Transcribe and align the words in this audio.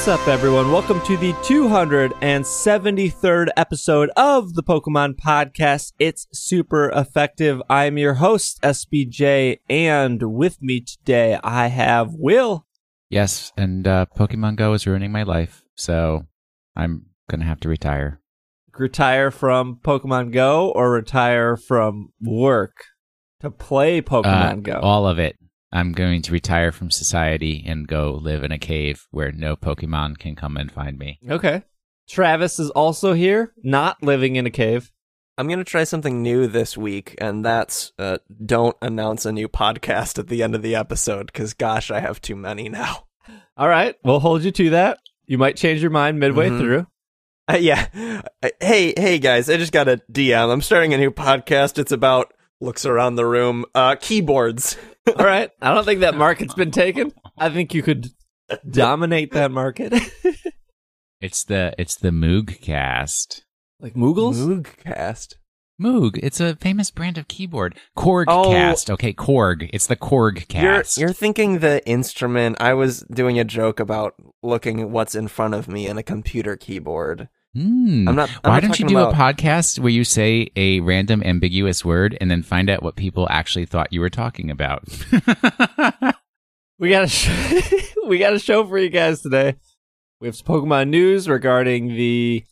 What's 0.00 0.08
up, 0.08 0.28
everyone? 0.28 0.72
Welcome 0.72 1.02
to 1.02 1.18
the 1.18 1.34
273rd 1.34 3.48
episode 3.54 4.08
of 4.16 4.54
the 4.54 4.62
Pokemon 4.62 5.16
Podcast. 5.16 5.92
It's 5.98 6.26
super 6.32 6.88
effective. 6.88 7.60
I'm 7.68 7.98
your 7.98 8.14
host, 8.14 8.62
SBJ, 8.62 9.58
and 9.68 10.22
with 10.22 10.62
me 10.62 10.80
today 10.80 11.38
I 11.44 11.66
have 11.66 12.14
Will. 12.14 12.66
Yes, 13.10 13.52
and 13.58 13.86
uh, 13.86 14.06
Pokemon 14.16 14.56
Go 14.56 14.72
is 14.72 14.86
ruining 14.86 15.12
my 15.12 15.22
life, 15.22 15.64
so 15.74 16.24
I'm 16.74 17.04
gonna 17.30 17.44
have 17.44 17.60
to 17.60 17.68
retire. 17.68 18.22
Retire 18.78 19.30
from 19.30 19.80
Pokemon 19.84 20.32
Go 20.32 20.70
or 20.70 20.92
retire 20.92 21.58
from 21.58 22.14
work 22.22 22.86
to 23.40 23.50
play 23.50 24.00
Pokemon 24.00 24.52
Uh, 24.60 24.60
Go? 24.60 24.80
All 24.80 25.06
of 25.06 25.18
it. 25.18 25.36
I'm 25.72 25.92
going 25.92 26.22
to 26.22 26.32
retire 26.32 26.72
from 26.72 26.90
society 26.90 27.64
and 27.66 27.86
go 27.86 28.12
live 28.20 28.42
in 28.42 28.50
a 28.52 28.58
cave 28.58 29.06
where 29.10 29.30
no 29.32 29.56
Pokemon 29.56 30.18
can 30.18 30.34
come 30.34 30.56
and 30.56 30.70
find 30.70 30.98
me. 30.98 31.18
Okay. 31.28 31.62
Travis 32.08 32.58
is 32.58 32.70
also 32.70 33.12
here, 33.12 33.52
not 33.62 34.02
living 34.02 34.34
in 34.36 34.46
a 34.46 34.50
cave. 34.50 34.90
I'm 35.38 35.46
going 35.46 35.58
to 35.60 35.64
try 35.64 35.84
something 35.84 36.22
new 36.22 36.46
this 36.48 36.76
week, 36.76 37.14
and 37.18 37.44
that's 37.44 37.92
uh, 37.98 38.18
don't 38.44 38.76
announce 38.82 39.24
a 39.24 39.32
new 39.32 39.48
podcast 39.48 40.18
at 40.18 40.26
the 40.26 40.42
end 40.42 40.54
of 40.54 40.62
the 40.62 40.74
episode, 40.74 41.26
because 41.26 41.54
gosh, 41.54 41.90
I 41.90 42.00
have 42.00 42.20
too 42.20 42.36
many 42.36 42.68
now. 42.68 43.06
All 43.56 43.68
right, 43.68 43.94
we'll 44.04 44.18
hold 44.20 44.42
you 44.42 44.50
to 44.50 44.70
that. 44.70 44.98
You 45.26 45.38
might 45.38 45.56
change 45.56 45.80
your 45.82 45.92
mind 45.92 46.18
midway 46.18 46.50
Mhm. 46.50 46.58
through. 46.58 46.86
Uh, 47.48 47.56
yeah. 47.58 47.86
Uh, 48.42 48.48
hey, 48.60 48.92
hey 48.96 49.18
guys, 49.18 49.48
I 49.48 49.56
just 49.56 49.72
got 49.72 49.88
a 49.88 50.00
DM. 50.12 50.52
I'm 50.52 50.60
starting 50.62 50.92
a 50.94 50.98
new 50.98 51.10
podcast. 51.12 51.78
It's 51.78 51.92
about 51.92 52.34
looks 52.60 52.84
around 52.86 53.16
the 53.16 53.26
room, 53.26 53.64
uh, 53.74 53.96
keyboards. 53.96 54.76
All 55.08 55.24
right. 55.24 55.50
I 55.62 55.74
don't 55.74 55.84
think 55.84 56.00
that 56.00 56.14
market's 56.14 56.54
been 56.54 56.70
taken. 56.70 57.12
I 57.38 57.48
think 57.50 57.74
you 57.74 57.82
could 57.82 58.08
dominate 58.68 59.32
that 59.32 59.50
market. 59.50 59.92
It's 61.20 61.44
the 61.44 61.74
it's 61.76 61.96
the 61.96 62.08
Moog 62.08 62.62
Cast. 62.62 63.44
like 63.78 63.92
Moogles? 63.92 64.36
Moogcast. 64.36 65.34
Moog. 65.78 66.18
It's 66.22 66.40
a 66.40 66.56
famous 66.56 66.90
brand 66.90 67.18
of 67.18 67.28
keyboard. 67.28 67.76
Korg 67.94 68.24
Oh. 68.28 68.50
Cast. 68.52 68.90
Okay, 68.90 69.12
Korg. 69.12 69.68
It's 69.72 69.86
the 69.86 69.96
Korg 69.96 70.36
You're, 70.36 70.62
Cast. 70.80 70.96
you're 70.96 71.12
thinking 71.12 71.58
the 71.58 71.86
instrument. 71.86 72.56
I 72.58 72.72
was 72.72 73.00
doing 73.12 73.38
a 73.38 73.44
joke 73.44 73.80
about 73.80 74.14
looking 74.42 74.92
what's 74.92 75.14
in 75.14 75.28
front 75.28 75.52
of 75.52 75.68
me 75.68 75.86
in 75.86 75.98
a 75.98 76.02
computer 76.02 76.56
keyboard. 76.56 77.28
Hmm. 77.54 78.08
I'm 78.08 78.14
not. 78.14 78.30
I'm 78.44 78.50
Why 78.50 78.56
not 78.56 78.62
don't 78.62 78.78
you 78.80 78.86
do 78.86 78.98
about, 78.98 79.14
a 79.14 79.16
podcast 79.16 79.78
where 79.78 79.90
you 79.90 80.04
say 80.04 80.50
a 80.54 80.80
random 80.80 81.22
ambiguous 81.24 81.84
word 81.84 82.16
and 82.20 82.30
then 82.30 82.42
find 82.42 82.70
out 82.70 82.82
what 82.82 82.94
people 82.96 83.26
actually 83.30 83.66
thought 83.66 83.92
you 83.92 84.00
were 84.00 84.10
talking 84.10 84.50
about? 84.50 84.84
We 86.80 86.88
got 86.88 87.04
a 87.04 87.08
sh- 87.08 87.92
we 88.06 88.16
got 88.16 88.32
a 88.32 88.38
show 88.38 88.66
for 88.66 88.78
you 88.78 88.88
guys 88.88 89.20
today. 89.20 89.56
We 90.18 90.28
have 90.28 90.34
some 90.34 90.46
Pokemon 90.46 90.88
news 90.88 91.28
regarding 91.28 91.88
the 91.88 92.42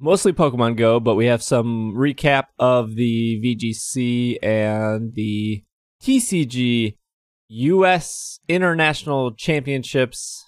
mostly 0.00 0.32
Pokemon 0.32 0.76
Go, 0.76 0.98
but 0.98 1.14
we 1.14 1.26
have 1.26 1.40
some 1.40 1.94
recap 1.94 2.46
of 2.58 2.96
the 2.96 3.40
VGC 3.40 4.38
and 4.42 5.14
the 5.14 5.62
TCG 6.02 6.96
US 7.50 8.40
International 8.48 9.30
Championships. 9.32 10.44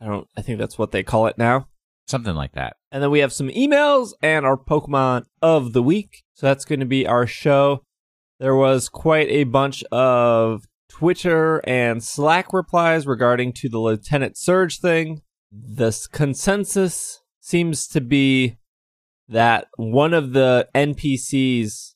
I 0.00 0.06
don't 0.06 0.26
I 0.36 0.42
think 0.42 0.58
that's 0.58 0.76
what 0.76 0.90
they 0.90 1.04
call 1.04 1.28
it 1.28 1.38
now. 1.38 1.68
Something 2.08 2.34
like 2.34 2.54
that. 2.54 2.78
And 2.94 3.02
then 3.02 3.10
we 3.10 3.18
have 3.18 3.32
some 3.32 3.48
emails 3.48 4.12
and 4.22 4.46
our 4.46 4.56
Pokemon 4.56 5.24
of 5.42 5.72
the 5.72 5.82
week. 5.82 6.22
So 6.34 6.46
that's 6.46 6.64
going 6.64 6.78
to 6.78 6.86
be 6.86 7.08
our 7.08 7.26
show. 7.26 7.82
There 8.38 8.54
was 8.54 8.88
quite 8.88 9.28
a 9.30 9.42
bunch 9.42 9.82
of 9.90 10.68
Twitter 10.88 11.60
and 11.68 12.04
Slack 12.04 12.52
replies 12.52 13.04
regarding 13.04 13.52
to 13.54 13.68
the 13.68 13.80
Lieutenant 13.80 14.38
Surge 14.38 14.78
thing. 14.78 15.22
The 15.50 15.90
consensus 16.12 17.20
seems 17.40 17.88
to 17.88 18.00
be 18.00 18.58
that 19.28 19.66
one 19.76 20.14
of 20.14 20.32
the 20.32 20.68
NPCs 20.72 21.94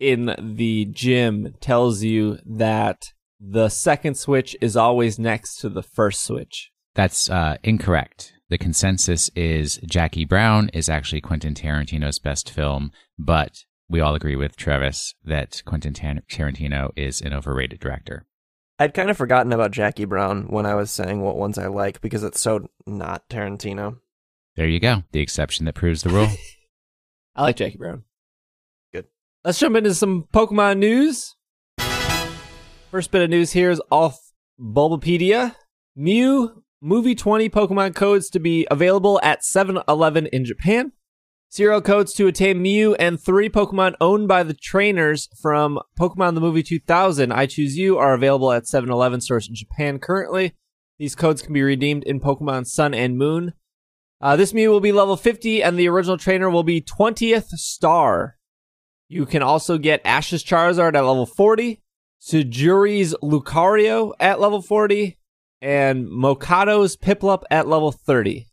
in 0.00 0.34
the 0.56 0.86
gym 0.86 1.54
tells 1.60 2.02
you 2.02 2.40
that 2.44 3.12
the 3.38 3.68
second 3.68 4.16
switch 4.16 4.56
is 4.60 4.76
always 4.76 5.20
next 5.20 5.60
to 5.60 5.68
the 5.68 5.84
first 5.84 6.24
switch. 6.24 6.72
That's 6.94 7.30
uh, 7.30 7.58
incorrect. 7.62 8.32
The 8.52 8.58
consensus 8.58 9.30
is 9.34 9.80
Jackie 9.86 10.26
Brown 10.26 10.68
is 10.74 10.90
actually 10.90 11.22
Quentin 11.22 11.54
Tarantino's 11.54 12.18
best 12.18 12.50
film, 12.50 12.92
but 13.18 13.64
we 13.88 13.98
all 13.98 14.14
agree 14.14 14.36
with 14.36 14.56
Travis 14.56 15.14
that 15.24 15.62
Quentin 15.64 15.94
Tar- 15.94 16.20
Tarantino 16.30 16.90
is 16.94 17.22
an 17.22 17.32
overrated 17.32 17.80
director. 17.80 18.26
I'd 18.78 18.92
kind 18.92 19.08
of 19.08 19.16
forgotten 19.16 19.54
about 19.54 19.70
Jackie 19.70 20.04
Brown 20.04 20.48
when 20.48 20.66
I 20.66 20.74
was 20.74 20.90
saying 20.90 21.22
what 21.22 21.38
ones 21.38 21.56
I 21.56 21.68
like 21.68 22.02
because 22.02 22.22
it's 22.22 22.42
so 22.42 22.68
not 22.86 23.26
Tarantino. 23.30 24.00
There 24.56 24.68
you 24.68 24.80
go. 24.80 25.04
The 25.12 25.20
exception 25.20 25.64
that 25.64 25.74
proves 25.74 26.02
the 26.02 26.10
rule. 26.10 26.28
I 27.34 27.44
like 27.44 27.56
Jackie 27.56 27.78
Brown. 27.78 28.04
Good. 28.92 29.06
Let's 29.46 29.60
jump 29.60 29.76
into 29.76 29.94
some 29.94 30.24
Pokemon 30.24 30.76
news. 30.76 31.36
First 32.90 33.12
bit 33.12 33.22
of 33.22 33.30
news 33.30 33.52
here 33.52 33.70
is 33.70 33.80
off 33.90 34.20
Bulbapedia. 34.60 35.56
Mew 35.96 36.61
Movie 36.84 37.14
20 37.14 37.48
Pokemon 37.48 37.94
codes 37.94 38.28
to 38.30 38.40
be 38.40 38.66
available 38.68 39.20
at 39.22 39.42
7-Eleven 39.42 40.26
in 40.26 40.44
Japan. 40.44 40.90
Serial 41.48 41.80
codes 41.80 42.12
to 42.14 42.26
attain 42.26 42.60
Mew 42.60 42.96
and 42.96 43.20
three 43.20 43.48
Pokemon 43.48 43.94
owned 44.00 44.26
by 44.26 44.42
the 44.42 44.52
trainers 44.52 45.28
from 45.40 45.78
Pokemon 45.96 46.34
the 46.34 46.40
Movie 46.40 46.64
2000 46.64 47.30
I 47.30 47.46
Choose 47.46 47.78
You 47.78 47.98
are 47.98 48.14
available 48.14 48.50
at 48.50 48.64
7-Eleven 48.64 49.20
stores 49.20 49.48
in 49.48 49.54
Japan 49.54 50.00
currently. 50.00 50.54
These 50.98 51.14
codes 51.14 51.40
can 51.40 51.52
be 51.52 51.62
redeemed 51.62 52.02
in 52.02 52.18
Pokemon 52.18 52.66
Sun 52.66 52.94
and 52.94 53.16
Moon. 53.16 53.52
Uh, 54.20 54.34
this 54.34 54.52
Mew 54.52 54.68
will 54.68 54.80
be 54.80 54.90
level 54.90 55.16
50, 55.16 55.62
and 55.62 55.78
the 55.78 55.88
original 55.88 56.18
trainer 56.18 56.50
will 56.50 56.64
be 56.64 56.80
20th 56.80 57.50
star. 57.50 58.38
You 59.06 59.24
can 59.24 59.42
also 59.42 59.78
get 59.78 60.00
Ash's 60.04 60.42
Charizard 60.42 60.96
at 60.96 61.04
level 61.04 61.26
40, 61.26 61.80
Sujuri's 62.20 63.14
Lucario 63.22 64.14
at 64.18 64.40
level 64.40 64.60
40, 64.60 65.16
and 65.62 66.08
Makoto's 66.08 66.96
Piplup 66.96 67.44
at 67.50 67.68
level 67.68 67.92
30. 67.92 68.48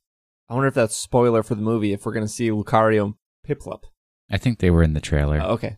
I 0.48 0.54
wonder 0.54 0.68
if 0.68 0.76
that's 0.76 0.96
spoiler 0.96 1.42
for 1.42 1.56
the 1.56 1.62
movie 1.62 1.92
if 1.92 2.06
we're 2.06 2.14
going 2.14 2.26
to 2.26 2.32
see 2.32 2.50
Lucario 2.50 3.16
Piplup. 3.46 3.82
I 4.32 4.38
think 4.38 4.60
they 4.60 4.70
were 4.70 4.84
in 4.84 4.94
the 4.94 5.02
trailer. 5.02 5.42
Oh, 5.44 5.54
okay. 5.54 5.78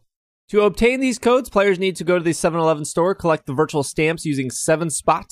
To 0.50 0.64
obtain 0.64 1.00
these 1.00 1.18
codes, 1.18 1.50
players 1.50 1.80
need 1.80 1.96
to 1.96 2.04
go 2.04 2.18
to 2.18 2.24
the 2.24 2.34
7 2.34 2.60
Eleven 2.60 2.84
store, 2.84 3.16
collect 3.16 3.46
the 3.46 3.54
virtual 3.54 3.84
stamps 3.84 4.26
using 4.26 4.52
7 4.52 4.90
Spot. 4.90 5.26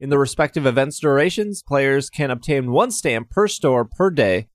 In 0.00 0.10
the 0.10 0.18
respective 0.18 0.66
events' 0.66 0.98
durations, 0.98 1.62
players 1.62 2.10
can 2.10 2.32
obtain 2.32 2.72
one 2.72 2.90
stamp 2.90 3.30
per 3.30 3.46
store 3.46 3.84
per 3.84 4.10
day 4.10 4.48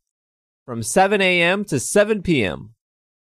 from 0.66 0.84
7 0.84 1.22
a.m. 1.22 1.64
to 1.66 1.80
7 1.80 2.22
p.m. 2.22 2.76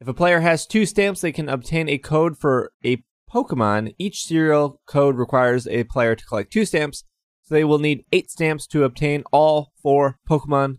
If 0.00 0.08
a 0.08 0.14
player 0.14 0.40
has 0.40 0.66
two 0.66 0.84
stamps, 0.84 1.20
they 1.20 1.30
can 1.30 1.48
obtain 1.48 1.88
a 1.88 1.98
code 1.98 2.36
for 2.36 2.72
a 2.84 3.04
Pokemon. 3.32 3.94
Each 3.98 4.24
serial 4.24 4.80
code 4.88 5.16
requires 5.16 5.68
a 5.68 5.84
player 5.84 6.16
to 6.16 6.24
collect 6.26 6.52
two 6.52 6.64
stamps, 6.64 7.04
so 7.42 7.54
they 7.54 7.64
will 7.64 7.78
need 7.78 8.04
eight 8.12 8.30
stamps 8.30 8.66
to 8.68 8.84
obtain 8.84 9.24
all 9.32 9.72
four 9.82 10.18
Pokemon. 10.28 10.78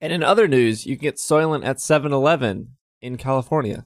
And 0.00 0.12
in 0.12 0.22
other 0.22 0.48
news, 0.48 0.86
you 0.86 0.96
can 0.96 1.02
get 1.02 1.16
Soylent 1.16 1.64
at 1.64 1.80
7 1.80 2.12
Eleven 2.12 2.76
in 3.02 3.16
California. 3.16 3.84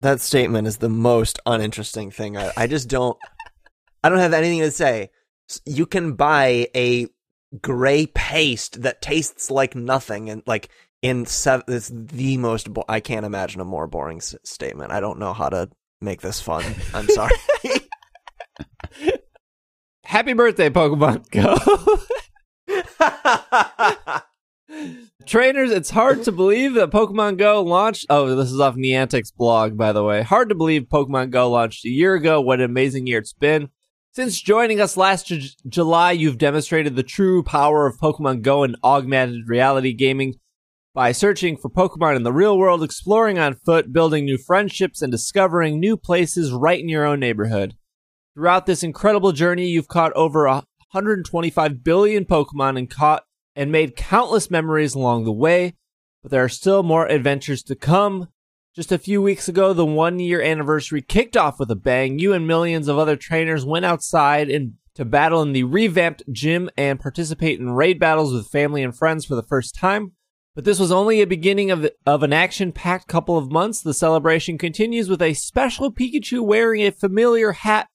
That 0.00 0.20
statement 0.20 0.68
is 0.68 0.78
the 0.78 0.88
most 0.88 1.40
uninteresting 1.44 2.10
thing. 2.12 2.36
I, 2.36 2.52
I 2.56 2.66
just 2.68 2.88
don't. 2.88 3.18
I 4.04 4.08
don't 4.08 4.18
have 4.18 4.32
anything 4.32 4.60
to 4.60 4.70
say. 4.70 5.10
You 5.66 5.86
can 5.86 6.12
buy 6.12 6.68
a 6.76 7.08
gray 7.60 8.06
paste 8.06 8.82
that 8.82 9.02
tastes 9.02 9.50
like 9.50 9.74
nothing, 9.74 10.30
and 10.30 10.44
like 10.46 10.68
in 11.02 11.26
seven, 11.26 11.64
it's 11.66 11.90
the 11.92 12.36
most. 12.36 12.72
Bo- 12.72 12.84
I 12.88 13.00
can't 13.00 13.26
imagine 13.26 13.60
a 13.60 13.64
more 13.64 13.88
boring 13.88 14.18
s- 14.18 14.36
statement. 14.44 14.92
I 14.92 15.00
don't 15.00 15.18
know 15.18 15.32
how 15.32 15.48
to 15.48 15.68
make 16.00 16.20
this 16.20 16.40
fun. 16.40 16.62
I'm 16.94 17.08
sorry. 17.08 17.34
Happy 20.08 20.32
birthday, 20.32 20.70
Pokemon 20.70 21.30
Go. 21.30 21.54
Trainers, 25.26 25.70
it's 25.70 25.90
hard 25.90 26.22
to 26.22 26.32
believe 26.32 26.72
that 26.74 26.90
Pokemon 26.90 27.36
Go 27.36 27.62
launched. 27.62 28.06
Oh, 28.08 28.34
this 28.34 28.50
is 28.50 28.58
off 28.58 28.74
Niantic's 28.76 29.30
blog, 29.30 29.76
by 29.76 29.92
the 29.92 30.02
way. 30.02 30.22
Hard 30.22 30.48
to 30.48 30.54
believe 30.54 30.84
Pokemon 30.84 31.28
Go 31.28 31.50
launched 31.50 31.84
a 31.84 31.90
year 31.90 32.14
ago. 32.14 32.40
What 32.40 32.60
an 32.60 32.64
amazing 32.64 33.06
year 33.06 33.18
it's 33.18 33.34
been. 33.34 33.68
Since 34.12 34.40
joining 34.40 34.80
us 34.80 34.96
last 34.96 35.26
Ju- 35.26 35.42
July, 35.68 36.12
you've 36.12 36.38
demonstrated 36.38 36.96
the 36.96 37.02
true 37.02 37.42
power 37.42 37.86
of 37.86 37.98
Pokemon 37.98 38.40
Go 38.40 38.62
and 38.62 38.78
augmented 38.82 39.46
reality 39.46 39.92
gaming 39.92 40.36
by 40.94 41.12
searching 41.12 41.58
for 41.58 41.68
Pokemon 41.68 42.16
in 42.16 42.22
the 42.22 42.32
real 42.32 42.56
world, 42.56 42.82
exploring 42.82 43.38
on 43.38 43.56
foot, 43.56 43.92
building 43.92 44.24
new 44.24 44.38
friendships, 44.38 45.02
and 45.02 45.12
discovering 45.12 45.78
new 45.78 45.98
places 45.98 46.50
right 46.50 46.80
in 46.80 46.88
your 46.88 47.04
own 47.04 47.20
neighborhood. 47.20 47.76
Throughout 48.38 48.66
this 48.66 48.84
incredible 48.84 49.32
journey, 49.32 49.66
you've 49.66 49.88
caught 49.88 50.12
over 50.12 50.46
125 50.46 51.82
billion 51.82 52.24
Pokemon 52.24 52.78
and 52.78 52.88
caught 52.88 53.24
and 53.56 53.72
made 53.72 53.96
countless 53.96 54.48
memories 54.48 54.94
along 54.94 55.24
the 55.24 55.32
way, 55.32 55.74
but 56.22 56.30
there 56.30 56.44
are 56.44 56.48
still 56.48 56.84
more 56.84 57.08
adventures 57.08 57.64
to 57.64 57.74
come. 57.74 58.28
Just 58.76 58.92
a 58.92 58.98
few 58.98 59.20
weeks 59.20 59.48
ago, 59.48 59.72
the 59.72 59.84
one 59.84 60.20
year 60.20 60.40
anniversary 60.40 61.02
kicked 61.02 61.36
off 61.36 61.58
with 61.58 61.68
a 61.72 61.74
bang. 61.74 62.20
You 62.20 62.32
and 62.32 62.46
millions 62.46 62.86
of 62.86 62.96
other 62.96 63.16
trainers 63.16 63.66
went 63.66 63.84
outside 63.84 64.52
to 64.94 65.04
battle 65.04 65.42
in 65.42 65.52
the 65.52 65.64
revamped 65.64 66.22
gym 66.30 66.70
and 66.76 67.00
participate 67.00 67.58
in 67.58 67.70
raid 67.70 67.98
battles 67.98 68.32
with 68.32 68.46
family 68.46 68.84
and 68.84 68.96
friends 68.96 69.24
for 69.24 69.34
the 69.34 69.42
first 69.42 69.74
time. 69.74 70.12
But 70.54 70.64
this 70.64 70.78
was 70.78 70.92
only 70.92 71.20
a 71.20 71.26
beginning 71.26 71.72
of, 71.72 71.90
of 72.06 72.22
an 72.22 72.32
action 72.32 72.70
packed 72.70 73.08
couple 73.08 73.36
of 73.36 73.50
months. 73.50 73.82
The 73.82 73.92
celebration 73.92 74.58
continues 74.58 75.08
with 75.08 75.22
a 75.22 75.34
special 75.34 75.92
Pikachu 75.92 76.40
wearing 76.46 76.82
a 76.82 76.92
familiar 76.92 77.50
hat 77.50 77.88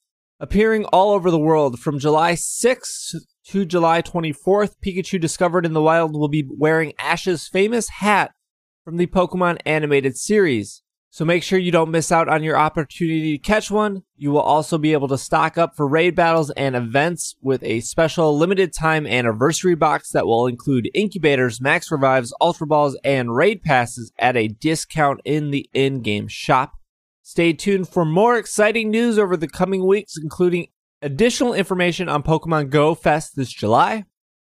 appearing 0.43 0.83
all 0.87 1.11
over 1.11 1.31
the 1.31 1.39
world. 1.39 1.79
From 1.79 1.99
July 1.99 2.33
6th 2.33 3.15
to 3.45 3.63
July 3.65 4.01
24th, 4.01 4.73
Pikachu 4.85 5.19
discovered 5.19 5.65
in 5.65 5.71
the 5.71 5.81
wild 5.81 6.11
will 6.13 6.27
be 6.27 6.45
wearing 6.57 6.91
Ash's 6.99 7.47
famous 7.47 7.87
hat 7.87 8.31
from 8.83 8.97
the 8.97 9.07
Pokemon 9.07 9.59
animated 9.65 10.17
series. 10.17 10.83
So 11.11 11.23
make 11.23 11.43
sure 11.43 11.57
you 11.57 11.71
don't 11.71 11.91
miss 11.91 12.11
out 12.11 12.27
on 12.27 12.43
your 12.43 12.57
opportunity 12.57 13.37
to 13.37 13.41
catch 13.41 13.71
one. 13.71 14.03
You 14.17 14.31
will 14.31 14.41
also 14.41 14.77
be 14.77 14.91
able 14.91 15.07
to 15.09 15.17
stock 15.17 15.57
up 15.57 15.77
for 15.77 15.87
raid 15.87 16.13
battles 16.13 16.49
and 16.51 16.75
events 16.75 17.35
with 17.41 17.63
a 17.63 17.79
special 17.79 18.37
limited 18.37 18.73
time 18.73 19.07
anniversary 19.07 19.75
box 19.75 20.11
that 20.11 20.27
will 20.27 20.47
include 20.47 20.89
incubators, 20.93 21.61
max 21.61 21.89
revives, 21.89 22.33
ultra 22.41 22.67
balls, 22.67 22.97
and 23.05 23.33
raid 23.33 23.63
passes 23.63 24.11
at 24.19 24.35
a 24.35 24.49
discount 24.49 25.21
in 25.23 25.51
the 25.51 25.69
in-game 25.73 26.27
shop. 26.27 26.73
Stay 27.23 27.53
tuned 27.53 27.87
for 27.87 28.03
more 28.03 28.37
exciting 28.37 28.91
news 28.91 29.17
over 29.17 29.35
the 29.35 29.47
coming 29.47 29.87
weeks, 29.87 30.17
including 30.21 30.67
additional 31.01 31.53
information 31.53 32.09
on 32.09 32.21
Pokemon 32.21 32.69
Go 32.69 32.93
Fest 32.93 33.35
this 33.35 33.51
July 33.51 34.05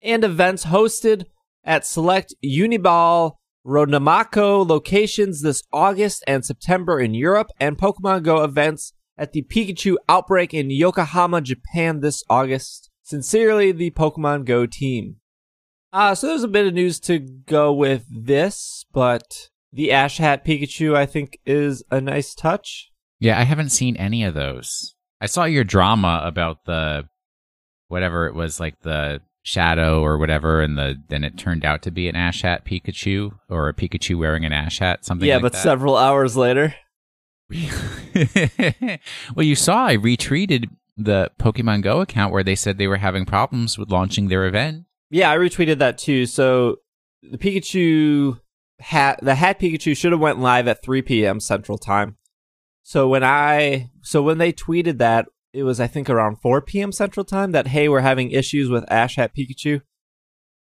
and 0.03 0.23
events 0.23 0.67
hosted 0.67 1.25
at 1.65 1.87
select 1.87 2.35
Uniball 2.45 3.33
Ronamako 3.67 4.67
locations 4.67 5.43
this 5.43 5.63
August 5.73 6.23
and 6.27 6.45
September 6.45 7.01
in 7.01 7.15
Europe, 7.15 7.49
and 7.59 7.77
Pokemon 7.77 8.23
Go 8.23 8.43
events 8.43 8.93
at 9.17 9.33
the 9.33 9.43
Pikachu 9.43 9.97
Outbreak 10.09 10.55
in 10.55 10.71
Yokohama, 10.71 11.41
Japan 11.41 12.01
this 12.01 12.23
August. 12.31 12.91
Sincerely, 13.03 13.73
the 13.73 13.91
Pokemon 13.91 14.45
Go 14.45 14.67
team. 14.67 15.17
Uh, 15.93 16.15
so 16.15 16.27
there's 16.29 16.45
a 16.45 16.49
bit 16.49 16.67
of 16.67 16.75
news 16.75 17.01
to 17.01 17.19
go 17.19 17.73
with 17.73 18.05
this, 18.11 18.85
but 18.93 19.49
the 19.73 19.93
Ash 19.93 20.19
Hat 20.19 20.45
Pikachu, 20.45 20.95
I 20.95 21.07
think, 21.07 21.39
is 21.45 21.83
a 21.91 22.01
nice 22.01 22.35
touch. 22.35 22.91
Yeah, 23.21 23.39
I 23.39 23.43
haven't 23.43 23.71
seen 23.71 23.97
any 23.97 24.25
of 24.25 24.35
those. 24.35 24.95
I 25.21 25.27
saw 25.27 25.45
your 25.45 25.65
drama 25.65 26.23
about 26.25 26.65
the 26.65 27.09
whatever 27.89 28.27
it 28.27 28.35
was, 28.35 28.61
like 28.61 28.81
the 28.83 29.21
shadow 29.43 30.03
or 30.03 30.19
whatever, 30.19 30.61
and 30.61 30.79
the 30.79 30.97
then 31.09 31.25
it 31.25 31.37
turned 31.37 31.65
out 31.65 31.83
to 31.83 31.91
be 31.91 32.09
an 32.09 32.17
ash 32.17 32.43
hat 32.43 32.65
Pikachu 32.65 33.33
or 33.49 33.69
a 33.69 33.75
Pikachu 33.75 34.19
wearing 34.19 34.45
an 34.45 34.53
ash 34.53 34.79
hat, 34.79 35.05
something. 35.05 35.27
Yeah, 35.27 35.37
like 35.37 35.43
but 35.43 35.53
that. 35.53 35.63
several 35.63 35.97
hours 35.97 36.37
later. 36.37 36.75
well, 39.35 39.45
you 39.45 39.57
saw 39.57 39.87
I 39.87 39.97
retweeted 39.97 40.69
the 40.97 41.31
Pokemon 41.41 41.83
Go 41.83 42.01
account 42.01 42.33
where 42.33 42.43
they 42.43 42.55
said 42.55 42.77
they 42.77 42.89
were 42.89 42.99
having 42.99 43.25
problems 43.25 43.79
with 43.79 43.91
launching 43.91 44.29
their 44.29 44.47
event. 44.47 44.85
Yeah, 45.11 45.31
I 45.31 45.37
retweeted 45.37 45.79
that 45.79 45.97
too. 45.97 46.27
So 46.27 46.77
the 47.23 47.39
Pikachu 47.39 48.39
hat, 48.81 49.19
the 49.23 49.35
hat 49.35 49.59
Pikachu 49.59 49.97
should 49.97 50.13
have 50.13 50.21
went 50.21 50.39
live 50.39 50.69
at 50.69 50.83
3 50.83 51.03
p.m. 51.03 51.41
Central 51.41 51.79
Time. 51.79 52.17
So 52.83 53.09
when 53.09 53.23
I, 53.25 53.91
so 54.03 54.23
when 54.23 54.39
they 54.39 54.53
tweeted 54.53 54.99
that, 54.99 55.27
it 55.53 55.63
was 55.63 55.81
I 55.81 55.87
think 55.87 56.09
around 56.09 56.37
4 56.37 56.63
p.m. 56.63 56.93
Central 56.93 57.25
Time 57.25 57.53
that 57.53 57.69
hey, 57.69 57.89
we're 57.89 58.01
having 58.01 58.31
issues 58.31 58.69
with 58.69 58.91
Ash 58.91 59.17
Hat 59.17 59.33
Pikachu. 59.37 59.83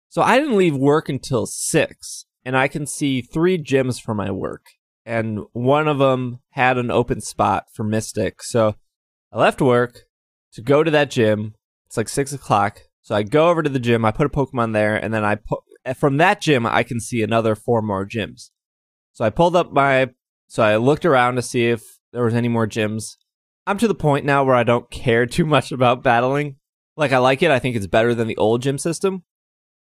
So 0.09 0.23
I 0.23 0.39
didn't 0.39 0.57
leave 0.57 0.77
work 0.77 1.09
until 1.09 1.47
six, 1.47 2.27
and 2.45 2.57
I 2.57 2.69
can 2.69 2.87
see 2.87 3.21
three 3.21 3.59
gyms 3.59 4.01
for 4.01 4.15
my 4.15 4.31
work, 4.31 4.67
and 5.05 5.41
one 5.53 5.89
of 5.89 5.99
them 5.99 6.39
had 6.51 6.79
an 6.79 6.91
open 6.91 7.21
spot 7.21 7.65
for 7.73 7.83
Mystic. 7.83 8.43
So 8.43 8.77
I 9.33 9.39
left 9.39 9.61
work 9.61 10.05
to 10.53 10.63
go 10.63 10.85
to 10.85 10.91
that 10.93 11.11
gym. 11.11 11.55
It's 11.87 11.97
like 11.97 12.09
six 12.09 12.33
o'clock. 12.33 12.83
So 13.03 13.15
I 13.15 13.23
go 13.25 13.49
over 13.49 13.63
to 13.63 13.69
the 13.69 13.81
gym. 13.81 14.05
I 14.05 14.13
put 14.13 14.27
a 14.27 14.31
Pokemon 14.31 14.73
there, 14.73 14.97
and 14.97 15.13
then 15.13 15.25
I 15.25 15.35
put 15.35 15.61
from 15.93 16.17
that 16.17 16.41
gym 16.41 16.67
I 16.67 16.83
can 16.83 17.01
see 17.01 17.23
another 17.23 17.55
four 17.55 17.83
more 17.83 18.07
gyms. 18.07 18.51
So 19.13 19.25
I 19.25 19.31
pulled 19.31 19.57
up 19.57 19.73
my. 19.73 20.11
So 20.47 20.63
I 20.63 20.77
looked 20.77 21.05
around 21.05 21.37
to 21.37 21.43
see 21.43 21.67
if 21.67 21.99
there 22.13 22.25
was 22.25 22.35
any 22.35 22.49
more 22.49 22.67
gyms. 22.67 23.17
I'm 23.67 23.79
to 23.79 23.89
the 23.89 23.95
point 23.95 24.25
now 24.25 24.45
where 24.45 24.55
I 24.55 24.63
don't 24.63 24.91
care 24.91 25.27
too 25.27 25.47
much 25.47 25.73
about 25.73 26.03
battling. 26.03 26.57
Like 26.97 27.13
I 27.13 27.19
like 27.19 27.43
it. 27.43 27.51
I 27.51 27.59
think 27.59 27.77
it's 27.77 27.87
better 27.87 28.15
than 28.15 28.29
the 28.29 28.37
old 28.37 28.63
gym 28.63 28.79
system. 28.79 29.25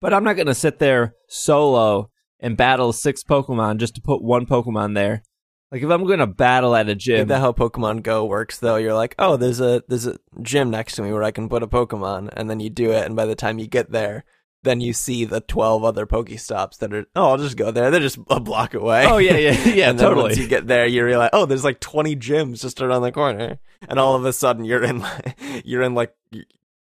But 0.00 0.14
I'm 0.14 0.24
not 0.24 0.36
going 0.36 0.46
to 0.46 0.54
sit 0.54 0.78
there 0.78 1.14
solo 1.28 2.10
and 2.38 2.56
battle 2.56 2.92
six 2.92 3.24
Pokemon 3.24 3.78
just 3.78 3.96
to 3.96 4.00
put 4.00 4.22
one 4.22 4.46
Pokemon 4.46 4.94
there. 4.94 5.24
Like 5.72 5.82
if 5.82 5.90
I'm 5.90 6.06
going 6.06 6.20
to 6.20 6.26
battle 6.26 6.74
at 6.74 6.88
a 6.88 6.92
Is 6.92 6.98
gym, 6.98 7.28
that 7.28 7.40
how 7.40 7.52
Pokemon 7.52 8.02
Go 8.02 8.24
works 8.24 8.58
though? 8.58 8.76
You're 8.76 8.94
like, 8.94 9.14
oh, 9.18 9.36
there's 9.36 9.60
a 9.60 9.82
there's 9.88 10.06
a 10.06 10.18
gym 10.40 10.70
next 10.70 10.94
to 10.94 11.02
me 11.02 11.12
where 11.12 11.24
I 11.24 11.30
can 11.30 11.48
put 11.48 11.62
a 11.62 11.66
Pokemon, 11.66 12.30
and 12.32 12.48
then 12.48 12.60
you 12.60 12.70
do 12.70 12.92
it, 12.92 13.04
and 13.04 13.14
by 13.14 13.26
the 13.26 13.34
time 13.34 13.58
you 13.58 13.66
get 13.66 13.90
there, 13.90 14.24
then 14.62 14.80
you 14.80 14.92
see 14.92 15.24
the 15.24 15.40
twelve 15.40 15.84
other 15.84 16.06
Pokestops 16.06 16.78
that 16.78 16.92
are. 16.92 17.06
Oh, 17.14 17.30
I'll 17.30 17.38
just 17.38 17.56
go 17.56 17.70
there. 17.70 17.90
They're 17.90 18.00
just 18.00 18.18
a 18.28 18.40
block 18.40 18.74
away. 18.74 19.06
oh 19.06 19.18
yeah, 19.18 19.36
yeah, 19.36 19.64
yeah, 19.74 19.90
and 19.90 19.98
totally. 19.98 20.24
once 20.24 20.38
you 20.38 20.48
get 20.48 20.66
there, 20.66 20.86
you 20.86 21.04
realize, 21.04 21.30
oh, 21.32 21.46
there's 21.46 21.64
like 21.64 21.80
20 21.80 22.16
gyms 22.16 22.60
just 22.60 22.80
around 22.80 23.02
the 23.02 23.12
corner, 23.12 23.58
and 23.88 23.98
all 23.98 24.14
of 24.14 24.24
a 24.24 24.32
sudden 24.32 24.64
you're 24.64 24.84
in, 24.84 25.04
you're 25.64 25.82
in 25.82 25.94
like, 25.94 26.14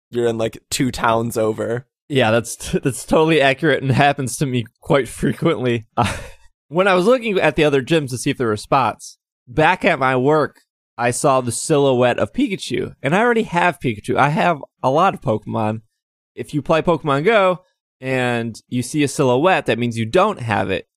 you're 0.09 0.27
in 0.27 0.37
like 0.37 0.57
two 0.69 0.91
towns 0.91 1.37
over. 1.37 1.87
Yeah, 2.07 2.31
that's 2.31 2.71
that's 2.71 3.05
totally 3.05 3.41
accurate 3.41 3.81
and 3.81 3.91
happens 3.91 4.37
to 4.37 4.45
me 4.45 4.65
quite 4.81 5.07
frequently. 5.07 5.85
Uh, 5.97 6.17
when 6.67 6.87
I 6.87 6.95
was 6.95 7.05
looking 7.05 7.39
at 7.39 7.55
the 7.55 7.63
other 7.63 7.83
gyms 7.83 8.09
to 8.09 8.17
see 8.17 8.31
if 8.31 8.39
there 8.39 8.47
were 8.47 8.57
spots, 8.57 9.19
back 9.47 9.85
at 9.85 9.99
my 9.99 10.15
work, 10.15 10.61
I 10.97 11.11
saw 11.11 11.41
the 11.41 11.51
silhouette 11.51 12.17
of 12.17 12.33
Pikachu, 12.33 12.95
and 13.03 13.15
I 13.15 13.19
already 13.19 13.43
have 13.43 13.79
Pikachu. 13.79 14.17
I 14.17 14.29
have 14.29 14.63
a 14.81 14.89
lot 14.89 15.13
of 15.13 15.21
Pokemon. 15.21 15.81
If 16.35 16.53
you 16.53 16.61
play 16.61 16.81
Pokemon 16.81 17.25
Go 17.25 17.63
and 17.99 18.61
you 18.67 18.83
see 18.83 19.03
a 19.03 19.07
silhouette, 19.07 19.65
that 19.65 19.79
means 19.79 19.97
you 19.97 20.05
don't 20.05 20.39
have 20.39 20.69
it. 20.69 20.87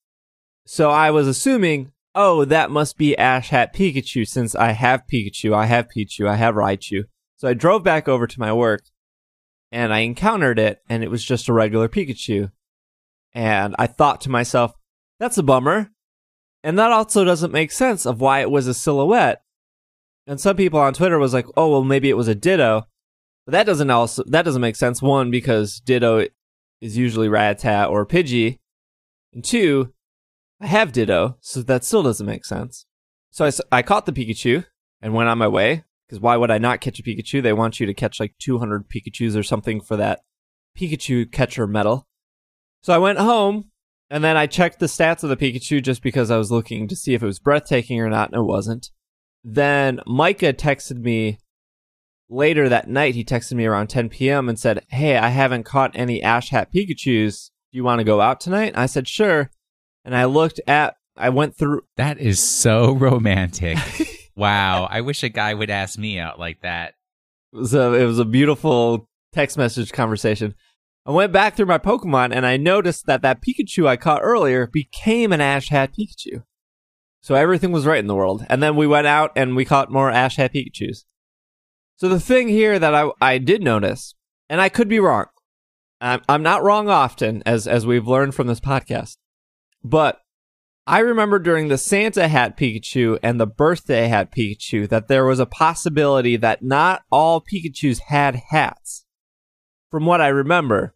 So 0.67 0.91
I 0.91 1.11
was 1.11 1.27
assuming, 1.27 1.93
oh, 2.15 2.45
that 2.45 2.71
must 2.71 2.99
be 2.99 3.17
Ash 3.17 3.49
Hat 3.51 3.75
Pikachu 3.75 4.27
since 4.27 4.55
I 4.55 4.73
have 4.73 5.05
Pikachu, 5.11 5.55
I 5.55 5.67
have 5.67 5.89
Pichu, 5.97 6.29
I 6.29 6.37
have 6.37 6.57
Raichu. 6.57 7.05
So 7.37 7.49
I 7.49 7.55
drove 7.55 7.85
back 7.85 8.09
over 8.09 8.27
to 8.27 8.41
my 8.41 8.53
work 8.53 8.83
and 9.71 9.93
I 9.93 10.01
encountered 10.01 10.59
it, 10.59 10.81
and 10.89 11.05
it 11.05 11.11
was 11.11 11.25
just 11.25 11.49
a 11.49 11.53
regular 11.53 11.89
Pikachu. 11.89 12.51
And 13.35 13.77
I 13.79 13.87
thought 13.87 14.23
to 14.23 14.31
myself, 14.31 14.73
that's 15.21 15.39
a 15.39 15.43
bummer. 15.43 15.91
And 16.65 16.79
that 16.79 16.91
also 16.91 17.25
doesn't 17.25 17.53
make 17.53 17.71
sense 17.71 18.07
of 18.07 18.21
why 18.21 18.41
it 18.41 18.51
was 18.51 18.67
a 18.67 18.75
silhouette. 18.75 19.43
And 20.27 20.41
some 20.41 20.57
people 20.57 20.81
on 20.81 20.95
Twitter 20.95 21.19
was 21.19 21.33
like, 21.33 21.47
oh, 21.57 21.71
well, 21.71 21.85
maybe 21.85 22.09
it 22.09 22.17
was 22.17 22.29
a 22.29 22.35
Ditto. 22.35 22.87
But 23.49 23.53
that 23.53 23.65
doesn't 23.65 23.89
also, 23.89 24.25
that 24.27 24.45
doesn't 24.45 24.61
make 24.61 24.77
sense. 24.77 25.01
One, 25.01 25.31
because 25.31 25.81
Ditto 25.81 26.27
is 26.83 26.99
usually 26.99 27.29
Rattata 27.29 27.89
or 27.89 28.05
Pidgey. 28.05 28.59
And 29.33 29.43
two, 29.43 29.95
I 30.61 30.67
have 30.67 30.93
Ditto, 30.93 31.39
so 31.41 31.63
that 31.63 31.83
still 31.83 32.03
doesn't 32.03 32.27
make 32.27 32.45
sense. 32.45 32.85
So 33.31 33.47
I, 33.47 33.79
I 33.79 33.81
caught 33.81 34.05
the 34.05 34.13
Pikachu 34.13 34.67
and 35.01 35.15
went 35.15 35.31
on 35.31 35.39
my 35.39 35.49
way. 35.49 35.85
Because 36.07 36.21
why 36.21 36.37
would 36.37 36.51
I 36.51 36.59
not 36.59 36.83
catch 36.83 37.01
a 37.01 37.03
Pikachu? 37.03 37.43
They 37.43 37.55
want 37.55 37.81
you 37.81 37.87
to 37.87 37.95
catch 37.95 38.21
like 38.21 38.35
200 38.39 38.87
Pikachus 38.91 39.35
or 39.35 39.43
something 39.43 39.81
for 39.81 39.97
that 39.97 40.21
Pikachu 40.79 41.33
catcher 41.33 41.67
medal. 41.67 42.07
So 42.83 42.93
I 42.93 42.99
went 42.99 43.19
home 43.19 43.71
and 44.11 44.23
then 44.23 44.37
I 44.37 44.47
checked 44.47 44.79
the 44.79 44.87
stats 44.87 45.23
of 45.23 45.31
the 45.31 45.39
Pikachu 45.39 45.83
just 45.83 46.03
because 46.03 46.31
I 46.31 46.37
was 46.37 46.51
looking 46.51 46.87
to 46.87 46.97
see 46.97 47.15
if 47.15 47.23
it 47.23 47.27
was 47.27 47.39
breathtaking 47.39 47.99
or 47.99 48.11
not, 48.11 48.29
and 48.29 48.39
it 48.43 48.45
wasn't. 48.45 48.91
Then 49.43 50.01
Micah 50.07 50.53
texted 50.53 50.99
me 50.99 51.39
later 52.29 52.69
that 52.69 52.89
night. 52.89 53.15
He 53.15 53.25
texted 53.25 53.55
me 53.55 53.67
around 53.67 53.89
10 53.89 54.09
p.m. 54.09 54.49
and 54.49 54.59
said, 54.59 54.85
Hey, 54.89 55.17
I 55.17 55.29
haven't 55.29 55.65
caught 55.65 55.93
any 55.95 56.23
Ash 56.23 56.51
Hat 56.51 56.73
Pikachus. 56.73 57.51
Do 57.73 57.77
you 57.77 57.85
want 57.85 58.01
to 58.01 58.05
go 58.05 58.21
out 58.21 58.41
tonight? 58.41 58.75
I 58.77 58.87
said, 58.87 59.09
Sure. 59.09 59.51
And 60.05 60.17
I 60.17 60.25
looked 60.25 60.61
at, 60.67 60.97
I 61.17 61.29
went 61.31 61.57
through, 61.57 61.83
That 61.97 62.19
is 62.19 62.41
so 62.41 62.93
romantic. 62.97 63.79
wow, 64.37 64.87
I 64.91 65.01
wish 65.01 65.23
a 65.23 65.29
guy 65.29 65.55
would 65.55 65.71
ask 65.71 65.99
me 65.99 66.19
out 66.19 66.39
like 66.39 66.63
that. 66.63 66.95
it 67.53 67.57
was 67.57 67.75
a, 67.75 67.93
it 67.95 68.05
was 68.05 68.19
a 68.19 68.25
beautiful 68.25 69.09
text 69.33 69.59
message 69.59 69.93
conversation. 69.93 70.55
I 71.07 71.11
went 71.11 71.33
back 71.33 71.57
through 71.57 71.67
my 71.67 71.79
Pokemon 71.79 72.35
and 72.35 72.45
I 72.45 72.59
noticed 72.59 73.07
that 73.07 73.23
that 73.23 73.41
Pikachu 73.41 73.87
I 73.87 73.97
caught 73.97 74.21
earlier 74.23 74.67
became 74.67 75.33
an 75.33 75.41
Ash 75.41 75.71
Hat 75.71 75.93
Pikachu. 75.99 76.43
So 77.23 77.35
everything 77.35 77.73
was 77.73 77.87
right 77.87 77.99
in 77.99 78.07
the 78.07 78.15
world. 78.15 78.45
And 78.49 78.63
then 78.63 78.77
we 78.77 78.87
went 78.87 79.07
out 79.07 79.33
and 79.35 79.57
we 79.57 79.65
caught 79.65 79.91
more 79.91 80.11
Ash 80.11 80.37
Hat 80.37 80.53
Pikachus. 80.53 81.05
So 81.99 82.09
the 82.09 82.21
thing 82.21 82.49
here 82.49 82.79
that 82.79 82.95
I, 82.95 83.11
I 83.21 83.39
did 83.39 83.63
notice, 83.63 84.15
and 84.49 84.61
I 84.61 84.69
could 84.69 84.89
be 84.89 85.01
wrong. 85.01 85.27
I'm, 86.01 86.23
I'm 86.29 86.43
not 86.43 86.63
wrong 86.63 86.89
often, 86.89 87.43
as, 87.45 87.67
as 87.67 87.87
we've 87.87 88.07
learned 88.07 88.35
from 88.35 88.47
this 88.47 88.61
podcast. 88.61 89.17
But 89.83 90.21
I 90.87 91.01
remember 91.01 91.39
during 91.39 91.69
the 91.69 91.77
Santa 91.77 92.29
Hat 92.29 92.57
Pikachu 92.57 93.19
and 93.23 93.41
the 93.41 93.47
Birthday 93.47 94.07
Hat 94.07 94.31
Pikachu 94.33 94.89
that 94.89 95.09
there 95.09 95.27
was 95.27 95.41
a 95.41 95.47
possibility 95.47 96.37
that 96.37 96.63
not 96.63 97.03
all 97.11 97.41
Pikachus 97.41 97.99
had 98.07 98.43
hats. 98.51 99.05
From 99.91 100.07
what 100.07 100.21
I 100.21 100.29
remember, 100.29 100.95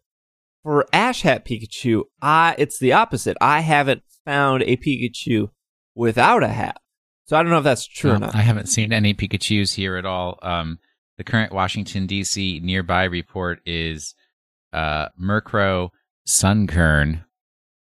for 0.61 0.85
Ash 0.93 1.23
Hat 1.23 1.45
Pikachu, 1.45 2.03
I 2.21 2.55
it's 2.57 2.79
the 2.79 2.93
opposite. 2.93 3.35
I 3.41 3.59
haven't 3.59 4.03
found 4.23 4.63
a 4.63 4.77
Pikachu 4.77 5.49
without 5.95 6.43
a 6.43 6.47
hat. 6.47 6.77
So 7.25 7.35
I 7.35 7.41
don't 7.41 7.51
know 7.51 7.57
if 7.57 7.63
that's 7.63 7.87
true 7.87 8.11
or 8.11 8.15
Um, 8.15 8.21
not. 8.21 8.35
I 8.35 8.41
haven't 8.41 8.67
seen 8.67 8.93
any 8.93 9.13
Pikachu's 9.13 9.73
here 9.73 9.97
at 9.97 10.05
all. 10.05 10.39
Um, 10.41 10.79
The 11.17 11.23
current 11.23 11.51
Washington 11.53 12.07
D.C. 12.07 12.59
nearby 12.63 13.03
report 13.03 13.59
is 13.65 14.15
uh, 14.71 15.09
Murkrow 15.21 15.89
Sunkern. 16.27 17.23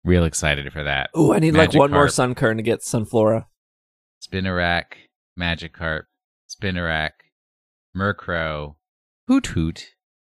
Real 0.03 0.23
excited 0.23 0.71
for 0.73 0.83
that. 0.83 1.09
Ooh, 1.17 1.33
I 1.33 1.39
need 1.39 1.53
like 1.53 1.73
one 1.73 1.91
more 1.91 2.07
Sunkern 2.07 2.57
to 2.57 2.63
get 2.63 2.79
Sunflora. 2.81 3.45
Spinarak, 4.25 4.85
Magikarp, 5.39 6.03
Spinarak, 6.49 7.11
Murkrow, 7.95 8.75
Hoothoot, 9.29 9.83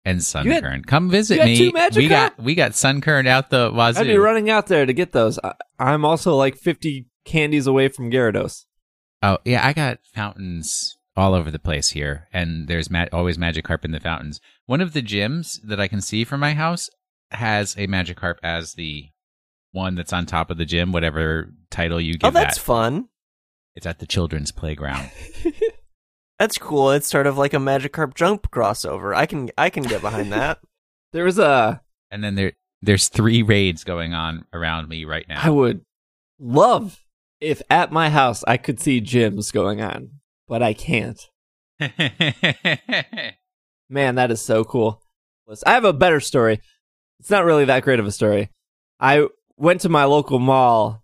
and 0.03 0.19
You 0.43 0.51
had- 0.51 0.63
Sunkern. 0.63 0.85
Come 0.85 1.09
visit 1.09 1.43
me. 1.45 1.71
Magikarp? 1.71 1.95
we 1.95 2.07
got 2.07 2.39
we 2.39 2.55
got 2.55 2.71
Sunkern 2.71 3.27
out 3.27 3.49
the 3.49 3.71
wazoo. 3.73 4.01
I'd 4.01 4.07
be 4.07 4.17
running 4.17 4.49
out 4.49 4.67
there 4.67 4.85
to 4.85 4.93
get 4.93 5.11
those. 5.11 5.39
I, 5.43 5.53
I'm 5.79 6.03
also 6.03 6.35
like 6.35 6.57
50 6.57 7.07
candies 7.23 7.67
away 7.67 7.87
from 7.87 8.11
Gyarados. 8.11 8.65
Oh 9.23 9.37
yeah, 9.45 9.65
I 9.65 9.73
got 9.73 9.99
fountains 10.13 10.97
all 11.15 11.33
over 11.33 11.51
the 11.51 11.59
place 11.59 11.89
here, 11.89 12.27
and 12.31 12.67
there's 12.67 12.89
ma- 12.89 13.05
always 13.11 13.37
Carp 13.63 13.85
in 13.85 13.91
the 13.91 13.99
fountains. 13.99 14.39
One 14.65 14.81
of 14.81 14.93
the 14.93 15.01
gyms 15.01 15.59
that 15.63 15.79
I 15.79 15.87
can 15.87 16.01
see 16.01 16.23
from 16.23 16.39
my 16.39 16.53
house 16.53 16.89
has 17.31 17.75
a 17.77 17.87
Magikarp 17.87 18.35
as 18.43 18.73
the 18.73 19.09
one 19.71 19.95
that's 19.95 20.13
on 20.13 20.25
top 20.25 20.49
of 20.51 20.57
the 20.57 20.65
gym, 20.65 20.91
whatever 20.91 21.53
title 21.69 21.99
you 21.99 22.13
oh, 22.15 22.17
give 22.17 22.27
Oh, 22.27 22.31
that's 22.31 22.57
that. 22.57 22.63
fun. 22.63 23.09
It's 23.75 23.85
at 23.85 23.99
the 23.99 24.05
children's 24.07 24.51
playground. 24.51 25.09
That's 26.39 26.57
cool. 26.57 26.89
It's 26.89 27.07
sort 27.07 27.27
of 27.27 27.37
like 27.37 27.53
a 27.53 27.57
Magikarp 27.57 28.15
jump 28.15 28.49
crossover. 28.49 29.15
I 29.15 29.27
can 29.27 29.51
I 29.59 29.69
can 29.69 29.83
get 29.83 30.01
behind 30.01 30.31
that. 30.33 30.59
There 31.13 31.25
was 31.25 31.37
a. 31.37 31.81
and 32.09 32.23
then 32.23 32.35
there 32.35 32.53
there's 32.81 33.09
three 33.09 33.43
raids 33.43 33.83
going 33.83 34.13
on 34.13 34.45
around 34.53 34.87
me 34.87 35.03
right 35.05 35.27
now. 35.27 35.41
I 35.43 35.49
would 35.49 35.81
love 36.39 37.03
if 37.41 37.61
at 37.69 37.91
my 37.91 38.09
house 38.09 38.43
I 38.47 38.55
could 38.57 38.79
see 38.79 39.01
gyms 39.01 39.51
going 39.53 39.81
on, 39.81 40.20
but 40.51 40.61
I 40.61 40.73
can't. 40.73 41.29
Man, 43.89 44.15
that 44.15 44.31
is 44.31 44.41
so 44.41 44.65
cool. 44.65 45.01
I 45.65 45.71
have 45.71 45.85
a 45.85 45.93
better 45.93 46.19
story. 46.19 46.59
It's 47.21 47.29
not 47.29 47.45
really 47.45 47.63
that 47.63 47.83
great 47.83 48.01
of 48.01 48.05
a 48.05 48.11
story. 48.11 48.49
I 48.99 49.27
went 49.55 49.79
to 49.81 49.89
my 49.89 50.03
local 50.03 50.39
mall. 50.39 51.03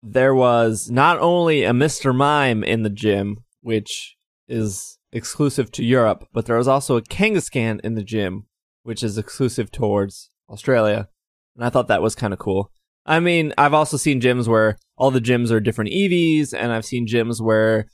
There 0.00 0.32
was 0.32 0.92
not 0.92 1.18
only 1.18 1.64
a 1.64 1.72
Mr. 1.72 2.14
Mime 2.14 2.62
in 2.62 2.84
the 2.84 2.90
gym, 2.90 3.38
which 3.62 4.14
is 4.46 4.96
exclusive 5.10 5.72
to 5.72 5.84
Europe, 5.84 6.28
but 6.32 6.46
there 6.46 6.56
was 6.56 6.68
also 6.68 6.96
a 6.96 7.02
Kangaskhan 7.02 7.80
in 7.80 7.96
the 7.96 8.04
gym, 8.04 8.46
which 8.84 9.02
is 9.02 9.18
exclusive 9.18 9.72
towards 9.72 10.30
Australia. 10.48 11.08
And 11.56 11.64
I 11.64 11.70
thought 11.70 11.88
that 11.88 12.02
was 12.02 12.14
kind 12.14 12.32
of 12.32 12.38
cool. 12.38 12.70
I 13.04 13.18
mean, 13.18 13.54
I've 13.58 13.74
also 13.74 13.96
seen 13.96 14.20
gyms 14.20 14.46
where 14.46 14.78
all 14.96 15.10
the 15.10 15.20
gyms 15.20 15.50
are 15.50 15.58
different 15.58 15.90
Eevees, 15.90 16.54
and 16.56 16.70
I've 16.70 16.84
seen 16.84 17.08
gyms 17.08 17.40
where 17.40 17.88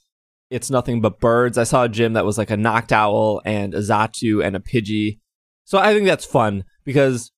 it's 0.51 0.71
nothing 0.71 1.01
but 1.01 1.21
birds. 1.21 1.57
I 1.57 1.65
saw 1.65 1.85
a 1.85 1.89
gym 1.89 2.15
that 2.15 2.25
was 2.25 2.37
like 2.37 2.51
a 2.51 2.57
knocked 2.57 2.91
Noctowl 2.91 3.41
and 3.45 3.73
a 3.73 3.79
Xatu 3.79 4.45
and 4.45 4.57
a 4.57 4.61
Pidgey. 4.61 5.21
So 5.65 5.79
I 5.79 5.95
think 5.95 6.07
that's 6.07 6.25
fun 6.25 6.65
because 6.85 7.31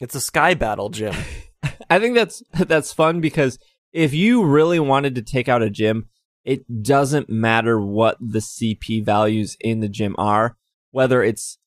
It's 0.00 0.14
a 0.14 0.20
sky 0.20 0.54
battle 0.54 0.88
gym. 0.88 1.14
I 1.90 1.98
think 1.98 2.14
that's 2.14 2.42
that's 2.52 2.92
fun 2.92 3.20
because 3.20 3.58
if 3.92 4.12
you 4.12 4.44
really 4.44 4.80
wanted 4.80 5.14
to 5.14 5.22
take 5.22 5.48
out 5.48 5.62
a 5.62 5.70
gym, 5.70 6.08
it 6.44 6.82
doesn't 6.82 7.28
matter 7.28 7.80
what 7.80 8.16
the 8.20 8.40
CP 8.40 9.04
values 9.04 9.56
in 9.60 9.80
the 9.80 9.88
gym 9.88 10.14
are, 10.18 10.56
whether 10.90 11.22
it's 11.22 11.58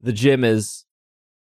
the 0.00 0.12
gym 0.12 0.44
is 0.44 0.84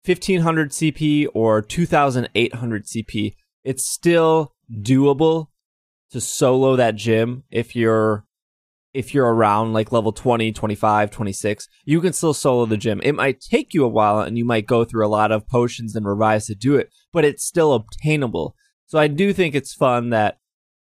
1500 0.04 0.70
CP 0.70 1.26
or 1.34 1.62
2800 1.62 2.84
CP. 2.86 3.34
It's 3.64 3.84
still 3.84 4.54
doable 4.72 5.48
to 6.10 6.20
solo 6.20 6.76
that 6.76 6.96
gym 6.96 7.44
if 7.50 7.76
you're 7.76 8.24
if 8.92 9.14
you're 9.14 9.32
around 9.32 9.72
like 9.72 9.92
level 9.92 10.12
20, 10.12 10.52
25, 10.52 11.10
26, 11.10 11.68
you 11.84 12.00
can 12.00 12.12
still 12.12 12.34
solo 12.34 12.66
the 12.66 12.76
gym. 12.76 13.00
It 13.02 13.14
might 13.14 13.40
take 13.40 13.72
you 13.72 13.84
a 13.84 13.88
while 13.88 14.20
and 14.20 14.36
you 14.36 14.44
might 14.44 14.66
go 14.66 14.84
through 14.84 15.06
a 15.06 15.08
lot 15.08 15.30
of 15.32 15.48
potions 15.48 15.94
and 15.94 16.06
revives 16.06 16.46
to 16.46 16.54
do 16.54 16.76
it, 16.76 16.90
but 17.12 17.24
it's 17.24 17.44
still 17.44 17.72
obtainable. 17.72 18.54
So 18.86 18.98
I 18.98 19.06
do 19.06 19.32
think 19.32 19.54
it's 19.54 19.72
fun 19.72 20.10
that 20.10 20.38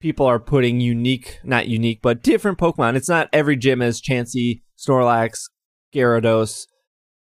people 0.02 0.26
are 0.26 0.40
putting 0.40 0.82
unique, 0.82 1.40
not 1.44 1.68
unique, 1.68 2.00
but 2.02 2.22
different 2.22 2.58
Pokemon. 2.58 2.96
It's 2.96 3.10
not 3.10 3.30
every 3.32 3.56
gym 3.56 3.82
as 3.82 4.02
Chansey, 4.02 4.62
Snorlax, 4.78 5.44
Gyarados, 5.94 6.68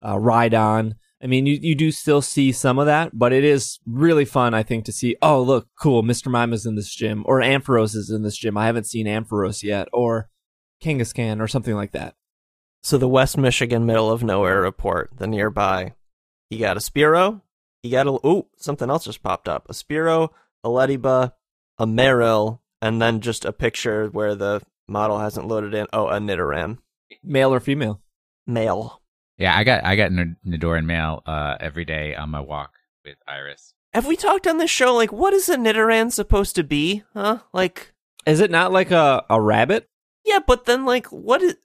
uh, 0.03 0.17
Rhydon. 0.17 0.95
I 1.23 1.27
mean, 1.27 1.47
you, 1.47 1.59
you 1.61 1.75
do 1.75 1.91
still 1.91 2.23
see 2.23 2.53
some 2.53 2.79
of 2.79 2.87
that, 2.87 3.11
but 3.15 3.33
it 3.33 3.45
is 3.45 3.79
really 3.87 4.25
fun, 4.25 4.55
I 4.55 4.63
think, 4.63 4.85
to 4.87 4.93
see, 4.93 5.17
oh, 5.23 5.43
look, 5.43 5.69
cool, 5.81 6.03
Mr. 6.03 6.31
Mime 6.31 6.53
is 6.53 6.67
in 6.67 6.75
this 6.75 6.95
gym, 6.95 7.23
or 7.27 7.41
Ampharos 7.41 7.95
is 7.95 8.11
in 8.11 8.23
this 8.23 8.37
gym. 8.37 8.57
I 8.57 8.67
haven't 8.67 8.87
seen 8.87 9.07
Ampharos 9.07 9.63
yet, 9.63 9.89
or 9.93 10.29
Kangaskhan, 10.85 11.41
or 11.41 11.49
something 11.49 11.75
like 11.75 11.93
that. 11.93 12.15
So 12.83 12.99
the 12.99 13.09
West 13.09 13.39
Michigan 13.39 13.87
middle 13.87 14.11
of 14.11 14.23
nowhere 14.23 14.61
report, 14.61 15.11
the 15.17 15.27
nearby. 15.27 15.95
You 16.51 16.59
got 16.59 16.77
a 16.77 16.81
Spearow. 16.81 17.41
You 17.83 17.91
got 17.91 18.07
a 18.07 18.11
ooh, 18.27 18.47
something 18.57 18.91
else 18.91 19.05
just 19.05 19.23
popped 19.23 19.49
up. 19.49 19.67
A 19.71 19.73
Spearow, 19.73 20.29
a 20.63 20.69
Ledyba, 20.69 21.33
a 21.79 21.87
Marill, 21.87 22.61
and 22.83 23.01
then 23.01 23.21
just 23.21 23.45
a 23.45 23.53
picture 23.53 24.09
where 24.09 24.35
the 24.35 24.61
model 24.87 25.19
hasn't 25.19 25.49
loaded 25.49 25.73
in. 25.75 25.87
Oh, 25.93 26.09
a 26.09 26.19
Nidoran. 26.19 26.79
Male 27.23 27.55
or 27.55 27.61
female? 27.61 28.01
Male. 28.47 29.01
yeah, 29.39 29.57
I 29.57 29.65
got 29.65 29.85
I 29.85 29.97
got 29.97 30.13
N- 30.13 30.37
Nidoran 30.47 30.85
male 30.85 31.23
uh, 31.27 31.57
every 31.61 31.85
day 31.87 32.15
on 32.15 32.29
my 32.31 32.41
walk 32.41 32.75
with 33.05 33.17
Iris. 33.27 33.73
Have 33.95 34.07
we 34.07 34.17
talked 34.17 34.47
on 34.47 34.59
this 34.59 34.71
show 34.71 34.95
like 34.95 35.13
what 35.13 35.33
is 35.33 35.49
a 35.49 35.57
Nidoran 35.57 36.13
supposed 36.13 36.55
to 36.57 36.63
be? 36.65 37.03
Huh? 37.15 37.39
Like 37.55 37.93
Is 38.27 38.41
it 38.41 38.51
not 38.51 38.73
like 38.73 38.91
a, 38.91 39.25
a 39.31 39.41
rabbit? 39.41 39.89
Yeah, 40.25 40.41
but 40.47 40.65
then 40.65 40.85
like 40.85 41.07
what 41.09 41.43
is 41.43 41.57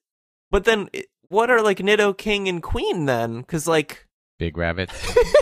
but 0.52 0.66
then 0.66 0.90
what 1.30 1.50
are 1.52 1.62
like 1.62 1.78
Nidoking 1.80 2.48
and 2.50 2.62
Queen 2.62 3.06
then? 3.06 3.44
Cuz 3.44 3.68
like 3.68 4.06
Big 4.38 4.58
rabbit. 4.58 4.90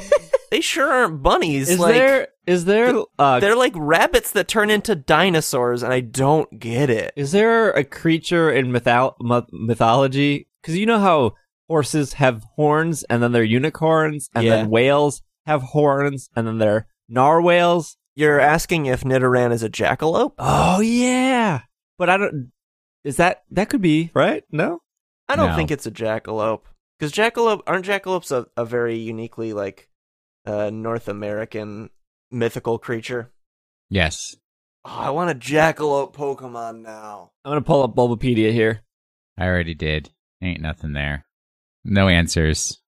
they 0.52 0.62
sure 0.62 0.92
aren't 0.92 1.22
bunnies. 1.22 1.70
Is 1.70 1.80
like 1.80 1.94
there 1.96 2.28
is 2.46 2.66
there 2.66 2.94
uh 3.20 3.40
they're 3.40 3.56
like 3.56 3.74
rabbits 3.76 4.32
that 4.32 4.48
turn 4.48 4.70
into 4.70 4.96
dinosaurs 4.96 5.84
and 5.84 5.94
I 5.94 6.00
don't 6.02 6.60
get 6.60 6.90
it. 6.90 7.14
is 7.16 7.32
there 7.32 7.72
a 7.72 7.84
creature 7.84 8.52
in 8.52 8.68
mythol- 8.72 9.16
myth- 9.20 9.50
mythology? 9.52 10.48
Because 10.62 10.78
you 10.78 10.86
know 10.86 11.00
how 11.00 11.34
horses 11.70 12.14
have 12.14 12.44
horns 12.56 13.04
and 13.04 13.22
then 13.22 13.32
they're 13.34 13.44
unicorns, 13.44 14.30
and 14.34 14.46
Yeah. 14.46 14.56
then 14.58 14.70
whales 14.70 15.22
have 15.46 15.62
horns 15.62 16.30
and 16.36 16.48
then 16.48 16.58
they're 16.58 16.88
narwhals. 17.10 17.98
You're 18.16 18.40
asking 18.40 18.88
if 18.88 19.04
Nidoran 19.04 19.52
is 19.54 19.64
a 19.64 19.70
jackalope? 19.70 20.34
Oh 20.40 20.80
yeah, 20.82 21.62
but 22.00 22.10
I 22.10 22.18
don't. 22.18 22.52
Is 23.08 23.18
that 23.18 23.44
that 23.52 23.70
could 23.70 23.82
be 23.82 24.12
right? 24.14 24.44
No. 24.52 24.82
I 25.30 25.36
don't 25.36 25.52
No. 25.52 25.56
think 25.56 25.72
it's 25.72 25.86
a 25.86 25.92
jackalope. 25.92 26.62
Because 27.00 27.12
jackalope 27.14 27.62
aren't 27.68 27.86
jackalopes 27.86 28.32
a, 28.32 28.48
a 28.60 28.66
very 28.66 28.98
uniquely 28.98 29.54
like 29.54 29.88
uh, 30.46 30.70
North 30.70 31.08
American 31.08 31.90
mythical 32.32 32.78
creature? 32.80 33.32
yes. 33.90 34.36
Oh, 34.86 35.00
I 35.00 35.10
want 35.10 35.30
a 35.32 35.36
jackalope 35.36 36.14
Pokemon 36.14 36.82
now. 36.82 37.32
I'm 37.44 37.52
gonna 37.52 37.62
pull 37.62 37.84
up 37.84 37.94
Bulbapedia 37.96 38.52
here. 38.54 38.82
I 39.38 39.46
already 39.46 39.74
did. 39.74 40.12
Ain't 40.42 40.62
nothing 40.62 40.94
there. 40.94 41.26
No 41.84 42.08
answers. 42.08 42.82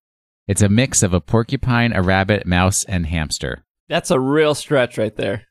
It's 0.47 0.61
a 0.61 0.69
mix 0.69 1.03
of 1.03 1.13
a 1.13 1.19
porcupine, 1.21 1.91
a 1.93 2.01
rabbit, 2.01 2.45
mouse, 2.45 2.83
and 2.85 3.05
hamster. 3.05 3.63
That's 3.89 4.11
a 4.11 4.19
real 4.19 4.55
stretch 4.55 4.97
right 4.97 5.15
there. 5.15 5.45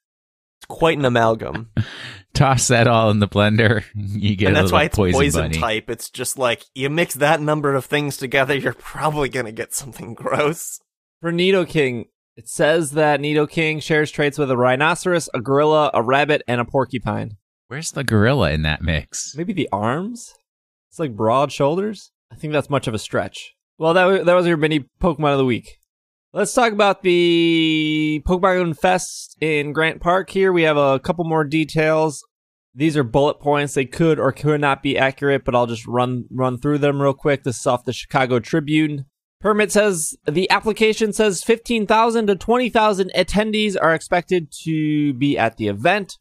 It's 0.60 0.66
quite 0.68 0.98
an 0.98 1.04
amalgam. 1.04 1.70
Toss 2.34 2.68
that 2.68 2.86
all 2.86 3.10
in 3.10 3.18
the 3.18 3.28
blender. 3.28 3.84
You 3.94 4.36
get 4.36 4.48
and 4.48 4.56
that's 4.56 4.64
little 4.64 4.78
why 4.78 4.84
it's 4.84 4.96
poison, 4.96 5.18
poison, 5.20 5.42
bunny. 5.42 5.58
type. 5.58 5.90
It's 5.90 6.10
just 6.10 6.38
like 6.38 6.64
you 6.74 6.88
mix 6.90 7.14
that 7.14 7.40
number 7.40 7.74
of 7.74 7.84
things 7.84 8.16
together, 8.16 8.54
you're 8.54 8.72
probably 8.74 9.28
gonna 9.28 9.52
get 9.52 9.74
something 9.74 10.14
gross. 10.14 10.80
For 11.20 11.32
Nidoking, 11.32 12.06
it 12.36 12.48
says 12.48 12.92
that 12.92 13.20
Nidoking 13.20 13.82
shares 13.82 14.10
traits 14.10 14.38
with 14.38 14.50
a 14.50 14.56
rhinoceros, 14.56 15.28
a 15.34 15.40
gorilla, 15.40 15.90
a 15.94 16.02
rabbit, 16.02 16.42
and 16.46 16.60
a 16.60 16.64
porcupine. 16.64 17.36
Where's 17.68 17.90
the 17.92 18.04
gorilla 18.04 18.52
in 18.52 18.62
that 18.62 18.82
mix? 18.82 19.34
Maybe 19.36 19.52
the 19.52 19.68
arms? 19.72 20.34
It's 20.90 20.98
like 20.98 21.16
broad 21.16 21.50
shoulders? 21.52 22.12
I 22.32 22.36
think 22.36 22.52
that's 22.52 22.70
much 22.70 22.86
of 22.86 22.94
a 22.94 22.98
stretch. 22.98 23.54
Well, 23.78 23.94
that, 23.94 24.04
wa- 24.06 24.24
that 24.24 24.34
was 24.34 24.46
your 24.46 24.56
mini 24.56 24.86
Pokemon 25.02 25.32
of 25.32 25.38
the 25.38 25.44
week. 25.44 25.78
Let's 26.34 26.52
talk 26.52 26.74
about 26.74 27.02
the 27.02 28.22
Pokemon 28.26 28.78
Fest 28.78 29.38
in 29.40 29.72
Grant 29.72 30.02
Park 30.02 30.28
here. 30.28 30.52
We 30.52 30.64
have 30.64 30.76
a 30.76 31.00
couple 31.00 31.24
more 31.24 31.42
details. 31.42 32.22
These 32.74 32.98
are 32.98 33.02
bullet 33.02 33.40
points. 33.40 33.72
They 33.72 33.86
could 33.86 34.20
or 34.20 34.30
could 34.32 34.60
not 34.60 34.82
be 34.82 34.98
accurate, 34.98 35.46
but 35.46 35.54
I'll 35.54 35.66
just 35.66 35.86
run 35.86 36.26
run 36.30 36.58
through 36.58 36.78
them 36.78 37.00
real 37.00 37.14
quick. 37.14 37.44
This 37.44 37.60
is 37.60 37.66
off 37.66 37.86
the 37.86 37.94
Chicago 37.94 38.40
Tribune. 38.40 39.06
Permit 39.40 39.72
says 39.72 40.18
the 40.26 40.50
application 40.50 41.14
says 41.14 41.42
15,000 41.42 42.26
to 42.26 42.36
20,000 42.36 43.10
attendees 43.16 43.74
are 43.80 43.94
expected 43.94 44.52
to 44.64 45.14
be 45.14 45.38
at 45.38 45.56
the 45.56 45.68
event, 45.68 46.18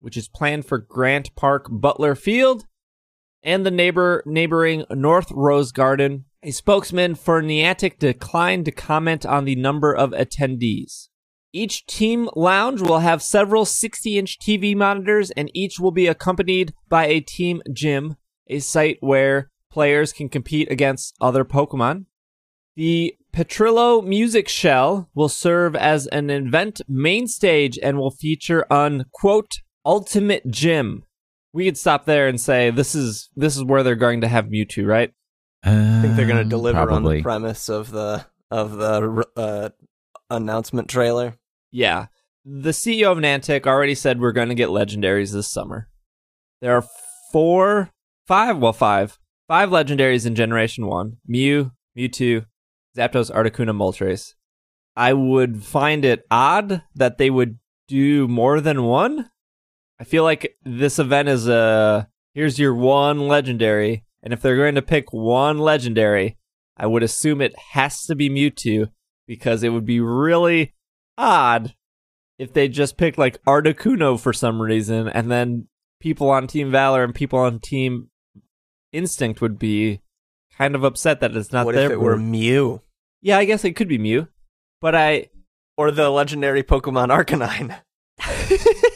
which 0.00 0.16
is 0.16 0.28
planned 0.28 0.66
for 0.66 0.78
Grant 0.78 1.36
Park 1.36 1.68
Butler 1.70 2.16
Field 2.16 2.66
and 3.44 3.64
the 3.64 3.70
neighbor 3.70 4.24
neighboring 4.26 4.84
North 4.90 5.30
Rose 5.30 5.70
Garden. 5.70 6.24
A 6.46 6.52
spokesman 6.52 7.16
for 7.16 7.42
Niantic 7.42 7.98
declined 7.98 8.66
to 8.66 8.70
comment 8.70 9.26
on 9.26 9.46
the 9.46 9.56
number 9.56 9.92
of 9.92 10.12
attendees. 10.12 11.08
Each 11.52 11.84
team 11.86 12.30
lounge 12.36 12.80
will 12.80 13.00
have 13.00 13.20
several 13.20 13.64
60-inch 13.64 14.38
TV 14.38 14.76
monitors 14.76 15.32
and 15.32 15.50
each 15.54 15.80
will 15.80 15.90
be 15.90 16.06
accompanied 16.06 16.72
by 16.88 17.06
a 17.06 17.18
team 17.18 17.62
gym, 17.72 18.14
a 18.46 18.60
site 18.60 18.98
where 19.00 19.50
players 19.72 20.12
can 20.12 20.28
compete 20.28 20.70
against 20.70 21.16
other 21.20 21.44
Pokemon. 21.44 22.04
The 22.76 23.16
Petrillo 23.32 24.06
Music 24.06 24.48
Shell 24.48 25.10
will 25.16 25.28
serve 25.28 25.74
as 25.74 26.06
an 26.06 26.30
event 26.30 26.80
main 26.86 27.26
stage 27.26 27.76
and 27.82 27.98
will 27.98 28.12
feature 28.12 28.64
an 28.70 29.06
quote 29.12 29.62
ultimate 29.84 30.48
gym. 30.48 31.02
We 31.52 31.64
could 31.64 31.76
stop 31.76 32.06
there 32.06 32.28
and 32.28 32.40
say 32.40 32.70
this 32.70 32.94
is 32.94 33.30
this 33.34 33.56
is 33.56 33.64
where 33.64 33.82
they're 33.82 33.96
going 33.96 34.20
to 34.20 34.28
have 34.28 34.44
Mewtwo, 34.46 34.86
right? 34.86 35.12
I 35.66 36.00
think 36.02 36.16
they're 36.16 36.26
going 36.26 36.36
to 36.36 36.42
Um, 36.42 36.48
deliver 36.48 36.90
on 36.90 37.02
the 37.02 37.22
premise 37.22 37.68
of 37.68 37.90
the 37.90 38.24
of 38.50 38.72
the 38.76 39.26
uh, 39.36 39.68
announcement 40.30 40.88
trailer. 40.88 41.34
Yeah. 41.72 42.06
The 42.44 42.70
CEO 42.70 43.10
of 43.10 43.18
Niantic 43.18 43.66
already 43.66 43.96
said 43.96 44.20
we're 44.20 44.30
going 44.32 44.48
to 44.50 44.54
get 44.54 44.68
legendaries 44.68 45.32
this 45.32 45.50
summer. 45.50 45.88
There 46.60 46.76
are 46.76 46.84
four, 47.32 47.90
five, 48.28 48.58
well, 48.58 48.72
five, 48.72 49.18
five 49.48 49.70
legendaries 49.70 50.26
in 50.26 50.36
Generation 50.36 50.86
1 50.86 51.16
Mew, 51.26 51.72
Mewtwo, 51.98 52.46
Zapdos, 52.96 53.32
Articuno, 53.32 53.74
Moltres. 53.74 54.34
I 54.94 55.12
would 55.12 55.64
find 55.64 56.04
it 56.04 56.24
odd 56.30 56.82
that 56.94 57.18
they 57.18 57.30
would 57.30 57.58
do 57.88 58.28
more 58.28 58.60
than 58.60 58.84
one. 58.84 59.28
I 60.00 60.04
feel 60.04 60.22
like 60.22 60.56
this 60.64 61.00
event 61.00 61.28
is 61.28 61.48
a 61.48 62.08
here's 62.32 62.58
your 62.60 62.74
one 62.74 63.26
legendary, 63.26 64.04
and 64.22 64.32
if 64.32 64.40
they're 64.40 64.56
going 64.56 64.74
to 64.74 64.82
pick 64.82 65.12
one 65.12 65.58
legendary, 65.58 66.36
I 66.76 66.86
would 66.86 67.02
assume 67.02 67.40
it 67.40 67.54
has 67.72 68.02
to 68.04 68.14
be 68.14 68.28
Mewtwo 68.28 68.90
because 69.26 69.62
it 69.62 69.70
would 69.70 69.86
be 69.86 70.00
really 70.00 70.74
odd 71.16 71.74
if 72.38 72.52
they 72.52 72.68
just 72.68 72.96
picked 72.96 73.18
like 73.18 73.42
Articuno 73.44 74.18
for 74.18 74.32
some 74.32 74.60
reason, 74.60 75.08
and 75.08 75.30
then 75.30 75.68
people 76.00 76.30
on 76.30 76.46
Team 76.46 76.70
Valor 76.70 77.02
and 77.02 77.14
people 77.14 77.38
on 77.38 77.60
Team 77.60 78.10
Instinct 78.92 79.40
would 79.40 79.58
be 79.58 80.00
kind 80.56 80.74
of 80.74 80.84
upset 80.84 81.20
that 81.20 81.36
it's 81.36 81.52
not 81.52 81.66
what 81.66 81.74
there. 81.74 81.86
if 81.86 81.92
it 81.92 82.00
were 82.00 82.16
Mew 82.16 82.80
Yeah, 83.20 83.38
I 83.38 83.44
guess 83.44 83.64
it 83.64 83.76
could 83.76 83.88
be 83.88 83.98
Mew, 83.98 84.28
but 84.80 84.94
I 84.94 85.28
or 85.76 85.90
the 85.90 86.10
legendary 86.10 86.62
Pokemon 86.62 87.08
Arcanine? 87.08 87.80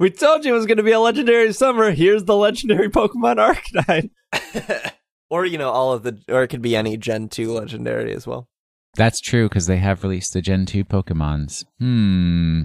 we 0.00 0.10
told 0.10 0.44
you 0.44 0.52
it 0.52 0.56
was 0.56 0.66
going 0.66 0.78
to 0.78 0.82
be 0.82 0.90
a 0.90 0.98
legendary 0.98 1.52
summer. 1.52 1.92
Here's 1.92 2.24
the 2.24 2.36
legendary 2.36 2.88
Pokemon 2.88 3.36
Arcanine. 3.36 4.10
or 5.30 5.44
you 5.44 5.58
know 5.58 5.70
all 5.70 5.92
of 5.92 6.02
the, 6.02 6.20
or 6.28 6.42
it 6.42 6.48
could 6.48 6.62
be 6.62 6.74
any 6.74 6.96
Gen 6.96 7.28
two 7.28 7.52
legendary 7.52 8.12
as 8.12 8.26
well. 8.26 8.48
That's 8.96 9.20
true 9.20 9.48
because 9.48 9.66
they 9.66 9.76
have 9.76 10.02
released 10.02 10.32
the 10.32 10.42
Gen 10.42 10.66
2 10.66 10.84
Pokemons. 10.84 11.64
Hmm. 11.78 12.62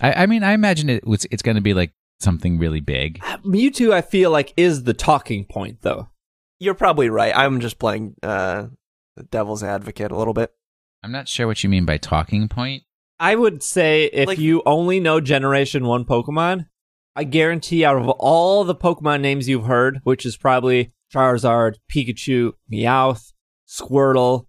I, 0.00 0.24
I 0.24 0.26
mean, 0.26 0.42
I 0.42 0.52
imagine 0.52 0.90
it 0.90 1.06
was, 1.06 1.24
it's 1.30 1.42
going 1.42 1.54
to 1.54 1.60
be 1.60 1.74
like 1.74 1.92
something 2.20 2.58
really 2.58 2.80
big. 2.80 3.20
Mewtwo, 3.44 3.92
I 3.92 4.00
feel 4.00 4.30
like, 4.30 4.52
is 4.56 4.84
the 4.84 4.94
talking 4.94 5.44
point, 5.44 5.82
though. 5.82 6.08
You're 6.58 6.74
probably 6.74 7.08
right. 7.08 7.32
I'm 7.36 7.60
just 7.60 7.78
playing 7.78 8.16
uh, 8.22 8.66
the 9.16 9.22
devil's 9.24 9.62
advocate 9.62 10.10
a 10.10 10.16
little 10.16 10.34
bit. 10.34 10.52
I'm 11.04 11.12
not 11.12 11.28
sure 11.28 11.46
what 11.46 11.62
you 11.62 11.70
mean 11.70 11.84
by 11.84 11.98
talking 11.98 12.48
point. 12.48 12.82
I 13.20 13.34
would 13.36 13.62
say 13.62 14.06
if 14.06 14.26
Like- 14.26 14.38
you 14.38 14.62
only 14.66 14.98
know 14.98 15.20
Generation 15.20 15.86
1 15.86 16.04
Pokemon, 16.04 16.66
I 17.18 17.24
guarantee 17.24 17.84
out 17.84 17.96
of 17.96 18.08
all 18.08 18.62
the 18.62 18.76
Pokemon 18.76 19.22
names 19.22 19.48
you've 19.48 19.64
heard, 19.64 19.98
which 20.04 20.24
is 20.24 20.36
probably 20.36 20.92
Charizard, 21.12 21.74
Pikachu, 21.92 22.52
Meowth, 22.72 23.32
Squirtle, 23.68 24.46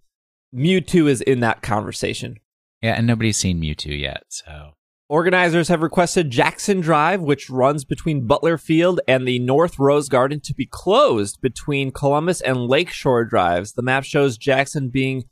Mewtwo 0.54 1.08
is 1.08 1.20
in 1.20 1.40
that 1.40 1.62
conversation. 1.62 2.36
Yeah, 2.80 2.92
and 2.92 3.08
nobody's 3.08 3.38
seen 3.38 3.60
Mewtwo 3.60 3.98
yet, 3.98 4.22
so. 4.28 4.74
Organizers 5.08 5.66
have 5.66 5.82
requested 5.82 6.30
Jackson 6.30 6.80
Drive, 6.80 7.20
which 7.20 7.50
runs 7.50 7.84
between 7.84 8.28
Butler 8.28 8.56
Field 8.56 9.00
and 9.08 9.26
the 9.26 9.40
North 9.40 9.76
Rose 9.80 10.08
Garden, 10.08 10.38
to 10.44 10.54
be 10.54 10.68
closed 10.70 11.40
between 11.40 11.90
Columbus 11.90 12.40
and 12.40 12.68
Lakeshore 12.68 13.24
Drives. 13.24 13.72
The 13.72 13.82
map 13.82 14.04
shows 14.04 14.38
Jackson 14.38 14.90
being 14.90 15.24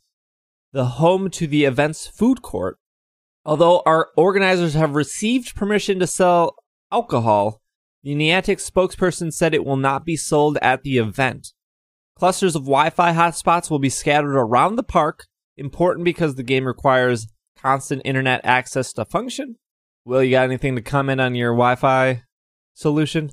the 0.72 0.86
home 0.86 1.30
to 1.30 1.46
the 1.46 1.66
event's 1.66 2.08
food 2.08 2.42
court. 2.42 2.78
Although 3.44 3.84
our 3.86 4.08
organizers 4.16 4.74
have 4.74 4.96
received 4.96 5.54
permission 5.54 6.00
to 6.00 6.06
sell 6.08 6.56
alcohol, 6.90 7.60
the 8.02 8.14
Niantic 8.14 8.58
spokesperson 8.58 9.32
said 9.32 9.54
it 9.54 9.64
will 9.64 9.76
not 9.76 10.04
be 10.04 10.16
sold 10.16 10.58
at 10.62 10.82
the 10.82 10.98
event. 10.98 11.52
Clusters 12.16 12.56
of 12.56 12.62
Wi 12.62 12.90
Fi 12.90 13.12
hotspots 13.12 13.70
will 13.70 13.78
be 13.78 13.88
scattered 13.88 14.36
around 14.36 14.76
the 14.76 14.82
park, 14.82 15.26
important 15.56 16.04
because 16.04 16.34
the 16.34 16.42
game 16.42 16.64
requires 16.64 17.28
constant 17.56 18.02
internet 18.04 18.40
access 18.44 18.92
to 18.94 19.04
function. 19.04 19.56
Will, 20.04 20.22
you 20.22 20.32
got 20.32 20.44
anything 20.44 20.74
to 20.76 20.82
comment 20.82 21.20
on 21.20 21.34
your 21.34 21.52
Wi 21.52 21.76
Fi 21.76 22.22
solution? 22.74 23.30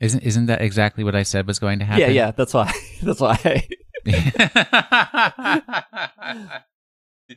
Isn't 0.00 0.20
isn't 0.20 0.46
that 0.46 0.62
exactly 0.62 1.04
what 1.04 1.16
I 1.16 1.22
said 1.22 1.46
was 1.46 1.58
going 1.58 1.78
to 1.80 1.84
happen? 1.84 2.02
Yeah, 2.02 2.08
yeah, 2.08 2.30
that's 2.32 2.54
why. 2.54 2.72
That's 3.02 3.20
why. 3.20 3.66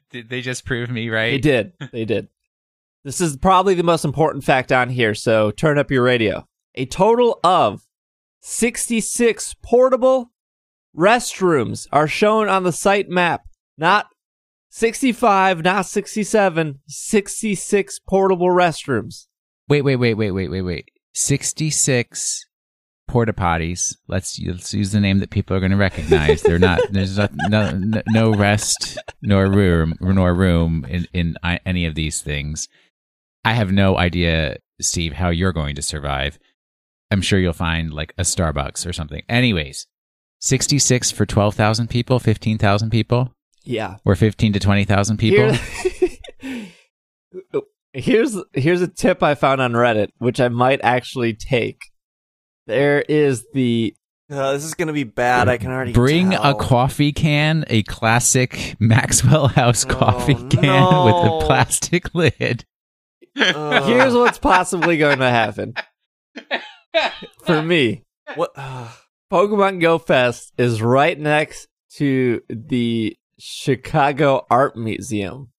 Did 0.10 0.30
they 0.30 0.42
just 0.42 0.66
prove 0.66 0.90
me 0.90 1.10
right? 1.10 1.32
They 1.32 1.38
did. 1.38 1.74
They 1.92 2.06
did. 2.06 2.30
This 3.04 3.22
is 3.22 3.38
probably 3.38 3.74
the 3.74 3.84
most 3.84 4.06
important 4.06 4.44
fact 4.44 4.72
on 4.72 4.90
here, 4.90 5.16
so 5.16 5.52
turn 5.52 5.78
up 5.78 5.92
your 5.92 6.04
radio. 6.04 6.46
A 6.76 6.86
total 6.86 7.40
of 7.44 7.82
66 8.42 9.56
portable 9.64 10.32
restrooms 10.96 11.88
are 11.92 12.08
shown 12.08 12.48
on 12.48 12.64
the 12.64 12.72
site 12.72 13.10
map. 13.10 13.44
Not 13.78 14.08
65, 14.70 15.64
not 15.64 15.86
67, 15.86 16.80
66 16.88 18.00
portable 18.08 18.48
restrooms. 18.48 19.26
Wait, 19.72 19.84
wait, 19.84 19.96
wait, 19.96 20.16
wait, 20.16 20.32
wait, 20.32 20.50
wait, 20.50 20.62
wait. 20.64 20.92
Sixty-six 21.14 22.46
porta 23.08 23.32
potties. 23.32 23.96
Let's 24.10 24.38
let's 24.46 24.74
use 24.74 24.92
the 24.92 25.00
name 25.00 25.20
that 25.20 25.30
people 25.30 25.56
are 25.56 25.62
going 25.62 25.72
to 25.72 25.78
recognize. 25.78 26.42
They're 26.42 26.60
not. 26.60 26.82
There's 26.92 27.18
no, 27.18 27.72
no 27.72 28.02
no 28.10 28.34
rest 28.34 28.98
nor 29.22 29.48
room 29.48 29.96
nor 30.02 30.34
room 30.34 30.86
in 30.90 31.08
in 31.14 31.36
any 31.66 31.86
of 31.86 31.96
these 31.96 32.22
things. 32.22 32.68
I 33.44 33.54
have 33.54 33.72
no 33.72 33.98
idea, 33.98 34.58
Steve, 34.80 35.14
how 35.14 35.30
you're 35.30 35.54
going 35.54 35.76
to 35.76 35.82
survive. 35.82 36.38
I'm 37.10 37.22
sure 37.22 37.40
you'll 37.40 37.54
find 37.54 37.94
like 37.94 38.14
a 38.18 38.22
Starbucks 38.24 38.86
or 38.88 38.94
something. 38.94 39.24
Anyways, 39.28 39.88
sixty-six 40.40 41.12
for 41.12 41.26
twelve 41.26 41.56
thousand 41.56 41.90
people, 41.90 42.20
fifteen 42.20 42.58
thousand 42.58 42.90
people, 42.92 43.34
Yeah. 43.64 43.98
or 44.06 44.16
fifteen 44.16 44.54
to 44.54 44.60
twenty 44.60 44.86
thousand 44.86 45.18
people. 45.18 45.52
Here- 46.40 46.72
here's 47.94 48.38
here's 48.54 48.82
a 48.82 48.88
tip 48.88 49.22
I 49.24 49.36
found 49.36 49.62
on 49.62 49.74
Reddit, 49.74 50.10
which 50.20 50.40
I 50.40 50.48
might 50.50 50.80
actually 50.84 51.34
take. 51.34 51.82
There 52.68 53.02
is 53.02 53.46
the 53.54 53.94
Uh, 54.30 54.54
this 54.54 54.64
is 54.64 54.74
gonna 54.76 54.94
be 54.94 55.04
bad. 55.04 55.50
I 55.50 55.58
can 55.58 55.72
already 55.72 55.92
Bring 55.94 56.32
tell. 56.32 56.52
a 56.52 56.56
coffee 56.56 57.12
can, 57.12 57.66
a 57.68 57.84
classic 57.84 58.76
Maxwell 58.80 59.48
House 59.48 59.86
Oh, 59.90 59.94
coffee 59.94 60.36
can 60.36 60.62
no. 60.62 61.06
with 61.06 61.44
a 61.44 61.46
plastic 61.48 62.14
lid. 62.16 62.66
Ugh. 63.40 63.84
here's 63.84 64.14
what's 64.14 64.38
possibly 64.38 64.98
going 64.98 65.20
to 65.20 65.30
happen 65.30 65.74
for 67.44 67.62
me. 67.62 68.04
what. 68.36 68.52
ugh. 68.56 68.92
Pokemon 69.32 69.80
Go 69.80 69.98
Fest 69.98 70.52
is 70.58 70.82
right 70.82 71.18
next 71.18 71.70
to 71.94 72.42
the 72.50 73.16
Chicago 73.40 74.46
Art 74.52 74.76
Museum, 74.76 75.52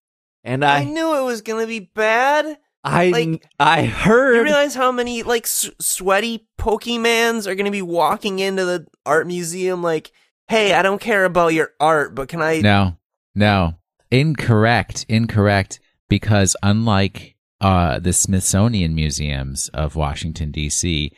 and 0.45 0.63
I 0.63 0.81
I 0.81 0.85
knew 0.85 1.17
it 1.17 1.23
was 1.25 1.41
gonna 1.41 1.67
be 1.67 1.81
bad. 1.81 2.59
I 2.85 3.09
like- 3.09 3.47
I 3.59 3.85
heard 3.87 4.35
You 4.37 4.43
realize 4.43 4.75
how 4.75 4.93
many 4.93 5.23
like 5.23 5.45
s- 5.45 5.71
sweaty 5.81 6.47
Pokemans 6.59 7.47
are 7.47 7.55
gonna 7.55 7.71
be 7.71 7.81
walking 7.81 8.41
into 8.41 8.67
the 8.67 8.87
art 9.07 9.27
museum? 9.27 9.83
Like, 9.83 10.13
hey, 10.49 10.75
I 10.75 10.83
don't 10.83 11.01
care 11.01 11.25
about 11.25 11.55
your 11.55 11.71
art, 11.81 12.15
but 12.15 12.29
can 12.29 12.43
I? 12.43 12.61
No, 12.61 12.99
no. 13.35 13.77
Incorrect. 14.11 15.07
Incorrect. 15.09 15.81
Because 16.11 16.57
unlike 16.63 17.37
uh, 17.63 17.99
the 18.01 18.13
Smithsonian 18.13 18.95
Museums 18.95 19.69
of 19.73 19.97
Washington, 19.97 20.51
D.C., 20.51 21.11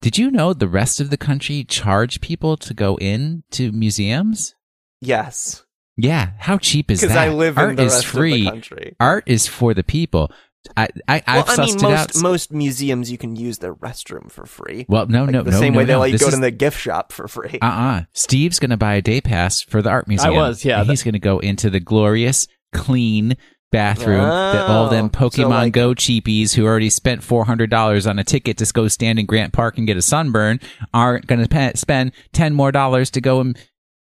did 0.00 0.18
you 0.18 0.30
know 0.32 0.52
the 0.52 0.66
rest 0.66 0.98
of 1.00 1.10
the 1.10 1.16
country 1.16 1.62
charge 1.62 2.20
people 2.20 2.56
to 2.56 2.74
go 2.74 2.96
in 2.96 3.44
to 3.52 3.70
museums? 3.70 4.54
Yes, 5.00 5.64
Yeah. 5.96 6.30
How 6.38 6.58
cheap 6.58 6.90
is 6.90 7.00
that? 7.00 7.06
because 7.08 7.16
I 7.16 7.28
live 7.28 7.58
Art 7.58 7.70
in 7.70 7.76
the 7.76 7.84
is 7.84 7.92
rest 7.94 8.06
free. 8.06 8.40
of 8.40 8.44
the 8.46 8.50
country. 8.50 8.96
Art 8.98 9.24
is 9.26 9.46
for 9.46 9.74
the 9.74 9.84
people. 9.84 10.32
I, 10.76 10.88
I, 11.08 11.22
I've 11.26 11.48
well, 11.48 11.60
I 11.60 11.64
mean, 11.66 11.76
sussed 11.76 11.84
out. 11.84 11.90
most 12.14 12.22
most 12.22 12.52
museums 12.52 13.10
you 13.10 13.18
can 13.18 13.34
use 13.34 13.58
their 13.58 13.74
restroom 13.74 14.30
for 14.30 14.46
free. 14.46 14.86
Well, 14.88 15.06
no, 15.08 15.22
Like 15.24 15.32
no, 15.32 15.42
the 15.42 15.50
no, 15.50 15.58
same 15.58 15.72
no, 15.72 15.78
way 15.80 15.84
they 15.84 15.92
no. 15.94 15.98
let 16.00 16.12
you 16.12 16.18
go 16.18 16.28
is- 16.28 16.34
to 16.34 16.40
the 16.40 16.52
gift 16.52 16.78
shop 16.80 17.12
for 17.12 17.26
free. 17.26 17.58
Uh-uh. 17.60 18.02
Steve's 18.12 18.60
going 18.60 18.70
to 18.70 18.76
buy 18.76 18.94
a 18.94 19.02
day 19.02 19.20
pass 19.20 19.60
for 19.60 19.82
the 19.82 19.90
art 19.90 20.06
museum. 20.06 20.34
I 20.34 20.36
was, 20.36 20.64
yeah, 20.64 20.80
And 20.80 20.88
he's 20.90 21.02
going 21.02 21.14
to 21.14 21.18
go 21.18 21.40
into 21.40 21.68
the 21.68 21.80
glorious, 21.80 22.46
clean 22.72 23.36
bathroom 23.72 24.20
that 24.20 24.68
all 24.70 24.88
them 24.88 25.10
Oh, 25.12 25.28
so 25.28 25.30
Pokemon 25.30 25.48
like- 25.50 25.72
Go 25.72 25.94
cheapies 25.94 26.54
who 26.54 26.64
already 26.64 26.90
spent 26.90 27.22
$400 27.22 28.08
on 28.08 28.18
a 28.20 28.24
ticket 28.24 28.56
to 28.58 28.72
go 28.72 28.86
stand 28.88 29.18
in 29.18 29.26
Grant 29.26 29.52
Park 29.52 29.78
and 29.78 29.86
get 29.86 29.96
a 29.96 30.02
sunburn 30.02 30.60
aren't 30.94 31.26
going 31.26 31.44
to 31.46 31.72
spend 31.76 32.12
10 32.32 32.54
more 32.54 32.70
dollars 32.70 33.10
to 33.10 33.20
go 33.20 33.40
and 33.40 33.58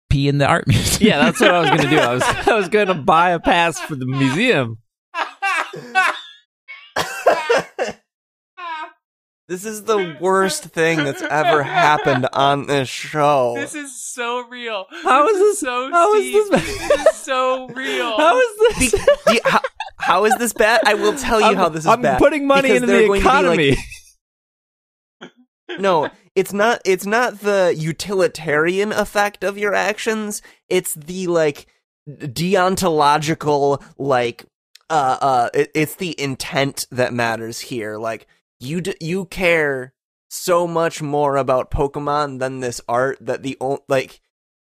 pee 0.09 0.27
in 0.27 0.37
the 0.37 0.45
art 0.45 0.67
museum. 0.67 1.09
yeah, 1.09 1.19
that's 1.23 1.39
what 1.39 1.51
I 1.51 1.61
was 1.61 1.69
gonna 1.69 1.89
do. 1.89 1.97
I 1.97 2.13
was 2.13 2.23
I 2.23 2.53
was 2.53 2.67
gonna 2.69 2.93
buy 2.95 3.31
a 3.31 3.39
pass 3.39 3.79
for 3.79 3.95
the 3.95 4.05
museum. 4.05 4.77
This 9.51 9.65
is 9.65 9.83
the 9.83 10.15
worst 10.21 10.63
thing 10.63 11.03
that's 11.03 11.21
ever 11.21 11.61
happened 11.61 12.25
on 12.31 12.67
this 12.67 12.87
show. 12.87 13.55
This 13.57 13.75
is 13.75 14.01
so 14.01 14.47
real. 14.47 14.85
How 15.03 15.27
is 15.27 15.37
this- 15.37 15.59
so 15.59 15.91
how 15.91 16.13
is 16.13 16.23
Steve. 16.25 16.51
this- 16.51 16.87
This 16.87 17.07
is 17.07 17.15
so 17.17 17.67
real. 17.67 18.15
How 18.15 18.39
is 18.39 18.57
this? 18.79 18.91
do 19.27 19.33
you- 19.33 19.41
how, 19.43 19.59
how 19.97 20.23
is 20.23 20.37
this 20.37 20.53
bad? 20.53 20.79
I 20.85 20.93
will 20.93 21.15
tell 21.17 21.41
you 21.41 21.47
I'm, 21.47 21.55
how 21.57 21.67
this 21.67 21.81
is 21.81 21.87
I'm 21.87 22.01
bad. 22.01 22.17
putting 22.17 22.47
money 22.47 22.69
into 22.69 22.87
the 22.87 22.93
going 22.93 23.09
like, 23.09 23.19
economy. 23.19 23.75
no, 25.79 26.09
it's 26.33 26.53
not 26.53 26.79
it's 26.85 27.05
not 27.05 27.41
the 27.41 27.75
utilitarian 27.77 28.93
effect 28.93 29.43
of 29.43 29.57
your 29.57 29.73
actions. 29.75 30.41
It's 30.69 30.93
the 30.93 31.27
like 31.27 31.67
deontological 32.09 33.83
like 33.97 34.45
uh 34.89 35.17
uh 35.21 35.49
it, 35.53 35.71
it's 35.75 35.95
the 35.95 36.17
intent 36.17 36.85
that 36.89 37.13
matters 37.13 37.59
here. 37.59 37.97
Like 37.97 38.27
you 38.61 38.81
d- 38.81 38.95
you 39.01 39.25
care 39.25 39.93
so 40.29 40.65
much 40.67 41.01
more 41.01 41.35
about 41.35 41.71
Pokemon 41.71 42.39
than 42.39 42.59
this 42.61 42.79
art 42.87 43.17
that 43.21 43.43
the 43.43 43.57
o- 43.59 43.83
like 43.89 44.21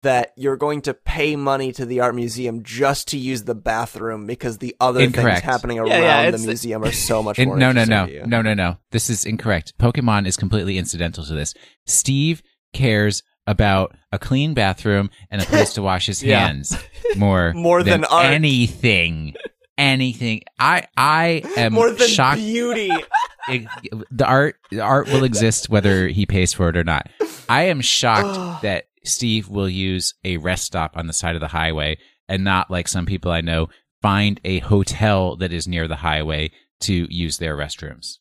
that 0.03 0.33
you're 0.37 0.57
going 0.57 0.83
to 0.83 0.95
pay 0.95 1.35
money 1.35 1.73
to 1.73 1.85
the 1.87 2.01
art 2.01 2.15
museum 2.15 2.63
just 2.63 3.09
to 3.09 3.19
use 3.19 3.45
the 3.45 3.55
bathroom 3.55 4.27
because 4.27 4.59
the 4.59 4.77
other 4.81 5.01
Incorrect. 5.01 5.41
things 5.41 5.53
happening 5.53 5.79
around 5.79 5.89
Yeah, 5.89 6.23
yeah, 6.25 6.31
the 6.31 6.39
museum 6.39 6.85
are 6.85 6.93
so 6.93 7.23
much 7.23 7.39
In- 7.41 7.49
more 7.49 7.57
no, 7.57 7.73
no, 7.73 7.83
interesting 7.83 8.29
no, 8.29 8.43
no, 8.43 8.43
no, 8.43 8.55
no. 8.55 8.77
This 8.93 9.09
is 9.11 9.25
incorrect. 9.25 9.73
Pokemon 9.81 10.27
is 10.27 10.37
completely 10.37 10.79
incidental 10.79 11.25
to 11.25 11.33
this. 11.35 11.55
Steve 11.87 12.43
cares 12.73 13.23
about 13.49 13.97
a 14.13 14.19
clean 14.19 14.53
bathroom 14.55 15.09
and 15.31 15.41
a 15.41 15.45
place 15.47 15.73
to 15.75 15.83
wash 15.83 16.07
his 16.07 16.23
Yeah. 16.23 16.47
hands 16.47 16.77
more 17.17 17.53
More 17.57 17.83
than 17.83 18.05
art. 18.05 18.27
anything. 18.27 19.35
Anything. 19.79 20.43
I 20.59 20.85
I 20.97 21.43
am 21.57 21.75
More 21.75 21.91
than 21.91 22.09
shocked. 22.09 22.39
beauty. 22.39 22.91
it- 23.49 23.67
the 24.11 24.25
art 24.27 24.57
the 24.71 24.81
art 24.81 25.07
will 25.09 25.25
exist 25.25 25.69
whether 25.69 26.09
he 26.09 26.25
pays 26.27 26.53
for 26.53 26.69
it 26.71 26.77
or 26.77 26.85
not. 26.85 27.09
I 27.49 27.65
am 27.65 27.81
shocked 27.81 28.63
that 28.63 28.87
Steve 29.05 29.49
will 29.49 29.69
use 29.69 30.15
a 30.25 30.37
rest 30.39 30.65
stop 30.65 30.97
on 30.97 31.07
the 31.07 31.13
side 31.13 31.35
of 31.37 31.41
the 31.41 31.49
highway 31.49 31.99
and 32.29 32.43
not 32.43 32.71
like 32.71 32.89
some 32.89 33.07
people 33.07 33.31
I 33.31 33.41
know 33.43 33.69
find 34.03 34.41
a 34.45 34.59
hotel 34.61 35.37
that 35.37 35.53
is 35.53 35.69
near 35.69 35.87
the 35.89 35.97
highway 35.97 36.51
to 36.81 37.07
use 37.11 37.39
their 37.39 37.57
restrooms. 37.57 38.19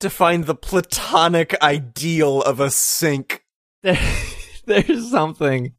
to 0.00 0.10
find 0.10 0.44
the 0.44 0.54
platonic 0.54 1.56
ideal 1.62 2.42
of 2.42 2.60
a 2.60 2.70
sink. 2.70 3.44
There, 3.82 3.98
there's 4.66 5.10
something 5.10 5.72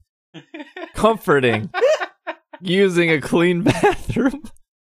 comforting 0.95 1.69
using 2.61 3.11
a 3.11 3.21
clean 3.21 3.61
bathroom. 3.63 4.43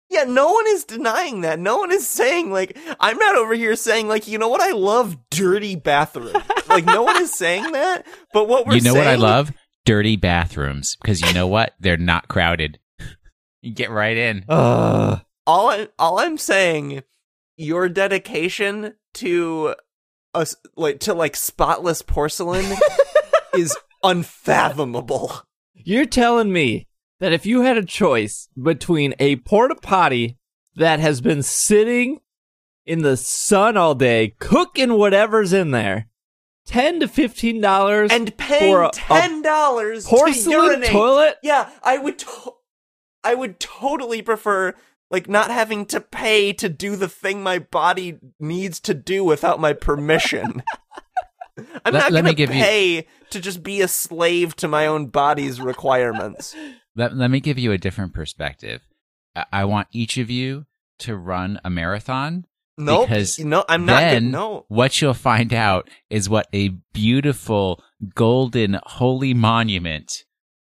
Yeah, 0.10 0.24
no 0.24 0.52
one 0.52 0.66
is 0.70 0.86
denying 0.86 1.42
that. 1.42 1.60
No 1.60 1.78
one 1.78 1.92
is 1.92 2.08
saying 2.08 2.52
like 2.52 2.78
I'm 3.00 3.18
not 3.18 3.36
over 3.36 3.54
here 3.54 3.76
saying 3.76 4.08
like 4.08 4.28
you 4.28 4.38
know 4.38 4.50
what 4.50 4.62
I 4.62 4.72
love 4.72 5.18
dirty 5.30 5.76
bathrooms. 5.76 6.34
like 6.68 6.86
no 6.86 7.04
one 7.04 7.22
is 7.22 7.34
saying 7.34 7.72
that. 7.74 8.06
But 8.34 8.48
what 8.48 8.66
we're 8.66 8.76
you 8.76 8.82
know 8.82 8.96
what 8.96 9.08
I 9.08 9.16
love? 9.16 9.52
Dirty 9.86 10.16
bathrooms 10.16 10.96
because 11.02 11.22
you 11.22 11.34
know 11.34 11.48
what? 11.48 11.74
They're 11.80 11.98
not 11.98 12.28
crowded. 12.28 12.80
you 13.62 13.72
get 13.74 13.92
right 13.92 14.18
in. 14.18 14.46
Uh, 14.50 15.20
All 15.46 15.70
I 15.70 15.88
all 16.00 16.20
I'm 16.20 16.38
saying, 16.40 17.04
your 17.56 17.88
dedication 17.88 18.96
to 19.16 19.76
us 20.34 20.56
like 20.76 21.00
to 21.02 21.14
like 21.14 21.36
spotless 21.36 22.02
porcelain 22.02 22.66
is 23.56 23.76
unfathomable. 24.04 25.42
you're 25.74 26.06
telling 26.06 26.52
me 26.52 26.88
that 27.20 27.34
if 27.34 27.46
you 27.46 27.62
had 27.62 27.78
a 27.78 27.86
choice 27.86 28.48
between 28.62 29.14
a 29.20 29.38
porta 29.38 29.76
potty 29.76 30.38
that 30.76 31.00
has 31.00 31.22
been 31.22 31.44
sitting 31.44 32.20
in 32.86 33.02
the 33.02 33.18
sun 33.18 33.78
all 33.78 33.96
day, 33.96 34.36
cooking 34.40 34.94
whatever's 34.94 35.54
in 35.54 35.72
there, 35.72 36.08
ten 36.66 37.00
to 37.02 37.08
fifteen 37.08 37.62
dollars 37.62 38.12
And 38.12 38.30
For 38.30 38.36
paying 38.36 38.76
a- 38.76 38.88
a 38.88 38.92
ten 38.92 39.42
dollars 39.42 40.06
to 40.06 40.10
porcelain 40.10 40.66
urinate. 40.68 40.90
toilet. 40.92 41.36
Yeah, 41.44 41.70
I 41.84 41.98
would. 41.98 42.20
To- 42.20 42.54
I 43.24 43.36
would 43.36 43.60
totally 43.60 44.22
prefer 44.22 44.74
like 45.12 45.28
not 45.28 45.52
having 45.52 45.86
to 45.88 46.00
pay 46.00 46.54
to 46.54 46.70
do 46.70 46.96
the 46.96 47.10
thing 47.10 47.44
my 47.44 47.60
body 47.60 48.18
needs 48.40 48.80
to 48.82 48.94
do 48.94 49.24
without 49.26 49.60
my 49.60 49.74
permission. 49.74 50.64
I'm 51.84 51.94
Let- 51.94 51.94
not 51.94 52.12
gonna 52.14 52.34
give 52.34 52.54
you- 52.54 52.62
pay 52.64 53.08
to 53.32 53.40
just 53.40 53.64
be 53.64 53.82
a 53.82 53.88
slave 53.88 54.56
to 54.58 54.68
my 54.68 54.86
own 54.88 55.08
body's 55.08 55.60
requirements. 55.62 56.56
Let, 56.96 57.16
let 57.16 57.30
me 57.32 57.40
give 57.40 57.58
you 57.60 57.72
a 57.72 57.78
different 57.78 58.14
perspective. 58.14 58.82
I, 59.36 59.46
I 59.54 59.66
want 59.66 59.88
each 59.92 60.18
of 60.18 60.30
you 60.30 60.66
to 61.00 61.16
run 61.16 61.60
a 61.64 61.70
marathon 61.70 62.46
No, 62.78 63.02
Because 63.06 63.40
no, 63.40 63.64
I'm 63.70 63.86
not. 63.86 64.00
then 64.02 64.24
Good, 64.26 64.32
no, 64.32 64.66
what 64.68 65.02
you'll 65.02 65.14
find 65.14 65.54
out 65.54 65.90
is 66.10 66.30
what 66.30 66.48
a 66.54 66.70
beautiful 66.94 67.84
golden 68.16 68.80
holy 68.84 69.34
monument 69.34 70.12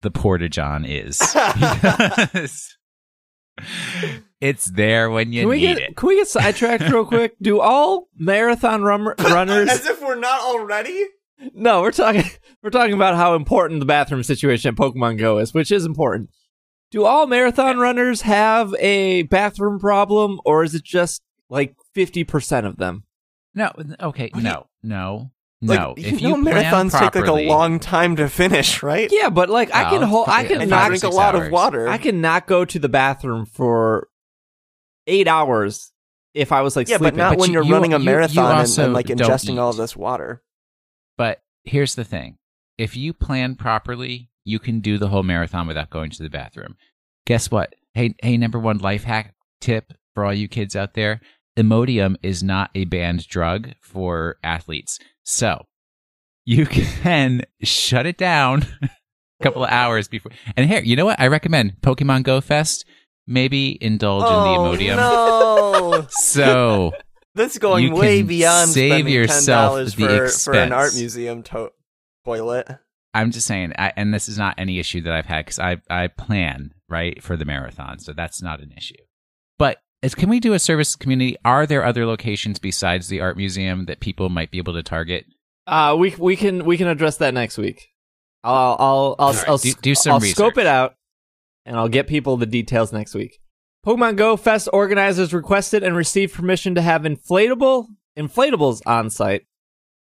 the 0.02 0.10
Porta 0.10 0.48
John 0.48 0.84
is. 0.84 1.18
Because 1.54 2.76
it's 4.40 4.64
there 4.66 5.10
when 5.10 5.32
you 5.32 5.42
Can 5.42 5.48
we 5.50 5.56
need 5.58 5.76
get 5.76 5.78
it. 5.90 5.96
can 5.96 6.08
we 6.08 6.16
get 6.16 6.26
sidetracked 6.26 6.84
real 6.90 7.04
quick? 7.04 7.34
Do 7.40 7.60
all 7.60 8.08
marathon 8.16 8.82
rum- 8.82 9.06
runners? 9.18 9.68
as 9.68 9.86
if 9.86 10.00
we're 10.02 10.18
not 10.18 10.40
already. 10.40 11.04
No, 11.54 11.82
we're 11.82 11.90
talking 11.92 12.24
we're 12.62 12.70
talking 12.70 12.94
about 12.94 13.14
how 13.16 13.34
important 13.34 13.80
the 13.80 13.86
bathroom 13.86 14.22
situation 14.22 14.68
at 14.70 14.74
Pokemon 14.76 15.18
Go 15.18 15.38
is, 15.38 15.52
which 15.54 15.70
is 15.72 15.84
important. 15.84 16.30
Do 16.90 17.04
all 17.04 17.26
marathon 17.26 17.78
runners 17.78 18.22
have 18.22 18.74
a 18.78 19.22
bathroom 19.22 19.78
problem, 19.78 20.40
or 20.44 20.62
is 20.62 20.74
it 20.74 20.84
just 20.84 21.22
like 21.48 21.74
fifty 21.94 22.24
percent 22.24 22.66
of 22.66 22.76
them? 22.76 23.04
No, 23.54 23.70
okay, 24.00 24.30
What 24.32 24.40
do 24.42 24.46
you- 24.48 24.52
no, 24.52 24.66
no, 24.82 25.30
Like, 25.62 25.78
no. 25.78 25.94
you 25.96 26.06
If 26.06 26.22
know, 26.22 26.36
you 26.36 26.42
plan 26.42 26.64
marathons 26.64 26.98
take 26.98 27.14
like 27.14 27.26
a 27.26 27.32
long 27.48 27.78
time 27.80 28.16
to 28.16 28.28
finish, 28.28 28.82
right? 28.82 29.08
Yeah, 29.12 29.28
but 29.30 29.48
like 29.50 29.74
I 29.74 29.90
can 29.90 30.02
oh, 30.04 30.06
hold, 30.06 30.28
I 30.28 30.44
can 30.44 30.52
and 30.54 30.62
And 30.62 30.70
not, 30.70 30.88
drink 30.88 31.02
a 31.04 31.08
lot 31.08 31.34
hours. 31.34 31.46
of 31.46 31.52
water. 31.52 31.88
I 31.88 31.98
can 31.98 32.20
not 32.20 32.46
go 32.46 32.64
to 32.64 32.78
the 32.78 32.88
bathroom 32.88 33.44
for 33.46 34.08
eight 35.06 35.28
hours 35.28 35.92
if 36.34 36.52
I 36.52 36.62
was 36.62 36.76
like 36.76 36.88
yeah, 36.88 36.98
but 36.98 37.14
not 37.14 37.32
But 37.32 37.40
when 37.40 37.48
you- 37.50 37.54
you're 37.54 37.64
you- 37.64 37.72
running 37.74 37.92
a 37.92 37.98
you- 37.98 38.04
you 38.04 38.10
marathon 38.10 38.60
and, 38.64 38.78
and 38.78 38.92
like 38.94 39.06
don't 39.06 39.18
ingesting 39.18 39.58
all 39.58 39.74
eat. 39.74 39.78
this 39.78 39.94
water. 39.96 40.42
But 41.16 41.42
here's 41.64 41.94
the 41.94 42.04
thing: 42.04 42.38
if 42.78 42.96
you 42.96 43.12
plan 43.12 43.54
properly, 43.54 44.30
you 44.44 44.58
can 44.58 44.80
do 44.80 44.98
the 44.98 45.08
whole 45.08 45.22
marathon 45.22 45.66
without 45.66 45.90
going 45.90 46.10
to 46.10 46.22
the 46.22 46.30
bathroom. 46.30 46.76
Guess 47.26 47.50
what? 47.50 47.74
Hey, 47.94 48.14
hey, 48.22 48.36
number 48.36 48.58
one 48.58 48.78
life 48.78 49.04
hack 49.04 49.34
tip 49.60 49.92
for 50.14 50.24
all 50.24 50.34
you 50.34 50.48
kids 50.48 50.74
out 50.74 50.94
there: 50.94 51.20
Imodium 51.56 52.16
is 52.22 52.42
not 52.42 52.70
a 52.74 52.84
banned 52.84 53.26
drug 53.28 53.70
for 53.80 54.36
athletes, 54.42 54.98
so 55.22 55.66
you 56.44 56.66
can 57.02 57.42
shut 57.62 58.06
it 58.06 58.16
down 58.16 58.66
a 58.82 58.88
couple 59.42 59.64
of 59.64 59.70
hours 59.70 60.08
before. 60.08 60.32
And 60.56 60.68
here, 60.68 60.80
you 60.80 60.96
know 60.96 61.04
what? 61.04 61.20
I 61.20 61.28
recommend 61.28 61.80
Pokemon 61.80 62.24
Go 62.24 62.40
Fest. 62.40 62.84
Maybe 63.24 63.78
indulge 63.80 64.24
oh 64.26 64.38
in 64.38 64.78
the 64.80 64.86
oh, 64.88 64.92
Imodium. 64.92 64.96
no! 64.96 66.06
So 66.10 66.92
That's 67.34 67.58
going 67.58 67.84
You 67.84 67.94
way 67.94 68.18
can 68.18 68.26
beyond 68.26 68.70
save 68.70 68.90
spending 68.92 69.14
yourself 69.14 69.78
$10 69.78 69.96
the 69.96 70.06
for, 70.06 70.28
for 70.28 70.54
an 70.54 70.72
art 70.72 70.94
museum 70.94 71.42
to- 71.44 71.72
toilet. 72.24 72.68
I'm 73.14 73.30
just 73.30 73.46
saying, 73.46 73.72
I, 73.78 73.92
and 73.96 74.12
this 74.12 74.28
is 74.28 74.38
not 74.38 74.54
any 74.58 74.78
issue 74.78 75.02
that 75.02 75.12
I've 75.12 75.26
had 75.26 75.44
because 75.44 75.58
I 75.58 75.78
I 75.90 76.08
plan 76.08 76.72
right 76.88 77.22
for 77.22 77.36
the 77.36 77.44
marathon, 77.44 77.98
so 77.98 78.12
that's 78.12 78.40
not 78.42 78.60
an 78.60 78.72
issue. 78.76 78.94
But 79.58 79.78
is, 80.02 80.14
can 80.14 80.30
we 80.30 80.40
do 80.40 80.54
a 80.54 80.58
service 80.58 80.96
community? 80.96 81.36
Are 81.44 81.66
there 81.66 81.84
other 81.84 82.06
locations 82.06 82.58
besides 82.58 83.08
the 83.08 83.20
art 83.20 83.36
museum 83.36 83.84
that 83.84 84.00
people 84.00 84.28
might 84.30 84.50
be 84.50 84.58
able 84.58 84.72
to 84.72 84.82
target? 84.82 85.26
Uh, 85.66 85.94
we 85.98 86.14
we 86.18 86.36
can 86.36 86.64
we 86.64 86.78
can 86.78 86.88
address 86.88 87.18
that 87.18 87.34
next 87.34 87.58
week. 87.58 87.88
I'll 88.44 88.76
I'll 88.78 89.16
I'll, 89.18 89.32
right, 89.34 89.48
I'll, 89.48 89.58
do- 89.58 89.74
do 89.74 89.94
some 89.94 90.14
I'll 90.14 90.20
scope 90.20 90.56
it 90.56 90.66
out, 90.66 90.94
and 91.66 91.76
I'll 91.76 91.88
get 91.90 92.06
people 92.06 92.38
the 92.38 92.46
details 92.46 92.92
next 92.94 93.14
week. 93.14 93.40
Pokemon 93.84 94.14
Go 94.14 94.36
Fest 94.36 94.68
organizers 94.72 95.34
requested 95.34 95.82
and 95.82 95.96
received 95.96 96.34
permission 96.34 96.76
to 96.76 96.82
have 96.82 97.02
inflatable 97.02 97.86
inflatables 98.16 98.80
on 98.86 99.10
site. 99.10 99.42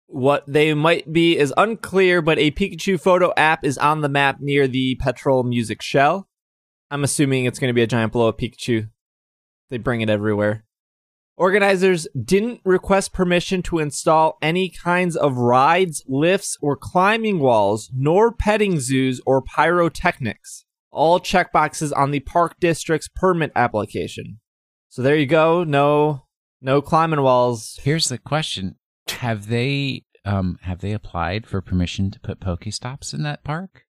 What 0.06 0.44
they 0.46 0.74
might 0.74 1.10
be 1.10 1.38
is 1.38 1.54
unclear, 1.56 2.20
but 2.20 2.38
a 2.38 2.50
Pikachu 2.50 3.00
photo 3.00 3.32
app 3.38 3.64
is 3.64 3.78
on 3.78 4.02
the 4.02 4.08
map 4.10 4.36
near 4.40 4.68
the 4.68 4.96
Petrillo 4.96 5.44
Music 5.46 5.80
Shell. 5.80 6.28
I'm 6.90 7.04
assuming 7.04 7.46
it's 7.46 7.58
going 7.58 7.70
to 7.70 7.74
be 7.74 7.82
a 7.82 7.86
giant 7.86 8.12
blow 8.12 8.28
up 8.28 8.38
Pikachu. 8.38 8.90
They 9.70 9.78
bring 9.78 10.02
it 10.02 10.10
everywhere. 10.10 10.66
Organizers 11.38 12.06
didn't 12.22 12.60
request 12.66 13.14
permission 13.14 13.62
to 13.62 13.78
install 13.78 14.36
any 14.42 14.68
kinds 14.68 15.16
of 15.16 15.38
rides, 15.38 16.04
lifts, 16.06 16.58
or 16.60 16.76
climbing 16.76 17.38
walls, 17.38 17.90
nor 17.96 18.30
petting 18.30 18.78
zoos 18.78 19.22
or 19.24 19.40
pyrotechnics. 19.40 20.66
All 20.90 21.20
checkboxes 21.20 21.96
on 21.96 22.10
the 22.10 22.20
Park 22.20 22.56
District's 22.60 23.08
permit 23.08 23.52
application. 23.54 24.40
So 24.88 25.02
there 25.02 25.16
you 25.16 25.26
go. 25.26 25.62
No, 25.64 26.24
no 26.60 26.82
climbing 26.82 27.22
walls. 27.22 27.78
Here's 27.82 28.08
the 28.08 28.18
question: 28.18 28.76
Have 29.08 29.48
they 29.48 30.04
um 30.24 30.58
have 30.62 30.80
they 30.80 30.92
applied 30.92 31.46
for 31.46 31.60
permission 31.60 32.10
to 32.10 32.20
put 32.20 32.40
Pokestops 32.40 33.14
in 33.14 33.22
that 33.22 33.44
park? 33.44 33.84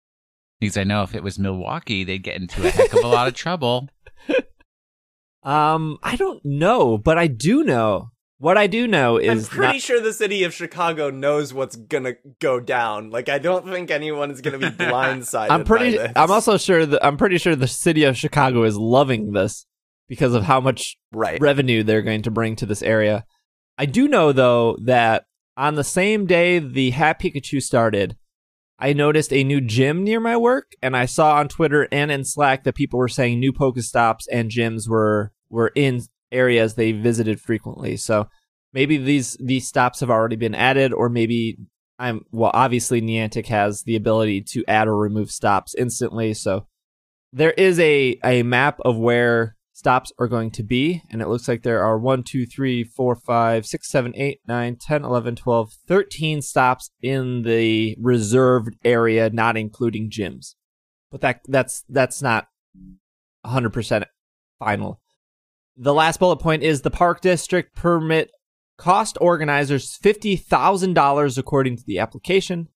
Because 0.58 0.76
I 0.78 0.84
know 0.84 1.02
if 1.02 1.14
it 1.14 1.22
was 1.22 1.38
Milwaukee, 1.38 2.02
they'd 2.02 2.22
get 2.22 2.40
into 2.40 2.66
a 2.66 2.70
heck 2.70 2.92
of 2.94 3.04
a 3.04 3.08
lot 3.08 3.28
of 3.28 3.34
trouble. 3.34 3.88
Um, 5.46 5.98
I 6.02 6.16
don't 6.16 6.44
know, 6.44 6.98
but 6.98 7.18
I 7.18 7.28
do 7.28 7.62
know 7.62 8.10
What 8.38 8.58
I 8.58 8.66
do 8.66 8.86
know 8.86 9.16
is 9.16 9.48
I'm 9.48 9.50
pretty 9.50 9.72
not- 9.74 9.82
sure 9.82 10.00
the 10.00 10.12
city 10.12 10.44
of 10.44 10.52
Chicago 10.52 11.10
knows 11.10 11.54
what's 11.54 11.76
gonna 11.76 12.14
go 12.38 12.60
down. 12.60 13.10
Like, 13.10 13.28
I 13.28 13.38
don't 13.38 13.66
think 13.66 13.90
anyone 13.90 14.30
is 14.30 14.42
gonna 14.42 14.58
be 14.58 14.66
blindsided. 14.70 15.50
I'm 15.50 15.64
pretty. 15.64 15.96
By 15.96 16.02
this. 16.08 16.12
I'm 16.16 16.30
also 16.30 16.58
sure 16.58 16.84
that 16.84 17.04
I'm 17.04 17.16
pretty 17.16 17.38
sure 17.38 17.56
the 17.56 17.66
city 17.66 18.04
of 18.04 18.16
Chicago 18.16 18.64
is 18.64 18.76
loving 18.76 19.32
this 19.32 19.66
because 20.08 20.34
of 20.34 20.44
how 20.44 20.60
much 20.60 20.96
right. 21.12 21.40
revenue 21.40 21.82
they're 21.82 22.02
going 22.02 22.22
to 22.22 22.30
bring 22.30 22.56
to 22.56 22.66
this 22.66 22.82
area. 22.82 23.24
I 23.78 23.86
do 23.86 24.06
know 24.06 24.32
though 24.32 24.76
that 24.84 25.24
on 25.56 25.74
the 25.74 25.84
same 25.84 26.26
day 26.26 26.58
the 26.58 26.90
Hat 26.90 27.18
Pikachu 27.20 27.62
started, 27.62 28.16
I 28.78 28.92
noticed 28.92 29.32
a 29.32 29.44
new 29.44 29.62
gym 29.62 30.04
near 30.04 30.20
my 30.20 30.36
work, 30.36 30.72
and 30.82 30.94
I 30.94 31.06
saw 31.06 31.36
on 31.36 31.48
Twitter 31.48 31.88
and 31.90 32.10
in 32.12 32.24
Slack 32.24 32.64
that 32.64 32.74
people 32.74 32.98
were 32.98 33.08
saying 33.08 33.40
new 33.40 33.52
Pokestops 33.52 34.24
and 34.30 34.50
gyms 34.50 34.86
were 34.86 35.32
were 35.48 35.72
in 35.74 36.02
areas 36.32 36.74
they 36.74 36.92
visited 36.92 37.40
frequently. 37.40 37.96
So 37.96 38.28
maybe 38.72 38.96
these 38.96 39.36
these 39.40 39.66
stops 39.66 40.00
have 40.00 40.10
already 40.10 40.36
been 40.36 40.54
added, 40.54 40.92
or 40.92 41.08
maybe 41.08 41.56
I'm 41.98 42.22
well. 42.32 42.50
Obviously, 42.54 43.00
Niantic 43.00 43.46
has 43.46 43.82
the 43.82 43.96
ability 43.96 44.42
to 44.52 44.64
add 44.68 44.88
or 44.88 44.96
remove 44.96 45.30
stops 45.30 45.74
instantly, 45.74 46.34
so 46.34 46.66
there 47.32 47.52
is 47.52 47.78
a 47.80 48.18
a 48.24 48.42
map 48.42 48.78
of 48.84 48.98
where 48.98 49.56
stops 49.72 50.10
are 50.18 50.26
going 50.26 50.50
to 50.50 50.62
be, 50.62 51.02
and 51.10 51.20
it 51.20 51.28
looks 51.28 51.48
like 51.48 51.62
there 51.62 51.84
are 51.84 51.98
1, 51.98 52.22
2, 52.22 52.46
3, 52.46 52.82
4, 52.82 53.14
5, 53.14 53.66
6, 53.66 53.88
7, 53.90 54.12
8, 54.16 54.40
9, 54.48 54.76
10, 54.76 55.04
11, 55.04 55.36
12, 55.36 55.72
13 55.86 56.40
stops 56.40 56.90
in 57.02 57.42
the 57.42 57.94
reserved 58.00 58.74
area, 58.84 59.28
not 59.28 59.56
including 59.56 60.10
gyms. 60.10 60.54
But 61.10 61.20
that 61.20 61.40
that's 61.46 61.84
that's 61.88 62.22
not 62.22 62.48
100% 63.44 64.04
final. 64.58 65.00
The 65.76 65.94
last 65.94 66.20
bullet 66.20 66.38
point 66.38 66.62
is 66.62 66.80
the 66.80 66.90
park 66.90 67.20
district 67.20 67.74
permit 67.74 68.30
cost 68.78 69.18
organizers 69.20 69.98
$50,000 69.98 71.38
according 71.38 71.76
to 71.76 71.84
the 71.86 71.98
application. 71.98 72.68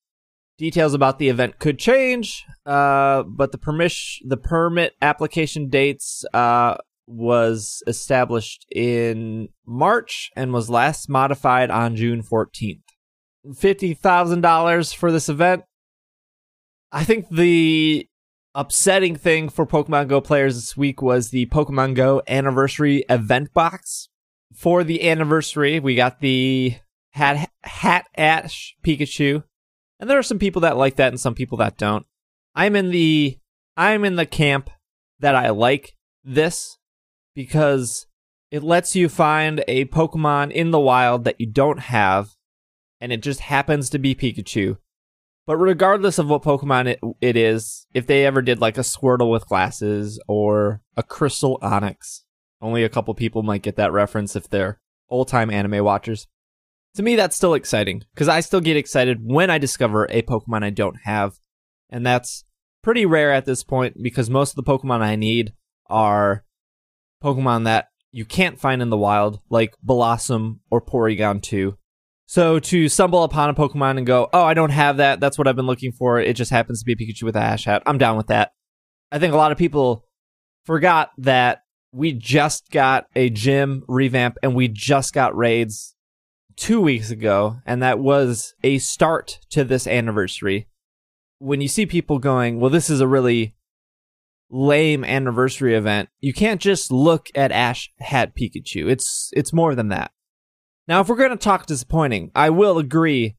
Details 0.59 0.93
about 0.93 1.19
the 1.19 1.31
event 1.31 1.59
could 1.59 1.79
change, 1.79 2.45
uh, 2.67 3.23
but 3.23 3.53
the 3.53 3.59
permission 3.59 4.29
the 4.29 4.37
permit 4.37 4.93
application 5.01 5.71
dates 5.71 6.23
uh, 6.35 6.77
was 7.07 7.83
established 7.87 8.67
in 8.71 9.49
March 9.67 10.31
and 10.37 10.53
was 10.53 10.69
last 10.69 11.09
modified 11.09 11.71
on 11.71 11.97
June 11.97 12.23
14th. 12.23 12.83
$50,000 13.47 14.95
for 14.95 15.11
this 15.11 15.31
event. 15.31 15.65
I 16.93 17.05
think 17.05 17.31
the 17.31 18.07
upsetting 18.55 19.17
thing 19.17 19.49
for 19.49 19.67
Pokemon 19.67 20.09
Go 20.09 20.21
players 20.21 20.55
this 20.55 20.77
week 20.77 21.01
was 21.03 21.31
the 21.31 21.47
Pokemon 21.47 21.95
Go 21.95 22.23
anniversary 22.27 23.05
event 23.09 23.53
box. 23.53 24.09
For 24.55 24.83
the 24.83 25.09
anniversary, 25.09 25.79
we 25.79 25.95
got 25.95 26.21
the 26.21 26.77
Hat 27.13 27.51
Hat 27.63 28.07
Ash 28.17 28.75
Pikachu. 28.85 29.45
And 29.99 30.09
there 30.09 30.19
are 30.19 30.25
some 30.25 30.39
people 30.39 30.63
that 30.63 30.77
like 30.77 30.97
that 30.97 31.09
and 31.09 31.21
some 31.21 31.35
people 31.35 31.59
that 31.59 31.77
don't. 31.77 32.07
I'm 32.55 32.75
in 32.75 32.91
the 32.91 33.39
I'm 33.77 34.05
in 34.05 34.17
the 34.17 34.27
camp 34.27 34.71
that 35.21 35.35
I 35.35 35.51
like 35.51 35.97
this 36.25 36.79
because 37.35 38.07
it 38.51 38.63
lets 38.63 38.97
you 38.97 39.09
find 39.09 39.63
a 39.69 39.85
Pokemon 39.87 40.51
in 40.51 40.71
the 40.71 40.81
wild 40.81 41.25
that 41.25 41.41
you 41.41 41.47
don't 41.47 41.79
have 41.79 42.31
and 43.01 43.13
it 43.13 43.23
just 43.23 43.41
happens 43.41 43.89
to 43.91 43.99
be 43.99 44.15
Pikachu. 44.15 44.79
But 45.51 45.57
regardless 45.57 46.21
of 46.21 46.29
what 46.29 46.45
Pokemon 46.45 46.87
it, 46.87 47.01
it 47.21 47.37
is, 47.37 47.85
if 47.93 48.07
they 48.07 48.25
ever 48.25 48.41
did 48.41 48.61
like 48.61 48.79
a 48.79 48.83
Squirtle 48.83 49.33
with 49.33 49.49
glasses 49.49 50.23
or 50.29 50.81
a 50.97 51.03
Crystal 51.03 51.59
Onyx, 51.61 52.23
only 52.63 52.85
a 52.85 52.89
couple 52.89 53.13
people 53.15 53.43
might 53.43 53.63
get 53.63 53.75
that 53.75 53.91
reference 53.91 54.37
if 54.37 54.49
they're 54.49 54.81
old 55.09 55.27
time 55.27 55.51
anime 55.51 55.85
watchers. 55.85 56.29
To 56.95 57.03
me, 57.03 57.17
that's 57.17 57.35
still 57.35 57.55
exciting 57.55 58.05
because 58.15 58.29
I 58.29 58.39
still 58.39 58.61
get 58.61 58.77
excited 58.77 59.19
when 59.25 59.51
I 59.51 59.59
discover 59.59 60.07
a 60.11 60.23
Pokemon 60.23 60.63
I 60.63 60.71
don't 60.71 60.99
have. 61.03 61.41
And 61.89 62.07
that's 62.07 62.45
pretty 62.81 63.05
rare 63.05 63.33
at 63.33 63.45
this 63.45 63.65
point 63.65 64.01
because 64.01 64.31
most 64.31 64.57
of 64.57 64.65
the 64.65 64.73
Pokemon 64.73 65.01
I 65.01 65.17
need 65.17 65.55
are 65.89 66.45
Pokemon 67.25 67.65
that 67.65 67.89
you 68.13 68.25
can't 68.25 68.61
find 68.61 68.81
in 68.81 68.91
the 68.91 68.97
wild, 68.97 69.41
like 69.51 69.75
Bellossom 69.85 70.61
or 70.71 70.81
Porygon 70.81 71.43
2. 71.43 71.77
So 72.31 72.61
to 72.61 72.89
stumble 72.89 73.25
upon 73.25 73.51
a 73.51 73.55
Pokemon 73.55 73.99
and 73.99 74.07
go, 74.07 74.29
oh, 74.33 74.45
I 74.45 74.55
don't 74.55 74.71
have 74.71 74.99
that. 74.99 75.19
That's 75.19 75.37
what 75.37 75.49
I've 75.49 75.57
been 75.57 75.67
looking 75.67 75.91
for. 75.91 76.21
It 76.21 76.37
just 76.37 76.53
happens 76.53 76.79
to 76.79 76.85
be 76.85 76.95
Pikachu 76.95 77.25
with 77.25 77.35
a 77.35 77.41
hat. 77.41 77.83
I'm 77.87 77.99
down 77.99 78.17
with 78.17 78.29
that. 78.29 78.53
I 79.11 79.19
think 79.19 79.35
a 79.35 79.37
lot 79.37 79.51
of 79.51 79.59
people 79.59 80.05
forgot 80.65 81.11
that 81.19 81.63
we 81.91 82.13
just 82.13 82.71
got 82.71 83.07
a 83.17 83.31
gym 83.31 83.83
revamp 83.89 84.37
and 84.45 84.55
we 84.55 84.69
just 84.69 85.13
got 85.13 85.37
raids 85.37 85.97
two 86.55 86.81
weeks 86.81 87.11
ago, 87.11 87.57
and 87.67 87.83
that 87.83 87.99
was 87.99 88.55
a 88.63 88.79
start 88.79 89.41
to 89.51 89.65
this 89.65 89.89
anniversary. 89.89 90.69
When 91.41 91.61
you 91.61 91.67
see 91.67 91.85
people 91.85 92.21
going, 92.21 92.61
well, 92.61 92.71
this 92.71 92.91
is 92.91 93.01
a 93.01 93.09
really 93.09 93.57
lame 94.51 95.03
anniversary 95.03 95.75
event, 95.75 96.11
you 96.21 96.33
can't 96.33 96.61
just 96.61 96.93
look 96.93 97.27
at 97.35 97.51
Ash 97.51 97.91
Hat 97.99 98.37
Pikachu. 98.37 98.89
It's 98.89 99.31
it's 99.33 99.53
more 99.53 99.75
than 99.75 99.89
that. 99.89 100.13
Now, 100.91 101.01
if 101.01 101.09
we're 101.09 101.15
going 101.15 101.31
to 101.31 101.37
talk 101.37 101.67
disappointing, 101.67 102.33
I 102.35 102.51
will 102.51 102.79
agree 102.79 103.37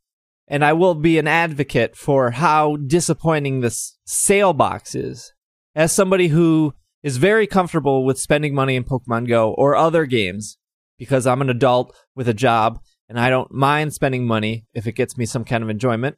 and 0.47 0.63
I 0.63 0.71
will 0.71 0.95
be 0.95 1.17
an 1.17 1.27
advocate 1.27 1.97
for 1.97 2.31
how 2.31 2.77
disappointing 2.77 3.59
this 3.59 3.97
sale 4.05 4.53
box 4.53 4.95
is. 4.95 5.33
As 5.75 5.91
somebody 5.91 6.29
who 6.29 6.73
is 7.03 7.17
very 7.17 7.47
comfortable 7.47 8.05
with 8.05 8.17
spending 8.17 8.55
money 8.55 8.77
in 8.77 8.85
Pokemon 8.85 9.27
Go 9.27 9.51
or 9.51 9.75
other 9.75 10.05
games, 10.05 10.57
because 10.97 11.27
I'm 11.27 11.41
an 11.41 11.49
adult 11.49 11.93
with 12.15 12.29
a 12.29 12.33
job 12.33 12.79
and 13.09 13.19
I 13.19 13.29
don't 13.29 13.51
mind 13.51 13.93
spending 13.93 14.25
money 14.25 14.65
if 14.73 14.87
it 14.87 14.93
gets 14.93 15.17
me 15.17 15.25
some 15.25 15.43
kind 15.43 15.61
of 15.61 15.69
enjoyment. 15.69 16.15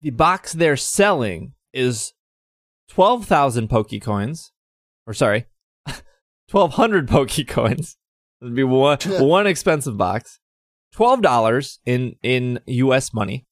The 0.00 0.12
box 0.12 0.54
they're 0.54 0.78
selling 0.78 1.52
is 1.74 2.14
12,000 2.88 3.68
Pokecoins, 3.68 4.48
or 5.06 5.12
sorry, 5.12 5.44
1,200 6.50 7.06
Pokecoins. 7.06 7.96
That'd 8.40 8.56
be 8.56 8.64
one, 8.64 8.96
one 9.18 9.46
expensive 9.46 9.98
box. 9.98 10.40
$12 10.96 11.78
in, 11.84 12.16
in 12.22 12.60
US 12.66 13.12
money. 13.12 13.46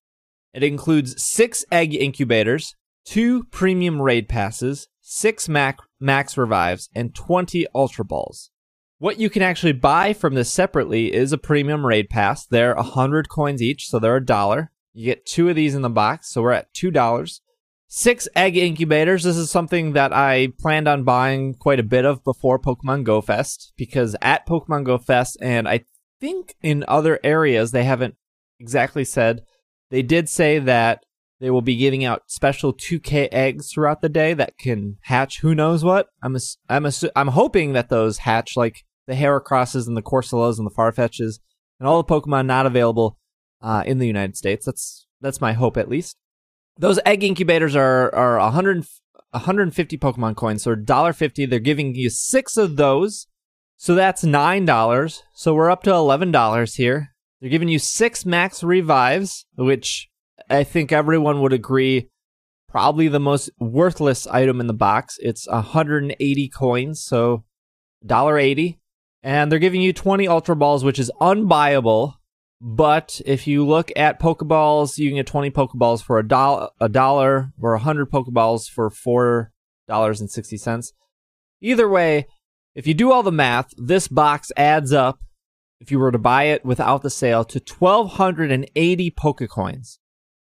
It 0.55 0.63
includes 0.63 1.23
six 1.23 1.65
egg 1.73 1.95
incubators, 1.95 2.75
two 3.05 3.45
premium 3.45 4.01
raid 4.01 4.29
passes, 4.29 4.89
six 5.01 5.49
mac- 5.49 5.79
max 5.99 6.37
revives, 6.37 6.89
and 6.95 7.15
20 7.15 7.67
ultra 7.75 8.05
balls. 8.05 8.51
What 8.99 9.19
you 9.19 9.31
can 9.31 9.43
actually 9.43 9.73
buy 9.73 10.13
from 10.13 10.35
this 10.35 10.53
separately 10.53 11.13
is 11.13 11.33
a 11.33 11.39
premium 11.39 11.85
raid 11.85 12.09
pass. 12.09 12.47
They're 12.47 12.75
100 12.75 13.29
coins 13.29 13.61
each, 13.61 13.89
so 13.89 13.99
they're 13.99 14.17
a 14.17 14.25
dollar. 14.25 14.71
You 14.93 15.07
get 15.07 15.27
two 15.27 15.49
of 15.49 15.57
these 15.57 15.75
in 15.75 15.83
the 15.83 15.91
box, 15.91 16.29
so 16.31 16.43
we're 16.43 16.53
at 16.53 16.73
$2. 16.75 17.41
Six 17.89 18.29
egg 18.37 18.57
incubators. 18.57 19.25
This 19.25 19.37
is 19.37 19.51
something 19.51 19.95
that 19.95 20.13
I 20.13 20.53
planned 20.59 20.87
on 20.87 21.03
buying 21.03 21.55
quite 21.55 21.81
a 21.81 21.83
bit 21.83 22.05
of 22.05 22.23
before 22.23 22.59
Pokemon 22.59 23.05
Go 23.05 23.21
Fest 23.21 23.73
because 23.77 24.15
at 24.23 24.47
Pokemon 24.47 24.85
Go 24.85 24.99
Fest, 24.99 25.37
and 25.43 25.69
I 25.69 25.85
think 26.23 26.55
in 26.63 26.85
other 26.87 27.19
areas 27.25 27.73
they 27.73 27.83
haven't 27.83 28.15
exactly 28.61 29.05
said, 29.05 29.43
they 29.91 30.03
did 30.03 30.29
say 30.29 30.61
that 30.61 31.05
they 31.41 31.51
will 31.51 31.63
be 31.63 31.77
giving 31.77 32.05
out 32.05 32.23
special 32.29 32.73
2K 32.73 33.29
eggs 33.33 33.73
throughout 33.73 34.01
the 34.03 34.09
day 34.09 34.33
that 34.33 34.57
can 34.57 34.99
hatch 35.03 35.41
who 35.41 35.53
knows 35.53 35.83
what. 35.83 36.07
I'm 36.23 36.37
ass- 36.37 36.59
I'm 36.69 36.85
assu- 36.85 37.11
I'm 37.17 37.29
hoping 37.29 37.73
that 37.73 37.89
those 37.89 38.19
hatch 38.19 38.57
like 38.57 38.85
the 39.09 39.15
Heracrosses 39.15 39.89
and 39.89 39.97
the 39.97 40.03
Corsolas 40.03 40.59
and 40.59 40.67
the 40.67 40.71
Farfetches 40.71 41.41
and 41.81 41.89
all 41.89 42.01
the 42.01 42.09
Pokemon 42.09 42.47
not 42.47 42.67
available 42.67 43.19
uh, 43.61 43.83
in 43.85 43.99
the 43.99 44.07
United 44.07 44.37
States. 44.37 44.65
That's 44.65 45.09
that's 45.21 45.41
my 45.41 45.55
hope 45.55 45.77
at 45.77 45.89
least. 45.89 46.17
Those 46.79 47.01
egg 47.05 47.25
incubators 47.25 47.75
are 47.75 48.15
are 48.15 48.39
100 48.39 48.87
150 49.33 49.99
Pokemon 49.99 50.37
coins, 50.37 50.63
so 50.63 50.77
$1.50. 50.77 51.49
They're 51.49 51.59
giving 51.59 51.95
you 51.95 52.11
six 52.11 52.57
of 52.57 52.77
those. 52.77 53.27
So 53.83 53.97
that's 53.97 54.23
$9. 54.23 55.23
So 55.35 55.55
we're 55.55 55.69
up 55.69 55.83
to 55.83 55.91
$11 55.91 56.77
here. 56.77 57.09
They're 57.41 57.51
giving 57.51 57.67
you 57.67 57.81
six 57.81 58.25
max 58.25 58.63
revives, 58.63 59.45
which 59.57 60.09
I 60.49 60.63
think 60.63 60.93
everyone 60.93 61.41
would 61.41 61.53
agree 61.53 62.09
probably 62.69 63.09
the 63.09 63.19
most 63.19 63.51
worthless 63.59 64.29
item 64.29 64.61
in 64.61 64.69
the 64.69 64.73
box. 64.73 65.19
It's 65.21 65.49
180 65.49 66.49
coins, 66.51 67.03
so 67.03 67.43
$1.80. 68.07 68.79
And 69.25 69.51
they're 69.51 69.59
giving 69.59 69.83
you 69.83 69.93
20 69.93 70.29
Ultra 70.29 70.55
Balls, 70.55 70.85
which 70.85 71.01
is 71.01 71.11
unbuyable. 71.21 72.13
But 72.61 73.21
if 73.27 73.49
you 73.49 73.67
look 73.67 73.91
at 73.97 74.21
Pokeballs, 74.21 74.97
you 74.97 75.11
can 75.11 75.17
get 75.17 75.27
20 75.27 75.51
Pokeballs 75.51 76.05
for 76.05 76.21
a 76.21 76.29
dollar, 76.29 76.69
a 76.81 76.89
dollar 76.89 77.51
or 77.61 77.73
100 77.73 78.13
Pokeballs 78.13 78.71
for 78.71 78.89
$4.60. 79.91 80.93
Either 81.61 81.89
way, 81.89 82.29
if 82.75 82.87
you 82.87 82.95
do 82.95 83.13
all 83.13 83.23
the 83.23 83.33
math, 83.33 83.73
this 83.77 84.09
box 84.09 84.51
adds 84.57 84.93
up, 84.93 85.21
if 85.81 85.91
you 85.91 85.99
were 85.99 86.13
to 86.13 86.19
buy 86.19 86.45
it 86.45 86.65
without 86.65 87.03
the 87.03 87.11
sale, 87.11 87.45
to 87.45 87.61
1,280 87.79 89.11
Pokecoins. 89.11 89.99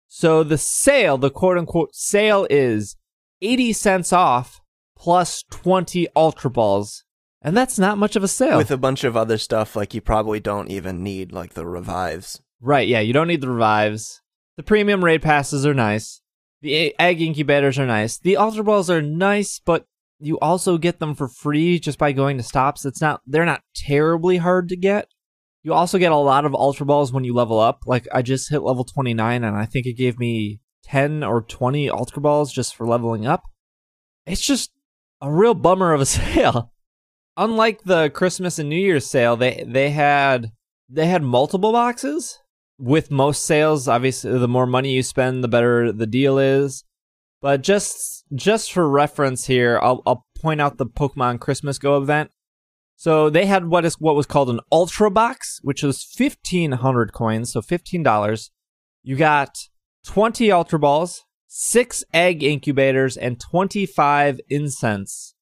So 0.07 0.43
the 0.43 0.57
sale, 0.57 1.17
the 1.17 1.29
quote 1.29 1.57
unquote 1.57 1.93
sale, 1.93 2.47
is 2.49 2.95
80 3.41 3.73
cents 3.73 4.13
off 4.13 4.61
plus 4.97 5.43
20 5.51 6.07
Ultra 6.15 6.49
Balls 6.49 7.03
And 7.41 7.55
that's 7.55 7.77
not 7.77 7.97
much 7.97 8.15
of 8.15 8.23
a 8.23 8.27
sale. 8.27 8.57
With 8.57 8.71
a 8.71 8.77
bunch 8.77 9.03
of 9.03 9.15
other 9.15 9.37
stuff, 9.37 9.75
like 9.75 9.93
you 9.93 10.01
probably 10.01 10.39
don't 10.39 10.71
even 10.71 11.03
need 11.03 11.31
like 11.31 11.53
the 11.53 11.65
revives. 11.65 12.41
right, 12.59 12.87
yeah, 12.87 12.99
you 12.99 13.13
don't 13.13 13.27
need 13.27 13.41
the 13.41 13.49
revives. 13.49 14.21
The 14.55 14.63
premium 14.63 15.03
raid 15.05 15.21
passes 15.21 15.65
are 15.65 15.73
nice. 15.73 16.21
The 16.61 16.95
egg 16.99 17.21
incubators 17.21 17.77
are 17.77 17.85
nice. 17.85 18.17
The 18.17 18.37
ultra 18.37 18.63
balls 18.63 18.89
are 18.89 19.03
nice, 19.03 19.59
but 19.63 19.85
you 20.19 20.39
also 20.39 20.77
get 20.77 20.99
them 20.99 21.15
for 21.15 21.27
free 21.27 21.79
just 21.79 21.97
by 21.97 22.11
going 22.11 22.37
to 22.37 22.43
stops. 22.43 22.85
It's 22.85 23.01
not 23.01 23.21
they're 23.25 23.45
not 23.45 23.61
terribly 23.75 24.37
hard 24.37 24.69
to 24.69 24.75
get. 24.75 25.07
You 25.63 25.73
also 25.73 25.97
get 25.97 26.11
a 26.11 26.17
lot 26.17 26.45
of 26.45 26.55
ultra 26.55 26.85
balls 26.85 27.11
when 27.11 27.23
you 27.23 27.33
level 27.33 27.59
up. 27.59 27.83
Like 27.85 28.07
I 28.13 28.21
just 28.21 28.49
hit 28.49 28.63
level 28.63 28.83
29 28.83 29.43
and 29.43 29.55
I 29.55 29.65
think 29.65 29.85
it 29.85 29.93
gave 29.93 30.17
me 30.17 30.59
10 30.85 31.23
or 31.23 31.41
20 31.41 31.89
ultra 31.89 32.21
balls 32.21 32.53
just 32.53 32.75
for 32.75 32.87
leveling 32.87 33.25
up. 33.27 33.43
It's 34.25 34.45
just 34.45 34.71
a 35.21 35.31
real 35.31 35.53
bummer 35.53 35.93
of 35.93 36.01
a 36.01 36.05
sale. 36.05 36.73
Unlike 37.35 37.83
the 37.83 38.09
Christmas 38.09 38.57
and 38.57 38.69
New 38.69 38.77
Year's 38.79 39.09
sale, 39.09 39.35
they 39.35 39.63
they 39.67 39.91
had 39.91 40.51
they 40.89 41.07
had 41.07 41.21
multiple 41.21 41.71
boxes. 41.71 42.39
With 42.79 43.09
most 43.09 43.43
sales, 43.43 43.87
obviously 43.87 44.37
the 44.37 44.47
more 44.47 44.67
money 44.67 44.93
you 44.93 45.03
spend, 45.03 45.43
the 45.43 45.47
better 45.47 45.91
the 45.91 46.07
deal 46.07 46.37
is. 46.37 46.83
But 47.41 47.61
just 47.61 48.16
just 48.33 48.71
for 48.71 48.89
reference 48.89 49.45
here, 49.45 49.79
I'll 49.81 50.01
I'll 50.05 50.25
point 50.39 50.61
out 50.61 50.77
the 50.77 50.85
Pokemon 50.85 51.39
Christmas 51.39 51.77
Go 51.79 51.97
event. 51.97 52.31
So 52.95 53.29
they 53.29 53.45
had 53.45 53.67
what 53.67 53.85
is 53.85 53.95
what 53.99 54.15
was 54.15 54.25
called 54.25 54.49
an 54.49 54.59
Ultra 54.71 55.11
Box, 55.11 55.59
which 55.61 55.83
was 55.83 56.03
fifteen 56.03 56.73
hundred 56.73 57.13
coins, 57.13 57.51
so 57.51 57.61
fifteen 57.61 58.03
dollars. 58.03 58.51
You 59.03 59.15
got 59.15 59.57
twenty 60.05 60.51
Ultra 60.51 60.79
Balls, 60.79 61.23
six 61.47 62.03
Egg 62.13 62.43
Incubators, 62.43 63.15
and 63.15 63.39
twenty-five 63.39 64.39
Incense. 64.49 65.35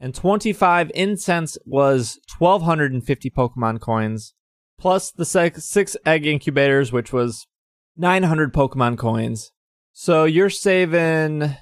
And 0.00 0.14
twenty-five 0.14 0.92
Incense 0.94 1.58
was 1.66 2.20
twelve 2.28 2.62
hundred 2.62 2.92
and 2.92 3.04
fifty 3.04 3.30
Pokemon 3.30 3.80
coins, 3.80 4.34
plus 4.78 5.10
the 5.10 5.24
six, 5.24 5.96
Egg 6.06 6.26
Incubators, 6.26 6.92
which 6.92 7.12
was 7.12 7.48
nine 7.96 8.22
hundred 8.22 8.54
Pokemon 8.54 8.96
coins. 8.98 9.50
So 9.92 10.24
you're 10.24 10.50
saving 10.50 11.56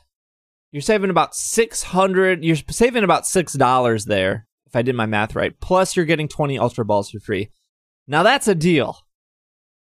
you're 0.77 0.83
saving 0.83 1.09
about 1.09 1.35
600 1.35 2.45
you're 2.45 2.59
saving 2.69 3.03
about 3.03 3.23
$6 3.23 4.05
there 4.05 4.47
if 4.67 4.77
I 4.77 4.83
did 4.83 4.95
my 4.95 5.07
math 5.07 5.35
right. 5.35 5.59
Plus 5.59 5.97
you're 5.97 6.05
getting 6.05 6.29
20 6.29 6.59
ultra 6.59 6.85
balls 6.85 7.09
for 7.09 7.19
free. 7.19 7.49
Now 8.07 8.23
that's 8.23 8.47
a 8.47 8.55
deal. 8.55 8.99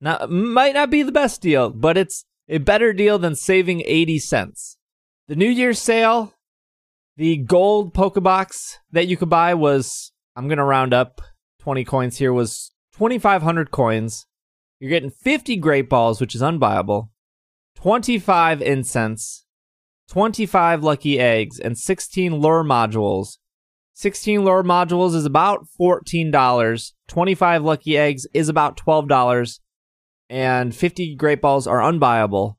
Now 0.01 0.25
might 0.27 0.73
not 0.73 0.89
be 0.89 1.03
the 1.03 1.13
best 1.13 1.43
deal, 1.43 1.69
but 1.69 1.99
it's 1.99 2.25
a 2.49 2.57
better 2.57 2.95
deal 2.95 3.19
than 3.19 3.35
saving 3.35 3.83
80 3.85 4.19
cents. 4.21 4.79
The 5.29 5.37
New 5.37 5.51
Year's 5.51 5.79
sale, 5.79 6.33
the 7.19 7.37
gold 7.37 7.93
Pokebox 7.93 8.77
that 8.93 9.07
you 9.07 9.19
could 9.19 9.29
buy 9.29 9.53
was 9.53 10.13
I'm 10.35 10.49
going 10.49 10.57
to 10.57 10.65
round 10.65 10.95
up 10.95 11.21
20 11.61 11.85
coins 11.85 12.17
here 12.17 12.33
was 12.33 12.71
2500 12.95 13.71
coins. 13.71 14.25
You're 14.81 14.89
getting 14.89 15.11
50 15.11 15.57
great 15.57 15.91
balls, 15.91 16.23
which 16.23 16.35
is 16.35 16.41
unbuyable. 16.41 17.11
25 17.75 18.63
incense, 18.63 19.46
25 20.09 20.83
lucky 20.83 21.19
eggs, 21.19 21.59
and 21.59 21.77
16 21.77 22.37
lure 22.37 22.65
modules. 22.65 23.39
16 23.95 24.45
lure 24.45 24.63
modules 24.63 25.15
is 25.15 25.25
about 25.25 25.67
$14. 25.81 26.93
25 27.09 27.63
lucky 27.63 27.97
eggs 27.97 28.27
is 28.35 28.49
about 28.49 28.77
$12. 28.77 29.61
And 30.29 30.75
50 30.75 31.17
great 31.17 31.41
balls 31.41 31.67
are 31.67 31.81
unbuyable. 31.81 32.57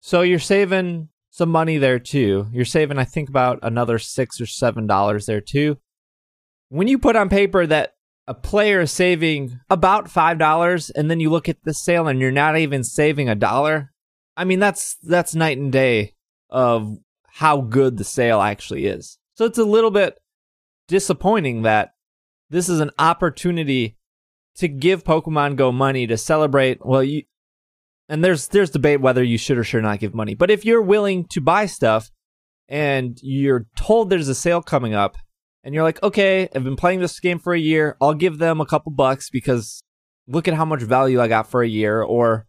So 0.00 0.22
you're 0.22 0.38
saving 0.38 1.08
some 1.30 1.48
money 1.48 1.78
there 1.78 1.98
too. 1.98 2.48
You're 2.52 2.64
saving, 2.64 2.98
I 2.98 3.04
think, 3.04 3.28
about 3.28 3.58
another 3.62 3.98
6 3.98 4.40
or 4.40 4.44
$7 4.44 5.26
there 5.26 5.40
too. 5.40 5.78
When 6.68 6.88
you 6.88 6.98
put 6.98 7.16
on 7.16 7.28
paper 7.28 7.66
that 7.66 7.94
a 8.26 8.34
player 8.34 8.82
is 8.82 8.92
saving 8.92 9.58
about 9.70 10.06
$5 10.06 10.90
and 10.94 11.10
then 11.10 11.20
you 11.20 11.30
look 11.30 11.48
at 11.48 11.62
the 11.64 11.74
sale 11.74 12.08
and 12.08 12.20
you're 12.20 12.30
not 12.30 12.58
even 12.58 12.84
saving 12.84 13.28
a 13.28 13.34
dollar, 13.34 13.92
I 14.36 14.44
mean 14.44 14.58
that's 14.58 14.96
that's 15.02 15.34
night 15.34 15.58
and 15.58 15.70
day 15.72 16.14
of 16.54 16.96
how 17.26 17.60
good 17.60 17.98
the 17.98 18.04
sale 18.04 18.40
actually 18.40 18.86
is. 18.86 19.18
So 19.34 19.44
it's 19.44 19.58
a 19.58 19.64
little 19.64 19.90
bit 19.90 20.14
disappointing 20.86 21.62
that 21.62 21.90
this 22.48 22.68
is 22.68 22.78
an 22.78 22.92
opportunity 22.96 23.96
to 24.56 24.68
give 24.68 25.02
Pokemon 25.02 25.56
Go 25.56 25.72
money 25.72 26.06
to 26.06 26.16
celebrate. 26.16 26.78
Well, 26.86 27.02
you 27.02 27.24
and 28.08 28.22
there's 28.22 28.46
there's 28.48 28.70
debate 28.70 29.00
whether 29.00 29.24
you 29.24 29.36
should 29.36 29.58
or 29.58 29.64
should 29.64 29.82
not 29.82 29.98
give 29.98 30.14
money. 30.14 30.36
But 30.36 30.52
if 30.52 30.64
you're 30.64 30.80
willing 30.80 31.26
to 31.32 31.40
buy 31.40 31.66
stuff 31.66 32.12
and 32.68 33.18
you're 33.20 33.66
told 33.76 34.08
there's 34.08 34.28
a 34.28 34.34
sale 34.34 34.62
coming 34.62 34.94
up 34.94 35.16
and 35.64 35.74
you're 35.74 35.82
like, 35.82 36.00
"Okay, 36.04 36.48
I've 36.54 36.62
been 36.62 36.76
playing 36.76 37.00
this 37.00 37.18
game 37.18 37.40
for 37.40 37.52
a 37.52 37.58
year. 37.58 37.96
I'll 38.00 38.14
give 38.14 38.38
them 38.38 38.60
a 38.60 38.66
couple 38.66 38.92
bucks 38.92 39.28
because 39.28 39.82
look 40.28 40.46
at 40.46 40.54
how 40.54 40.64
much 40.64 40.82
value 40.82 41.20
I 41.20 41.26
got 41.26 41.50
for 41.50 41.64
a 41.64 41.68
year 41.68 42.00
or 42.00 42.46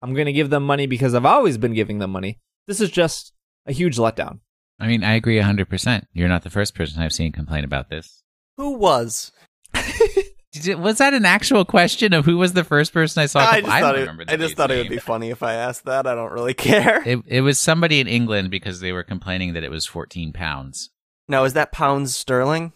I'm 0.00 0.14
going 0.14 0.26
to 0.26 0.32
give 0.32 0.50
them 0.50 0.64
money 0.64 0.86
because 0.86 1.12
I've 1.12 1.26
always 1.26 1.58
been 1.58 1.74
giving 1.74 1.98
them 1.98 2.12
money." 2.12 2.38
This 2.68 2.80
is 2.80 2.90
just 2.90 3.32
a 3.68 3.72
huge 3.72 3.96
letdown. 3.96 4.40
I 4.80 4.86
mean, 4.86 5.04
I 5.04 5.14
agree 5.14 5.36
100%. 5.38 6.04
You're 6.12 6.28
not 6.28 6.42
the 6.42 6.50
first 6.50 6.74
person 6.74 7.02
I've 7.02 7.12
seen 7.12 7.32
complain 7.32 7.64
about 7.64 7.90
this. 7.90 8.22
Who 8.56 8.72
was? 8.74 9.32
Did 10.52 10.64
you, 10.64 10.78
was 10.78 10.98
that 10.98 11.12
an 11.14 11.24
actual 11.26 11.64
question 11.64 12.14
of 12.14 12.24
who 12.24 12.38
was 12.38 12.54
the 12.54 12.64
first 12.64 12.92
person 12.92 13.22
I 13.22 13.26
saw? 13.26 13.40
I 13.40 13.60
just 13.60 13.72
I 13.72 13.80
thought 13.80 13.98
it, 13.98 14.08
I 14.28 14.36
just 14.36 14.56
thought 14.56 14.70
it 14.70 14.78
would 14.78 14.88
be 14.88 14.98
funny 14.98 15.30
if 15.30 15.42
I 15.42 15.52
asked 15.54 15.84
that. 15.84 16.06
I 16.06 16.14
don't 16.14 16.32
really 16.32 16.54
care. 16.68 17.06
It, 17.06 17.20
it 17.26 17.40
was 17.42 17.60
somebody 17.60 18.00
in 18.00 18.08
England 18.08 18.50
because 18.50 18.80
they 18.80 18.92
were 18.92 19.02
complaining 19.04 19.52
that 19.52 19.62
it 19.62 19.70
was 19.70 19.84
14 19.84 20.32
pounds. 20.32 20.90
now 21.28 21.44
is 21.44 21.52
that 21.52 21.70
pounds 21.70 22.14
sterling? 22.14 22.72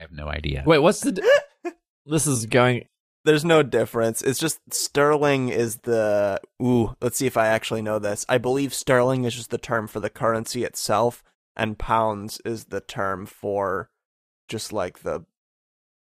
I 0.00 0.04
have 0.04 0.12
no 0.12 0.28
idea. 0.28 0.62
Wait, 0.64 0.78
what's 0.78 1.00
the? 1.00 1.12
d- 1.12 1.22
this 2.06 2.26
is 2.26 2.46
going. 2.46 2.86
There's 3.24 3.44
no 3.44 3.62
difference. 3.62 4.22
It's 4.22 4.38
just 4.38 4.60
sterling 4.72 5.48
is 5.48 5.78
the 5.78 6.40
ooh. 6.62 6.96
Let's 7.00 7.18
see 7.18 7.26
if 7.26 7.36
I 7.36 7.48
actually 7.48 7.82
know 7.82 7.98
this. 7.98 8.24
I 8.28 8.38
believe 8.38 8.72
sterling 8.72 9.24
is 9.24 9.34
just 9.34 9.50
the 9.50 9.58
term 9.58 9.86
for 9.86 10.00
the 10.00 10.10
currency 10.10 10.64
itself, 10.64 11.22
and 11.56 11.78
pounds 11.78 12.40
is 12.44 12.66
the 12.66 12.80
term 12.80 13.26
for 13.26 13.90
just 14.48 14.72
like 14.72 15.00
the 15.00 15.24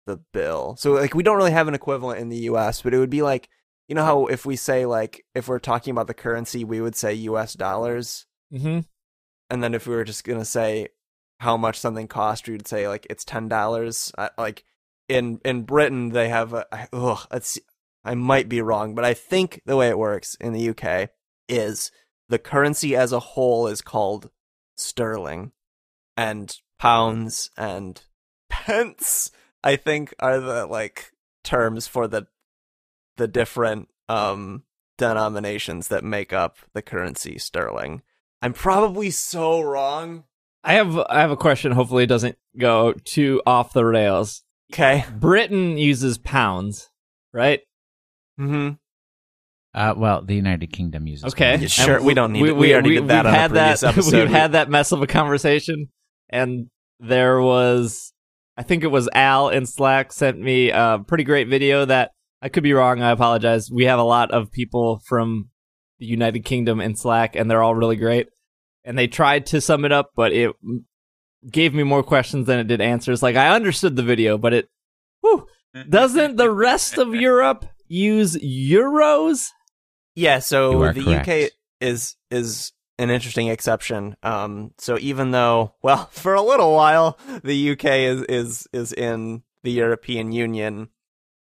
the 0.07 0.17
bill. 0.33 0.75
So 0.77 0.93
like 0.93 1.13
we 1.13 1.23
don't 1.23 1.37
really 1.37 1.51
have 1.51 1.67
an 1.67 1.75
equivalent 1.75 2.19
in 2.19 2.29
the 2.29 2.37
U.S., 2.37 2.81
but 2.81 2.93
it 2.93 2.99
would 2.99 3.09
be 3.09 3.21
like 3.21 3.49
you 3.87 3.95
know 3.95 4.05
how 4.05 4.25
if 4.27 4.45
we 4.45 4.55
say 4.55 4.85
like 4.85 5.25
if 5.35 5.47
we're 5.47 5.59
talking 5.59 5.91
about 5.91 6.07
the 6.07 6.13
currency, 6.13 6.63
we 6.63 6.81
would 6.81 6.95
say 6.95 7.13
U.S. 7.13 7.53
dollars, 7.53 8.25
hmm 8.51 8.79
and 9.49 9.61
then 9.61 9.73
if 9.73 9.85
we 9.85 9.93
were 9.95 10.05
just 10.05 10.23
gonna 10.23 10.45
say 10.45 10.87
how 11.39 11.57
much 11.57 11.77
something 11.77 12.07
cost, 12.07 12.47
we 12.47 12.53
would 12.53 12.67
say 12.67 12.87
like 12.87 13.05
it's 13.09 13.25
ten 13.25 13.47
dollars. 13.49 14.11
Like 14.37 14.63
in 15.11 15.41
in 15.43 15.63
Britain, 15.63 16.09
they 16.09 16.29
have 16.29 16.53
a 16.53 16.65
ugh. 16.93 17.27
I 18.03 18.15
might 18.15 18.49
be 18.49 18.61
wrong, 18.61 18.95
but 18.95 19.05
I 19.05 19.13
think 19.13 19.61
the 19.65 19.75
way 19.75 19.89
it 19.89 19.97
works 19.97 20.35
in 20.39 20.53
the 20.53 20.69
UK 20.69 21.09
is 21.47 21.91
the 22.29 22.39
currency 22.39 22.95
as 22.95 23.11
a 23.11 23.19
whole 23.19 23.67
is 23.67 23.81
called 23.81 24.31
sterling, 24.77 25.51
and 26.15 26.55
pounds 26.79 27.51
and 27.57 28.01
pence. 28.49 29.31
I 29.63 29.75
think 29.75 30.15
are 30.19 30.39
the 30.39 30.65
like 30.65 31.11
terms 31.43 31.87
for 31.87 32.07
the 32.07 32.27
the 33.17 33.27
different 33.27 33.89
um 34.07 34.63
denominations 34.97 35.89
that 35.89 36.03
make 36.03 36.31
up 36.31 36.57
the 36.73 36.81
currency 36.81 37.37
sterling. 37.37 38.01
I'm 38.41 38.53
probably 38.53 39.11
so 39.11 39.61
wrong. 39.61 40.23
I 40.63 40.73
have 40.73 40.97
I 40.97 41.19
have 41.19 41.31
a 41.31 41.37
question. 41.37 41.73
Hopefully, 41.73 42.05
it 42.05 42.07
doesn't 42.07 42.37
go 42.57 42.93
too 42.93 43.41
off 43.45 43.73
the 43.73 43.85
rails. 43.85 44.43
Okay. 44.71 45.03
Britain 45.13 45.77
uses 45.77 46.17
pounds, 46.17 46.89
right? 47.33 47.59
Mm-hmm. 48.39 48.75
Uh, 49.73 49.93
well, 49.97 50.21
the 50.21 50.35
United 50.35 50.67
Kingdom 50.71 51.07
uses. 51.07 51.25
Okay, 51.33 51.57
pounds. 51.57 51.71
Sure, 51.71 51.97
And 51.97 52.05
we 52.05 52.13
don't 52.13 52.31
need 52.31 52.45
it. 52.45 52.55
We 52.55 52.73
already 52.73 52.95
did 52.95 53.07
that 53.09 53.25
we've 53.25 53.33
on 53.33 53.35
a 53.35 53.37
had 53.37 53.51
previous 53.51 53.79
that, 53.81 53.93
episode. 53.93 54.17
We've 54.17 54.29
had 54.29 54.53
that 54.53 54.69
mess 54.69 54.91
of 54.91 55.01
a 55.01 55.07
conversation, 55.07 55.89
and 56.29 56.67
there 56.99 57.41
was, 57.41 58.13
I 58.57 58.63
think 58.63 58.83
it 58.83 58.87
was 58.87 59.09
Al 59.13 59.49
in 59.49 59.65
Slack 59.65 60.13
sent 60.13 60.39
me 60.39 60.69
a 60.69 60.99
pretty 61.05 61.23
great 61.23 61.47
video 61.47 61.85
that 61.85 62.11
I 62.41 62.49
could 62.49 62.63
be 62.63 62.73
wrong. 62.73 63.01
I 63.01 63.11
apologize. 63.11 63.69
We 63.71 63.85
have 63.85 63.99
a 63.99 64.03
lot 64.03 64.31
of 64.31 64.51
people 64.51 65.01
from 65.05 65.49
the 65.99 66.05
United 66.05 66.45
Kingdom 66.45 66.79
in 66.81 66.95
Slack, 66.95 67.35
and 67.35 67.49
they're 67.49 67.63
all 67.63 67.75
really 67.75 67.97
great. 67.97 68.27
And 68.83 68.97
they 68.97 69.07
tried 69.07 69.45
to 69.47 69.61
sum 69.61 69.85
it 69.85 69.91
up, 69.91 70.11
but 70.15 70.33
it 70.33 70.51
gave 71.49 71.73
me 71.73 71.83
more 71.83 72.03
questions 72.03 72.47
than 72.47 72.59
it 72.59 72.67
did 72.67 72.81
answers. 72.81 73.23
Like 73.23 73.35
I 73.35 73.55
understood 73.55 73.95
the 73.95 74.03
video, 74.03 74.37
but 74.37 74.53
it, 74.53 74.69
whew, 75.21 75.47
doesn't 75.89 76.35
the 76.37 76.51
rest 76.51 76.97
of 76.97 77.15
Europe 77.15 77.65
use 77.87 78.35
euros? 78.37 79.49
Yeah, 80.15 80.39
so 80.39 80.91
the 80.91 81.03
correct. 81.03 81.29
UK 81.29 81.51
is 81.79 82.15
is 82.29 82.73
an 82.97 83.09
interesting 83.09 83.47
exception. 83.47 84.15
Um, 84.21 84.73
so 84.77 84.97
even 84.99 85.31
though, 85.31 85.73
well, 85.81 86.05
for 86.11 86.33
a 86.33 86.41
little 86.41 86.73
while 86.73 87.17
the 87.43 87.71
UK 87.71 87.85
is 87.85 88.21
is 88.23 88.67
is 88.73 88.93
in 88.93 89.43
the 89.63 89.71
European 89.71 90.31
Union, 90.31 90.89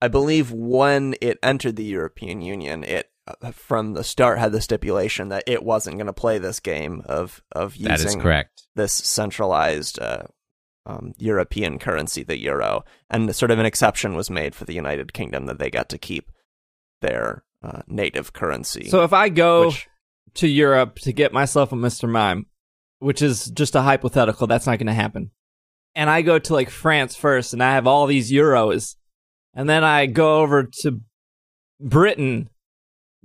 I 0.00 0.08
believe 0.08 0.50
when 0.50 1.14
it 1.20 1.38
entered 1.42 1.76
the 1.76 1.84
European 1.84 2.42
Union, 2.42 2.84
it 2.84 3.09
from 3.52 3.92
the 3.94 4.04
start 4.04 4.38
had 4.38 4.52
the 4.52 4.60
stipulation 4.60 5.28
that 5.28 5.44
it 5.46 5.62
wasn't 5.62 5.96
going 5.96 6.06
to 6.06 6.12
play 6.12 6.38
this 6.38 6.60
game 6.60 7.02
of 7.06 7.42
of 7.52 7.76
using 7.76 7.88
That 7.88 8.00
is 8.04 8.16
correct. 8.16 8.62
this 8.74 8.92
centralized 8.92 9.98
uh, 10.00 10.24
um, 10.86 11.12
European 11.18 11.78
currency, 11.78 12.22
the 12.22 12.38
euro, 12.38 12.84
and 13.08 13.34
sort 13.34 13.50
of 13.50 13.58
an 13.58 13.66
exception 13.66 14.14
was 14.16 14.30
made 14.30 14.54
for 14.54 14.64
the 14.64 14.74
United 14.74 15.12
Kingdom 15.12 15.46
that 15.46 15.58
they 15.58 15.70
got 15.70 15.88
to 15.90 15.98
keep 15.98 16.30
their 17.00 17.44
uh, 17.62 17.82
native 17.86 18.32
currency. 18.32 18.88
So 18.88 19.02
if 19.04 19.12
I 19.12 19.28
go 19.28 19.66
which- 19.66 19.88
to 20.34 20.48
Europe 20.48 20.98
to 21.00 21.12
get 21.12 21.32
myself 21.32 21.72
a 21.72 21.76
Mr. 21.76 22.08
Mime, 22.08 22.46
which 22.98 23.22
is 23.22 23.46
just 23.46 23.74
a 23.74 23.82
hypothetical, 23.82 24.46
that's 24.46 24.66
not 24.66 24.78
going 24.78 24.86
to 24.86 24.92
happen. 24.92 25.30
And 25.94 26.08
I 26.08 26.22
go 26.22 26.38
to 26.38 26.52
like 26.54 26.70
France 26.70 27.16
first 27.16 27.52
and 27.52 27.62
I 27.62 27.72
have 27.72 27.86
all 27.86 28.06
these 28.06 28.30
euros. 28.30 28.94
And 29.54 29.68
then 29.68 29.82
I 29.82 30.06
go 30.06 30.40
over 30.40 30.68
to 30.82 31.00
Britain 31.80 32.49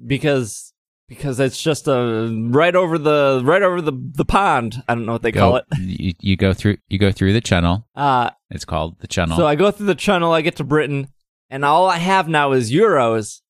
because 0.04 0.74
because 1.08 1.40
it's 1.40 1.62
just 1.62 1.88
a 1.88 2.30
right 2.50 2.76
over 2.76 2.98
the 2.98 3.42
right 3.44 3.62
over 3.62 3.82
the 3.82 3.94
the 3.94 4.26
pond. 4.26 4.82
I 4.88 4.96
don't 4.96 5.06
know 5.06 5.14
what 5.14 5.22
they 5.22 5.32
call 5.32 5.58
it. 5.58 5.66
You, 5.80 6.14
you 6.20 6.36
go 6.38 6.54
through 6.54 6.78
you 6.88 6.98
go 6.98 7.12
through 7.12 7.34
the 7.34 7.42
channel. 7.42 7.88
Uh 7.96 8.32
It's 8.50 8.66
called 8.66 9.00
the 9.00 9.08
channel. 9.08 9.38
so 9.38 9.46
I 9.48 9.56
go 9.56 9.72
through 9.72 9.88
the 9.88 9.96
channel, 9.96 10.32
I 10.32 10.42
get 10.42 10.56
to 10.58 10.64
Britain, 10.64 11.10
and 11.50 11.64
all 11.64 11.88
I 11.90 11.98
have 11.98 12.28
now 12.28 12.52
is 12.54 12.72
euros. 12.72 13.42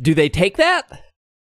Do 0.00 0.14
they 0.14 0.28
take 0.28 0.56
that? 0.56 1.04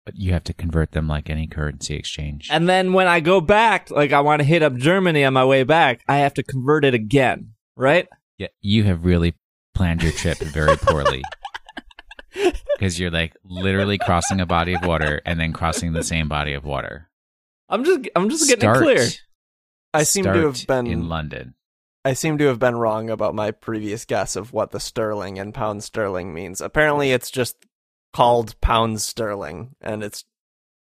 but 0.05 0.15
you 0.17 0.33
have 0.33 0.45
to 0.45 0.55
convert 0.55 0.93
them 0.93 1.09
like 1.09 1.29
any 1.29 1.49
currency 1.49 1.97
exchange. 1.97 2.49
And 2.53 2.69
then 2.69 2.93
when 2.93 3.09
I 3.09 3.19
go 3.19 3.41
back, 3.41 3.91
like 3.91 4.13
I 4.13 4.21
want 4.21 4.39
to 4.39 4.45
hit 4.47 4.63
up 4.63 4.77
Germany 4.77 5.25
on 5.25 5.33
my 5.33 5.45
way 5.45 5.65
back, 5.65 6.01
I 6.07 6.19
have 6.19 6.33
to 6.35 6.45
convert 6.45 6.85
it 6.85 6.95
again, 6.95 7.55
right? 7.75 8.07
yeah, 8.39 8.47
you 8.61 8.85
have 8.85 9.05
really 9.05 9.35
planned 9.75 10.05
your 10.05 10.13
trip 10.13 10.39
very 10.39 10.77
poorly. 10.77 11.23
Because 12.77 12.99
you're 12.99 13.11
like 13.11 13.35
literally 13.45 13.99
crossing 13.99 14.41
a 14.41 14.47
body 14.47 14.75
of 14.75 14.85
water 14.85 15.23
and 15.25 15.41
then 15.41 15.53
crossing 15.53 15.93
the 15.93 16.03
same 16.03 16.29
body 16.29 16.53
of 16.53 16.65
water. 16.65 17.09
I'm 17.69 17.85
just 17.85 18.09
I'm 18.15 18.29
just 18.29 18.49
getting 18.49 18.61
Start- 18.61 18.77
it 18.79 18.83
clear. 18.83 19.09
I 19.95 20.03
seem 20.03 20.25
to 20.25 20.47
have 20.47 20.67
been 20.67 20.87
in 20.87 21.09
London. 21.09 21.55
I 22.05 22.13
seem 22.13 22.39
to 22.39 22.47
have 22.47 22.59
been 22.59 22.77
wrong 22.77 23.11
about 23.11 23.35
my 23.35 23.51
previous 23.51 24.05
guess 24.05 24.37
of 24.37 24.53
what 24.53 24.71
the 24.71 24.79
sterling 24.79 25.39
and 25.39 25.53
pound 25.53 25.83
sterling 25.83 26.33
means. 26.33 26.61
Apparently, 26.61 27.11
it's 27.11 27.31
just 27.31 27.57
called 28.13 28.61
pound 28.61 29.01
sterling, 29.01 29.75
and 29.81 30.05
it's 30.05 30.25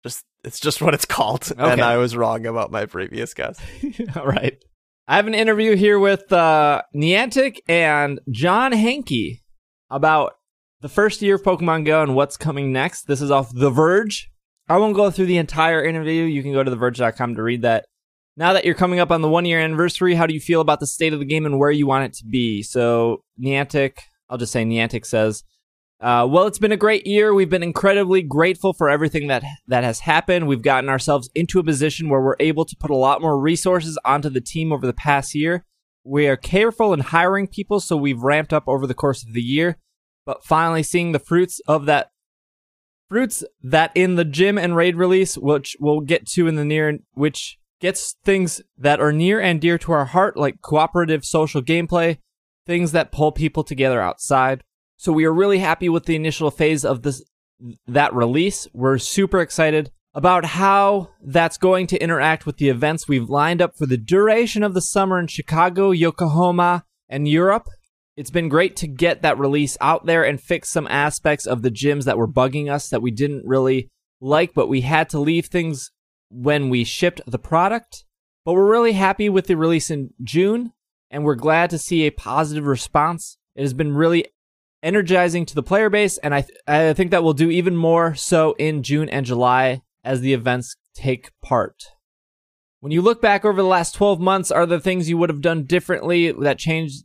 just 0.02 0.24
it's 0.42 0.60
just 0.60 0.82
what 0.82 0.94
it's 0.94 1.04
called. 1.06 1.50
Okay. 1.50 1.72
And 1.72 1.80
I 1.80 1.96
was 1.96 2.16
wrong 2.16 2.44
about 2.44 2.70
my 2.70 2.86
previous 2.86 3.32
guess. 3.34 3.58
All 4.16 4.26
right. 4.26 4.62
I 5.06 5.16
have 5.16 5.26
an 5.26 5.34
interview 5.34 5.76
here 5.76 5.98
with 5.98 6.32
uh, 6.32 6.82
Niantic 6.94 7.58
and 7.68 8.20
John 8.30 8.72
Hanke 8.72 9.40
about 9.90 10.34
the 10.84 10.88
first 10.90 11.22
year 11.22 11.36
of 11.36 11.42
Pokemon 11.42 11.86
Go 11.86 12.02
and 12.02 12.14
what's 12.14 12.36
coming 12.36 12.70
next. 12.70 13.06
This 13.06 13.22
is 13.22 13.30
off 13.30 13.50
The 13.54 13.70
Verge. 13.70 14.30
I 14.68 14.76
won't 14.76 14.94
go 14.94 15.10
through 15.10 15.24
the 15.24 15.38
entire 15.38 15.82
interview. 15.82 16.24
You 16.24 16.42
can 16.42 16.52
go 16.52 16.62
to 16.62 16.70
theverge.com 16.70 17.36
to 17.36 17.42
read 17.42 17.62
that. 17.62 17.86
Now 18.36 18.52
that 18.52 18.66
you're 18.66 18.74
coming 18.74 19.00
up 19.00 19.10
on 19.10 19.22
the 19.22 19.28
one 19.30 19.46
year 19.46 19.58
anniversary, 19.60 20.14
how 20.14 20.26
do 20.26 20.34
you 20.34 20.40
feel 20.40 20.60
about 20.60 20.80
the 20.80 20.86
state 20.86 21.14
of 21.14 21.20
the 21.20 21.24
game 21.24 21.46
and 21.46 21.58
where 21.58 21.70
you 21.70 21.86
want 21.86 22.04
it 22.04 22.12
to 22.18 22.26
be? 22.26 22.62
So, 22.62 23.24
Niantic, 23.42 23.96
I'll 24.28 24.36
just 24.36 24.52
say 24.52 24.62
Niantic 24.62 25.06
says, 25.06 25.42
uh, 26.02 26.28
well, 26.30 26.46
it's 26.46 26.58
been 26.58 26.70
a 26.70 26.76
great 26.76 27.06
year. 27.06 27.32
We've 27.32 27.48
been 27.48 27.62
incredibly 27.62 28.20
grateful 28.20 28.74
for 28.74 28.90
everything 28.90 29.28
that 29.28 29.42
that 29.68 29.84
has 29.84 30.00
happened. 30.00 30.48
We've 30.48 30.60
gotten 30.60 30.90
ourselves 30.90 31.30
into 31.34 31.58
a 31.58 31.64
position 31.64 32.10
where 32.10 32.20
we're 32.20 32.36
able 32.40 32.66
to 32.66 32.76
put 32.76 32.90
a 32.90 32.94
lot 32.94 33.22
more 33.22 33.40
resources 33.40 33.98
onto 34.04 34.28
the 34.28 34.42
team 34.42 34.70
over 34.70 34.86
the 34.86 34.92
past 34.92 35.34
year. 35.34 35.64
We 36.04 36.28
are 36.28 36.36
careful 36.36 36.92
in 36.92 37.00
hiring 37.00 37.46
people, 37.46 37.80
so 37.80 37.96
we've 37.96 38.20
ramped 38.20 38.52
up 38.52 38.64
over 38.66 38.86
the 38.86 38.92
course 38.92 39.22
of 39.22 39.32
the 39.32 39.40
year. 39.40 39.78
But 40.26 40.44
finally, 40.44 40.82
seeing 40.82 41.12
the 41.12 41.18
fruits 41.18 41.60
of 41.66 41.86
that 41.86 42.10
fruits 43.08 43.44
that 43.62 43.92
in 43.94 44.14
the 44.16 44.24
gym 44.24 44.58
and 44.58 44.74
raid 44.74 44.96
release, 44.96 45.36
which 45.36 45.76
we'll 45.78 46.00
get 46.00 46.26
to 46.26 46.46
in 46.46 46.56
the 46.56 46.64
near, 46.64 46.98
which 47.12 47.58
gets 47.80 48.16
things 48.24 48.62
that 48.78 49.00
are 49.00 49.12
near 49.12 49.40
and 49.40 49.60
dear 49.60 49.76
to 49.78 49.92
our 49.92 50.06
heart, 50.06 50.36
like 50.36 50.62
cooperative 50.62 51.24
social 51.24 51.62
gameplay, 51.62 52.18
things 52.66 52.92
that 52.92 53.12
pull 53.12 53.30
people 53.30 53.62
together 53.62 54.00
outside. 54.00 54.64
So 54.96 55.12
we 55.12 55.26
are 55.26 55.34
really 55.34 55.58
happy 55.58 55.88
with 55.88 56.06
the 56.06 56.16
initial 56.16 56.50
phase 56.50 56.84
of 56.84 57.02
this 57.02 57.22
that 57.86 58.14
release. 58.14 58.66
We're 58.72 58.98
super 58.98 59.40
excited 59.40 59.90
about 60.14 60.44
how 60.44 61.10
that's 61.22 61.58
going 61.58 61.86
to 61.88 62.02
interact 62.02 62.46
with 62.46 62.56
the 62.56 62.68
events 62.68 63.08
we've 63.08 63.28
lined 63.28 63.60
up 63.60 63.76
for 63.76 63.86
the 63.86 63.96
duration 63.96 64.62
of 64.62 64.72
the 64.72 64.80
summer 64.80 65.18
in 65.18 65.26
Chicago, 65.26 65.90
Yokohama, 65.90 66.84
and 67.08 67.28
Europe. 67.28 67.66
It's 68.16 68.30
been 68.30 68.48
great 68.48 68.76
to 68.76 68.86
get 68.86 69.22
that 69.22 69.38
release 69.38 69.76
out 69.80 70.06
there 70.06 70.24
and 70.24 70.40
fix 70.40 70.68
some 70.68 70.86
aspects 70.88 71.46
of 71.46 71.62
the 71.62 71.70
gyms 71.70 72.04
that 72.04 72.16
were 72.16 72.28
bugging 72.28 72.70
us 72.70 72.88
that 72.90 73.02
we 73.02 73.10
didn't 73.10 73.44
really 73.44 73.90
like, 74.20 74.54
but 74.54 74.68
we 74.68 74.82
had 74.82 75.08
to 75.10 75.18
leave 75.18 75.46
things 75.46 75.90
when 76.30 76.68
we 76.68 76.84
shipped 76.84 77.20
the 77.26 77.38
product. 77.38 78.04
But 78.44 78.52
we're 78.52 78.70
really 78.70 78.92
happy 78.92 79.28
with 79.28 79.46
the 79.46 79.56
release 79.56 79.90
in 79.90 80.10
June, 80.22 80.72
and 81.10 81.24
we're 81.24 81.34
glad 81.34 81.70
to 81.70 81.78
see 81.78 82.04
a 82.04 82.10
positive 82.10 82.66
response. 82.66 83.36
It 83.56 83.62
has 83.62 83.74
been 83.74 83.94
really 83.94 84.26
energizing 84.82 85.46
to 85.46 85.54
the 85.54 85.62
player 85.62 85.90
base, 85.90 86.18
and 86.18 86.34
I 86.34 86.42
th- 86.42 86.58
I 86.68 86.92
think 86.92 87.10
that 87.10 87.24
we'll 87.24 87.32
do 87.32 87.50
even 87.50 87.74
more 87.74 88.14
so 88.14 88.54
in 88.58 88.82
June 88.82 89.08
and 89.08 89.26
July 89.26 89.82
as 90.04 90.20
the 90.20 90.34
events 90.34 90.76
take 90.94 91.32
part. 91.42 91.82
When 92.80 92.92
you 92.92 93.00
look 93.00 93.22
back 93.22 93.44
over 93.44 93.60
the 93.62 93.68
last 93.68 93.94
12 93.94 94.20
months, 94.20 94.50
are 94.50 94.66
there 94.66 94.78
things 94.78 95.08
you 95.08 95.16
would 95.16 95.30
have 95.30 95.40
done 95.40 95.64
differently 95.64 96.30
that 96.32 96.58
changed 96.58 97.04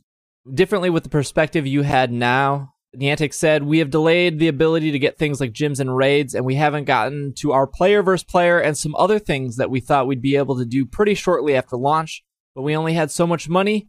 differently 0.52 0.90
with 0.90 1.04
the 1.04 1.10
perspective 1.10 1.66
you 1.66 1.82
had 1.82 2.12
now? 2.12 2.74
Niantic 2.96 3.32
said, 3.32 3.62
We 3.62 3.78
have 3.78 3.90
delayed 3.90 4.38
the 4.38 4.48
ability 4.48 4.90
to 4.90 4.98
get 4.98 5.16
things 5.16 5.40
like 5.40 5.52
gyms 5.52 5.78
and 5.78 5.96
raids, 5.96 6.34
and 6.34 6.44
we 6.44 6.56
haven't 6.56 6.84
gotten 6.84 7.32
to 7.34 7.52
our 7.52 7.66
player 7.66 8.02
versus 8.02 8.24
player 8.24 8.58
and 8.58 8.76
some 8.76 8.94
other 8.96 9.18
things 9.18 9.56
that 9.56 9.70
we 9.70 9.80
thought 9.80 10.06
we'd 10.06 10.22
be 10.22 10.36
able 10.36 10.58
to 10.58 10.64
do 10.64 10.84
pretty 10.84 11.14
shortly 11.14 11.54
after 11.54 11.76
launch, 11.76 12.24
but 12.54 12.62
we 12.62 12.76
only 12.76 12.94
had 12.94 13.10
so 13.10 13.26
much 13.26 13.48
money. 13.48 13.88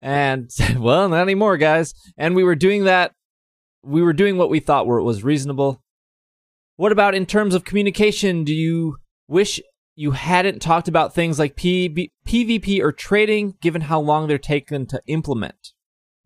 And, 0.00 0.50
well, 0.78 1.08
not 1.08 1.22
anymore, 1.22 1.56
guys. 1.58 1.94
And 2.16 2.34
we 2.34 2.44
were 2.44 2.54
doing 2.54 2.84
that. 2.84 3.12
We 3.82 4.02
were 4.02 4.12
doing 4.12 4.38
what 4.38 4.50
we 4.50 4.60
thought 4.60 4.86
were, 4.86 5.02
was 5.02 5.22
reasonable. 5.22 5.82
What 6.76 6.92
about 6.92 7.14
in 7.14 7.26
terms 7.26 7.54
of 7.54 7.64
communication? 7.64 8.44
Do 8.44 8.54
you 8.54 8.96
wish 9.28 9.60
you 9.96 10.12
hadn't 10.12 10.62
talked 10.62 10.88
about 10.88 11.14
things 11.14 11.38
like 11.38 11.56
PB- 11.56 12.10
PvP 12.26 12.80
or 12.80 12.90
trading, 12.90 13.54
given 13.60 13.82
how 13.82 14.00
long 14.00 14.28
they're 14.28 14.38
taken 14.38 14.86
to 14.86 15.02
implement? 15.06 15.72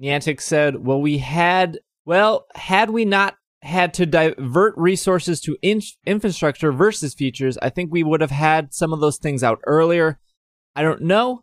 Niantic 0.01 0.41
said, 0.41 0.85
Well, 0.85 1.01
we 1.01 1.19
had, 1.19 1.79
well, 2.05 2.47
had 2.55 2.91
we 2.91 3.05
not 3.05 3.37
had 3.63 3.95
to 3.95 4.07
divert 4.07 4.75
resources 4.77 5.41
to 5.41 5.57
in- 5.63 5.81
infrastructure 6.05 6.73
versus 6.73 7.15
features, 7.15 7.57
I 7.63 7.71
think 7.71 7.91
we 7.93 8.03
would 8.03 8.21
have 8.21 8.31
had 8.31 8.75
some 8.75 8.93
of 8.93 9.01
those 9.01 9.19
things 9.19 9.43
out 9.43 9.61
earlier. 9.67 10.21
I 10.77 10.83
don't 10.83 11.03
know. 11.03 11.41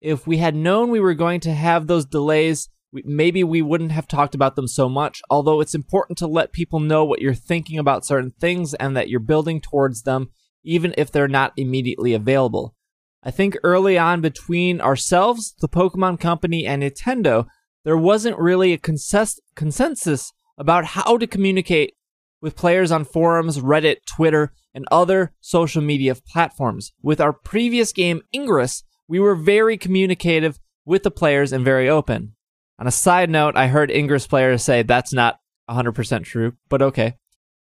If 0.00 0.26
we 0.26 0.38
had 0.38 0.54
known 0.54 0.90
we 0.90 1.00
were 1.00 1.14
going 1.14 1.40
to 1.40 1.54
have 1.54 1.86
those 1.86 2.04
delays, 2.04 2.68
we, 2.92 3.02
maybe 3.06 3.44
we 3.44 3.62
wouldn't 3.62 3.92
have 3.92 4.08
talked 4.08 4.34
about 4.34 4.56
them 4.56 4.66
so 4.66 4.88
much. 4.88 5.22
Although 5.30 5.60
it's 5.60 5.74
important 5.74 6.18
to 6.18 6.26
let 6.26 6.52
people 6.52 6.80
know 6.80 7.04
what 7.04 7.22
you're 7.22 7.34
thinking 7.34 7.78
about 7.78 8.04
certain 8.04 8.32
things 8.40 8.74
and 8.74 8.96
that 8.96 9.08
you're 9.08 9.20
building 9.20 9.60
towards 9.60 10.02
them, 10.02 10.28
even 10.64 10.94
if 10.98 11.10
they're 11.10 11.28
not 11.28 11.52
immediately 11.56 12.12
available. 12.12 12.74
I 13.22 13.30
think 13.30 13.56
early 13.62 13.96
on 13.96 14.20
between 14.20 14.80
ourselves, 14.80 15.54
the 15.60 15.68
Pokemon 15.68 16.18
Company, 16.18 16.66
and 16.66 16.82
Nintendo, 16.82 17.46
there 17.84 17.96
wasn't 17.96 18.38
really 18.38 18.72
a 18.72 18.78
consensus 18.78 19.40
consensus 19.54 20.32
about 20.58 20.84
how 20.84 21.16
to 21.16 21.26
communicate 21.26 21.94
with 22.40 22.56
players 22.56 22.90
on 22.90 23.04
forums, 23.04 23.58
Reddit, 23.58 24.04
Twitter, 24.06 24.52
and 24.74 24.84
other 24.90 25.32
social 25.40 25.82
media 25.82 26.14
platforms. 26.14 26.92
With 27.02 27.20
our 27.20 27.32
previous 27.32 27.92
game, 27.92 28.22
Ingress, 28.34 28.82
we 29.08 29.20
were 29.20 29.34
very 29.34 29.76
communicative 29.76 30.58
with 30.84 31.04
the 31.04 31.10
players 31.10 31.52
and 31.52 31.64
very 31.64 31.88
open. 31.88 32.34
On 32.78 32.86
a 32.86 32.90
side 32.90 33.30
note, 33.30 33.56
I 33.56 33.68
heard 33.68 33.90
Ingress 33.90 34.26
players 34.26 34.64
say 34.64 34.82
that's 34.82 35.12
not 35.12 35.38
100% 35.70 36.24
true, 36.24 36.54
but 36.68 36.82
okay. 36.82 37.14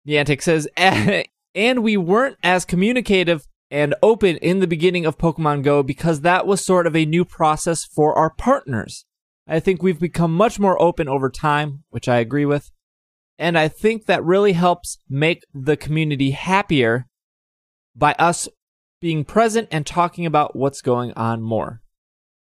Niantic 0.08 0.42
says, 0.42 0.68
and 1.56 1.84
we 1.84 1.98
weren't 1.98 2.38
as 2.44 2.66
communicative 2.66 3.48
and 3.72 3.96
open 4.04 4.38
in 4.38 4.60
the 4.60 4.68
beginning 4.68 5.06
of 5.06 5.18
Pokemon 5.18 5.64
Go 5.64 5.82
because 5.84 6.22
that 6.22 6.46
was 6.46 6.64
sort 6.64 6.88
of 6.88 6.96
a 6.96 7.06
new 7.06 7.26
process 7.26 7.84
for 7.84 8.14
our 8.14 8.30
partners. 8.30 9.06
I 9.48 9.60
think 9.60 9.82
we've 9.82 10.00
become 10.00 10.34
much 10.34 10.60
more 10.60 10.82
open 10.82 11.08
over 11.08 11.30
time, 11.30 11.84
which 11.90 12.08
I 12.08 12.18
agree 12.18 12.46
with. 12.46 12.72
And 13.40 13.58
I 13.58 13.68
think 13.68 14.06
that 14.06 14.24
really 14.24 14.54
helps 14.54 14.98
make 15.10 15.44
the 15.54 15.78
community 15.78 16.32
happier 16.32 17.06
by 17.96 18.14
us 18.20 18.50
being 19.00 19.24
present 19.24 19.68
and 19.72 19.86
talking 19.86 20.26
about 20.26 20.56
what's 20.56 20.82
going 20.82 21.14
on 21.14 21.42
more. 21.42 21.82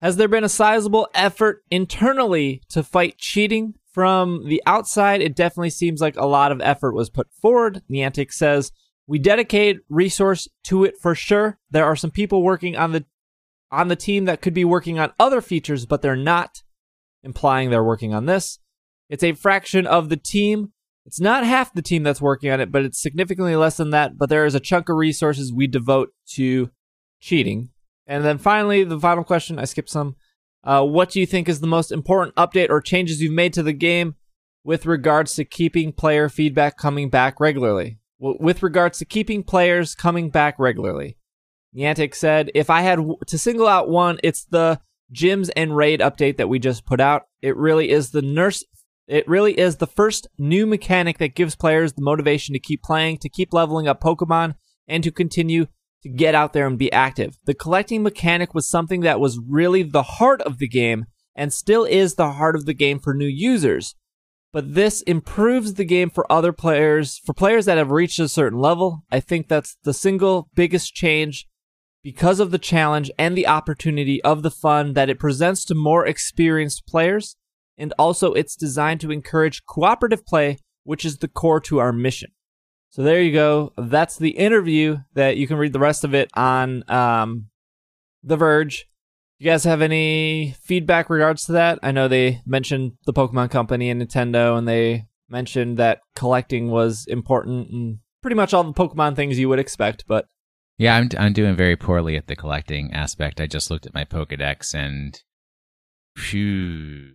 Has 0.01 0.17
there 0.17 0.27
been 0.27 0.43
a 0.43 0.49
sizable 0.49 1.07
effort 1.13 1.63
internally 1.69 2.61
to 2.69 2.83
fight 2.83 3.17
cheating? 3.17 3.75
From 3.91 4.49
the 4.49 4.61
outside, 4.65 5.21
it 5.21 5.37
definitely 5.37 5.69
seems 5.69 6.01
like 6.01 6.17
a 6.17 6.25
lot 6.25 6.51
of 6.51 6.59
effort 6.59 6.93
was 6.93 7.09
put 7.09 7.27
forward. 7.41 7.81
Niantic 7.89 8.33
says, 8.33 8.73
we 9.07 9.19
dedicate 9.19 9.77
resource 9.87 10.49
to 10.65 10.83
it 10.83 10.95
for 11.01 11.15
sure. 11.15 11.59
There 11.71 11.85
are 11.85 11.95
some 11.95 12.11
people 12.11 12.43
working 12.43 12.75
on 12.75 12.91
the 12.91 13.05
on 13.71 13.87
the 13.87 13.95
team 13.95 14.25
that 14.25 14.41
could 14.41 14.53
be 14.53 14.65
working 14.65 14.99
on 14.99 15.13
other 15.17 15.39
features, 15.39 15.85
but 15.85 16.01
they're 16.01 16.15
not, 16.17 16.61
implying 17.25 17.69
they're 17.69 17.83
working 17.83 18.13
on 18.13 18.25
this. 18.25 18.59
It's 19.09 19.23
a 19.23 19.33
fraction 19.33 19.85
of 19.85 20.09
the 20.09 20.17
team. 20.17 20.71
It's 21.05 21.19
not 21.19 21.45
half 21.45 21.73
the 21.73 21.81
team 21.81 22.03
that's 22.03 22.21
working 22.21 22.49
on 22.51 22.61
it, 22.61 22.71
but 22.71 22.83
it's 22.83 23.01
significantly 23.01 23.55
less 23.55 23.77
than 23.77 23.89
that. 23.89 24.17
But 24.17 24.29
there 24.29 24.45
is 24.45 24.55
a 24.55 24.59
chunk 24.59 24.89
of 24.89 24.95
resources 24.95 25.51
we 25.51 25.67
devote 25.67 26.09
to 26.33 26.69
cheating. 27.19 27.69
And 28.07 28.23
then 28.23 28.37
finally, 28.37 28.83
the 28.83 28.99
final 28.99 29.23
question, 29.23 29.59
I 29.59 29.65
skipped 29.65 29.89
some. 29.89 30.15
Uh, 30.63 30.83
what 30.83 31.09
do 31.09 31.19
you 31.19 31.25
think 31.25 31.47
is 31.47 31.59
the 31.59 31.67
most 31.67 31.91
important 31.91 32.35
update 32.35 32.69
or 32.69 32.81
changes 32.81 33.21
you've 33.21 33.33
made 33.33 33.53
to 33.53 33.63
the 33.63 33.73
game 33.73 34.15
with 34.63 34.85
regards 34.87 35.35
to 35.35 35.45
keeping 35.45 35.91
player 35.91 36.27
feedback 36.27 36.77
coming 36.77 37.09
back 37.09 37.39
regularly? 37.39 37.99
Well, 38.17 38.37
with 38.39 38.63
regards 38.63 38.97
to 38.99 39.05
keeping 39.05 39.43
players 39.43 39.93
coming 39.93 40.31
back 40.31 40.57
regularly, 40.57 41.17
Niantic 41.75 42.15
said, 42.15 42.49
if 42.55 42.69
I 42.69 42.81
had 42.81 42.99
to 43.27 43.37
single 43.37 43.67
out 43.67 43.89
one, 43.89 44.19
it's 44.23 44.45
the 44.45 44.79
gyms 45.15 45.49
and 45.55 45.75
raid 45.75 45.99
update 46.01 46.37
that 46.37 46.49
we 46.49 46.59
just 46.59 46.85
put 46.85 46.99
out. 46.99 47.23
It 47.41 47.55
really 47.55 47.89
is 47.89 48.11
the 48.11 48.21
nurse. 48.21 48.63
It 49.07 49.27
really 49.27 49.57
is 49.57 49.77
the 49.77 49.87
first 49.87 50.27
new 50.37 50.65
mechanic 50.65 51.19
that 51.19 51.35
gives 51.35 51.55
players 51.55 51.93
the 51.93 52.01
motivation 52.01 52.53
to 52.53 52.59
keep 52.59 52.83
playing, 52.83 53.19
to 53.19 53.29
keep 53.29 53.53
leveling 53.53 53.87
up 53.87 54.01
Pokemon, 54.01 54.55
and 54.87 55.03
to 55.03 55.11
continue 55.11 55.67
to 56.03 56.09
get 56.09 56.35
out 56.35 56.53
there 56.53 56.67
and 56.67 56.77
be 56.77 56.91
active. 56.91 57.37
The 57.45 57.53
collecting 57.53 58.03
mechanic 58.03 58.53
was 58.53 58.67
something 58.67 59.01
that 59.01 59.19
was 59.19 59.39
really 59.39 59.83
the 59.83 60.03
heart 60.03 60.41
of 60.41 60.59
the 60.59 60.67
game 60.67 61.05
and 61.35 61.51
still 61.51 61.83
is 61.83 62.15
the 62.15 62.33
heart 62.33 62.55
of 62.55 62.65
the 62.65 62.73
game 62.73 62.99
for 62.99 63.13
new 63.13 63.27
users. 63.27 63.95
But 64.53 64.73
this 64.73 65.01
improves 65.01 65.73
the 65.73 65.83
game 65.83 66.09
for 66.09 66.31
other 66.31 66.53
players, 66.53 67.17
for 67.17 67.33
players 67.33 67.65
that 67.65 67.77
have 67.77 67.91
reached 67.91 68.19
a 68.19 68.29
certain 68.29 68.59
level. 68.59 69.03
I 69.11 69.19
think 69.19 69.47
that's 69.47 69.75
the 69.83 69.93
single 69.93 70.49
biggest 70.55 70.93
change 70.93 71.47
because 72.05 72.39
of 72.39 72.51
the 72.51 72.59
challenge 72.59 73.09
and 73.17 73.35
the 73.35 73.47
opportunity 73.47 74.21
of 74.21 74.43
the 74.43 74.51
fun 74.51 74.93
that 74.93 75.09
it 75.09 75.17
presents 75.17 75.65
to 75.65 75.73
more 75.73 76.05
experienced 76.05 76.85
players. 76.85 77.35
And 77.79 77.95
also, 77.97 78.31
it's 78.33 78.55
designed 78.55 79.01
to 79.01 79.11
encourage 79.11 79.65
cooperative 79.65 80.23
play, 80.23 80.59
which 80.83 81.03
is 81.03 81.17
the 81.17 81.27
core 81.27 81.59
to 81.61 81.79
our 81.79 81.91
mission. 81.91 82.29
So 82.91 83.01
there 83.01 83.23
you 83.23 83.33
go. 83.33 83.73
That's 83.75 84.17
the 84.17 84.37
interview 84.37 84.99
that 85.15 85.37
you 85.37 85.47
can 85.47 85.57
read 85.57 85.73
the 85.73 85.79
rest 85.79 86.03
of 86.03 86.13
it 86.13 86.29
on 86.35 86.83
um, 86.87 87.47
The 88.21 88.37
Verge. 88.37 88.87
You 89.39 89.49
guys 89.49 89.63
have 89.63 89.81
any 89.81 90.55
feedback 90.61 91.09
regards 91.09 91.45
to 91.45 91.53
that? 91.53 91.79
I 91.81 91.91
know 91.91 92.07
they 92.07 92.39
mentioned 92.45 92.91
the 93.07 93.13
Pokemon 93.13 93.49
Company 93.49 93.89
and 93.89 93.99
Nintendo, 93.99 94.55
and 94.55 94.67
they 94.67 95.07
mentioned 95.27 95.77
that 95.77 96.01
collecting 96.15 96.69
was 96.69 97.07
important 97.07 97.71
and 97.71 97.97
pretty 98.21 98.35
much 98.35 98.53
all 98.53 98.63
the 98.63 98.73
Pokemon 98.73 99.15
things 99.15 99.39
you 99.39 99.49
would 99.49 99.59
expect. 99.59 100.05
But 100.07 100.27
Yeah, 100.77 100.95
I'm 100.95 101.09
I'm 101.17 101.33
doing 101.33 101.55
very 101.55 101.75
poorly 101.75 102.17
at 102.17 102.27
the 102.27 102.35
collecting 102.35 102.93
aspect. 102.93 103.39
I 103.39 103.47
just 103.47 103.71
looked 103.71 103.85
at 103.85 103.93
my 103.93 104.03
Pokedex 104.03 104.73
and 104.73 105.21
phew, 106.17 107.13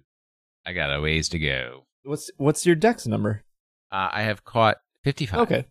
I 0.66 0.72
got 0.72 0.94
a 0.94 1.00
ways 1.00 1.28
to 1.30 1.38
go. 1.38 1.86
what's 2.04 2.30
what's 2.36 2.64
your 2.66 2.76
Dex 2.76 3.06
number? 3.06 3.44
Uh, 3.92 4.08
I 4.12 4.22
have 4.22 4.44
caught 4.44 4.78
55. 5.04 5.40
Okay, 5.40 5.66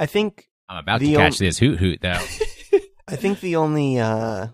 I 0.00 0.06
think 0.06 0.48
I'm 0.68 0.78
about 0.78 1.00
to 1.00 1.12
catch 1.14 1.40
on- 1.40 1.46
this 1.46 1.60
Hoothoot 1.60 2.00
though. 2.00 2.78
I 3.08 3.16
think 3.16 3.40
the 3.40 3.56
only 3.56 3.98
uh, 3.98 4.48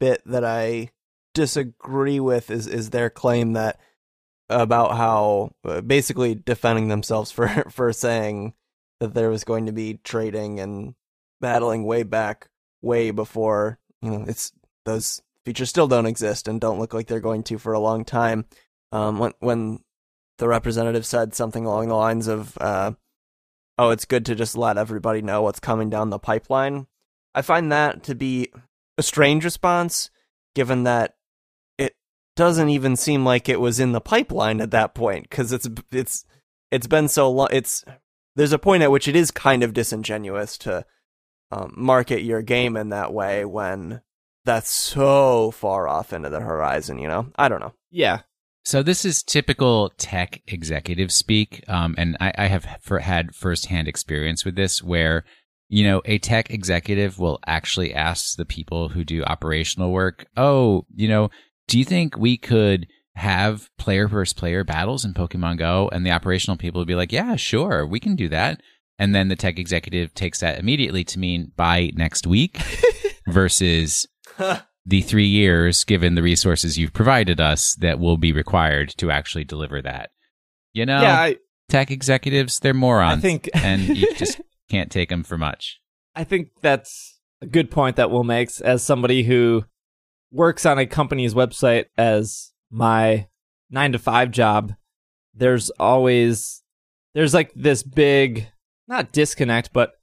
bit 0.00 0.22
that 0.26 0.44
I 0.44 0.90
disagree 1.34 2.20
with 2.20 2.50
is 2.50 2.66
is 2.66 2.90
their 2.90 3.10
claim 3.10 3.52
that 3.52 3.78
about 4.48 4.96
how 4.96 5.52
uh, 5.64 5.80
basically 5.80 6.34
defending 6.34 6.88
themselves 6.88 7.30
for 7.30 7.48
for 7.70 7.92
saying 7.92 8.54
that 9.00 9.14
there 9.14 9.30
was 9.30 9.44
going 9.44 9.66
to 9.66 9.72
be 9.72 10.00
trading 10.04 10.58
and 10.60 10.94
battling 11.42 11.84
way 11.84 12.04
back 12.04 12.48
way 12.80 13.10
before 13.10 13.78
you 14.00 14.10
know 14.10 14.24
it's 14.26 14.52
those 14.86 15.20
features 15.44 15.68
still 15.68 15.88
don't 15.88 16.06
exist 16.06 16.48
and 16.48 16.60
don't 16.60 16.78
look 16.78 16.94
like 16.94 17.06
they're 17.06 17.20
going 17.20 17.42
to 17.44 17.58
for 17.58 17.72
a 17.72 17.80
long 17.80 18.04
time. 18.04 18.46
Um, 18.90 19.18
when 19.18 19.32
when 19.40 19.80
the 20.38 20.48
representative 20.48 21.06
said 21.06 21.34
something 21.34 21.64
along 21.64 21.88
the 21.88 21.94
lines 21.94 22.28
of, 22.28 22.56
uh, 22.58 22.92
"Oh, 23.78 23.90
it's 23.90 24.04
good 24.04 24.26
to 24.26 24.34
just 24.34 24.56
let 24.56 24.78
everybody 24.78 25.22
know 25.22 25.42
what's 25.42 25.60
coming 25.60 25.90
down 25.90 26.10
the 26.10 26.18
pipeline." 26.18 26.86
I 27.34 27.42
find 27.42 27.72
that 27.72 28.02
to 28.04 28.14
be 28.14 28.52
a 28.98 29.02
strange 29.02 29.44
response, 29.44 30.10
given 30.54 30.84
that 30.84 31.16
it 31.78 31.94
doesn't 32.36 32.68
even 32.68 32.96
seem 32.96 33.24
like 33.24 33.48
it 33.48 33.60
was 33.60 33.80
in 33.80 33.92
the 33.92 34.00
pipeline 34.00 34.60
at 34.60 34.70
that 34.72 34.94
point, 34.94 35.28
because 35.30 35.52
it's 35.52 35.68
it's 35.90 36.24
it's 36.70 36.86
been 36.86 37.08
so 37.08 37.30
long. 37.30 37.48
It's 37.50 37.84
there's 38.36 38.52
a 38.52 38.58
point 38.58 38.82
at 38.82 38.90
which 38.90 39.08
it 39.08 39.16
is 39.16 39.30
kind 39.30 39.62
of 39.62 39.74
disingenuous 39.74 40.58
to 40.58 40.84
um, 41.52 41.74
market 41.76 42.22
your 42.22 42.40
game 42.42 42.76
in 42.76 42.88
that 42.88 43.12
way 43.12 43.44
when 43.44 44.00
that's 44.44 44.70
so 44.74 45.50
far 45.50 45.86
off 45.86 46.12
into 46.12 46.30
the 46.30 46.40
horizon. 46.40 46.98
You 46.98 47.08
know, 47.08 47.26
I 47.36 47.48
don't 47.48 47.60
know. 47.60 47.74
yeah, 47.90 48.22
So 48.64 48.82
this 48.82 49.04
is 49.04 49.22
typical 49.22 49.92
tech 49.98 50.40
executive 50.46 51.12
speak, 51.12 51.62
um, 51.68 51.94
and 51.98 52.16
I, 52.20 52.32
I 52.38 52.46
have 52.46 52.66
for, 52.80 53.00
had 53.00 53.34
firsthand 53.34 53.86
experience 53.86 54.44
with 54.44 54.56
this, 54.56 54.82
where 54.82 55.24
you 55.68 55.84
know 55.84 56.00
a 56.06 56.18
tech 56.18 56.50
executive 56.50 57.18
will 57.18 57.38
actually 57.46 57.94
ask 57.94 58.36
the 58.36 58.46
people 58.46 58.88
who 58.88 59.04
do 59.04 59.22
operational 59.24 59.92
work, 59.92 60.26
"Oh, 60.36 60.86
you 60.94 61.06
know, 61.08 61.30
do 61.68 61.78
you 61.78 61.84
think 61.84 62.16
we 62.16 62.36
could 62.38 62.86
have 63.14 63.68
player 63.76 64.08
versus 64.08 64.32
player 64.32 64.64
battles 64.64 65.04
in 65.04 65.12
Pokemon 65.12 65.58
Go?" 65.58 65.90
And 65.92 66.06
the 66.06 66.12
operational 66.12 66.56
people 66.56 66.80
would 66.80 66.88
be 66.88 66.94
like, 66.94 67.12
"Yeah, 67.12 67.36
sure, 67.36 67.86
we 67.86 68.00
can 68.00 68.16
do 68.16 68.30
that." 68.30 68.62
And 68.98 69.14
then 69.14 69.28
the 69.28 69.36
tech 69.36 69.58
executive 69.58 70.14
takes 70.14 70.40
that 70.40 70.58
immediately 70.58 71.04
to 71.04 71.18
mean 71.18 71.52
by 71.56 71.90
next 71.94 72.26
week 72.26 72.60
versus 73.26 74.06
the 74.86 75.00
three 75.00 75.26
years, 75.26 75.84
given 75.84 76.14
the 76.14 76.22
resources 76.22 76.78
you've 76.78 76.92
provided 76.92 77.40
us, 77.40 77.74
that 77.76 77.98
will 77.98 78.16
be 78.16 78.32
required 78.32 78.90
to 78.98 79.10
actually 79.10 79.44
deliver 79.44 79.82
that. 79.82 80.10
You 80.72 80.86
know, 80.86 81.02
yeah. 81.02 81.20
I, 81.20 81.36
tech 81.68 81.90
executives, 81.90 82.58
they're 82.60 82.74
morons. 82.74 83.18
I 83.18 83.20
think, 83.20 83.50
and 83.54 83.82
you 83.82 84.14
just 84.16 84.40
can't 84.70 84.90
take 84.90 85.08
them 85.08 85.22
for 85.22 85.38
much. 85.38 85.80
I 86.14 86.24
think 86.24 86.48
that's 86.60 87.20
a 87.40 87.46
good 87.46 87.70
point 87.70 87.96
that 87.96 88.10
Will 88.10 88.24
makes 88.24 88.60
as 88.60 88.82
somebody 88.82 89.22
who 89.22 89.64
works 90.30 90.64
on 90.66 90.78
a 90.78 90.86
company's 90.86 91.34
website 91.34 91.86
as 91.96 92.52
my 92.70 93.28
nine 93.70 93.92
to 93.92 93.98
five 93.98 94.30
job. 94.30 94.74
There's 95.34 95.70
always 95.70 96.62
there's 97.14 97.34
like 97.34 97.52
this 97.54 97.82
big 97.82 98.46
not 98.92 99.10
disconnect, 99.12 99.72
but 99.72 99.94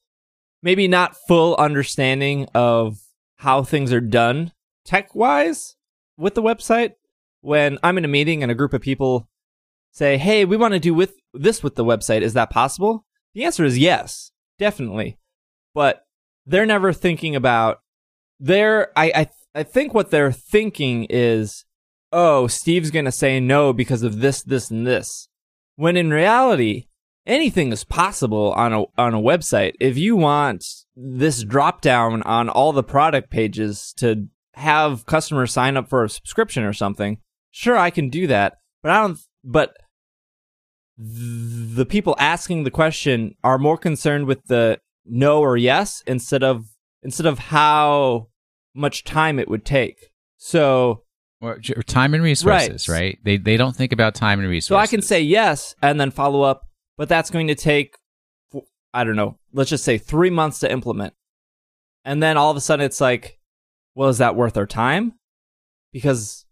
maybe 0.62 0.88
not 0.88 1.16
full 1.28 1.56
understanding 1.56 2.48
of 2.54 2.98
how 3.38 3.64
things 3.64 3.94
are 3.94 4.02
done 4.02 4.52
tech 4.84 5.16
wise 5.16 5.76
with 6.18 6.36
the 6.36 6.42
website. 6.42 6.94
When 7.42 7.80
I'm 7.82 7.98
in 7.98 8.04
a 8.04 8.10
meeting 8.10 8.44
and 8.44 8.52
a 8.52 8.56
group 8.56 8.74
of 8.74 8.82
people 8.82 9.30
say, 9.92 10.18
"Hey, 10.18 10.44
we 10.44 10.58
want 10.58 10.74
to 10.74 10.80
do 10.80 10.94
with 10.94 11.14
this 11.34 11.64
with 11.64 11.76
the 11.76 11.86
website. 11.86 12.22
Is 12.22 12.34
that 12.34 12.50
possible?" 12.50 13.06
The 13.34 13.46
answer 13.46 13.64
is 13.64 13.78
yes, 13.78 14.32
definitely. 14.58 15.18
But 15.74 16.04
they're 16.46 16.66
never 16.66 16.92
thinking 16.92 17.36
about 17.36 17.80
they're 18.40 18.92
I 18.98 19.12
I 19.16 19.30
I 19.56 19.64
think 19.64 19.94
what 19.94 20.12
they're 20.12 20.34
thinking 20.34 21.08
is, 21.10 21.64
"Oh, 22.12 22.48
Steve's 22.48 22.92
going 22.92 23.06
to 23.06 23.12
say 23.12 23.40
no 23.40 23.72
because 23.72 24.04
of 24.04 24.20
this 24.20 24.42
this 24.44 24.70
and 24.70 24.86
this." 24.86 25.30
When 25.76 25.96
in 25.96 26.10
reality, 26.10 26.89
anything 27.26 27.72
is 27.72 27.84
possible 27.84 28.52
on 28.54 28.74
a 28.74 28.84
on 28.98 29.14
a 29.14 29.20
website. 29.22 29.74
If 29.80 29.98
you 29.98 30.16
want 30.16 30.66
this 30.96 31.44
drop 31.44 31.82
down 31.82 32.22
on 32.24 32.50
all 32.50 32.72
the 32.74 32.84
product 32.84 33.30
pages 33.30 33.94
to 33.98 34.28
have 34.56 35.06
customers 35.06 35.52
sign 35.54 35.78
up 35.78 35.90
for 35.90 36.04
a 36.04 36.10
subscription 36.10 36.64
or 36.64 36.74
something, 36.74 37.20
sure 37.52 37.78
I 37.78 37.90
can 37.90 38.10
do 38.10 38.28
that. 38.28 38.58
But 38.84 38.92
I 38.92 39.02
don't 39.02 39.20
but 39.44 39.76
the 40.98 41.86
people 41.86 42.16
asking 42.20 42.64
the 42.64 42.72
question 42.72 43.36
are 43.44 43.58
more 43.58 43.78
concerned 43.78 44.26
with 44.26 44.44
the 44.48 44.80
no 45.06 45.40
or 45.40 45.56
yes 45.56 46.04
instead 46.06 46.44
of 46.44 46.66
instead 47.04 47.26
of 47.26 47.40
how 47.40 48.28
much 48.76 49.04
time 49.06 49.40
it 49.40 49.48
would 49.48 49.64
take. 49.66 50.10
So 50.38 51.04
Or 51.42 51.58
time 51.86 52.14
and 52.14 52.22
resources, 52.24 52.90
Right. 52.90 53.00
right? 53.00 53.20
They 53.24 53.38
they 53.38 53.56
don't 53.56 53.76
think 53.76 53.94
about 53.94 54.14
time 54.16 54.40
and 54.40 54.50
resources. 54.50 54.68
So 54.68 54.76
I 54.76 54.88
can 54.88 55.02
say 55.02 55.22
yes 55.22 55.74
and 55.82 56.00
then 56.00 56.12
follow 56.12 56.42
up, 56.42 56.64
but 57.00 57.08
that's 57.08 57.30
going 57.30 57.48
to 57.48 57.56
take, 57.56 57.96
I 58.94 59.06
don't 59.06 59.16
know, 59.16 59.40
let's 59.54 59.70
just 59.70 59.86
say 59.86 59.98
three 59.98 60.30
months 60.30 60.60
to 60.60 60.72
implement. 60.72 61.14
And 62.04 62.22
then 62.22 62.36
all 62.36 62.52
of 62.52 62.58
a 62.58 62.62
sudden 62.62 62.86
it's 62.86 63.00
like, 63.00 63.40
well, 63.96 64.10
is 64.10 64.18
that 64.18 64.36
worth 64.36 64.58
our 64.58 64.66
time? 64.66 65.14
Because, 65.94 66.46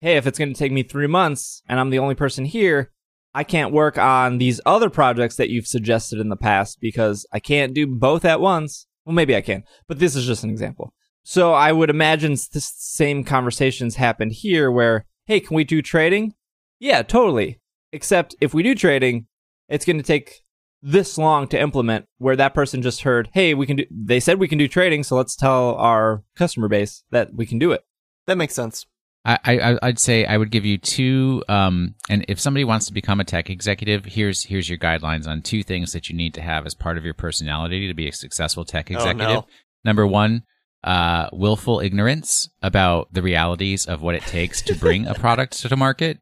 hey, 0.00 0.16
if 0.16 0.26
it's 0.26 0.40
going 0.40 0.52
to 0.52 0.58
take 0.58 0.72
me 0.72 0.82
three 0.82 1.06
months 1.06 1.62
and 1.68 1.78
I'm 1.78 1.90
the 1.90 2.00
only 2.00 2.16
person 2.16 2.44
here, 2.44 2.90
I 3.32 3.44
can't 3.44 3.72
work 3.72 3.96
on 3.96 4.38
these 4.38 4.60
other 4.66 4.90
projects 4.90 5.36
that 5.36 5.50
you've 5.50 5.68
suggested 5.68 6.18
in 6.18 6.30
the 6.30 6.36
past 6.36 6.78
because 6.80 7.24
I 7.32 7.38
can't 7.38 7.72
do 7.72 7.86
both 7.86 8.24
at 8.24 8.40
once. 8.40 8.88
Well, 9.04 9.14
maybe 9.14 9.36
I 9.36 9.40
can, 9.40 9.62
but 9.86 10.00
this 10.00 10.16
is 10.16 10.26
just 10.26 10.42
an 10.42 10.50
example. 10.50 10.94
So 11.22 11.52
I 11.52 11.70
would 11.70 11.90
imagine 11.90 12.32
the 12.32 12.60
same 12.60 13.22
conversations 13.22 13.94
happened 13.94 14.32
here 14.32 14.68
where, 14.68 15.06
hey, 15.26 15.38
can 15.38 15.54
we 15.54 15.62
do 15.62 15.80
trading? 15.80 16.34
Yeah, 16.80 17.02
totally. 17.02 17.60
Except 17.92 18.34
if 18.40 18.52
we 18.52 18.64
do 18.64 18.74
trading, 18.74 19.28
it's 19.68 19.84
going 19.84 19.96
to 19.98 20.02
take 20.02 20.42
this 20.82 21.18
long 21.18 21.48
to 21.48 21.60
implement 21.60 22.06
where 22.18 22.36
that 22.36 22.54
person 22.54 22.82
just 22.82 23.02
heard, 23.02 23.28
hey, 23.32 23.54
we 23.54 23.66
can 23.66 23.76
do, 23.76 23.84
they 23.90 24.20
said 24.20 24.38
we 24.38 24.48
can 24.48 24.58
do 24.58 24.68
trading. 24.68 25.02
So 25.02 25.16
let's 25.16 25.34
tell 25.34 25.74
our 25.76 26.22
customer 26.36 26.68
base 26.68 27.02
that 27.10 27.34
we 27.34 27.46
can 27.46 27.58
do 27.58 27.72
it. 27.72 27.82
That 28.26 28.36
makes 28.38 28.54
sense. 28.54 28.86
I, 29.24 29.38
I 29.44 29.78
I'd 29.82 29.98
say 29.98 30.24
I 30.24 30.36
would 30.36 30.52
give 30.52 30.64
you 30.64 30.78
two. 30.78 31.42
Um, 31.48 31.96
and 32.08 32.24
if 32.28 32.38
somebody 32.38 32.64
wants 32.64 32.86
to 32.86 32.92
become 32.92 33.18
a 33.18 33.24
tech 33.24 33.50
executive, 33.50 34.04
here's 34.04 34.44
here's 34.44 34.68
your 34.68 34.78
guidelines 34.78 35.26
on 35.26 35.42
two 35.42 35.64
things 35.64 35.92
that 35.92 36.08
you 36.08 36.14
need 36.16 36.32
to 36.34 36.42
have 36.42 36.64
as 36.64 36.74
part 36.76 36.96
of 36.96 37.04
your 37.04 37.14
personality 37.14 37.88
to 37.88 37.94
be 37.94 38.08
a 38.08 38.12
successful 38.12 38.64
tech 38.64 38.88
Oh, 38.90 38.94
no. 38.94 39.00
executive. 39.00 39.44
Number 39.84 40.06
one, 40.06 40.44
uh, 40.84 41.28
willful 41.32 41.80
ignorance 41.80 42.48
about 42.62 43.12
the 43.12 43.22
realities 43.22 43.86
of 43.86 44.00
what 44.00 44.14
it 44.14 44.22
takes 44.22 44.62
to 44.62 44.76
bring 44.76 45.08
a 45.08 45.14
product 45.14 45.60
to 45.62 45.68
the 45.68 45.76
market. 45.76 46.20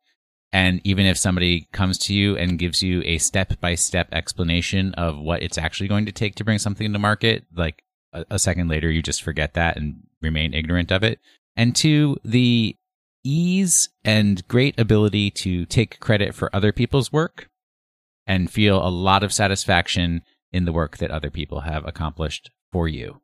And 0.54 0.80
even 0.84 1.04
if 1.04 1.18
somebody 1.18 1.66
comes 1.72 1.98
to 1.98 2.14
you 2.14 2.36
and 2.36 2.60
gives 2.60 2.80
you 2.80 3.02
a 3.04 3.18
step 3.18 3.60
by 3.60 3.74
step 3.74 4.08
explanation 4.12 4.94
of 4.94 5.18
what 5.18 5.42
it's 5.42 5.58
actually 5.58 5.88
going 5.88 6.06
to 6.06 6.12
take 6.12 6.36
to 6.36 6.44
bring 6.44 6.60
something 6.60 6.92
to 6.92 6.98
market, 7.00 7.44
like 7.56 7.82
a, 8.12 8.24
a 8.30 8.38
second 8.38 8.68
later, 8.68 8.88
you 8.88 9.02
just 9.02 9.24
forget 9.24 9.54
that 9.54 9.76
and 9.76 10.04
remain 10.22 10.54
ignorant 10.54 10.92
of 10.92 11.02
it. 11.02 11.18
And 11.56 11.74
two, 11.74 12.18
the 12.24 12.76
ease 13.24 13.88
and 14.04 14.46
great 14.46 14.78
ability 14.78 15.32
to 15.32 15.66
take 15.66 15.98
credit 15.98 16.36
for 16.36 16.54
other 16.54 16.70
people's 16.70 17.12
work 17.12 17.50
and 18.24 18.48
feel 18.48 18.78
a 18.86 18.88
lot 18.88 19.24
of 19.24 19.32
satisfaction 19.32 20.22
in 20.52 20.66
the 20.66 20.72
work 20.72 20.98
that 20.98 21.10
other 21.10 21.30
people 21.30 21.62
have 21.62 21.84
accomplished 21.84 22.52
for 22.70 22.86
you. 22.86 23.20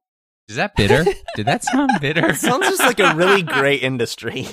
Is 0.48 0.56
that 0.56 0.74
bitter? 0.74 1.04
Did 1.36 1.46
that 1.46 1.62
sound 1.62 1.92
bitter? 2.00 2.30
It 2.30 2.38
sounds 2.38 2.66
just 2.66 2.80
like 2.80 2.98
a 2.98 3.14
really 3.14 3.42
great 3.42 3.84
industry. 3.84 4.48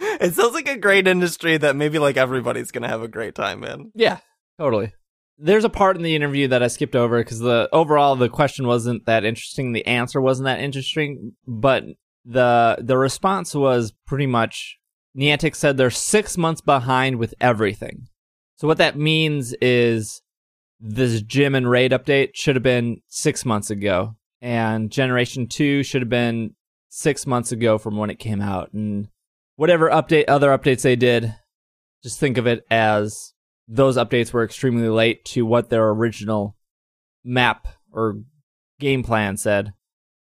It 0.18 0.34
sounds 0.34 0.54
like 0.54 0.68
a 0.68 0.78
great 0.78 1.06
industry 1.06 1.58
that 1.58 1.76
maybe 1.76 1.98
like 1.98 2.16
everybody's 2.16 2.70
gonna 2.70 2.88
have 2.88 3.02
a 3.02 3.08
great 3.08 3.34
time 3.34 3.62
in. 3.64 3.92
Yeah, 3.94 4.18
totally. 4.58 4.94
There's 5.38 5.64
a 5.64 5.70
part 5.70 5.96
in 5.96 6.02
the 6.02 6.16
interview 6.16 6.48
that 6.48 6.62
I 6.62 6.68
skipped 6.68 6.96
over 6.96 7.18
because 7.18 7.38
the 7.38 7.68
overall 7.72 8.16
the 8.16 8.30
question 8.30 8.66
wasn't 8.66 9.04
that 9.04 9.24
interesting, 9.24 9.72
the 9.72 9.86
answer 9.86 10.20
wasn't 10.20 10.46
that 10.46 10.60
interesting, 10.60 11.32
but 11.46 11.84
the 12.24 12.78
the 12.80 12.96
response 12.96 13.54
was 13.54 13.92
pretty 14.06 14.26
much 14.26 14.78
Niantic 15.16 15.54
said 15.54 15.76
they're 15.76 15.90
six 15.90 16.36
months 16.36 16.60
behind 16.60 17.16
with 17.16 17.34
everything. 17.40 18.08
So 18.56 18.66
what 18.66 18.78
that 18.78 18.98
means 18.98 19.54
is 19.60 20.22
this 20.80 21.22
gym 21.22 21.54
and 21.54 21.70
raid 21.70 21.92
update 21.92 22.30
should 22.34 22.56
have 22.56 22.62
been 22.62 23.00
six 23.06 23.44
months 23.44 23.70
ago, 23.70 24.16
and 24.42 24.90
Generation 24.90 25.46
Two 25.46 25.82
should 25.82 26.02
have 26.02 26.08
been 26.10 26.54
six 26.88 27.26
months 27.26 27.52
ago 27.52 27.78
from 27.78 27.96
when 27.96 28.10
it 28.10 28.18
came 28.18 28.40
out, 28.40 28.72
and 28.72 29.08
whatever 29.56 29.90
update 29.90 30.24
other 30.28 30.56
updates 30.56 30.82
they 30.82 30.96
did, 30.96 31.34
just 32.02 32.20
think 32.20 32.38
of 32.38 32.46
it 32.46 32.64
as 32.70 33.32
those 33.68 33.96
updates 33.96 34.32
were 34.32 34.44
extremely 34.44 34.88
late 34.88 35.24
to 35.24 35.44
what 35.44 35.70
their 35.70 35.88
original 35.88 36.56
map 37.24 37.66
or 37.92 38.20
game 38.78 39.02
plan 39.02 39.36
said. 39.36 39.72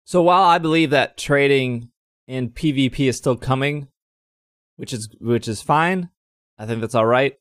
So 0.05 0.21
while 0.21 0.43
I 0.43 0.57
believe 0.57 0.91
that 0.91 1.17
trading 1.17 1.89
in 2.27 2.49
PvP 2.49 3.07
is 3.07 3.17
still 3.17 3.35
coming, 3.35 3.87
which 4.77 4.93
is 4.93 5.09
which 5.19 5.47
is 5.47 5.61
fine, 5.61 6.09
I 6.57 6.65
think 6.65 6.81
that's 6.81 6.95
all 6.95 7.05
right. 7.05 7.33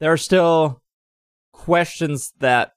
There 0.00 0.12
are 0.12 0.18
still 0.18 0.82
questions 1.52 2.32
that 2.40 2.72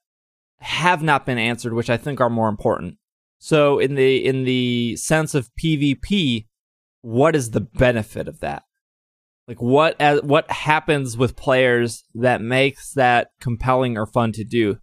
have 0.60 1.02
not 1.02 1.26
been 1.26 1.38
answered, 1.38 1.72
which 1.74 1.90
I 1.90 1.96
think 1.96 2.20
are 2.20 2.30
more 2.30 2.48
important. 2.48 2.96
So 3.38 3.78
in 3.78 3.94
the 3.94 4.24
in 4.24 4.44
the 4.44 4.96
sense 4.96 5.34
of 5.34 5.50
PvP, 5.62 6.46
what 7.02 7.36
is 7.36 7.50
the 7.50 7.60
benefit 7.60 8.28
of 8.28 8.40
that? 8.40 8.64
Like 9.46 9.60
what 9.60 9.96
as 10.00 10.22
what 10.22 10.50
happens 10.50 11.16
with 11.16 11.36
players 11.36 12.04
that 12.14 12.40
makes 12.40 12.92
that 12.94 13.28
compelling 13.40 13.98
or 13.98 14.06
fun 14.06 14.32
to 14.32 14.44
do? 14.44 14.78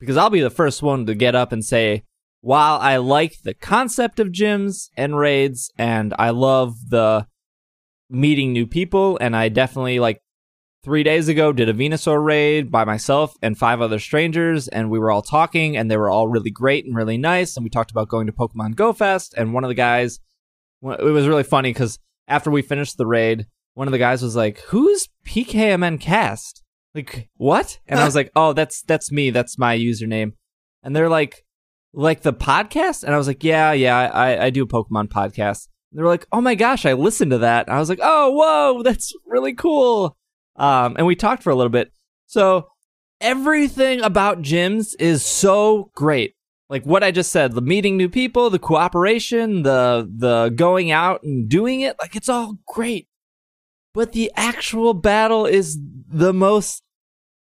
Because 0.00 0.16
I'll 0.16 0.30
be 0.30 0.40
the 0.40 0.50
first 0.50 0.82
one 0.82 1.06
to 1.06 1.14
get 1.14 1.34
up 1.34 1.52
and 1.52 1.64
say, 1.64 2.04
while 2.40 2.78
I 2.78 2.98
like 2.98 3.40
the 3.42 3.54
concept 3.54 4.20
of 4.20 4.28
gyms 4.28 4.88
and 4.96 5.16
raids 5.16 5.70
and 5.78 6.12
I 6.18 6.30
love 6.30 6.74
the 6.88 7.26
meeting 8.10 8.52
new 8.52 8.66
people 8.66 9.16
and 9.20 9.34
I 9.34 9.48
definitely 9.48 10.00
like 10.00 10.20
three 10.84 11.02
days 11.02 11.28
ago 11.28 11.52
did 11.52 11.68
a 11.68 11.72
Venusaur 11.72 12.22
raid 12.22 12.70
by 12.70 12.84
myself 12.84 13.34
and 13.40 13.56
five 13.56 13.80
other 13.80 13.98
strangers, 13.98 14.68
and 14.68 14.90
we 14.90 14.98
were 14.98 15.10
all 15.10 15.22
talking, 15.22 15.76
and 15.76 15.90
they 15.90 15.96
were 15.96 16.10
all 16.10 16.28
really 16.28 16.50
great 16.50 16.84
and 16.84 16.94
really 16.94 17.16
nice. 17.16 17.56
And 17.56 17.64
we 17.64 17.70
talked 17.70 17.90
about 17.90 18.08
going 18.08 18.26
to 18.26 18.32
Pokemon 18.32 18.76
Go 18.76 18.92
Fest, 18.92 19.34
and 19.36 19.54
one 19.54 19.64
of 19.64 19.68
the 19.68 19.74
guys, 19.74 20.20
it 20.92 21.02
was 21.02 21.28
really 21.28 21.42
funny 21.42 21.70
because 21.70 21.98
after 22.28 22.50
we 22.50 22.62
finished 22.62 22.96
the 22.96 23.06
raid, 23.06 23.46
one 23.74 23.88
of 23.88 23.92
the 23.92 23.98
guys 23.98 24.22
was 24.22 24.36
like, 24.36 24.60
"Who's 24.68 25.08
PKMN 25.26 26.00
Cast? 26.00 26.62
Like 26.94 27.28
what?" 27.36 27.78
And 27.86 27.98
I 27.98 28.04
was 28.04 28.14
like, 28.14 28.30
"Oh, 28.36 28.52
that's 28.52 28.82
that's 28.82 29.10
me. 29.10 29.30
That's 29.30 29.58
my 29.58 29.76
username." 29.76 30.32
And 30.82 30.94
they're 30.94 31.08
like, 31.08 31.44
"Like 31.92 32.22
the 32.22 32.32
podcast?" 32.32 33.04
And 33.04 33.14
I 33.14 33.18
was 33.18 33.26
like, 33.26 33.44
"Yeah, 33.44 33.72
yeah, 33.72 33.96
I 33.96 34.46
I 34.46 34.50
do 34.50 34.64
a 34.64 34.68
Pokemon 34.68 35.08
podcast." 35.08 35.68
And 35.90 35.98
they're 35.98 36.06
like, 36.06 36.26
"Oh 36.32 36.40
my 36.40 36.54
gosh, 36.54 36.86
I 36.86 36.92
listened 36.92 37.32
to 37.32 37.38
that." 37.38 37.66
And 37.66 37.76
I 37.76 37.80
was 37.80 37.88
like, 37.88 38.00
"Oh, 38.02 38.30
whoa, 38.30 38.82
that's 38.82 39.12
really 39.26 39.54
cool." 39.54 40.16
Um, 40.56 40.96
and 40.96 41.06
we 41.06 41.16
talked 41.16 41.42
for 41.42 41.50
a 41.50 41.56
little 41.56 41.70
bit. 41.70 41.92
So 42.26 42.68
everything 43.20 44.02
about 44.02 44.42
gyms 44.42 44.94
is 44.98 45.24
so 45.24 45.90
great. 45.94 46.34
Like 46.70 46.84
what 46.84 47.04
I 47.04 47.10
just 47.10 47.30
said, 47.30 47.52
the 47.52 47.60
meeting 47.60 47.96
new 47.96 48.08
people, 48.08 48.50
the 48.50 48.58
cooperation, 48.58 49.62
the 49.62 50.10
the 50.10 50.48
going 50.50 50.90
out 50.90 51.22
and 51.22 51.48
doing 51.48 51.82
it, 51.82 51.96
like 52.00 52.16
it's 52.16 52.28
all 52.28 52.58
great. 52.66 53.08
But 53.92 54.12
the 54.12 54.32
actual 54.34 54.94
battle 54.94 55.46
is 55.46 55.78
the 56.08 56.32
most 56.32 56.82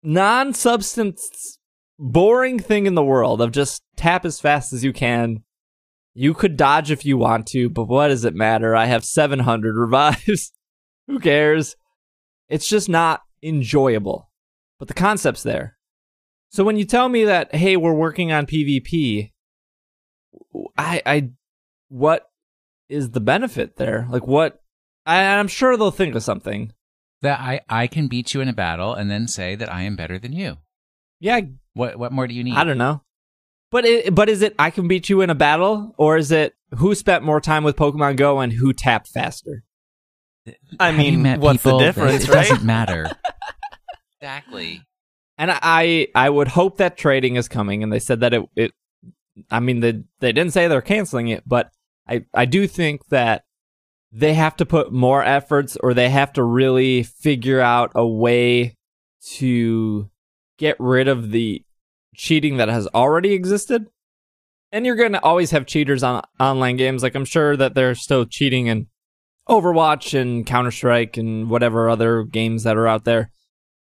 non-substance 0.04 1.58
boring 1.98 2.60
thing 2.60 2.86
in 2.86 2.96
the 2.96 3.04
world 3.04 3.42
of 3.42 3.52
just 3.52 3.82
tap 3.96 4.26
as 4.26 4.40
fast 4.40 4.74
as 4.74 4.84
you 4.84 4.94
can. 4.94 5.44
You 6.14 6.34
could 6.34 6.58
dodge 6.58 6.92
if 6.92 7.06
you 7.06 7.18
want 7.18 7.48
to, 7.48 7.70
but 7.70 7.86
what 7.86 8.10
does 8.10 8.26
it 8.26 8.36
matter? 8.36 8.76
I 8.76 8.86
have 8.86 9.06
700 9.06 9.76
revives. 9.80 10.52
Who 11.08 11.20
cares? 11.20 11.76
It's 12.50 12.68
just 12.68 12.88
not 12.88 13.22
enjoyable. 13.42 14.30
But 14.78 14.90
the 14.90 14.94
concept's 14.94 15.44
there. 15.44 15.78
So 16.54 16.64
when 16.64 16.78
you 16.78 16.86
tell 16.86 17.10
me 17.10 17.26
that, 17.26 17.54
hey, 17.56 17.76
we're 17.78 17.94
working 17.94 18.32
on 18.32 18.46
PvP, 18.46 19.32
I, 20.78 21.02
I, 21.04 21.30
what 21.90 22.30
is 22.90 23.10
the 23.10 23.20
benefit 23.20 23.78
there? 23.78 24.08
Like, 24.10 24.28
what? 24.28 24.62
I, 25.04 25.24
I'm 25.24 25.48
sure 25.48 25.76
they'll 25.76 25.90
think 25.90 26.14
of 26.14 26.22
something. 26.22 26.72
That 27.24 27.40
I, 27.40 27.62
I 27.68 27.88
can 27.88 28.08
beat 28.08 28.34
you 28.36 28.42
in 28.42 28.50
a 28.50 28.54
battle 28.54 28.94
and 28.94 29.10
then 29.10 29.28
say 29.28 29.56
that 29.56 29.72
I 29.74 29.82
am 29.82 29.96
better 29.96 30.20
than 30.20 30.32
you. 30.34 30.58
Yeah, 31.20 31.40
What 31.74 31.98
what 31.98 32.12
more 32.12 32.28
do 32.28 32.34
you 32.36 32.44
need? 32.44 32.56
I 32.56 32.66
don't 32.66 32.78
know. 32.78 33.02
But 33.72 33.86
it, 33.86 34.14
but 34.14 34.28
is 34.30 34.42
it 34.44 34.54
I 34.60 34.70
can 34.70 34.88
beat 34.90 35.10
you 35.10 35.22
in 35.22 35.30
a 35.30 35.36
battle, 35.36 35.96
or 35.98 36.18
is 36.18 36.32
it 36.32 36.54
who 36.78 36.94
spent 36.94 37.24
more 37.24 37.40
time 37.42 37.64
with 37.64 37.78
Pokemon 37.78 38.18
Go 38.18 38.42
and 38.42 38.52
who 38.54 38.74
tapped 38.74 39.08
faster? 39.08 39.64
I 40.80 40.88
Have 40.92 40.98
mean, 40.98 41.24
what's 41.40 41.64
the 41.64 41.70
people? 41.70 41.80
difference, 41.80 42.26
It 42.26 42.30
right? 42.30 42.48
doesn't 42.50 42.64
matter. 42.66 43.10
exactly. 44.22 44.84
And 45.38 45.52
I 45.52 46.08
I 46.14 46.30
would 46.30 46.50
hope 46.50 46.78
that 46.78 46.98
trading 46.98 47.36
is 47.36 47.48
coming, 47.48 47.82
and 47.84 47.92
they 47.92 48.00
said 48.00 48.20
that 48.20 48.34
it 48.34 48.44
it. 48.56 48.72
I 49.50 49.60
mean, 49.60 49.80
they 49.80 50.04
they 50.20 50.32
didn't 50.32 50.54
say 50.54 50.68
they're 50.68 50.82
canceling 50.82 51.30
it, 51.30 51.44
but 51.48 51.72
I 52.08 52.26
I 52.34 52.46
do 52.46 52.68
think 52.68 53.08
that 53.08 53.44
they 54.12 54.36
have 54.36 54.56
to 54.58 54.66
put 54.66 54.94
more 54.94 55.24
efforts, 55.24 55.76
or 55.78 55.94
they 55.94 56.10
have 56.10 56.34
to 56.34 56.44
really 56.44 57.02
figure 57.04 57.60
out 57.60 57.92
a 57.96 58.08
way 58.08 58.78
to 59.38 60.10
get 60.58 60.76
rid 60.80 61.08
of 61.08 61.32
the 61.32 61.64
cheating 62.16 62.58
that 62.58 62.70
has 62.70 62.88
already 62.94 63.34
existed. 63.34 63.88
And 64.72 64.86
you're 64.86 64.96
going 64.96 65.14
to 65.14 65.24
always 65.24 65.52
have 65.52 65.66
cheaters 65.66 66.04
on 66.04 66.24
online 66.40 66.78
games. 66.78 67.04
Like 67.04 67.16
I'm 67.16 67.26
sure 67.26 67.58
that 67.58 67.76
they're 67.76 67.96
still 67.96 68.26
cheating 68.26 68.68
in 68.68 68.88
Overwatch 69.50 70.20
and 70.20 70.46
Counter 70.46 70.72
Strike 70.72 71.18
and 71.18 71.50
whatever 71.50 71.90
other 71.90 72.24
games 72.24 72.64
that 72.64 72.78
are 72.78 72.88
out 72.88 73.04
there. 73.04 73.32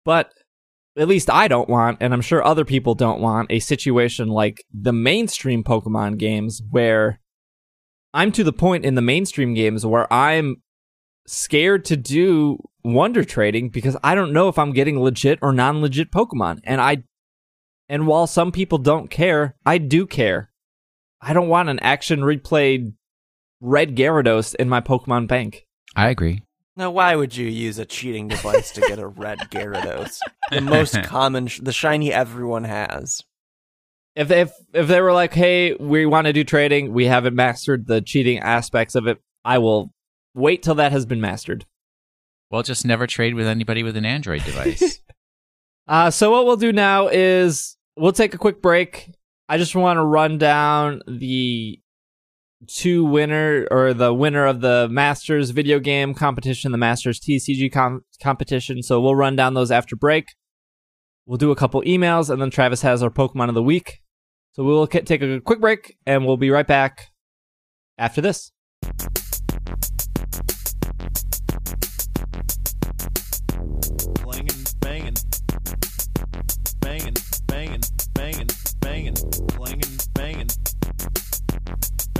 But 0.04 0.32
at 0.96 1.08
least 1.08 1.30
I 1.30 1.48
don't 1.48 1.68
want, 1.68 1.98
and 2.00 2.12
I'm 2.12 2.20
sure 2.20 2.44
other 2.44 2.64
people 2.64 2.94
don't 2.94 3.20
want, 3.20 3.50
a 3.50 3.60
situation 3.60 4.28
like 4.28 4.64
the 4.72 4.92
mainstream 4.92 5.64
Pokemon 5.64 6.18
games 6.18 6.62
where 6.70 7.20
I'm 8.14 8.32
to 8.32 8.44
the 8.44 8.52
point 8.52 8.84
in 8.84 8.94
the 8.94 9.02
mainstream 9.02 9.54
games 9.54 9.86
where 9.86 10.12
I'm 10.12 10.56
scared 11.26 11.84
to 11.86 11.96
do 11.96 12.58
wonder 12.84 13.24
trading 13.24 13.70
because 13.70 13.96
I 14.02 14.14
don't 14.14 14.32
know 14.32 14.48
if 14.48 14.58
I'm 14.58 14.72
getting 14.72 15.00
legit 15.00 15.38
or 15.40 15.52
non 15.52 15.80
legit 15.80 16.10
Pokemon. 16.10 16.60
And 16.64 16.80
I 16.80 17.04
and 17.88 18.06
while 18.06 18.26
some 18.26 18.52
people 18.52 18.78
don't 18.78 19.10
care, 19.10 19.56
I 19.64 19.78
do 19.78 20.06
care. 20.06 20.50
I 21.20 21.32
don't 21.32 21.48
want 21.48 21.68
an 21.68 21.78
action 21.80 22.20
replay 22.20 22.92
red 23.60 23.96
Gyarados 23.96 24.54
in 24.56 24.68
my 24.68 24.80
Pokemon 24.80 25.28
bank. 25.28 25.66
I 25.94 26.08
agree. 26.08 26.42
Now, 26.76 26.90
why 26.90 27.14
would 27.16 27.36
you 27.36 27.46
use 27.46 27.78
a 27.78 27.84
cheating 27.84 28.28
device 28.28 28.70
to 28.72 28.80
get 28.80 28.98
a 28.98 29.06
red 29.06 29.38
Gyarados? 29.50 30.18
The 30.50 30.60
most 30.62 31.02
common, 31.04 31.48
sh- 31.48 31.60
the 31.62 31.72
shiny 31.72 32.12
everyone 32.12 32.64
has. 32.64 33.20
If 34.14 34.30
if 34.30 34.52
if 34.74 34.88
they 34.88 35.00
were 35.00 35.12
like, 35.12 35.32
"Hey, 35.32 35.74
we 35.74 36.04
want 36.06 36.26
to 36.26 36.32
do 36.32 36.44
trading. 36.44 36.92
We 36.92 37.06
haven't 37.06 37.34
mastered 37.34 37.86
the 37.86 38.00
cheating 38.02 38.38
aspects 38.40 38.94
of 38.94 39.06
it." 39.06 39.18
I 39.44 39.58
will 39.58 39.92
wait 40.34 40.62
till 40.62 40.74
that 40.76 40.92
has 40.92 41.06
been 41.06 41.20
mastered. 41.20 41.66
Well, 42.50 42.62
just 42.62 42.84
never 42.84 43.06
trade 43.06 43.34
with 43.34 43.46
anybody 43.46 43.82
with 43.82 43.96
an 43.96 44.04
Android 44.04 44.44
device. 44.44 45.00
Uh, 45.88 46.12
so 46.12 46.30
what 46.30 46.46
we'll 46.46 46.56
do 46.56 46.72
now 46.72 47.08
is 47.08 47.76
we'll 47.96 48.12
take 48.12 48.34
a 48.34 48.38
quick 48.38 48.62
break. 48.62 49.10
I 49.48 49.58
just 49.58 49.74
want 49.74 49.96
to 49.96 50.02
run 50.04 50.38
down 50.38 51.02
the 51.08 51.80
two 52.66 53.04
winner 53.04 53.66
or 53.70 53.94
the 53.94 54.12
winner 54.14 54.46
of 54.46 54.60
the 54.60 54.88
Masters 54.90 55.50
video 55.50 55.78
game 55.78 56.14
competition, 56.14 56.72
the 56.72 56.78
Masters 56.78 57.20
TCG 57.20 57.72
com- 57.72 58.04
competition. 58.22 58.82
So 58.82 59.00
we'll 59.00 59.16
run 59.16 59.36
down 59.36 59.54
those 59.54 59.70
after 59.70 59.96
break. 59.96 60.34
We'll 61.26 61.38
do 61.38 61.50
a 61.50 61.56
couple 61.56 61.82
emails, 61.82 62.30
and 62.30 62.42
then 62.42 62.50
Travis 62.50 62.82
has 62.82 63.02
our 63.02 63.10
Pokemon 63.10 63.48
of 63.48 63.54
the 63.54 63.62
week. 63.62 64.00
So 64.52 64.64
we'll 64.64 64.86
k- 64.86 65.02
take 65.02 65.22
a 65.22 65.40
quick 65.40 65.60
break, 65.60 65.96
and 66.04 66.26
we'll 66.26 66.36
be 66.36 66.50
right 66.50 66.66
back 66.66 67.08
after 67.96 68.20
this. 68.20 68.52
Clanging, 74.18 74.64
banging, 74.80 75.14
banging, 76.80 77.14
banging, 77.46 77.80
banging, 78.14 78.48
banging, 78.80 79.14
clanging, 79.48 79.98
banging, 80.14 80.48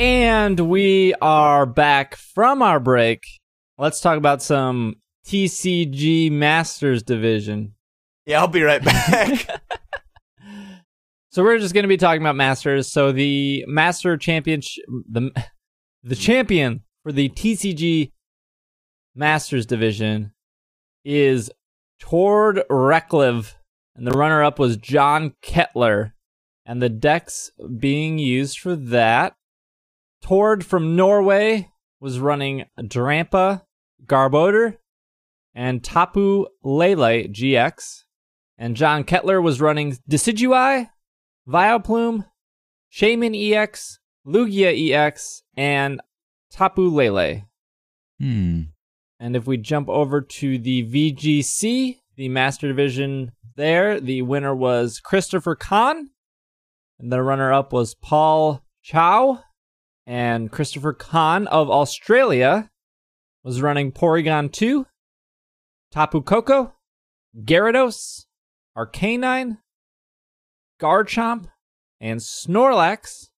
And 0.00 0.58
we 0.58 1.12
are 1.20 1.66
back 1.66 2.16
from 2.16 2.62
our 2.62 2.80
break. 2.80 3.22
Let's 3.76 4.00
talk 4.00 4.16
about 4.16 4.40
some 4.40 4.94
TCG 5.26 6.32
Masters 6.32 7.02
Division. 7.02 7.74
Yeah, 8.24 8.40
I'll 8.40 8.48
be 8.48 8.62
right 8.62 8.82
back. 8.82 9.46
So 11.32 11.44
we're 11.44 11.58
just 11.60 11.74
going 11.74 11.84
to 11.84 11.88
be 11.88 11.96
talking 11.96 12.22
about 12.22 12.34
Masters. 12.34 12.90
So 12.90 13.12
the 13.12 13.64
Master 13.68 14.16
Championship, 14.16 14.84
the 15.08 15.30
the 16.02 16.16
champion 16.16 16.80
for 17.04 17.12
the 17.12 17.28
TCG 17.28 18.10
Masters 19.14 19.64
division 19.64 20.32
is 21.04 21.48
Tord 22.00 22.62
Reklev, 22.68 23.54
and 23.94 24.08
the 24.08 24.10
runner-up 24.10 24.58
was 24.58 24.76
John 24.76 25.34
Kettler, 25.40 26.14
and 26.66 26.82
the 26.82 26.88
decks 26.88 27.52
being 27.78 28.18
used 28.18 28.58
for 28.58 28.74
that. 28.74 29.34
Tord 30.22 30.64
from 30.64 30.96
Norway 30.96 31.70
was 32.00 32.18
running 32.18 32.64
Drampa, 32.78 33.62
Garbodor, 34.06 34.78
and 35.54 35.82
Tapu 35.82 36.46
Lele 36.62 37.28
GX, 37.28 38.04
and 38.56 38.76
John 38.76 39.04
Kettler 39.04 39.40
was 39.40 39.60
running 39.60 39.98
Decidueye, 40.08 40.88
Vileplume, 41.48 42.26
Shaymin 42.92 43.34
EX, 43.34 43.98
Lugia 44.26 44.92
EX, 44.92 45.42
and 45.56 46.00
Tapu 46.50 46.88
Lele. 46.88 47.42
Hmm. 48.18 48.62
And 49.18 49.36
if 49.36 49.46
we 49.46 49.56
jump 49.56 49.88
over 49.88 50.20
to 50.20 50.58
the 50.58 50.84
VGC, 50.84 51.98
the 52.16 52.28
Master 52.28 52.68
Division 52.68 53.32
there, 53.56 54.00
the 54.00 54.22
winner 54.22 54.54
was 54.54 55.00
Christopher 55.00 55.54
Kan. 55.54 56.10
And 56.98 57.12
the 57.12 57.22
runner 57.22 57.52
up 57.52 57.72
was 57.72 57.94
Paul 57.94 58.62
Chow. 58.82 59.42
And 60.10 60.50
Christopher 60.50 60.92
Kan 60.92 61.46
of 61.46 61.70
Australia 61.70 62.68
was 63.44 63.62
running 63.62 63.92
Porygon 63.92 64.50
2, 64.50 64.84
Tapu 65.92 66.20
Koko, 66.22 66.74
Gyarados, 67.44 68.24
Arcanine, 68.76 69.58
Garchomp, 70.80 71.46
and 72.00 72.18
Snorlax. 72.18 73.28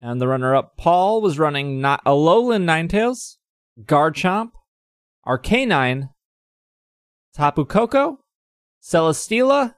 And 0.00 0.20
the 0.20 0.28
runner 0.28 0.54
up, 0.54 0.76
Paul, 0.76 1.22
was 1.22 1.40
running 1.40 1.80
not 1.80 2.04
Alolan 2.04 2.66
Ninetales, 2.66 3.38
Garchomp, 3.84 4.52
Arcanine, 5.26 6.10
Tapu 7.34 7.64
Koko, 7.64 8.20
Celesteela, 8.80 9.74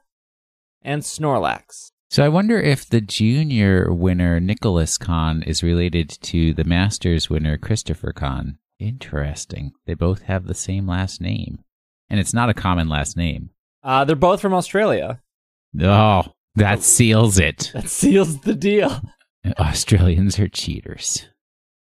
and 0.83 1.01
Snorlax. 1.01 1.89
So 2.15 2.23
I 2.23 2.29
wonder 2.29 2.57
if 2.57 2.87
the 2.87 3.01
junior 3.01 3.93
winner 3.93 4.39
Nicholas 4.39 4.97
Kan 4.97 5.43
is 5.43 5.61
related 5.61 6.09
to 6.21 6.53
the 6.53 6.63
Masters 6.63 7.29
winner 7.29 7.57
Christopher 7.57 8.13
Kan. 8.13 8.57
Interesting. 8.79 9.73
They 9.85 9.95
both 9.95 10.21
have 10.21 10.45
the 10.45 10.53
same 10.53 10.87
last 10.87 11.19
name, 11.19 11.65
and 12.09 12.17
it's 12.17 12.33
not 12.33 12.49
a 12.49 12.53
common 12.53 12.87
last 12.87 13.17
name. 13.17 13.49
Uh, 13.83 14.05
they're 14.05 14.15
both 14.15 14.39
from 14.39 14.53
Australia. 14.53 15.19
Oh, 15.81 16.23
that 16.55 16.83
seals 16.83 17.37
it. 17.37 17.71
That 17.73 17.89
seals 17.89 18.39
the 18.39 18.55
deal. 18.55 19.01
Australians 19.59 20.39
are 20.39 20.47
cheaters. 20.47 21.25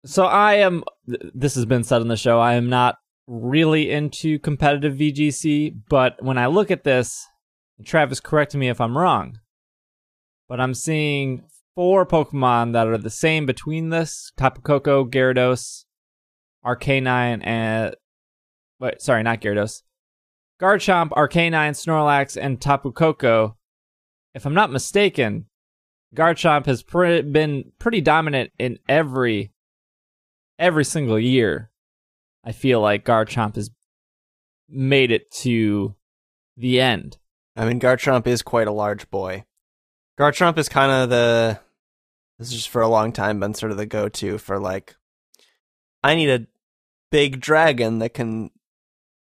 So 0.03 0.25
I 0.25 0.55
am. 0.55 0.83
This 1.05 1.55
has 1.55 1.65
been 1.65 1.85
said 1.85 2.01
on 2.01 2.09
the 2.09 2.17
show. 2.17 2.41
I 2.41 2.55
am 2.55 2.67
not 2.67 2.97
really 3.25 3.89
into 3.89 4.37
competitive 4.39 4.95
VGC, 4.95 5.79
but 5.87 6.21
when 6.21 6.37
I 6.37 6.47
look 6.47 6.71
at 6.71 6.83
this, 6.83 7.25
Travis, 7.85 8.19
correct 8.19 8.53
me 8.53 8.67
if 8.67 8.81
I'm 8.81 8.97
wrong, 8.97 9.39
but 10.49 10.59
I'm 10.59 10.73
seeing 10.73 11.43
four 11.75 12.05
Pokemon 12.05 12.73
that 12.73 12.87
are 12.87 12.97
the 12.97 13.09
same 13.09 13.45
between 13.45 13.89
this: 13.89 14.33
Tapu 14.35 14.61
Koko, 14.61 15.05
Gyarados, 15.05 15.85
Arcanine, 16.65 17.45
and 17.45 17.95
wait, 18.79 19.01
sorry, 19.01 19.23
not 19.23 19.39
Gyarados, 19.39 19.83
Garchomp, 20.59 21.11
Arcanine, 21.11 21.71
Snorlax, 21.71 22.35
and 22.35 22.59
Tapu 22.59 22.91
Koko. 22.91 23.55
If 24.33 24.45
I'm 24.45 24.53
not 24.53 24.71
mistaken, 24.71 25.45
Garchomp 26.15 26.65
has 26.65 26.83
pre- 26.83 27.21
been 27.21 27.71
pretty 27.79 28.01
dominant 28.01 28.51
in 28.59 28.79
every 28.89 29.53
every 30.57 30.83
single 30.83 31.19
year. 31.19 31.71
I 32.43 32.51
feel 32.51 32.81
like 32.81 33.05
Garchomp 33.05 33.55
has 33.55 33.69
made 34.67 35.11
it 35.11 35.31
to 35.31 35.95
the 36.57 36.81
end. 36.81 37.17
I 37.55 37.65
mean, 37.65 37.79
Garchomp 37.79 38.27
is 38.27 38.41
quite 38.41 38.67
a 38.67 38.71
large 38.71 39.09
boy. 39.09 39.45
Garchomp 40.19 40.57
is 40.57 40.69
kind 40.69 40.91
of 40.91 41.09
the. 41.09 41.59
This 42.37 42.49
is 42.49 42.53
just 42.53 42.69
for 42.69 42.81
a 42.81 42.87
long 42.87 43.11
time 43.11 43.39
been 43.39 43.53
sort 43.53 43.71
of 43.71 43.77
the 43.77 43.85
go 43.85 44.09
to 44.09 44.37
for 44.37 44.59
like. 44.59 44.95
I 46.03 46.15
need 46.15 46.29
a 46.29 46.47
big 47.11 47.41
dragon 47.41 47.99
that 47.99 48.13
can 48.13 48.51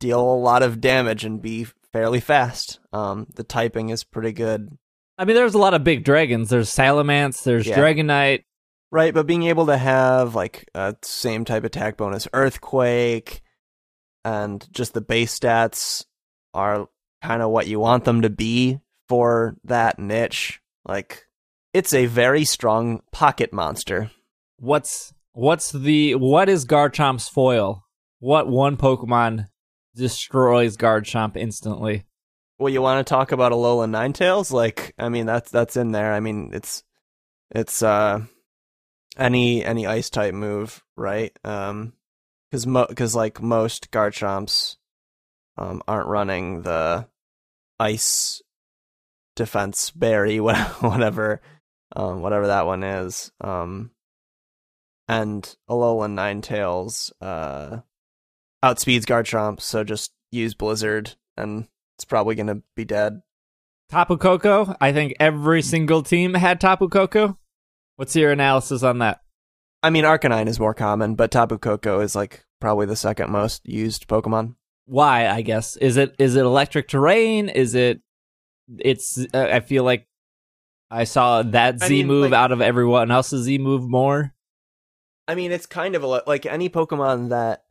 deal 0.00 0.20
a 0.20 0.36
lot 0.36 0.62
of 0.62 0.80
damage 0.80 1.24
and 1.24 1.40
be 1.40 1.66
fairly 1.92 2.20
fast. 2.20 2.78
Um, 2.92 3.26
the 3.34 3.44
typing 3.44 3.88
is 3.88 4.04
pretty 4.04 4.32
good, 4.32 4.76
I 5.18 5.24
mean, 5.24 5.34
there's 5.36 5.54
a 5.54 5.58
lot 5.58 5.72
of 5.74 5.84
big 5.84 6.04
dragons. 6.04 6.50
There's 6.50 6.68
Salamence, 6.68 7.42
there's 7.42 7.66
Yeah. 7.66 7.78
Dragonite. 7.78 8.44
right? 8.92 9.12
But 9.14 9.26
being 9.26 9.44
able 9.44 9.66
to 9.66 9.76
have 9.76 10.34
like 10.34 10.68
a 10.74 10.94
same 11.02 11.44
type 11.44 11.64
attack 11.64 11.96
bonus, 11.96 12.28
Earthquake, 12.32 13.42
and 14.24 14.66
just 14.72 14.94
the 14.94 15.00
base 15.00 15.38
stats 15.38 16.04
are 16.54 16.88
kind 17.22 17.42
of 17.42 17.50
what 17.50 17.66
you 17.66 17.80
want 17.80 18.04
them 18.04 18.22
to 18.22 18.30
be 18.30 18.78
for 19.08 19.56
that 19.64 19.98
niche. 19.98 20.60
Like, 20.86 21.26
it's 21.74 21.92
a 21.92 22.06
very 22.06 22.44
strong 22.44 23.00
pocket 23.12 23.52
monster. 23.52 24.10
What's 24.58 25.12
what's 25.32 25.72
the 25.72 26.14
what 26.14 26.48
is 26.48 26.64
Garchomp's 26.64 27.28
foil? 27.28 27.84
What 28.20 28.48
one 28.48 28.76
Pokemon 28.76 29.48
destroys 29.94 30.76
Garchomp 30.76 31.36
instantly? 31.36 32.04
Well, 32.58 32.72
you 32.72 32.80
want 32.80 33.06
to 33.06 33.10
talk 33.10 33.32
about 33.32 33.52
Alola 33.52 33.86
Ninetales? 33.86 34.50
Like, 34.50 34.94
I 34.98 35.10
mean, 35.10 35.26
that's 35.26 35.50
that's 35.50 35.76
in 35.76 35.92
there. 35.92 36.14
I 36.14 36.20
mean, 36.20 36.50
it's 36.54 36.82
it's 37.50 37.82
uh 37.82 38.20
any 39.18 39.64
any 39.64 39.86
ice 39.86 40.08
type 40.08 40.34
move, 40.34 40.82
right? 40.96 41.36
Um, 41.44 41.92
because 42.50 42.66
mo 42.66 42.86
because 42.88 43.14
like 43.14 43.42
most 43.42 43.90
Garchomps 43.90 44.76
um 45.58 45.82
aren't 45.86 46.08
running 46.08 46.62
the 46.62 47.06
ice 47.78 48.40
defense 49.36 49.92
berry, 49.92 50.40
wha- 50.40 50.54
whatever, 50.80 51.40
um, 51.94 52.20
whatever 52.22 52.48
that 52.48 52.66
one 52.66 52.82
is. 52.82 53.30
Um, 53.40 53.92
and 55.08 55.56
Alolan 55.70 56.14
Ninetales 56.16 57.12
uh 57.20 57.78
outspeeds 58.64 59.04
Garchomp, 59.04 59.60
so 59.60 59.84
just 59.84 60.10
use 60.32 60.54
Blizzard 60.54 61.14
and 61.36 61.68
it's 61.96 62.04
probably 62.04 62.34
gonna 62.34 62.62
be 62.74 62.84
dead. 62.84 63.22
Tapu 63.88 64.16
Koko. 64.16 64.74
I 64.80 64.92
think 64.92 65.14
every 65.20 65.62
single 65.62 66.02
team 66.02 66.34
had 66.34 66.60
Tapu 66.60 66.88
Koko. 66.88 67.38
What's 67.94 68.16
your 68.16 68.32
analysis 68.32 68.82
on 68.82 68.98
that? 68.98 69.20
I 69.82 69.90
mean, 69.90 70.04
Arcanine 70.04 70.48
is 70.48 70.58
more 70.58 70.74
common, 70.74 71.14
but 71.14 71.30
Tapu 71.30 71.58
Koko 71.58 72.00
is 72.00 72.16
like 72.16 72.44
probably 72.60 72.86
the 72.86 72.96
second 72.96 73.30
most 73.30 73.66
used 73.66 74.08
Pokemon. 74.08 74.56
Why? 74.86 75.28
I 75.28 75.42
guess 75.42 75.76
is 75.76 75.96
it 75.96 76.14
is 76.18 76.36
it 76.36 76.44
electric 76.44 76.88
terrain? 76.88 77.48
Is 77.48 77.74
it? 77.74 78.00
It's. 78.78 79.18
Uh, 79.32 79.48
I 79.52 79.60
feel 79.60 79.84
like 79.84 80.06
I 80.90 81.04
saw 81.04 81.42
that 81.42 81.82
I 81.82 81.86
Z 81.88 81.94
mean, 81.94 82.06
move 82.06 82.30
like- 82.30 82.38
out 82.38 82.52
of 82.52 82.60
everyone 82.60 83.10
else's 83.10 83.44
Z 83.44 83.58
move 83.58 83.88
more. 83.88 84.32
I 85.28 85.34
mean, 85.34 85.50
it's 85.52 85.66
kind 85.66 85.94
of 85.96 86.04
a, 86.04 86.22
like 86.26 86.46
any 86.46 86.68
Pokemon 86.68 87.30
that 87.30 87.64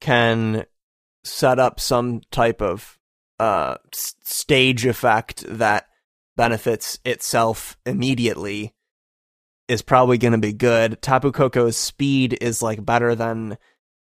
can 0.00 0.64
set 1.24 1.58
up 1.58 1.80
some 1.80 2.20
type 2.30 2.62
of 2.62 2.98
uh 3.40 3.76
stage 3.92 4.86
effect 4.86 5.44
that 5.46 5.86
benefits 6.36 6.98
itself 7.04 7.76
immediately 7.86 8.74
is 9.68 9.82
probably 9.82 10.18
going 10.18 10.32
to 10.32 10.38
be 10.38 10.52
good. 10.52 11.00
Tapu 11.02 11.30
Koko's 11.32 11.76
speed 11.76 12.38
is 12.40 12.62
like 12.62 12.84
better 12.84 13.14
than 13.14 13.58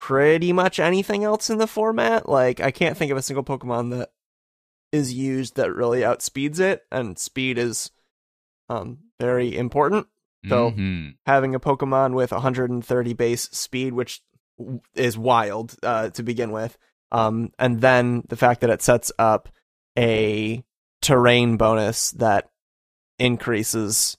pretty 0.01 0.53
much 0.53 0.79
anything 0.79 1.25
else 1.25 1.49
in 1.51 1.59
the 1.59 1.67
format. 1.67 2.29
Like 2.29 2.61
I 2.61 2.71
can't 2.71 2.97
think 2.97 3.11
of 3.11 3.17
a 3.19 3.23
single 3.23 3.45
Pokemon 3.45 3.91
that 3.91 4.11
is 4.97 5.13
used 5.15 5.55
that 5.57 5.73
really 5.73 6.01
outspeeds 6.01 6.59
it, 6.59 6.83
and 6.91 7.17
speed 7.19 7.59
is 7.59 7.91
um 8.69 8.99
very 9.21 9.57
important. 9.57 10.09
So 10.49 10.71
Mhm. 10.73 11.17
having 11.27 11.55
a 11.55 11.61
Pokemon 11.61 12.15
with 12.15 12.33
130 12.33 13.13
base 13.15 13.43
speed, 13.51 13.93
which 13.93 14.23
is 14.95 15.17
wild 15.19 15.77
uh, 15.83 16.11
to 16.11 16.23
begin 16.23 16.51
with, 16.51 16.77
um, 17.13 17.53
and 17.59 17.81
then 17.81 18.23
the 18.29 18.37
fact 18.37 18.61
that 18.63 18.71
it 18.71 18.83
sets 18.83 19.11
up 19.19 19.49
a 19.99 20.65
terrain 21.03 21.57
bonus 21.57 22.11
that 22.13 22.51
increases 23.19 24.17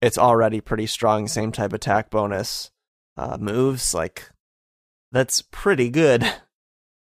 its 0.00 0.18
already 0.18 0.60
pretty 0.60 0.86
strong 0.86 1.28
same 1.28 1.52
type 1.52 1.72
attack 1.72 2.10
bonus 2.10 2.70
uh, 3.16 3.36
moves, 3.38 3.94
like 3.94 4.30
that's 5.12 5.42
pretty 5.42 5.90
good. 5.90 6.24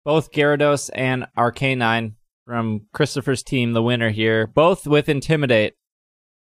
Both 0.04 0.32
Gyarados 0.32 0.90
and 0.94 1.26
Arcanine 1.36 2.14
from 2.46 2.82
Christopher's 2.92 3.42
team, 3.42 3.72
the 3.72 3.82
winner 3.82 4.10
here, 4.10 4.46
both 4.46 4.86
with 4.86 5.08
Intimidate. 5.08 5.74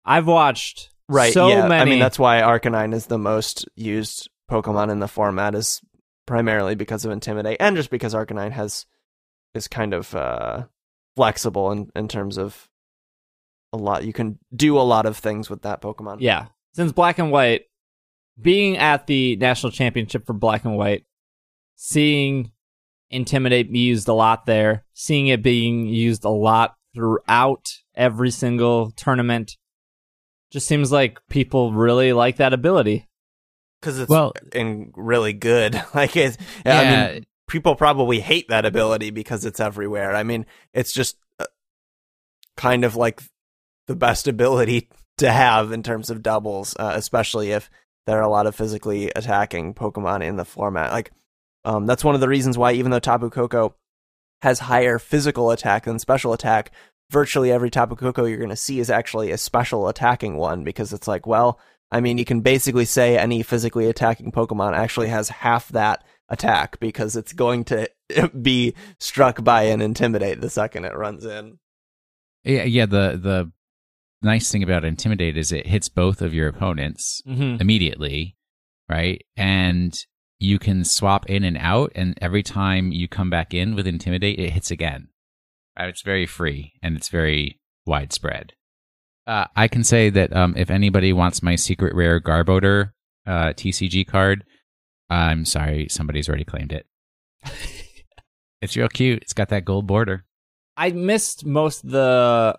I've 0.05 0.27
watched 0.27 0.89
Right. 1.09 1.33
so 1.33 1.47
yeah. 1.47 1.67
many. 1.67 1.81
I 1.81 1.85
mean, 1.85 1.99
that's 1.99 2.19
why 2.19 2.41
Arcanine 2.41 2.93
is 2.93 3.05
the 3.07 3.17
most 3.17 3.67
used 3.75 4.29
Pokemon 4.51 4.91
in 4.91 4.99
the 4.99 5.07
format 5.07 5.55
is 5.55 5.81
primarily 6.25 6.75
because 6.75 7.05
of 7.05 7.11
Intimidate 7.11 7.57
and 7.59 7.75
just 7.75 7.89
because 7.89 8.13
Arcanine 8.13 8.51
has 8.51 8.85
is 9.53 9.67
kind 9.67 9.93
of 9.93 10.13
uh 10.13 10.65
flexible 11.15 11.71
in, 11.71 11.89
in 11.95 12.07
terms 12.07 12.37
of 12.37 12.69
a 13.73 13.77
lot 13.77 14.03
you 14.05 14.13
can 14.13 14.37
do 14.55 14.77
a 14.77 14.81
lot 14.81 15.05
of 15.05 15.17
things 15.17 15.49
with 15.49 15.61
that 15.63 15.81
Pokemon. 15.81 16.17
Yeah. 16.19 16.47
Since 16.73 16.91
Black 16.91 17.17
and 17.17 17.31
White, 17.31 17.63
being 18.39 18.77
at 18.77 19.07
the 19.07 19.35
national 19.37 19.71
championship 19.71 20.25
for 20.27 20.33
Black 20.33 20.63
and 20.63 20.77
White, 20.77 21.05
seeing 21.75 22.51
Intimidate 23.09 23.71
be 23.71 23.79
used 23.79 24.07
a 24.07 24.13
lot 24.13 24.45
there, 24.45 24.83
seeing 24.93 25.27
it 25.27 25.41
being 25.41 25.85
used 25.85 26.25
a 26.25 26.29
lot 26.29 26.75
throughout 26.93 27.65
every 27.95 28.31
single 28.31 28.91
tournament, 28.91 29.55
just 30.51 30.67
seems 30.67 30.91
like 30.91 31.19
people 31.29 31.71
really 31.73 32.11
like 32.13 32.37
that 32.37 32.53
ability. 32.53 33.07
Because 33.79 33.99
it's 33.99 34.09
Well- 34.09 34.33
and 34.53 34.91
really 34.95 35.33
good. 35.33 35.81
Like 35.93 36.15
it's 36.17 36.37
I 36.65 36.69
Yeah. 36.83 37.11
mean 37.13 37.25
people 37.47 37.75
probably 37.75 38.19
hate 38.19 38.47
that 38.49 38.65
ability 38.65 39.09
because 39.11 39.45
it's 39.45 39.59
everywhere. 39.59 40.13
I 40.15 40.23
mean, 40.23 40.45
it's 40.73 40.91
just 40.93 41.15
uh, 41.39 41.45
kind 42.57 42.83
of 42.83 42.95
like 42.95 43.21
the 43.87 43.95
best 43.95 44.27
ability 44.27 44.89
to 45.19 45.31
have 45.31 45.71
in 45.71 45.81
terms 45.83 46.09
of 46.09 46.21
doubles, 46.21 46.75
uh, 46.77 46.91
especially 46.95 47.51
if 47.51 47.69
there 48.05 48.17
are 48.19 48.23
a 48.23 48.29
lot 48.29 48.47
of 48.47 48.55
physically 48.55 49.11
attacking 49.15 49.73
Pokemon 49.73 50.23
in 50.23 50.35
the 50.37 50.45
format. 50.45 50.91
Like, 50.91 51.11
um, 51.67 51.85
that's 51.85 52.03
one 52.03 52.15
of 52.15 52.21
the 52.21 52.29
reasons 52.29 52.57
why 52.57 52.71
even 52.73 52.91
though 52.91 52.99
Tapu 52.99 53.29
Koko 53.29 53.75
has 54.41 54.59
higher 54.59 54.99
physical 54.99 55.51
attack 55.51 55.85
than 55.85 55.99
special 55.99 56.33
attack, 56.33 56.71
virtually 57.11 57.51
every 57.51 57.69
Tapu 57.69 57.95
Koko 57.95 58.25
you're 58.25 58.37
going 58.37 58.49
to 58.49 58.55
see 58.55 58.79
is 58.79 58.89
actually 58.89 59.31
a 59.31 59.37
special 59.37 59.87
attacking 59.87 60.37
one 60.37 60.63
because 60.63 60.93
it's 60.93 61.07
like, 61.07 61.25
well, 61.27 61.59
I 61.91 62.01
mean, 62.01 62.17
you 62.17 62.25
can 62.25 62.41
basically 62.41 62.85
say 62.85 63.17
any 63.17 63.43
physically 63.43 63.87
attacking 63.87 64.31
Pokemon 64.31 64.75
actually 64.75 65.07
has 65.07 65.29
half 65.29 65.69
that 65.69 66.03
attack 66.29 66.79
because 66.79 67.15
it's 67.15 67.33
going 67.33 67.63
to 67.65 67.89
be 68.41 68.73
struck 68.99 69.43
by 69.43 69.63
an 69.63 69.81
intimidate 69.81 70.41
the 70.41 70.49
second 70.49 70.85
it 70.85 70.95
runs 70.95 71.25
in. 71.25 71.59
Yeah, 72.43 72.63
yeah. 72.63 72.85
The 72.85 73.19
the 73.21 73.51
nice 74.21 74.51
thing 74.51 74.63
about 74.63 74.85
intimidate 74.85 75.37
is 75.37 75.51
it 75.51 75.67
hits 75.67 75.89
both 75.89 76.21
of 76.21 76.33
your 76.33 76.47
opponents 76.47 77.21
Mm-hmm. 77.27 77.61
immediately, 77.61 78.35
right? 78.89 79.23
And 79.35 79.97
you 80.39 80.59
can 80.59 80.83
swap 80.83 81.29
in 81.29 81.43
and 81.43 81.57
out, 81.57 81.91
and 81.95 82.17
every 82.21 82.43
time 82.43 82.91
you 82.91 83.07
come 83.07 83.29
back 83.29 83.53
in 83.53 83.75
with 83.75 83.87
intimidate, 83.87 84.39
it 84.39 84.51
hits 84.51 84.71
again. 84.71 85.09
Uh, 85.79 85.85
It's 85.85 86.01
very 86.01 86.25
free 86.25 86.73
and 86.81 86.95
it's 86.95 87.09
very 87.09 87.59
widespread. 87.85 88.53
Uh, 89.25 89.45
I 89.55 89.67
can 89.67 89.83
say 89.83 90.09
that 90.09 90.35
um, 90.35 90.53
if 90.57 90.69
anybody 90.69 91.11
wants 91.11 91.43
my 91.43 91.55
secret 91.55 91.93
rare 91.93 92.19
Garbodor 92.21 92.91
uh, 93.25 93.53
TCG 93.53 94.07
card, 94.07 94.45
I'm 95.09 95.45
sorry, 95.45 95.87
somebody's 95.89 96.29
already 96.29 96.45
claimed 96.45 96.71
it. 96.71 96.85
it's 98.61 98.75
real 98.75 98.87
cute. 98.87 99.21
It's 99.21 99.33
got 99.33 99.49
that 99.49 99.65
gold 99.65 99.85
border. 99.85 100.25
I 100.77 100.91
missed 100.91 101.45
most 101.45 101.83
of 101.83 101.91
the 101.91 102.57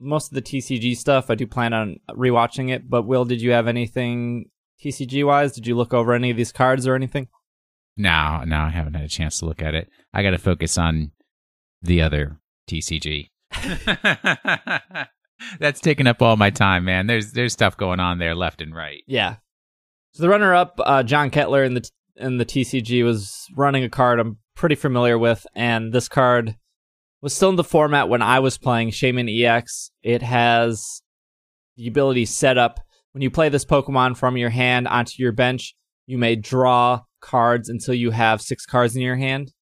most 0.00 0.30
of 0.30 0.34
the 0.34 0.42
TCG 0.42 0.96
stuff. 0.96 1.28
I 1.28 1.34
do 1.34 1.46
plan 1.46 1.72
on 1.72 1.98
rewatching 2.10 2.70
it, 2.70 2.88
but 2.88 3.02
Will, 3.02 3.24
did 3.24 3.42
you 3.42 3.50
have 3.50 3.66
anything 3.66 4.48
TCG 4.82 5.26
wise? 5.26 5.52
Did 5.52 5.66
you 5.66 5.76
look 5.76 5.92
over 5.92 6.12
any 6.12 6.30
of 6.30 6.36
these 6.36 6.52
cards 6.52 6.86
or 6.86 6.94
anything? 6.94 7.28
No, 7.96 8.44
no, 8.44 8.58
I 8.58 8.70
haven't 8.70 8.94
had 8.94 9.04
a 9.04 9.08
chance 9.08 9.40
to 9.40 9.46
look 9.46 9.60
at 9.60 9.74
it. 9.74 9.88
I 10.14 10.22
got 10.22 10.30
to 10.30 10.38
focus 10.38 10.78
on 10.78 11.10
the 11.82 12.00
other 12.00 12.38
TCG. 12.68 13.30
That's 15.58 15.80
taking 15.80 16.06
up 16.06 16.22
all 16.22 16.36
my 16.36 16.50
time, 16.50 16.84
man. 16.84 17.06
There's 17.06 17.32
there's 17.32 17.52
stuff 17.52 17.76
going 17.76 18.00
on 18.00 18.18
there 18.18 18.34
left 18.34 18.60
and 18.60 18.74
right. 18.74 19.02
Yeah. 19.06 19.36
So 20.12 20.22
the 20.22 20.28
runner 20.28 20.54
up, 20.54 20.78
uh, 20.84 21.02
John 21.02 21.30
Kettler 21.30 21.64
in 21.64 21.74
the 21.74 21.90
in 22.16 22.38
the 22.38 22.44
TCG 22.44 23.04
was 23.04 23.46
running 23.56 23.84
a 23.84 23.88
card 23.88 24.18
I'm 24.18 24.38
pretty 24.56 24.74
familiar 24.74 25.18
with, 25.18 25.46
and 25.54 25.92
this 25.92 26.08
card 26.08 26.56
was 27.20 27.34
still 27.34 27.50
in 27.50 27.56
the 27.56 27.64
format 27.64 28.08
when 28.08 28.22
I 28.22 28.40
was 28.40 28.58
playing 28.58 28.90
Shaymin 28.90 29.28
EX. 29.44 29.90
It 30.02 30.22
has 30.22 31.02
the 31.76 31.88
ability 31.88 32.26
set 32.26 32.58
up 32.58 32.80
when 33.12 33.22
you 33.22 33.30
play 33.30 33.48
this 33.48 33.64
Pokemon 33.64 34.16
from 34.16 34.36
your 34.36 34.50
hand 34.50 34.88
onto 34.88 35.22
your 35.22 35.32
bench. 35.32 35.74
You 36.06 36.18
may 36.18 36.36
draw 36.36 37.02
cards 37.20 37.68
until 37.68 37.94
you 37.94 38.10
have 38.10 38.40
six 38.40 38.64
cards 38.64 38.96
in 38.96 39.02
your 39.02 39.16
hand. 39.16 39.52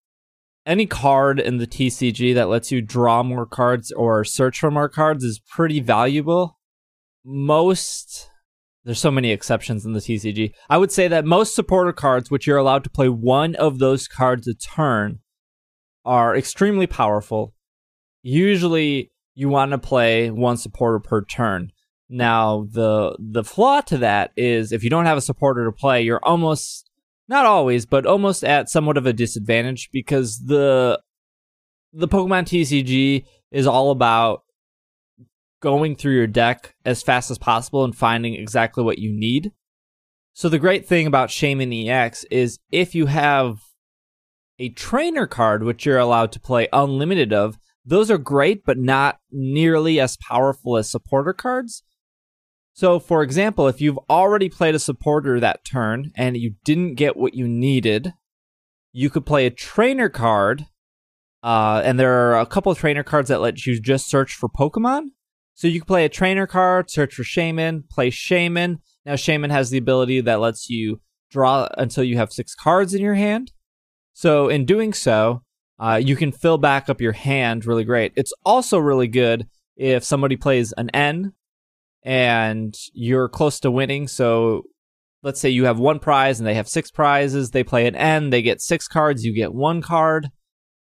Any 0.64 0.86
card 0.86 1.38
in 1.38 1.58
the 1.58 1.66
TCG 1.66 2.34
that 2.34 2.48
lets 2.48 2.72
you 2.72 2.82
draw 2.82 3.22
more 3.22 3.46
cards 3.46 3.92
or 3.92 4.24
search 4.24 4.58
for 4.58 4.70
more 4.70 4.88
cards 4.88 5.24
is 5.24 5.38
pretty 5.38 5.80
valuable. 5.80 6.58
Most 7.24 8.30
there's 8.86 9.00
so 9.00 9.10
many 9.10 9.32
exceptions 9.32 9.84
in 9.84 9.94
the 9.94 10.00
TCG. 10.00 10.52
I 10.70 10.78
would 10.78 10.92
say 10.92 11.08
that 11.08 11.24
most 11.24 11.56
supporter 11.56 11.92
cards, 11.92 12.30
which 12.30 12.46
you're 12.46 12.56
allowed 12.56 12.84
to 12.84 12.90
play 12.90 13.08
one 13.08 13.56
of 13.56 13.80
those 13.80 14.06
cards 14.06 14.46
a 14.46 14.54
turn, 14.54 15.18
are 16.04 16.36
extremely 16.36 16.86
powerful. 16.86 17.52
Usually, 18.22 19.10
you 19.34 19.48
want 19.48 19.72
to 19.72 19.78
play 19.78 20.30
one 20.30 20.56
supporter 20.56 21.00
per 21.00 21.24
turn. 21.24 21.72
Now, 22.08 22.66
the 22.70 23.16
the 23.18 23.44
flaw 23.44 23.80
to 23.82 23.98
that 23.98 24.30
is 24.36 24.72
if 24.72 24.84
you 24.84 24.90
don't 24.90 25.06
have 25.06 25.18
a 25.18 25.22
supporter 25.22 25.64
to 25.64 25.72
play, 25.72 26.02
you're 26.02 26.24
almost 26.24 26.90
not 27.28 27.46
always, 27.46 27.86
but 27.86 28.06
almost 28.06 28.44
at 28.44 28.68
somewhat 28.68 28.96
of 28.96 29.06
a 29.06 29.12
disadvantage 29.12 29.90
because 29.92 30.38
the 30.38 31.00
the 31.92 32.08
Pokemon 32.08 32.44
TCG 32.44 33.24
is 33.50 33.66
all 33.66 33.90
about 33.90 34.42
going 35.60 35.96
through 35.96 36.14
your 36.14 36.26
deck 36.26 36.74
as 36.84 37.02
fast 37.02 37.30
as 37.30 37.38
possible 37.38 37.82
and 37.82 37.96
finding 37.96 38.34
exactly 38.34 38.84
what 38.84 38.98
you 38.98 39.10
need. 39.12 39.52
So 40.32 40.48
the 40.48 40.58
great 40.58 40.86
thing 40.86 41.06
about 41.06 41.30
Shaymin 41.30 41.88
EX 41.88 42.24
is 42.24 42.58
if 42.70 42.94
you 42.94 43.06
have 43.06 43.58
a 44.58 44.68
trainer 44.70 45.26
card 45.26 45.64
which 45.64 45.86
you're 45.86 45.98
allowed 45.98 46.32
to 46.32 46.40
play 46.40 46.68
unlimited 46.72 47.32
of, 47.32 47.58
those 47.84 48.10
are 48.10 48.18
great 48.18 48.64
but 48.64 48.78
not 48.78 49.18
nearly 49.30 49.98
as 49.98 50.18
powerful 50.18 50.76
as 50.76 50.90
supporter 50.90 51.32
cards. 51.32 51.82
So 52.76 52.98
for 52.98 53.22
example, 53.22 53.68
if 53.68 53.80
you've 53.80 53.98
already 54.10 54.50
played 54.50 54.74
a 54.74 54.78
supporter 54.78 55.40
that 55.40 55.64
turn 55.64 56.12
and 56.14 56.36
you 56.36 56.56
didn't 56.62 56.96
get 56.96 57.16
what 57.16 57.32
you 57.32 57.48
needed, 57.48 58.12
you 58.92 59.08
could 59.08 59.24
play 59.24 59.46
a 59.46 59.50
trainer 59.50 60.10
card 60.10 60.66
uh, 61.42 61.80
and 61.82 61.98
there 61.98 62.12
are 62.12 62.38
a 62.38 62.44
couple 62.44 62.70
of 62.70 62.76
trainer 62.76 63.02
cards 63.02 63.30
that 63.30 63.40
let 63.40 63.64
you 63.64 63.80
just 63.80 64.10
search 64.10 64.34
for 64.34 64.50
Pokemon. 64.50 65.06
So 65.54 65.68
you 65.68 65.80
can 65.80 65.86
play 65.86 66.04
a 66.04 66.10
trainer 66.10 66.46
card, 66.46 66.90
search 66.90 67.14
for 67.14 67.22
Shaymin, 67.22 67.88
play 67.88 68.10
Shaymin. 68.10 68.80
Now 69.06 69.14
Shaymin 69.14 69.50
has 69.50 69.70
the 69.70 69.78
ability 69.78 70.20
that 70.20 70.40
lets 70.40 70.68
you 70.68 71.00
draw 71.30 71.68
until 71.78 72.04
you 72.04 72.18
have 72.18 72.30
six 72.30 72.54
cards 72.54 72.92
in 72.92 73.00
your 73.00 73.14
hand. 73.14 73.52
So 74.12 74.50
in 74.50 74.66
doing 74.66 74.92
so, 74.92 75.42
uh, 75.78 75.98
you 76.04 76.14
can 76.14 76.30
fill 76.30 76.58
back 76.58 76.90
up 76.90 77.00
your 77.00 77.12
hand 77.12 77.64
really 77.64 77.84
great. 77.84 78.12
It's 78.16 78.34
also 78.44 78.76
really 78.78 79.08
good 79.08 79.48
if 79.78 80.04
somebody 80.04 80.36
plays 80.36 80.72
an 80.72 80.90
N 80.90 81.32
and 82.06 82.78
you're 82.94 83.28
close 83.28 83.58
to 83.60 83.70
winning. 83.70 84.06
So 84.06 84.62
let's 85.24 85.40
say 85.40 85.50
you 85.50 85.64
have 85.64 85.80
one 85.80 85.98
prize 85.98 86.38
and 86.38 86.46
they 86.46 86.54
have 86.54 86.68
six 86.68 86.88
prizes. 86.88 87.50
They 87.50 87.64
play 87.64 87.86
an 87.88 87.96
N, 87.96 88.30
they 88.30 88.42
get 88.42 88.62
six 88.62 88.86
cards, 88.86 89.24
you 89.24 89.34
get 89.34 89.52
one 89.52 89.82
card. 89.82 90.30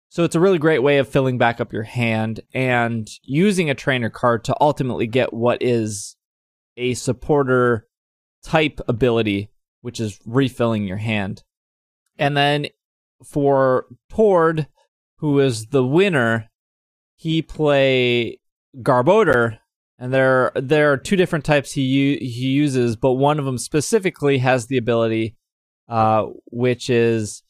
So 0.10 0.24
it's 0.24 0.36
a 0.36 0.39
really 0.39 0.60
great 0.60 0.84
way 0.84 0.99
of 0.99 1.10
filling 1.10 1.39
back 1.39 1.60
up 1.60 1.74
your 1.74 1.84
hand 1.84 2.41
and 2.53 3.07
using 3.24 3.70
a 3.70 3.76
trainer 3.76 4.12
card 4.12 4.43
to 4.45 4.55
ultimately 4.62 5.07
get 5.07 5.34
what 5.34 5.62
is 5.62 6.16
a 6.78 6.93
supporter 6.93 7.88
type 8.43 8.80
ability, 8.88 9.49
which 9.82 9.99
is 9.99 10.20
refilling 10.26 10.88
your 10.88 10.97
hand. 10.97 11.41
And 12.20 12.38
then 12.38 12.68
for 13.26 13.86
Tord, 14.10 14.68
who 15.18 15.39
is 15.39 15.68
the 15.68 15.86
winner, 15.86 16.49
he 17.16 17.41
play 17.41 18.39
Garbodor 18.78 19.57
and 20.00 20.14
there 20.14 20.52
there 20.56 20.93
are 20.93 20.97
two 20.97 21.18
different 21.18 21.43
types 21.43 21.74
he 21.74 21.82
u- 21.82 22.20
he 22.20 22.47
uses, 22.47 22.95
but 22.95 23.14
one 23.14 23.38
of 23.38 23.45
them 23.45 23.58
specifically 23.58 24.38
has 24.38 24.68
the 24.68 24.78
ability, 24.78 25.36
uh, 25.89 26.28
which 26.45 26.89
is 26.89 27.43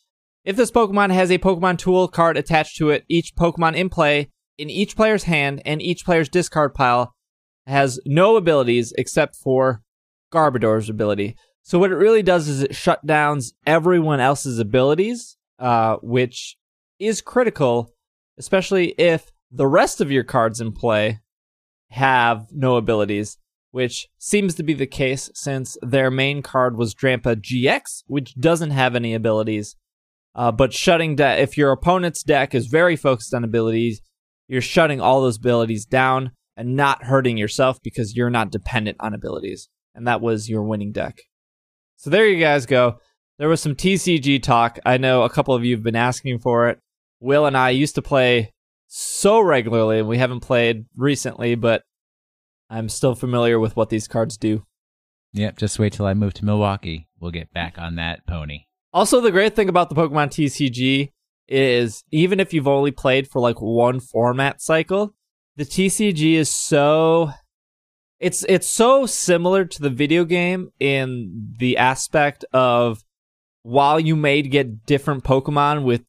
if 0.44 0.56
this 0.56 0.72
Pokemon 0.72 1.14
has 1.14 1.30
a 1.30 1.38
Pokemon 1.38 1.78
tool 1.78 2.08
card 2.08 2.36
attached 2.36 2.76
to 2.78 2.90
it, 2.90 3.06
each 3.08 3.36
Pokemon 3.36 3.76
in 3.76 3.90
play 3.90 4.32
in 4.58 4.70
each 4.70 4.96
player's 4.96 5.24
hand 5.24 5.62
and 5.64 5.82
each 5.82 6.04
player's 6.04 6.28
discard 6.28 6.74
pile 6.74 7.14
has 7.68 8.00
no 8.06 8.36
abilities 8.36 8.94
except 8.98 9.36
for 9.36 9.82
Garbodor's 10.34 10.90
ability. 10.90 11.36
So 11.64 11.78
what 11.78 11.92
it 11.92 11.96
really 11.96 12.24
does 12.24 12.48
is 12.48 12.64
it 12.64 12.76
shut 12.76 13.06
downs 13.06 13.54
everyone 13.68 14.20
else's 14.20 14.58
abilities, 14.58 15.38
uh, 15.60 15.98
which 16.02 16.58
is 16.98 17.22
critical, 17.22 17.94
especially 18.40 18.96
if 18.98 19.32
the 19.52 19.68
rest 19.68 20.02
of 20.02 20.12
your 20.12 20.24
cards 20.24 20.60
in 20.60 20.72
play 20.72 21.20
have 21.92 22.48
no 22.52 22.76
abilities, 22.76 23.38
which 23.72 24.08
seems 24.18 24.56
to 24.56 24.64
be 24.64 24.74
the 24.74 24.88
case 24.88 25.30
since 25.34 25.78
their 25.82 26.12
main 26.12 26.42
card 26.42 26.78
was 26.78 26.96
Drampa 26.96 27.36
GX, 27.36 28.04
which 28.08 28.36
doesn't 28.36 28.72
have 28.72 28.96
any 28.96 29.14
abilities. 29.14 29.76
Uh, 30.36 30.52
but 30.52 30.74
shutting 30.74 31.16
down, 31.16 31.40
if 31.40 31.58
your 31.58 31.72
opponent's 31.72 32.24
deck 32.24 32.54
is 32.54 32.68
very 32.68 32.96
focused 32.96 33.34
on 33.34 33.44
abilities, 33.44 34.02
you're 34.48 34.62
shutting 34.62 35.02
all 35.02 35.22
those 35.22 35.38
abilities 35.38 35.86
down 35.86 36.32
and 36.56 36.76
not 36.76 37.04
hurting 37.04 37.38
yourself 37.38 37.80
because 37.84 38.16
you're 38.16 38.30
not 38.30 38.52
dependent 38.52 38.98
on 39.00 39.14
abilities. 39.14 39.70
And 39.96 40.08
that 40.08 40.22
was 40.22 40.50
your 40.50 40.64
winning 40.64 40.92
deck. 40.92 41.20
So 41.98 42.10
there 42.10 42.28
you 42.28 42.40
guys 42.40 42.66
go. 42.66 43.00
There 43.38 43.50
was 43.50 43.62
some 43.62 43.76
TCG 43.76 44.42
talk. 44.44 44.80
I 44.86 44.98
know 44.98 45.24
a 45.24 45.30
couple 45.30 45.54
of 45.54 45.64
you 45.64 45.76
have 45.76 45.84
been 45.84 45.96
asking 45.96 46.40
for 46.40 46.70
it. 46.70 46.80
Will 47.20 47.46
and 47.46 47.58
I 47.58 47.70
used 47.72 47.96
to 47.96 48.02
play 48.02 48.52
so 48.90 49.40
regularly, 49.40 50.00
and 50.00 50.08
we 50.08 50.18
haven't 50.18 50.42
played 50.42 50.86
recently, 50.98 51.56
but 51.56 51.84
I'm 52.70 52.90
still 52.90 53.16
familiar 53.16 53.60
with 53.60 53.76
what 53.76 53.90
these 53.90 54.08
cards 54.08 54.36
do. 54.36 54.64
Yep, 55.34 55.58
just 55.58 55.80
wait 55.80 55.94
till 55.94 56.08
I 56.08 56.16
move 56.16 56.34
to 56.36 56.46
Milwaukee. 56.46 57.08
We'll 57.20 57.32
get 57.32 57.54
back 57.54 57.78
on 57.78 57.96
that 57.96 58.26
pony. 58.28 58.66
Also, 58.92 59.22
the 59.22 59.32
great 59.32 59.56
thing 59.56 59.70
about 59.70 59.90
the 59.90 59.96
Pokemon 59.96 60.30
TCG 60.30 61.12
is 61.48 62.04
even 62.12 62.40
if 62.40 62.52
you've 62.52 62.68
only 62.68 62.92
played 62.92 63.28
for 63.28 63.40
like 63.40 63.62
one 63.62 64.00
format 64.00 64.60
cycle, 64.62 65.14
the 65.56 65.66
TCG 65.66 66.34
is 66.34 66.50
so 66.50 67.32
it's 68.20 68.44
it's 68.50 68.68
so 68.68 69.06
similar 69.06 69.66
to 69.66 69.82
the 69.82 69.90
video 69.90 70.26
game 70.26 70.70
in 70.80 71.54
the 71.60 71.78
aspect 71.78 72.44
of 72.54 73.04
while 73.62 74.00
you 74.00 74.16
may 74.16 74.42
get 74.42 74.86
different 74.86 75.24
Pokemon 75.24 75.84
with 75.84 76.04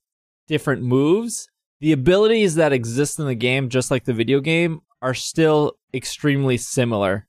different 0.48 0.82
moves, 0.82 1.48
the 1.80 1.92
abilities 1.92 2.54
that 2.56 2.72
exist 2.72 3.18
in 3.18 3.26
the 3.26 3.34
game, 3.34 3.68
just 3.68 3.90
like 3.90 4.04
the 4.04 4.12
video 4.12 4.40
game, 4.40 4.80
are 5.02 5.14
still 5.14 5.72
extremely 5.94 6.56
similar. 6.56 7.26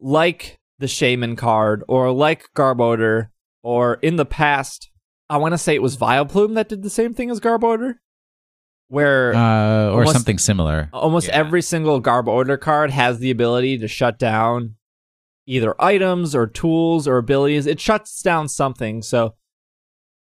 Like 0.00 0.58
the 0.78 0.86
Shaymin 0.86 1.36
card, 1.38 1.82
or 1.88 2.10
like 2.12 2.44
Garbodor, 2.54 3.28
or 3.62 3.94
in 3.96 4.16
the 4.16 4.26
past, 4.26 4.90
I 5.30 5.38
want 5.38 5.52
to 5.52 5.58
say 5.58 5.74
it 5.74 5.82
was 5.82 5.96
Vileplume 5.96 6.54
that 6.54 6.68
did 6.68 6.82
the 6.82 6.90
same 6.90 7.14
thing 7.14 7.30
as 7.30 7.40
Garbodor, 7.40 7.94
where 8.88 9.34
Uh, 9.34 9.86
or 9.88 10.00
Almost- 10.00 10.12
something 10.12 10.38
similar. 10.38 10.88
almost 10.92 11.28
Yeah. 11.28 11.36
every 11.36 11.62
single 11.62 12.00
Garbodor 12.00 12.60
card 12.60 12.90
has 12.90 13.18
the 13.18 13.30
ability 13.30 13.78
to 13.78 13.88
shut 13.88 14.18
down 14.18 14.76
either 15.46 15.74
items 15.82 16.34
or 16.34 16.46
tools 16.46 17.06
or 17.08 17.16
abilities. 17.18 17.66
It 17.66 17.80
shuts 17.80 18.20
down 18.22 18.48
something. 18.48 19.00
So 19.02 19.34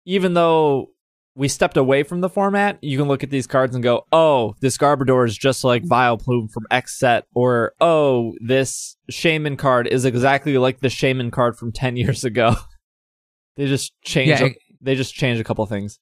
even 0.05 0.35
though 0.35 0.91
we 1.41 1.49
stepped 1.49 1.79
away 1.79 2.03
from 2.03 2.21
the 2.21 2.29
format, 2.29 2.79
you 2.83 2.99
can 2.99 3.09
look 3.09 3.25
at 3.25 3.31
these 3.31 3.47
cards 3.47 3.75
and 3.75 3.83
go, 3.83 4.07
"Oh, 4.13 4.55
this 4.61 4.77
Garbodor 4.77 5.27
is 5.27 5.39
just 5.39 5.65
like 5.65 5.83
mm-hmm. 5.83 5.91
Vileplume 5.91 6.53
from 6.53 6.67
X 6.71 6.99
set," 6.99 7.25
or 7.35 7.73
"Oh, 7.81 8.35
this 8.41 8.99
Shaymin 9.11 9.57
card 9.57 9.87
is 9.87 10.05
exactly 10.05 10.59
like 10.59 10.81
the 10.81 10.89
Shaymin 10.89 11.33
card 11.33 11.57
from 11.57 11.73
ten 11.73 11.97
years 12.03 12.25
ago." 12.25 12.57
they 13.57 13.67
just 13.67 13.99
change. 14.03 14.29
Yeah, 14.29 14.49
a- 14.49 14.59
they 14.83 14.95
just 14.95 15.15
change 15.15 15.41
a 15.41 15.45
couple 15.45 15.65
things. 15.65 15.99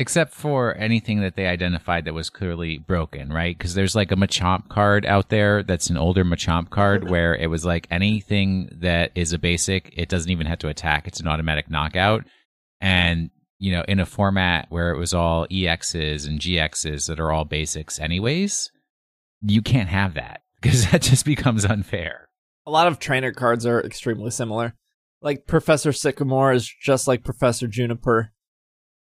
Except 0.00 0.34
for 0.34 0.74
anything 0.74 1.20
that 1.20 1.36
they 1.36 1.46
identified 1.46 2.04
that 2.04 2.12
was 2.12 2.28
clearly 2.28 2.76
broken, 2.76 3.32
right? 3.32 3.56
Because 3.56 3.74
there's 3.74 3.94
like 3.94 4.10
a 4.10 4.16
Machamp 4.16 4.68
card 4.68 5.06
out 5.06 5.28
there 5.28 5.62
that's 5.62 5.90
an 5.90 5.96
older 5.96 6.24
Machamp 6.24 6.70
card 6.70 7.08
where 7.10 7.36
it 7.36 7.46
was 7.46 7.64
like 7.64 7.86
anything 7.88 8.68
that 8.72 9.12
is 9.14 9.32
a 9.32 9.38
basic, 9.38 9.94
it 9.96 10.08
doesn't 10.08 10.30
even 10.30 10.46
have 10.46 10.58
to 10.58 10.68
attack, 10.68 11.06
it's 11.06 11.20
an 11.20 11.28
automatic 11.28 11.70
knockout. 11.70 12.24
And, 12.78 13.30
you 13.58 13.72
know, 13.72 13.84
in 13.88 14.00
a 14.00 14.06
format 14.06 14.66
where 14.68 14.90
it 14.90 14.98
was 14.98 15.14
all 15.14 15.46
EXs 15.48 16.26
and 16.26 16.40
GXs 16.40 17.06
that 17.08 17.20
are 17.20 17.32
all 17.32 17.44
basics 17.44 17.98
anyways, 17.98 18.70
you 19.42 19.62
can't 19.62 19.88
have 19.88 20.14
that 20.14 20.42
because 20.60 20.86
that 20.90 21.02
just 21.02 21.24
becomes 21.24 21.64
unfair. 21.64 22.28
a 22.66 22.70
lot 22.70 22.86
of 22.88 22.98
trainer 22.98 23.32
cards 23.32 23.64
are 23.64 23.80
extremely 23.80 24.30
similar. 24.30 24.74
Like 25.22 25.46
Professor 25.46 25.92
Sycamore 25.92 26.52
is 26.52 26.66
just 26.82 27.08
like 27.08 27.24
Professor 27.24 27.66
Juniper. 27.66 28.32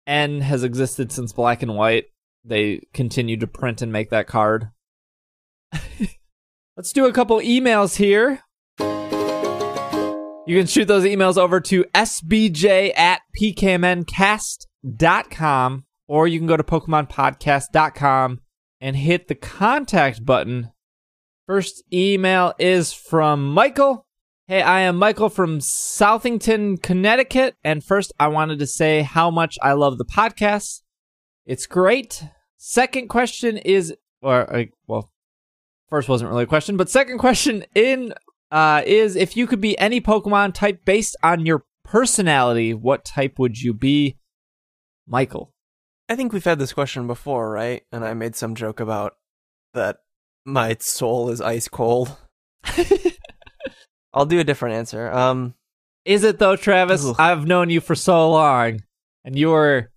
N 0.05 0.41
has 0.41 0.63
existed 0.63 1.11
since 1.11 1.31
Black 1.33 1.63
and 1.63 1.75
White. 1.75 2.05
They 2.43 2.81
continue 2.93 3.37
to 3.37 3.47
print 3.47 3.81
and 3.81 3.91
make 3.91 4.09
that 4.09 4.27
card. 4.27 4.69
Let's 6.77 6.91
do 6.91 7.05
a 7.05 7.13
couple 7.13 7.39
emails 7.39 7.95
here. 7.97 8.41
You 10.45 10.57
can 10.57 10.67
shoot 10.67 10.85
those 10.85 11.05
emails 11.05 11.37
over 11.37 11.61
to 11.61 11.85
sbj 11.95 12.97
at 12.97 13.21
pkmncast.com 13.39 15.85
or 16.07 16.27
you 16.27 16.39
can 16.39 16.47
go 16.47 16.57
to 16.57 16.63
pokemonpodcast.com 16.63 18.41
and 18.81 18.95
hit 18.95 19.27
the 19.27 19.35
contact 19.35 20.25
button 20.25 20.71
First 21.45 21.83
email 21.91 22.53
is 22.57 22.93
from 22.93 23.53
Michael. 23.53 24.07
Hey, 24.47 24.61
I 24.61 24.79
am 24.81 24.95
Michael 24.95 25.27
from 25.27 25.59
Southington, 25.59 26.81
Connecticut. 26.81 27.57
And 27.65 27.83
first, 27.83 28.13
I 28.17 28.29
wanted 28.29 28.59
to 28.59 28.67
say 28.67 29.01
how 29.01 29.29
much 29.29 29.57
I 29.61 29.73
love 29.73 29.97
the 29.97 30.05
podcast. 30.05 30.83
It's 31.45 31.65
great. 31.65 32.23
Second 32.55 33.09
question 33.09 33.57
is, 33.57 33.93
or, 34.21 34.55
uh, 34.55 34.63
well, 34.87 35.11
first 35.89 36.07
wasn't 36.07 36.31
really 36.31 36.43
a 36.43 36.47
question, 36.47 36.77
but 36.77 36.89
second 36.89 37.17
question 37.17 37.65
in, 37.75 38.13
uh, 38.53 38.83
is 38.85 39.15
if 39.15 39.35
you 39.35 39.47
could 39.47 39.59
be 39.59 39.77
any 39.79 39.99
Pokemon 39.99 40.53
type 40.53 40.85
based 40.85 41.17
on 41.23 41.45
your 41.45 41.65
personality, 41.83 42.73
what 42.73 43.03
type 43.03 43.39
would 43.39 43.59
you 43.59 43.73
be? 43.73 44.19
Michael. 45.07 45.51
I 46.07 46.15
think 46.15 46.31
we've 46.31 46.43
had 46.43 46.59
this 46.59 46.71
question 46.71 47.07
before, 47.07 47.49
right? 47.49 47.81
And 47.91 48.05
I 48.05 48.13
made 48.13 48.35
some 48.35 48.53
joke 48.53 48.79
about 48.79 49.15
that 49.73 49.97
my 50.45 50.77
soul 50.79 51.29
is 51.29 51.41
ice 51.41 51.67
cold. 51.67 52.15
I'll 54.13 54.27
do 54.27 54.39
a 54.39 54.43
different 54.43 54.75
answer. 54.75 55.11
Um, 55.11 55.55
Is 56.05 56.23
it 56.23 56.37
though, 56.37 56.55
Travis? 56.55 57.03
I've 57.17 57.47
known 57.47 57.71
you 57.71 57.81
for 57.81 57.95
so 57.95 58.29
long, 58.29 58.81
and 59.25 59.35
you're. 59.35 59.89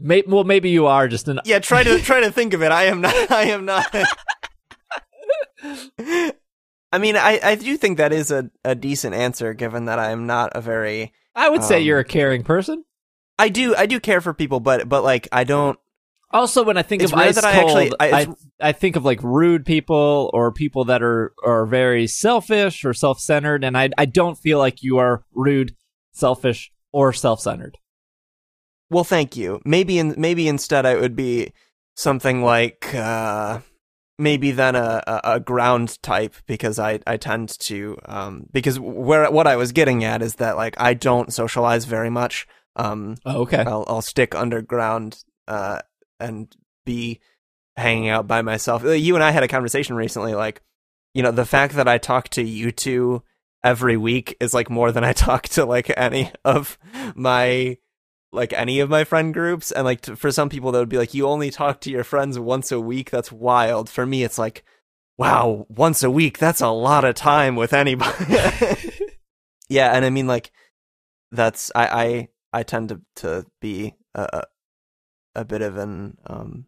May- 0.00 0.24
well, 0.26 0.44
maybe 0.44 0.70
you 0.70 0.86
are 0.86 1.06
just 1.06 1.28
an. 1.28 1.40
yeah, 1.44 1.60
try 1.60 1.84
to 1.84 2.00
try 2.00 2.20
to 2.20 2.32
think 2.32 2.54
of 2.54 2.62
it. 2.62 2.72
I 2.72 2.84
am 2.84 3.00
not. 3.00 3.30
I 3.30 3.44
am 3.44 3.64
not. 3.64 3.94
I 6.90 6.98
mean, 6.98 7.16
I 7.16 7.38
I 7.42 7.54
do 7.56 7.76
think 7.76 7.98
that 7.98 8.12
is 8.12 8.30
a 8.30 8.50
a 8.64 8.74
decent 8.74 9.14
answer, 9.14 9.52
given 9.54 9.84
that 9.86 9.98
I 9.98 10.10
am 10.10 10.26
not 10.26 10.52
a 10.54 10.60
very. 10.60 11.12
I 11.34 11.48
would 11.48 11.62
say 11.64 11.78
Um, 11.78 11.82
you're 11.84 11.98
a 11.98 12.04
caring 12.04 12.42
person. 12.42 12.84
I 13.38 13.48
do 13.50 13.74
I 13.76 13.86
do 13.86 14.00
care 14.00 14.20
for 14.20 14.32
people, 14.34 14.60
but 14.60 14.88
but 14.88 15.04
like 15.04 15.28
I 15.32 15.44
don't. 15.44 15.78
Also, 16.30 16.62
when 16.62 16.76
I 16.76 16.82
think 16.82 17.02
of 17.02 17.14
ice 17.14 17.36
that 17.36 17.44
I 17.44 17.52
cold, 17.62 17.70
actually- 17.70 17.96
I- 18.00 18.20
I, 18.20 18.26
I 18.68 18.72
think 18.72 18.96
of 18.96 19.04
like 19.04 19.22
rude 19.22 19.64
people 19.64 20.30
or 20.34 20.52
people 20.52 20.84
that 20.86 21.02
are 21.02 21.32
are 21.44 21.64
very 21.66 22.06
selfish 22.06 22.84
or 22.84 22.92
self 22.94 23.20
centered, 23.20 23.64
and 23.64 23.76
I 23.76 23.90
I 23.98 24.04
don't 24.06 24.36
feel 24.36 24.58
like 24.58 24.82
you 24.82 24.98
are 24.98 25.24
rude, 25.32 25.74
selfish, 26.12 26.70
or 26.92 27.12
self 27.12 27.40
centered. 27.40 27.76
Well, 28.90 29.04
thank 29.04 29.36
you. 29.36 29.60
Maybe 29.64 29.98
in 29.98 30.14
maybe 30.18 30.48
instead 30.48 30.84
I 30.86 30.96
would 30.96 31.14
be 31.16 31.52
something 31.94 32.42
like 32.42 32.94
uh 32.94 33.60
maybe 34.18 34.50
then 34.50 34.74
a, 34.74 35.02
a, 35.06 35.20
a 35.24 35.40
ground 35.40 36.02
type 36.02 36.34
because 36.46 36.78
I, 36.78 37.00
I 37.06 37.16
tend 37.16 37.56
to 37.60 37.96
um 38.04 38.46
because 38.52 38.78
where 38.80 39.30
what 39.30 39.46
I 39.46 39.56
was 39.56 39.72
getting 39.72 40.04
at 40.04 40.22
is 40.22 40.34
that 40.34 40.56
like 40.56 40.74
I 40.78 40.94
don't 40.94 41.32
socialize 41.32 41.84
very 41.84 42.10
much. 42.10 42.46
Um 42.76 43.16
Oh, 43.24 43.42
okay. 43.42 43.58
I'll 43.58 43.84
I'll 43.88 44.02
stick 44.02 44.34
underground 44.34 45.22
uh 45.46 45.80
and 46.20 46.54
be 46.84 47.20
hanging 47.76 48.08
out 48.08 48.26
by 48.26 48.42
myself. 48.42 48.84
Uh, 48.84 48.90
You 48.90 49.14
and 49.14 49.22
I 49.22 49.30
had 49.30 49.44
a 49.44 49.48
conversation 49.48 49.94
recently 49.96 50.34
like 50.34 50.62
you 51.14 51.22
know 51.22 51.30
the 51.30 51.46
fact 51.46 51.74
that 51.74 51.88
I 51.88 51.98
talk 51.98 52.28
to 52.30 52.42
you 52.42 52.70
two 52.72 53.22
every 53.64 53.96
week 53.96 54.36
is 54.40 54.54
like 54.54 54.70
more 54.70 54.92
than 54.92 55.04
I 55.04 55.12
talk 55.26 55.44
to 55.50 55.64
like 55.64 55.92
any 55.96 56.32
of 56.44 56.78
my 57.14 57.78
like 58.32 58.52
any 58.52 58.80
of 58.80 58.90
my 58.90 59.04
friend 59.04 59.32
groups 59.32 59.72
and 59.72 59.84
like 59.84 60.00
t- 60.00 60.14
for 60.14 60.30
some 60.30 60.48
people 60.48 60.72
that 60.72 60.78
would 60.78 60.88
be 60.88 60.98
like 60.98 61.14
you 61.14 61.26
only 61.26 61.50
talk 61.50 61.80
to 61.80 61.90
your 61.90 62.04
friends 62.04 62.38
once 62.38 62.70
a 62.70 62.80
week 62.80 63.10
that's 63.10 63.32
wild 63.32 63.88
for 63.88 64.04
me 64.04 64.22
it's 64.22 64.38
like 64.38 64.64
wow 65.16 65.66
once 65.68 66.02
a 66.02 66.10
week 66.10 66.38
that's 66.38 66.60
a 66.60 66.68
lot 66.68 67.04
of 67.04 67.14
time 67.14 67.56
with 67.56 67.72
anybody 67.72 68.24
yeah 69.68 69.92
and 69.94 70.04
i 70.04 70.10
mean 70.10 70.26
like 70.26 70.50
that's 71.32 71.70
i 71.74 72.28
i 72.52 72.58
i 72.60 72.62
tend 72.62 72.90
to 72.90 73.00
to 73.16 73.46
be 73.60 73.94
a 74.14 74.28
a, 74.32 75.40
a 75.40 75.44
bit 75.44 75.62
of 75.62 75.76
an 75.76 76.16
um 76.26 76.66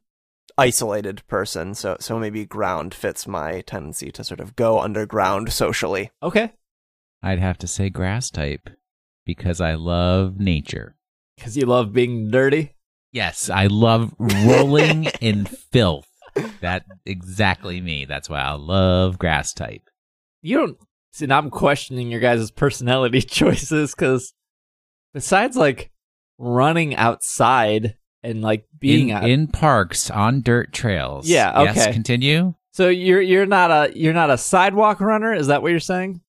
isolated 0.61 1.27
person, 1.27 1.75
so 1.75 1.97
so 2.01 2.19
maybe 2.19 2.45
ground 2.45 2.93
fits 2.93 3.27
my 3.27 3.63
tendency 3.63 4.13
to 4.13 4.23
sort 4.23 4.41
of 4.41 4.57
go 4.57 4.79
underground 4.79 5.53
socially. 5.53 6.11
Okay. 6.23 6.53
I'd 7.23 7.39
have 7.39 7.59
to 7.59 7.67
say 7.67 7.89
grass 7.89 8.31
type 8.31 8.69
because 9.25 9.61
I 9.61 9.75
love 9.75 10.39
nature. 10.39 10.97
Because 11.41 11.57
you 11.57 11.65
love 11.67 11.93
being 11.95 12.31
dirty. 12.31 12.75
Yes, 13.13 13.49
I 13.51 13.67
love 13.67 14.15
rolling 14.19 15.05
in 15.21 15.47
filth. 15.47 16.07
That 16.61 16.85
exactly 17.07 17.81
me. 17.81 18.05
That's 18.05 18.29
why 18.31 18.41
I 18.41 18.53
love 18.53 19.19
grass 19.19 19.53
type. 19.53 19.83
You 20.43 20.59
don't 20.59 20.77
see. 21.13 21.27
Now 21.27 21.39
I'm 21.39 21.51
questioning 21.51 22.11
your 22.11 22.21
guys' 22.21 22.51
personality 22.51 23.21
choices 23.23 23.95
because 23.95 24.33
besides 25.13 25.57
like 25.57 25.91
running 26.39 26.95
outside 26.95 27.97
and 28.23 28.43
like 28.43 28.67
being 28.79 29.09
in, 29.09 29.17
out, 29.17 29.29
in 29.29 29.47
parks 29.49 30.11
on 30.11 30.43
dirt 30.43 30.73
trails. 30.73 31.29
Yeah, 31.29 31.63
Yes, 31.65 31.79
okay. 31.79 31.93
continue. 31.93 32.55
so 32.73 32.89
you're 32.89 33.21
you're 33.23 33.47
not 33.47 33.71
a 33.71 33.99
you're 33.99 34.13
not 34.15 34.31
a 34.31 34.39
sidewalk 34.39 35.01
runner. 35.01 35.35
Is 35.35 35.49
that 35.49 35.63
what 35.63 35.71
you're 35.71 35.81
saying? 35.81 36.21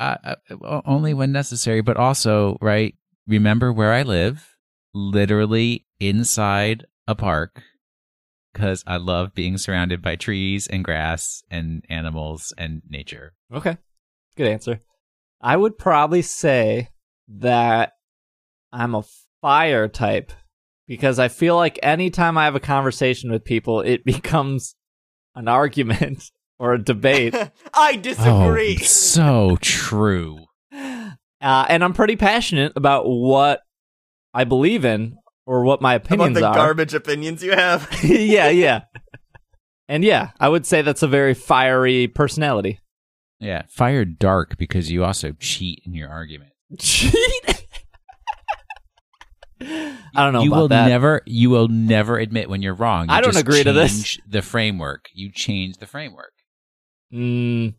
Uh, 0.00 0.16
uh, 0.50 0.80
only 0.84 1.14
when 1.14 1.32
necessary, 1.32 1.80
but 1.80 1.96
also 1.96 2.58
right. 2.60 2.94
Remember 3.28 3.70
where 3.70 3.92
I 3.92 4.02
live, 4.02 4.56
literally 4.94 5.84
inside 6.00 6.86
a 7.06 7.14
park, 7.14 7.62
because 8.54 8.82
I 8.86 8.96
love 8.96 9.34
being 9.34 9.58
surrounded 9.58 10.00
by 10.00 10.16
trees 10.16 10.66
and 10.66 10.82
grass 10.82 11.42
and 11.50 11.84
animals 11.90 12.54
and 12.56 12.80
nature. 12.88 13.34
Okay, 13.52 13.76
good 14.34 14.48
answer. 14.48 14.80
I 15.42 15.58
would 15.58 15.76
probably 15.76 16.22
say 16.22 16.88
that 17.28 17.92
I'm 18.72 18.94
a 18.94 19.04
fire 19.42 19.88
type 19.88 20.32
because 20.86 21.18
I 21.18 21.28
feel 21.28 21.54
like 21.54 21.78
anytime 21.82 22.38
I 22.38 22.46
have 22.46 22.54
a 22.54 22.60
conversation 22.60 23.30
with 23.30 23.44
people, 23.44 23.82
it 23.82 24.04
becomes 24.06 24.74
an 25.34 25.48
argument 25.48 26.30
or 26.58 26.72
a 26.72 26.82
debate. 26.82 27.36
I 27.74 27.96
disagree. 27.96 28.78
Oh, 28.80 28.84
so 28.84 29.58
true. 29.60 30.47
Uh, 31.40 31.66
and 31.68 31.84
I'm 31.84 31.92
pretty 31.92 32.16
passionate 32.16 32.72
about 32.76 33.04
what 33.08 33.60
I 34.34 34.44
believe 34.44 34.84
in 34.84 35.16
or 35.46 35.64
what 35.64 35.80
my 35.80 35.94
About 35.94 36.06
opinions 36.06 36.38
the 36.38 36.46
are. 36.46 36.54
garbage 36.54 36.94
opinions 36.94 37.42
you 37.42 37.52
have. 37.52 37.88
yeah, 38.02 38.48
yeah. 38.50 38.82
And 39.88 40.04
yeah, 40.04 40.30
I 40.38 40.48
would 40.48 40.66
say 40.66 40.82
that's 40.82 41.02
a 41.02 41.08
very 41.08 41.34
fiery 41.34 42.08
personality. 42.08 42.80
Yeah, 43.40 43.62
fire 43.68 44.04
dark 44.04 44.58
because 44.58 44.90
you 44.90 45.04
also 45.04 45.32
cheat 45.38 45.80
in 45.86 45.94
your 45.94 46.08
argument. 46.10 46.50
Cheat? 46.78 47.14
I 49.60 49.96
don't 50.24 50.32
know 50.32 50.42
you 50.42 50.50
about 50.50 50.60
will 50.60 50.68
that. 50.68 50.88
never, 50.88 51.22
you 51.26 51.50
will 51.50 51.68
never 51.68 52.18
admit 52.18 52.48
when 52.48 52.62
you're 52.62 52.74
wrong. 52.74 53.08
You 53.08 53.14
I 53.14 53.20
don't 53.20 53.32
just 53.32 53.42
agree 53.44 53.64
to 53.64 53.72
this. 53.72 54.18
The 54.28 54.42
framework. 54.42 55.06
You 55.14 55.30
change 55.32 55.78
the 55.78 55.86
framework. 55.86 56.32
Mm, 57.12 57.74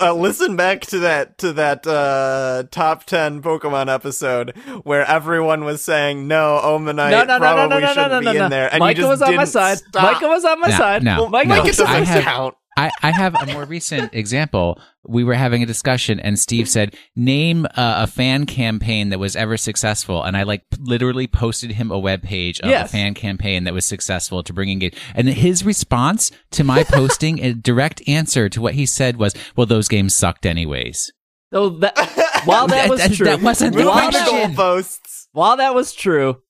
Uh, 0.00 0.12
listen 0.14 0.56
back 0.56 0.82
to 0.82 0.98
that 1.00 1.38
to 1.38 1.52
that 1.54 1.86
uh, 1.86 2.64
top 2.70 3.04
ten 3.04 3.40
Pokemon 3.42 3.92
episode 3.92 4.56
where 4.84 5.04
everyone 5.06 5.64
was 5.64 5.82
saying 5.82 6.26
no, 6.28 6.60
Omanyte 6.62 7.10
no, 7.10 7.10
no, 7.10 7.24
no, 7.24 7.24
no, 7.24 7.38
probably 7.38 7.68
no, 7.68 7.80
no, 7.80 7.86
no, 7.86 7.92
shouldn't 7.94 8.10
no, 8.12 8.20
be 8.20 8.24
no, 8.26 8.32
no. 8.32 8.44
in 8.46 8.50
there, 8.50 8.68
and 8.72 8.80
Micah 8.80 8.96
you 9.00 9.02
just 9.02 9.08
was 9.08 9.22
on 9.22 9.28
my 9.36 9.42
didn't 9.42 9.52
side. 9.52 9.78
Stop. 9.78 10.02
Micah 10.14 10.28
was 10.28 10.44
on 10.44 10.60
my 10.60 10.68
No, 10.68 10.76
side. 10.76 11.02
no, 11.04 11.20
Well, 11.22 11.30
Micah 11.30 11.48
no. 11.48 11.54
Micah 11.56 11.66
was 11.68 11.76
doesn't 11.78 11.94
I 11.94 12.04
have- 12.04 12.24
count. 12.24 12.54
I, 12.78 12.90
I 13.02 13.10
have 13.10 13.34
a 13.34 13.46
more 13.52 13.64
recent 13.64 14.14
example. 14.14 14.80
We 15.06 15.24
were 15.24 15.34
having 15.34 15.62
a 15.62 15.66
discussion, 15.66 16.20
and 16.20 16.38
Steve 16.38 16.68
said, 16.68 16.94
"Name 17.16 17.66
uh, 17.66 17.70
a 17.76 18.06
fan 18.06 18.46
campaign 18.46 19.08
that 19.08 19.18
was 19.18 19.34
ever 19.34 19.56
successful." 19.56 20.22
And 20.22 20.36
I 20.36 20.44
like 20.44 20.62
literally 20.78 21.26
posted 21.26 21.72
him 21.72 21.90
a 21.90 21.98
web 21.98 22.22
page 22.22 22.60
of 22.60 22.70
a 22.70 22.86
fan 22.86 23.14
campaign 23.14 23.64
that 23.64 23.74
was 23.74 23.84
successful 23.84 24.42
to 24.44 24.52
bring 24.52 24.70
engage. 24.70 24.94
And 25.14 25.28
his 25.28 25.64
response 25.64 26.30
to 26.52 26.62
my 26.62 26.84
posting, 26.88 27.40
a 27.44 27.52
direct 27.52 28.00
answer 28.08 28.48
to 28.50 28.60
what 28.60 28.74
he 28.74 28.86
said 28.86 29.16
was, 29.16 29.34
"Well, 29.56 29.66
those 29.66 29.88
games 29.88 30.14
sucked 30.14 30.46
anyways." 30.46 31.12
So 31.52 31.70
that 31.70 32.42
while 32.44 32.68
that 32.68 32.88
was 32.88 33.00
That- 33.00 33.14
true, 33.14 33.26
that 33.26 33.40
wasn't 33.42 33.74
the 33.74 33.86
while, 33.86 34.10
that, 34.10 34.28
question. 34.28 34.54
goalposts. 34.54 35.26
while 35.32 35.56
that 35.56 35.74
was 35.74 35.92
true, 35.94 36.42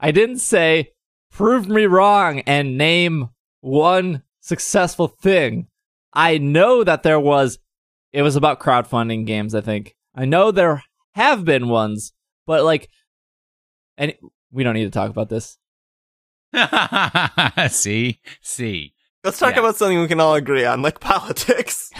I 0.00 0.10
didn't 0.10 0.38
say 0.38 0.90
prove 1.30 1.68
me 1.68 1.84
wrong 1.86 2.40
and 2.40 2.76
name 2.78 3.28
one 3.60 4.22
successful 4.40 5.08
thing. 5.08 5.68
I 6.16 6.38
know 6.38 6.82
that 6.82 7.02
there 7.04 7.20
was. 7.20 7.58
It 8.12 8.22
was 8.22 8.34
about 8.34 8.58
crowdfunding 8.58 9.26
games. 9.26 9.54
I 9.54 9.60
think 9.60 9.94
I 10.14 10.24
know 10.24 10.50
there 10.50 10.82
have 11.14 11.44
been 11.44 11.68
ones, 11.68 12.12
but 12.46 12.64
like, 12.64 12.88
and 13.98 14.14
we 14.50 14.64
don't 14.64 14.74
need 14.74 14.84
to 14.84 14.90
talk 14.90 15.10
about 15.10 15.28
this. 15.28 15.58
see, 17.68 18.20
see. 18.42 18.94
Let's 19.24 19.38
talk 19.38 19.54
Yeah. 19.54 19.60
about 19.60 19.76
something 19.76 20.00
we 20.00 20.08
can 20.08 20.20
all 20.20 20.34
agree 20.34 20.64
on, 20.64 20.82
like 20.82 21.00
politics. 21.00 21.90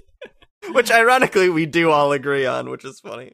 which 0.70 0.90
ironically 0.90 1.48
we 1.48 1.66
do 1.66 1.90
all 1.90 2.12
agree 2.12 2.46
on, 2.46 2.70
which 2.70 2.84
is 2.84 3.00
funny. 3.00 3.32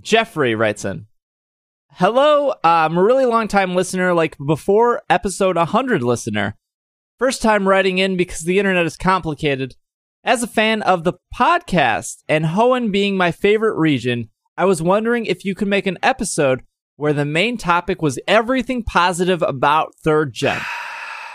Jeffrey 0.00 0.54
writes 0.54 0.84
in. 0.84 1.06
Hello, 1.92 2.54
I'm 2.62 2.96
a 2.96 3.02
really 3.02 3.26
long 3.26 3.48
time 3.48 3.74
listener, 3.74 4.14
like 4.14 4.36
before 4.46 5.02
episode 5.10 5.56
100 5.56 6.02
listener. 6.02 6.56
First 7.18 7.42
time 7.42 7.66
writing 7.66 7.98
in 7.98 8.16
because 8.16 8.42
the 8.42 8.60
internet 8.60 8.86
is 8.86 8.96
complicated. 8.96 9.74
As 10.22 10.44
a 10.44 10.46
fan 10.46 10.82
of 10.82 11.02
the 11.02 11.14
podcast 11.36 12.18
and 12.28 12.44
Hoenn 12.44 12.92
being 12.92 13.16
my 13.16 13.32
favorite 13.32 13.76
region, 13.76 14.28
I 14.56 14.66
was 14.66 14.80
wondering 14.80 15.26
if 15.26 15.44
you 15.44 15.56
could 15.56 15.66
make 15.66 15.88
an 15.88 15.98
episode 16.00 16.62
where 16.94 17.12
the 17.12 17.24
main 17.24 17.56
topic 17.56 18.02
was 18.02 18.20
everything 18.28 18.84
positive 18.84 19.42
about 19.42 19.96
third 19.96 20.32
gen. 20.32 20.60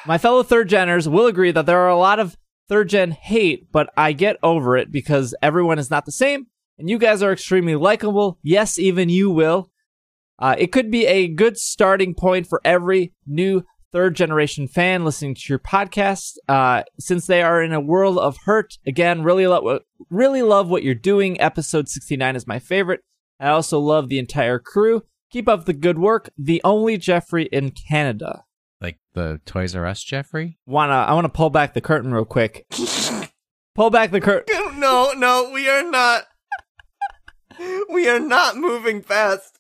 My 0.06 0.18
fellow 0.18 0.42
third 0.42 0.70
geners 0.70 1.08
will 1.08 1.26
agree 1.26 1.52
that 1.52 1.66
there 1.66 1.80
are 1.80 1.90
a 1.90 1.98
lot 1.98 2.20
of 2.20 2.38
third 2.70 2.88
gen 2.88 3.12
hate, 3.12 3.70
but 3.70 3.90
I 3.98 4.14
get 4.14 4.38
over 4.42 4.78
it 4.78 4.90
because 4.90 5.36
everyone 5.42 5.80
is 5.80 5.92
not 5.92 6.06
the 6.06 6.14
same, 6.14 6.48
and 6.80 6.90
you 6.90 6.98
guys 6.98 7.22
are 7.22 7.34
extremely 7.34 7.76
likable. 7.76 8.40
Yes, 8.42 8.80
even 8.80 9.10
you 9.10 9.30
will. 9.30 9.70
Uh, 10.40 10.56
it 10.58 10.72
could 10.72 10.90
be 10.90 11.06
a 11.08 11.28
good 11.28 11.58
starting 11.58 12.16
point 12.16 12.48
for 12.48 12.62
every 12.64 13.12
new 13.28 13.64
third 13.94 14.16
generation 14.16 14.68
fan 14.68 15.06
listening 15.06 15.36
to 15.36 15.42
your 15.48 15.60
podcast, 15.60 16.38
uh, 16.50 16.84
since 17.00 17.28
they 17.28 17.42
are 17.44 17.64
in 17.64 17.72
a 17.72 17.80
world 17.80 18.18
of 18.18 18.36
hurt. 18.46 18.78
Again, 18.86 19.24
really 19.24 19.48
love 19.48 19.82
really 20.10 20.42
love 20.42 20.68
what 20.70 20.84
you're 20.84 20.96
doing. 20.96 21.40
Episode 21.40 21.88
69 21.88 22.36
is 22.36 22.48
my 22.48 22.60
favorite. 22.60 23.02
I 23.40 23.50
also 23.50 23.80
love 23.80 24.10
the 24.10 24.20
entire 24.20 24.60
crew. 24.60 25.04
Keep 25.32 25.48
up 25.48 25.66
the 25.66 25.74
good 25.74 26.00
work. 26.00 26.30
The 26.38 26.60
only 26.64 26.98
Jeffrey 26.98 27.46
in 27.46 27.72
Canada. 27.72 28.44
Like 28.82 29.00
the 29.14 29.40
Toys 29.46 29.76
R 29.76 29.86
Us 29.86 30.04
Jeffrey. 30.04 30.58
Wanna 30.66 30.94
I 30.94 31.14
wanna 31.14 31.30
pull 31.30 31.50
back 31.50 31.74
the 31.74 31.82
curtain 31.82 32.14
real 32.14 32.26
quick. 32.26 32.66
pull 33.76 33.90
back 33.90 34.12
the 34.12 34.22
curtain. 34.22 34.56
No, 34.84 35.14
no, 35.16 35.50
we 35.54 35.70
are 35.70 35.84
not. 35.90 36.26
We 37.90 38.10
are 38.10 38.20
not 38.20 38.58
moving 38.58 39.02
fast. 39.02 39.58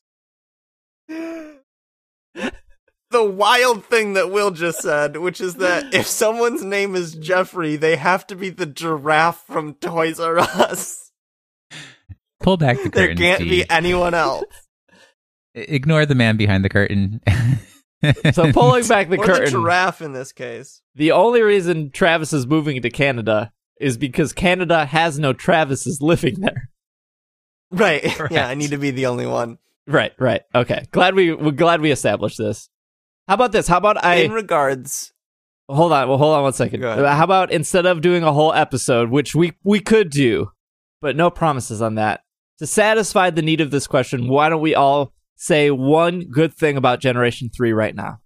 The 3.14 3.24
wild 3.24 3.86
thing 3.86 4.14
that 4.14 4.32
Will 4.32 4.50
just 4.50 4.82
said, 4.82 5.18
which 5.18 5.40
is 5.40 5.58
that 5.58 5.94
if 5.94 6.08
someone's 6.08 6.64
name 6.64 6.96
is 6.96 7.14
Jeffrey, 7.14 7.76
they 7.76 7.96
have 7.96 8.26
to 8.26 8.36
be 8.36 8.50
the 8.50 8.66
giraffe 8.66 9.44
from 9.46 9.76
Toys 9.76 10.20
R 10.20 10.40
Us. 10.40 11.12
Pull 12.42 12.58
back 12.58 12.78
the 12.78 12.90
curtain. 12.90 13.16
There 13.16 13.16
can't 13.16 13.48
be 13.48 13.70
anyone 13.70 14.16
else. 14.16 14.46
Ignore 15.54 16.08
the 16.08 16.16
man 16.16 16.38
behind 16.38 16.66
the 16.66 16.70
curtain. 16.70 17.22
So 18.34 18.52
pulling 18.52 18.88
back 18.88 19.10
the 19.10 19.18
or 19.18 19.28
the 19.28 19.32
curtain. 19.32 19.52
giraffe 19.52 20.02
in 20.02 20.14
this 20.14 20.32
case. 20.32 20.82
The 20.96 21.12
only 21.12 21.44
reason 21.44 21.92
Travis 21.92 22.34
is 22.34 22.48
moving 22.48 22.82
to 22.82 22.90
Canada 22.90 23.54
is 23.80 23.96
because 23.96 24.34
Canada 24.34 24.86
has 24.86 25.20
no 25.20 25.36
Travises 25.36 26.02
living 26.02 26.42
there. 26.42 26.72
Right. 27.70 28.04
Correct. 28.04 28.34
Yeah, 28.34 28.48
I 28.48 28.56
need 28.56 28.72
to 28.72 28.78
be 28.80 28.90
the 28.90 29.06
only 29.06 29.28
one. 29.28 29.60
Right, 29.86 30.14
right. 30.18 30.42
Okay. 30.56 30.88
Glad 30.92 31.14
we 31.14 31.32
we're 31.32 31.52
glad 31.52 31.80
we 31.80 31.92
established 31.92 32.40
this. 32.40 32.70
How 33.28 33.36
about 33.36 33.52
this? 33.52 33.68
How 33.68 33.78
about 33.78 34.04
I 34.04 34.16
in 34.16 34.32
regards, 34.32 35.14
hold 35.70 35.94
on? 35.94 36.10
Well, 36.10 36.18
hold 36.18 36.36
on 36.36 36.44
one 36.44 36.54
second. 36.54 36.82
How 36.84 37.24
about 37.24 37.52
instead 37.52 37.86
of 37.86 38.02
doing 38.02 38.24
a 38.24 38.34
whole 38.34 38.54
episode, 38.54 39.10
which 39.10 39.34
we 39.34 39.54
we 39.64 39.80
could 39.80 40.10
do, 40.10 40.52
but 41.02 41.16
no 41.16 41.30
promises 41.30 41.82
on 41.82 41.96
that. 41.96 42.22
To 42.60 42.68
satisfy 42.68 43.30
the 43.30 43.42
need 43.42 43.62
of 43.62 43.72
this 43.72 43.88
question, 43.88 44.28
why 44.28 44.50
don't 44.50 44.62
we 44.62 44.76
all 44.76 45.14
say 45.36 45.72
one 45.72 46.22
good 46.22 46.54
thing 46.54 46.78
about 46.78 47.00
Generation 47.00 47.50
Three 47.50 47.74
right 47.74 47.96
now? 47.96 48.20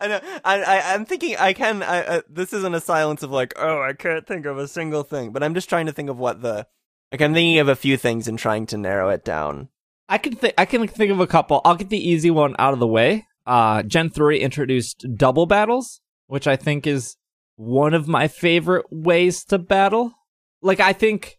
I 0.00 0.08
know. 0.08 0.20
I, 0.44 0.62
I 0.62 0.94
I'm 0.94 1.04
thinking 1.04 1.36
I 1.36 1.52
can. 1.52 1.82
I 1.82 2.00
uh, 2.02 2.20
this 2.28 2.52
isn't 2.52 2.74
a 2.74 2.80
silence 2.80 3.22
of 3.22 3.30
like, 3.30 3.54
oh, 3.56 3.82
I 3.82 3.92
can't 3.92 4.26
think 4.26 4.46
of 4.46 4.58
a 4.58 4.68
single 4.68 5.02
thing. 5.02 5.32
But 5.32 5.42
I'm 5.42 5.54
just 5.54 5.68
trying 5.68 5.86
to 5.86 5.92
think 5.92 6.10
of 6.10 6.18
what 6.18 6.42
the. 6.42 6.66
Like 7.12 7.22
I'm 7.22 7.34
thinking 7.34 7.58
of 7.58 7.68
a 7.68 7.76
few 7.76 7.96
things 7.96 8.26
and 8.26 8.38
trying 8.38 8.66
to 8.66 8.76
narrow 8.76 9.08
it 9.10 9.24
down. 9.24 9.68
I 10.08 10.18
can 10.18 10.34
think 10.34 10.54
I 10.58 10.64
can 10.64 10.86
think 10.88 11.12
of 11.12 11.20
a 11.20 11.26
couple. 11.26 11.60
I'll 11.64 11.76
get 11.76 11.88
the 11.88 12.08
easy 12.08 12.30
one 12.30 12.56
out 12.58 12.74
of 12.74 12.80
the 12.80 12.86
way. 12.86 13.26
Uh, 13.46 13.82
Gen 13.82 14.10
three 14.10 14.40
introduced 14.40 15.06
double 15.16 15.46
battles, 15.46 16.00
which 16.26 16.46
I 16.46 16.56
think 16.56 16.86
is 16.86 17.16
one 17.56 17.94
of 17.94 18.08
my 18.08 18.28
favorite 18.28 18.86
ways 18.90 19.44
to 19.44 19.58
battle. 19.58 20.12
Like 20.60 20.80
I 20.80 20.92
think 20.92 21.38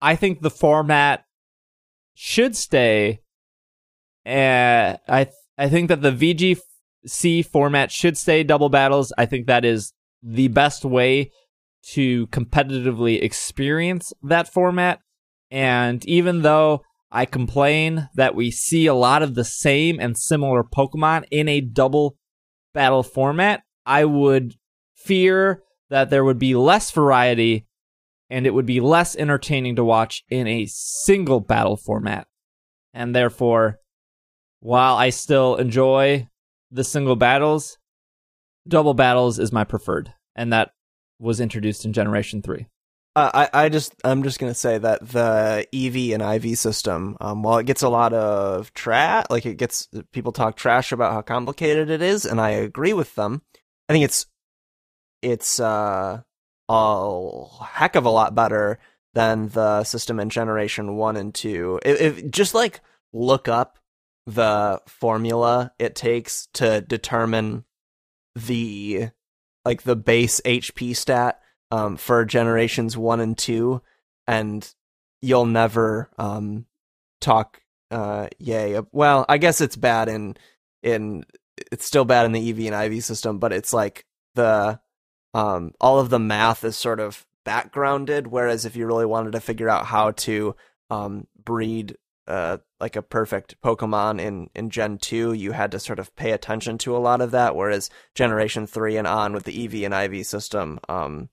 I 0.00 0.16
think 0.16 0.40
the 0.40 0.50
format 0.50 1.24
should 2.14 2.56
stay. 2.56 3.20
Uh, 4.26 4.96
I 5.08 5.28
I 5.56 5.68
think 5.68 5.88
that 5.88 6.02
the 6.02 6.12
VGC 7.06 7.46
format 7.46 7.90
should 7.90 8.18
stay 8.18 8.42
double 8.42 8.68
battles. 8.68 9.12
I 9.16 9.26
think 9.26 9.46
that 9.46 9.64
is 9.64 9.92
the 10.22 10.48
best 10.48 10.84
way 10.84 11.30
to 11.90 12.26
competitively 12.28 13.22
experience 13.22 14.12
that 14.22 14.52
format. 14.52 15.00
And 15.50 16.04
even 16.06 16.42
though 16.42 16.82
I 17.12 17.24
complain 17.24 18.08
that 18.14 18.34
we 18.34 18.50
see 18.50 18.86
a 18.86 18.94
lot 18.94 19.22
of 19.22 19.34
the 19.34 19.44
same 19.44 20.00
and 20.00 20.18
similar 20.18 20.64
Pokemon 20.64 21.24
in 21.30 21.48
a 21.48 21.60
double 21.60 22.16
battle 22.74 23.02
format, 23.02 23.62
I 23.84 24.04
would 24.04 24.54
fear 24.96 25.62
that 25.88 26.10
there 26.10 26.24
would 26.24 26.38
be 26.38 26.56
less 26.56 26.90
variety 26.90 27.66
and 28.28 28.44
it 28.44 28.54
would 28.54 28.66
be 28.66 28.80
less 28.80 29.14
entertaining 29.14 29.76
to 29.76 29.84
watch 29.84 30.24
in 30.28 30.48
a 30.48 30.66
single 30.66 31.38
battle 31.38 31.76
format. 31.76 32.26
And 32.92 33.14
therefore, 33.14 33.78
while 34.58 34.96
I 34.96 35.10
still 35.10 35.54
enjoy 35.56 36.28
the 36.70 36.84
single 36.84 37.16
battles, 37.16 37.78
double 38.66 38.94
battles 38.94 39.38
is 39.38 39.52
my 39.52 39.64
preferred. 39.64 40.12
And 40.34 40.52
that 40.52 40.72
was 41.18 41.40
introduced 41.40 41.84
in 41.84 41.92
Generation 41.92 42.42
3. 42.42 42.66
Uh, 43.16 43.48
I, 43.52 43.64
I 43.64 43.68
just 43.70 43.94
I'm 44.04 44.22
just 44.22 44.38
gonna 44.38 44.52
say 44.52 44.76
that 44.76 45.08
the 45.08 45.66
EV 45.72 46.12
and 46.12 46.44
IV 46.44 46.58
system, 46.58 47.16
um, 47.18 47.42
while 47.42 47.56
it 47.56 47.64
gets 47.64 47.82
a 47.82 47.88
lot 47.88 48.12
of 48.12 48.74
trash, 48.74 49.24
like 49.30 49.46
it 49.46 49.56
gets 49.56 49.88
people 50.12 50.32
talk 50.32 50.54
trash 50.54 50.92
about 50.92 51.14
how 51.14 51.22
complicated 51.22 51.88
it 51.88 52.02
is, 52.02 52.26
and 52.26 52.38
I 52.38 52.50
agree 52.50 52.92
with 52.92 53.14
them. 53.14 53.40
I 53.88 53.94
think 53.94 54.04
it's 54.04 54.26
it's 55.22 55.58
uh, 55.58 56.20
a 56.68 57.44
heck 57.64 57.96
of 57.96 58.04
a 58.04 58.10
lot 58.10 58.34
better 58.34 58.78
than 59.14 59.48
the 59.48 59.84
system 59.84 60.20
in 60.20 60.28
Generation 60.28 60.96
One 60.98 61.16
and 61.16 61.34
Two. 61.34 61.80
If, 61.86 62.00
if 62.02 62.30
just 62.30 62.54
like 62.54 62.82
look 63.14 63.48
up 63.48 63.78
the 64.26 64.80
formula 64.86 65.72
it 65.78 65.94
takes 65.94 66.48
to 66.54 66.80
determine 66.80 67.64
the 68.34 69.08
like 69.64 69.82
the 69.82 69.96
base 69.96 70.40
HP 70.44 70.94
stat 70.96 71.40
um, 71.70 71.96
for 71.96 72.24
generations 72.24 72.96
one 72.96 73.20
and 73.20 73.36
two, 73.36 73.82
and 74.26 74.74
you'll 75.22 75.46
never 75.46 76.10
um, 76.18 76.66
talk 77.20 77.60
uh, 77.90 78.28
yay. 78.38 78.80
Well, 78.92 79.24
I 79.28 79.38
guess 79.38 79.60
it's 79.60 79.76
bad 79.76 80.08
in 80.08 80.36
in 80.82 81.24
it's 81.72 81.86
still 81.86 82.04
bad 82.04 82.26
in 82.26 82.32
the 82.32 82.50
EV 82.50 82.72
and 82.72 82.92
IV 82.92 83.04
system, 83.04 83.38
but 83.38 83.52
it's 83.52 83.72
like 83.72 84.04
the 84.34 84.80
um, 85.34 85.72
all 85.80 85.98
of 85.98 86.10
the 86.10 86.18
math 86.18 86.64
is 86.64 86.76
sort 86.76 87.00
of 87.00 87.26
backgrounded. 87.44 88.26
Whereas 88.26 88.64
if 88.64 88.76
you 88.76 88.86
really 88.86 89.06
wanted 89.06 89.32
to 89.32 89.40
figure 89.40 89.68
out 89.68 89.86
how 89.86 90.12
to 90.12 90.54
um, 90.90 91.26
breed 91.42 91.96
uh, 92.26 92.58
like 92.80 92.96
a 92.96 93.02
perfect 93.02 93.60
Pokemon 93.62 94.20
in 94.20 94.48
in 94.54 94.70
Gen 94.70 94.98
two, 94.98 95.32
you 95.32 95.52
had 95.52 95.70
to 95.72 95.78
sort 95.78 95.98
of 95.98 96.14
pay 96.16 96.32
attention 96.32 96.78
to 96.78 96.96
a 96.96 96.98
lot 96.98 97.20
of 97.20 97.30
that. 97.30 97.54
Whereas 97.54 97.90
Generation 98.14 98.66
three 98.66 98.96
and 98.96 99.06
on 99.06 99.32
with 99.32 99.44
the 99.44 99.64
EV 99.64 99.90
and 99.90 99.94
IV 99.94 100.26
system, 100.26 100.80
um, 100.88 101.28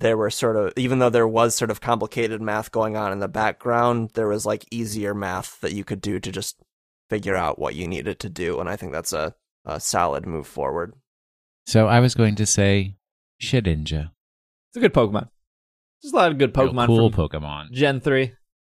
there 0.00 0.16
were 0.16 0.30
sort 0.30 0.56
of 0.56 0.72
even 0.76 0.98
though 0.98 1.10
there 1.10 1.28
was 1.28 1.54
sort 1.54 1.70
of 1.70 1.80
complicated 1.80 2.42
math 2.42 2.72
going 2.72 2.96
on 2.96 3.12
in 3.12 3.20
the 3.20 3.28
background, 3.28 4.10
there 4.14 4.28
was 4.28 4.44
like 4.44 4.64
easier 4.70 5.14
math 5.14 5.60
that 5.60 5.72
you 5.72 5.84
could 5.84 6.00
do 6.00 6.18
to 6.18 6.32
just 6.32 6.60
figure 7.08 7.36
out 7.36 7.58
what 7.58 7.74
you 7.74 7.86
needed 7.86 8.18
to 8.20 8.28
do, 8.28 8.58
and 8.58 8.68
I 8.68 8.76
think 8.76 8.92
that's 8.92 9.12
a, 9.12 9.34
a 9.64 9.78
solid 9.78 10.26
move 10.26 10.46
forward. 10.46 10.94
So 11.66 11.86
I 11.86 12.00
was 12.00 12.14
going 12.14 12.34
to 12.36 12.46
say 12.46 12.96
Shedinja. 13.40 14.10
It's 14.70 14.76
a 14.76 14.80
good 14.80 14.94
Pokemon. 14.94 15.28
There's 16.02 16.12
a 16.12 16.16
lot 16.16 16.32
of 16.32 16.38
good 16.38 16.56
Real 16.56 16.72
Pokemon 16.72 16.86
cool 16.86 17.12
from 17.12 17.28
Pokemon. 17.28 17.72
Gen 17.72 18.00
3. 18.00 18.32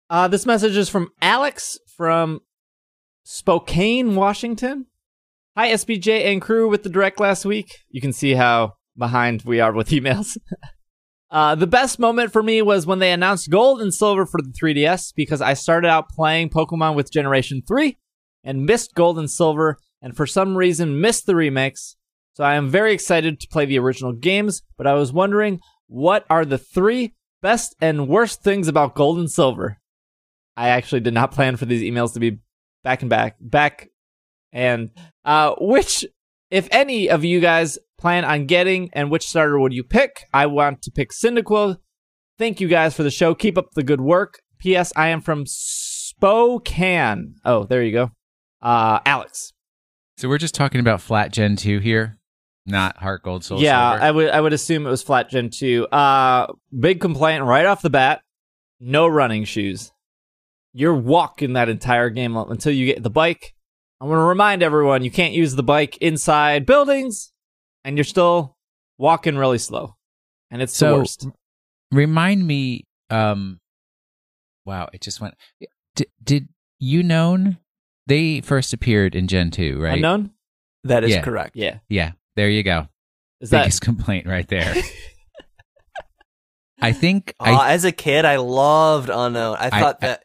Uh, 0.10 0.26
this 0.30 0.46
message 0.46 0.78
is 0.78 0.88
from 0.88 1.10
Alex 1.22 1.78
from 1.98 2.40
Spokane, 3.24 4.16
Washington. 4.16 4.86
Hi, 5.58 5.74
SBJ 5.74 6.32
and 6.32 6.42
crew 6.42 6.70
with 6.70 6.84
the 6.84 6.90
direct 6.90 7.20
last 7.20 7.44
week. 7.44 7.80
You 7.90 8.00
can 8.00 8.14
see 8.14 8.34
how 8.34 8.76
behind 8.98 9.42
we 9.42 9.60
are 9.60 9.74
with 9.74 9.90
emails. 9.90 10.38
uh, 11.30 11.56
the 11.56 11.68
best 11.68 12.00
moment 12.00 12.32
for 12.32 12.42
me 12.42 12.62
was 12.62 12.86
when 12.86 13.00
they 13.00 13.12
announced 13.12 13.50
gold 13.50 13.82
and 13.82 13.94
silver 13.94 14.26
for 14.26 14.40
the 14.42 14.54
3DS 14.58 15.12
because 15.14 15.42
I 15.42 15.56
started 15.56 15.90
out 15.90 16.08
playing 16.08 16.52
Pokemon 16.52 16.96
with 16.96 17.12
Generation 17.12 17.62
3 17.68 17.98
and 18.46 18.66
missed 18.66 18.96
gold 18.96 19.20
and 19.20 19.30
silver 19.30 19.78
and 20.02 20.16
for 20.16 20.26
some 20.26 20.56
reason 20.56 21.02
missed 21.02 21.26
the 21.26 21.36
remakes. 21.36 21.98
So 22.32 22.46
I 22.46 22.56
am 22.56 22.70
very 22.70 22.94
excited 22.94 23.42
to 23.42 23.48
play 23.50 23.66
the 23.66 23.80
original 23.80 24.14
games, 24.14 24.62
but 24.78 24.88
I 24.88 24.94
was 24.94 25.12
wondering 25.12 25.60
what 25.88 26.26
are 26.30 26.46
the 26.46 26.58
three 26.58 27.14
best 27.42 27.76
and 27.82 28.08
worst 28.08 28.42
things 28.42 28.70
about 28.70 28.96
gold 28.96 29.20
and 29.20 29.30
silver? 29.30 29.80
I 30.58 30.70
actually 30.70 31.02
did 31.02 31.14
not 31.14 31.32
plan 31.32 31.56
for 31.56 31.66
these 31.66 31.84
emails 31.84 32.14
to 32.16 32.20
be 32.20 32.40
back 32.84 33.02
and 33.02 33.10
back, 33.10 33.38
back, 33.40 33.90
and 34.52 34.90
uh, 35.24 35.54
which, 35.60 36.06
if 36.50 36.68
any 36.72 37.10
of 37.10 37.24
you 37.24 37.40
guys 37.40 37.78
plan 38.00 38.26
on 38.26 38.48
getting, 38.48 38.90
and 38.94 39.12
which 39.12 39.28
starter 39.28 39.60
would 39.60 39.74
you 39.74 39.84
pick? 39.84 40.26
I 40.34 40.48
want 40.48 40.82
to 40.82 40.92
pick 40.92 41.12
Cyndaquil. 41.12 41.78
Thank 42.40 42.60
you 42.60 42.68
guys 42.68 42.96
for 42.96 43.04
the 43.04 43.12
show. 43.12 43.36
Keep 43.36 43.58
up 43.58 43.72
the 43.76 43.84
good 43.84 44.02
work. 44.02 44.40
P.S. 44.60 44.92
I 44.96 45.10
am 45.10 45.22
from 45.22 45.46
Spokane. 45.46 47.36
Oh, 47.46 47.64
there 47.64 47.84
you 47.84 47.92
go. 47.92 48.12
Uh, 48.62 49.00
Alex. 49.06 49.54
So 50.18 50.28
we're 50.28 50.40
just 50.40 50.56
talking 50.56 50.82
about 50.82 51.02
flat 51.02 51.32
Gen 51.32 51.56
2 51.56 51.78
here, 51.80 52.18
not 52.66 52.98
Heart 52.98 53.24
Gold 53.24 53.44
Soul 53.44 53.62
yeah, 53.62 53.92
Silver. 53.92 54.04
I 54.04 54.12
would 54.12 54.30
I 54.30 54.42
would 54.42 54.54
assume 54.54 54.88
it 54.88 54.90
was 54.90 55.04
flat 55.04 55.30
Gen 55.30 55.52
two. 55.52 55.86
Uh, 55.88 56.48
big 56.78 57.00
complaint 57.00 57.44
right 57.44 57.66
off 57.66 57.84
the 57.84 57.92
bat: 57.92 58.22
no 58.80 59.08
running 59.08 59.44
shoes. 59.44 59.92
You're 60.78 60.94
walking 60.94 61.54
that 61.54 61.70
entire 61.70 62.12
game 62.12 62.38
until 62.38 62.72
you 62.72 62.86
get 62.86 63.02
the 63.02 63.10
bike. 63.10 63.56
I 64.00 64.06
want 64.06 64.20
to 64.20 64.24
remind 64.24 64.62
everyone 64.62 65.04
you 65.04 65.10
can't 65.10 65.34
use 65.34 65.56
the 65.56 65.64
bike 65.64 65.98
inside 65.98 66.68
buildings, 66.68 67.32
and 67.84 67.98
you're 67.98 68.04
still 68.04 68.56
walking 69.00 69.38
really 69.38 69.58
slow, 69.58 69.96
and 70.52 70.62
it's 70.62 70.74
the 70.74 70.78
So, 70.78 70.98
worst. 71.00 71.28
Remind 71.92 72.46
me, 72.46 72.86
um, 73.10 73.60
wow, 74.66 74.88
it 74.94 75.02
just 75.02 75.20
went. 75.20 75.34
Did, 75.96 76.10
did 76.24 76.50
you 76.78 77.02
known 77.02 77.58
they 78.06 78.42
first 78.42 78.72
appeared 78.72 79.16
in 79.16 79.28
Gen 79.28 79.50
2, 79.50 79.82
right? 79.82 80.00
Unown? 80.00 80.30
That 80.84 81.04
is 81.04 81.10
Yeah. 81.16 81.22
correct. 81.24 81.56
Yeah. 81.56 81.80
Yeah, 81.90 82.12
there 82.36 82.50
you 82.50 82.62
go. 82.62 82.88
Is 83.42 83.50
that 83.50 83.64
Biggest 83.64 83.82
complaint 83.90 84.28
right 84.28 84.48
there. 84.48 84.76
I 86.80 86.92
think 86.92 87.34
Aw, 87.40 87.46
I 87.62 87.72
as 87.74 87.84
a 87.84 87.92
kid, 87.92 88.26
I 88.26 88.36
loved 88.36 89.10
Unown. 89.10 89.58
I 89.60 89.68
I- 89.72 89.80
thought 89.82 89.98
I- 90.04 90.08
that 90.08 90.24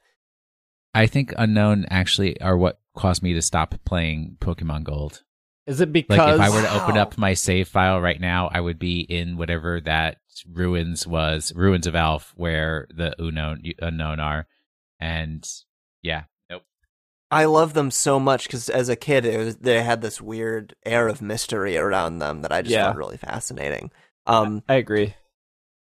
I 0.95 1.07
think 1.07 1.33
Unown 1.39 1.87
actually 1.91 2.41
are 2.41 2.57
what 2.57 2.81
caused 2.97 3.23
me 3.23 3.33
to 3.35 3.43
stop 3.43 3.75
playing 3.85 4.37
Pokemon 4.41 4.85
Gold. 4.85 5.23
is 5.67 5.81
it 5.81 5.93
because 5.93 6.19
Like 6.19 6.35
if 6.35 6.41
I 6.41 6.51
were 6.51 6.63
to 6.63 6.75
open 6.83 6.97
Wow. 6.97 7.03
up 7.03 7.19
my 7.19 7.35
save 7.35 7.69
file 7.69 8.01
right 8.01 8.21
now, 8.21 8.49
I 8.53 8.61
would 8.61 8.79
be 8.79 9.01
in 9.01 9.37
whatever 9.37 9.81
that 9.83 10.19
ruins 10.51 11.07
was, 11.07 11.53
ruins 11.55 11.87
of 11.87 11.95
Alph, 11.95 12.33
where 12.37 12.87
the 12.95 13.15
Unown 13.19 13.63
Unown 13.81 14.19
are, 14.21 14.47
and 15.01 15.49
yeah, 16.03 16.25
nope. 16.51 16.65
I 17.31 17.45
love 17.47 17.75
them 17.75 17.91
so 17.91 18.19
much 18.21 18.47
because 18.47 18.69
as 18.69 18.89
a 18.89 18.97
kid, 18.97 19.25
it 19.25 19.39
was, 19.39 19.57
they 19.57 19.83
had 19.83 20.03
this 20.03 20.21
weird 20.21 20.75
air 20.85 21.09
of 21.09 21.23
mystery 21.23 21.77
around 21.79 22.19
them 22.19 22.43
that 22.43 22.53
I 22.53 22.61
just 22.63 22.75
Yeah. 22.75 22.87
found 22.87 22.99
really 22.99 23.17
fascinating. 23.17 23.91
Um, 24.27 24.63
I 24.69 24.75
agree. 24.75 25.15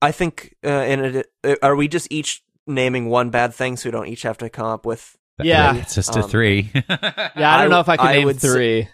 I 0.01 0.13
think, 0.13 0.55
uh, 0.65 0.69
and 0.69 1.01
it, 1.17 1.27
uh, 1.43 1.57
are 1.63 1.75
we 1.77 1.89
just 1.89 2.07
each 2.11 2.43
naming 2.67 3.09
one 3.09 3.31
bad 3.31 3.55
thing 3.55 3.77
so 3.77 3.89
we 3.89 3.93
don't 3.93 4.09
each 4.09 4.23
have 4.23 4.39
to 4.39 4.51
come 4.51 4.67
up 4.67 4.87
with? 4.87 5.17
Yeah. 5.43 5.77
it's 5.77 5.95
just 5.95 6.17
a 6.17 6.23
Um, 6.23 6.29
three. 6.31 6.71
Yeah, 6.75 6.85
I 7.55 7.59
don't 7.59 7.67
I- 7.67 7.67
know 7.69 7.81
if 7.81 7.89
I 7.89 7.97
can 7.97 8.07
I 8.07 8.13
name 8.15 8.25
would 8.27 8.41
say- 8.41 8.49
three. 8.53 8.89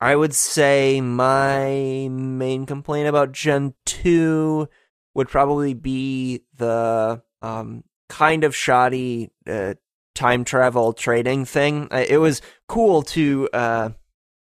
I 0.00 0.14
would 0.14 0.32
say 0.34 1.00
my 1.00 2.08
main 2.10 2.66
complaint 2.66 3.08
about 3.08 3.32
Gen 3.32 3.74
2 3.86 4.68
would 5.14 5.28
probably 5.28 5.74
be 5.74 6.44
the 6.56 7.20
um, 7.42 7.82
kind 8.08 8.44
of 8.44 8.54
shoddy 8.54 9.32
uh, 9.48 9.74
time 10.14 10.44
travel 10.44 10.92
trading 10.92 11.44
thing. 11.44 11.88
It 11.90 12.18
was 12.20 12.40
cool 12.68 13.02
to 13.02 13.48
uh, 13.52 13.88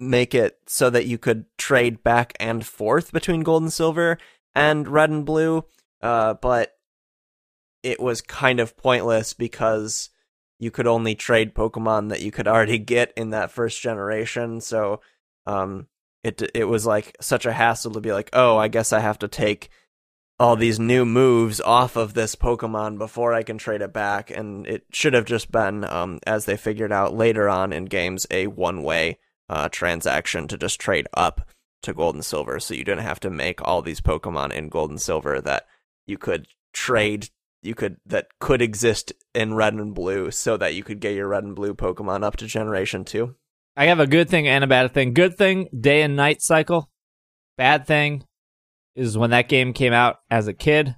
make 0.00 0.34
it 0.34 0.58
so 0.66 0.90
that 0.90 1.06
you 1.06 1.18
could 1.18 1.44
trade 1.56 2.02
back 2.02 2.32
and 2.40 2.66
forth 2.66 3.12
between 3.12 3.42
gold 3.42 3.62
and 3.62 3.72
silver 3.72 4.18
and 4.56 4.88
red 4.88 5.10
and 5.10 5.24
blue, 5.24 5.64
uh, 6.02 6.34
but 6.34 6.73
it 7.84 8.00
was 8.00 8.20
kind 8.20 8.60
of 8.60 8.76
pointless 8.76 9.34
because 9.34 10.10
you 10.58 10.70
could 10.70 10.86
only 10.86 11.14
trade 11.14 11.54
Pokemon 11.54 12.08
that 12.08 12.22
you 12.22 12.30
could 12.30 12.48
already 12.48 12.78
get 12.94 13.12
in 13.16 13.30
that 13.30 13.50
first 13.50 13.80
generation. 13.80 14.60
So 14.60 15.00
um 15.46 15.86
it 16.24 16.42
it 16.54 16.64
was 16.64 16.86
like 16.86 17.16
such 17.20 17.46
a 17.46 17.52
hassle 17.52 17.92
to 17.92 18.00
be 18.00 18.12
like 18.12 18.30
oh 18.32 18.56
i 18.56 18.66
guess 18.66 18.92
i 18.92 18.98
have 18.98 19.18
to 19.18 19.28
take 19.28 19.68
all 20.40 20.56
these 20.56 20.80
new 20.80 21.04
moves 21.04 21.60
off 21.60 21.94
of 21.94 22.14
this 22.14 22.34
pokemon 22.34 22.98
before 22.98 23.32
i 23.32 23.42
can 23.42 23.58
trade 23.58 23.82
it 23.82 23.92
back 23.92 24.30
and 24.30 24.66
it 24.66 24.84
should 24.90 25.12
have 25.12 25.26
just 25.26 25.52
been 25.52 25.84
um 25.84 26.18
as 26.26 26.46
they 26.46 26.56
figured 26.56 26.90
out 26.90 27.14
later 27.14 27.48
on 27.48 27.72
in 27.72 27.84
games 27.84 28.26
a 28.30 28.46
one 28.48 28.82
way 28.82 29.18
uh 29.48 29.68
transaction 29.68 30.48
to 30.48 30.58
just 30.58 30.80
trade 30.80 31.06
up 31.14 31.46
to 31.82 31.94
gold 31.94 32.14
and 32.14 32.24
silver 32.24 32.58
so 32.58 32.74
you 32.74 32.82
didn't 32.82 33.04
have 33.04 33.20
to 33.20 33.30
make 33.30 33.60
all 33.62 33.82
these 33.82 34.00
pokemon 34.00 34.50
in 34.50 34.68
gold 34.68 34.90
and 34.90 35.00
silver 35.00 35.40
that 35.40 35.66
you 36.06 36.18
could 36.18 36.48
trade 36.72 37.28
you 37.64 37.74
could 37.74 37.96
that 38.06 38.28
could 38.38 38.62
exist 38.62 39.12
in 39.34 39.54
red 39.54 39.74
and 39.74 39.94
blue 39.94 40.30
so 40.30 40.56
that 40.56 40.74
you 40.74 40.82
could 40.82 41.00
get 41.00 41.14
your 41.14 41.28
red 41.28 41.44
and 41.44 41.54
blue 41.54 41.74
Pokemon 41.74 42.22
up 42.22 42.36
to 42.36 42.46
generation 42.46 43.04
2. 43.04 43.34
I 43.76 43.86
have 43.86 44.00
a 44.00 44.06
good 44.06 44.28
thing 44.28 44.46
and 44.46 44.62
a 44.62 44.68
bad 44.68 44.92
thing. 44.94 45.14
Good 45.14 45.36
thing, 45.36 45.68
day 45.78 46.02
and 46.02 46.14
night 46.14 46.42
cycle. 46.42 46.90
Bad 47.56 47.86
thing 47.86 48.24
is 48.94 49.18
when 49.18 49.30
that 49.30 49.48
game 49.48 49.72
came 49.72 49.92
out 49.92 50.18
as 50.30 50.46
a 50.46 50.52
kid, 50.52 50.94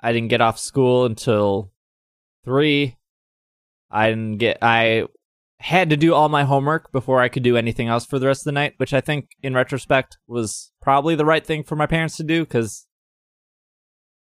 I 0.00 0.12
didn't 0.12 0.28
get 0.28 0.40
off 0.40 0.58
school 0.58 1.04
until 1.04 1.72
three. 2.44 2.96
I 3.90 4.10
didn't 4.10 4.38
get. 4.38 4.58
I 4.62 5.06
had 5.58 5.90
to 5.90 5.96
do 5.96 6.14
all 6.14 6.28
my 6.28 6.44
homework 6.44 6.90
before 6.92 7.20
I 7.20 7.28
could 7.28 7.42
do 7.42 7.56
anything 7.56 7.88
else 7.88 8.06
for 8.06 8.18
the 8.18 8.26
rest 8.26 8.42
of 8.42 8.44
the 8.46 8.52
night, 8.52 8.74
which 8.78 8.94
I 8.94 9.00
think, 9.00 9.30
in 9.42 9.54
retrospect, 9.54 10.16
was 10.26 10.72
probably 10.80 11.14
the 11.14 11.24
right 11.24 11.44
thing 11.44 11.64
for 11.64 11.76
my 11.76 11.86
parents 11.86 12.16
to 12.16 12.24
do 12.24 12.44
because 12.44 12.86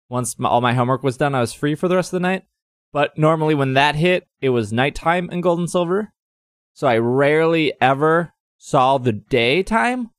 once 0.09 0.39
my, 0.39 0.49
all 0.49 0.61
my 0.61 0.75
homework 0.75 1.03
was 1.03 1.17
done, 1.17 1.35
I 1.35 1.41
was 1.41 1.53
free 1.53 1.75
for 1.75 1.89
the 1.89 1.97
rest 1.97 2.09
of 2.13 2.17
the 2.21 2.29
night. 2.29 2.45
But 2.93 3.19
normally, 3.19 3.55
when 3.55 3.75
that 3.75 3.95
hit, 3.97 4.27
it 4.41 4.51
was 4.51 4.73
nighttime 4.73 5.29
in 5.31 5.41
Gold 5.41 5.59
and 5.59 5.71
Silver. 5.71 6.13
So 6.75 6.87
I 6.87 6.99
rarely 6.99 7.73
ever 7.81 8.33
saw 8.59 8.99
the 8.99 9.13
daytime 9.13 10.11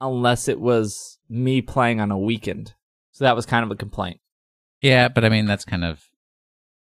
unless 0.00 0.48
it 0.48 0.60
was 0.60 1.18
me 1.28 1.60
playing 1.62 2.00
on 2.00 2.10
a 2.10 2.18
weekend. 2.18 2.74
So 3.12 3.24
that 3.24 3.36
was 3.36 3.46
kind 3.46 3.64
of 3.64 3.70
a 3.70 3.76
complaint. 3.76 4.20
Yeah, 4.80 5.08
but 5.08 5.24
I 5.24 5.28
mean 5.28 5.46
that's 5.46 5.64
kind 5.64 5.84
of 5.84 6.02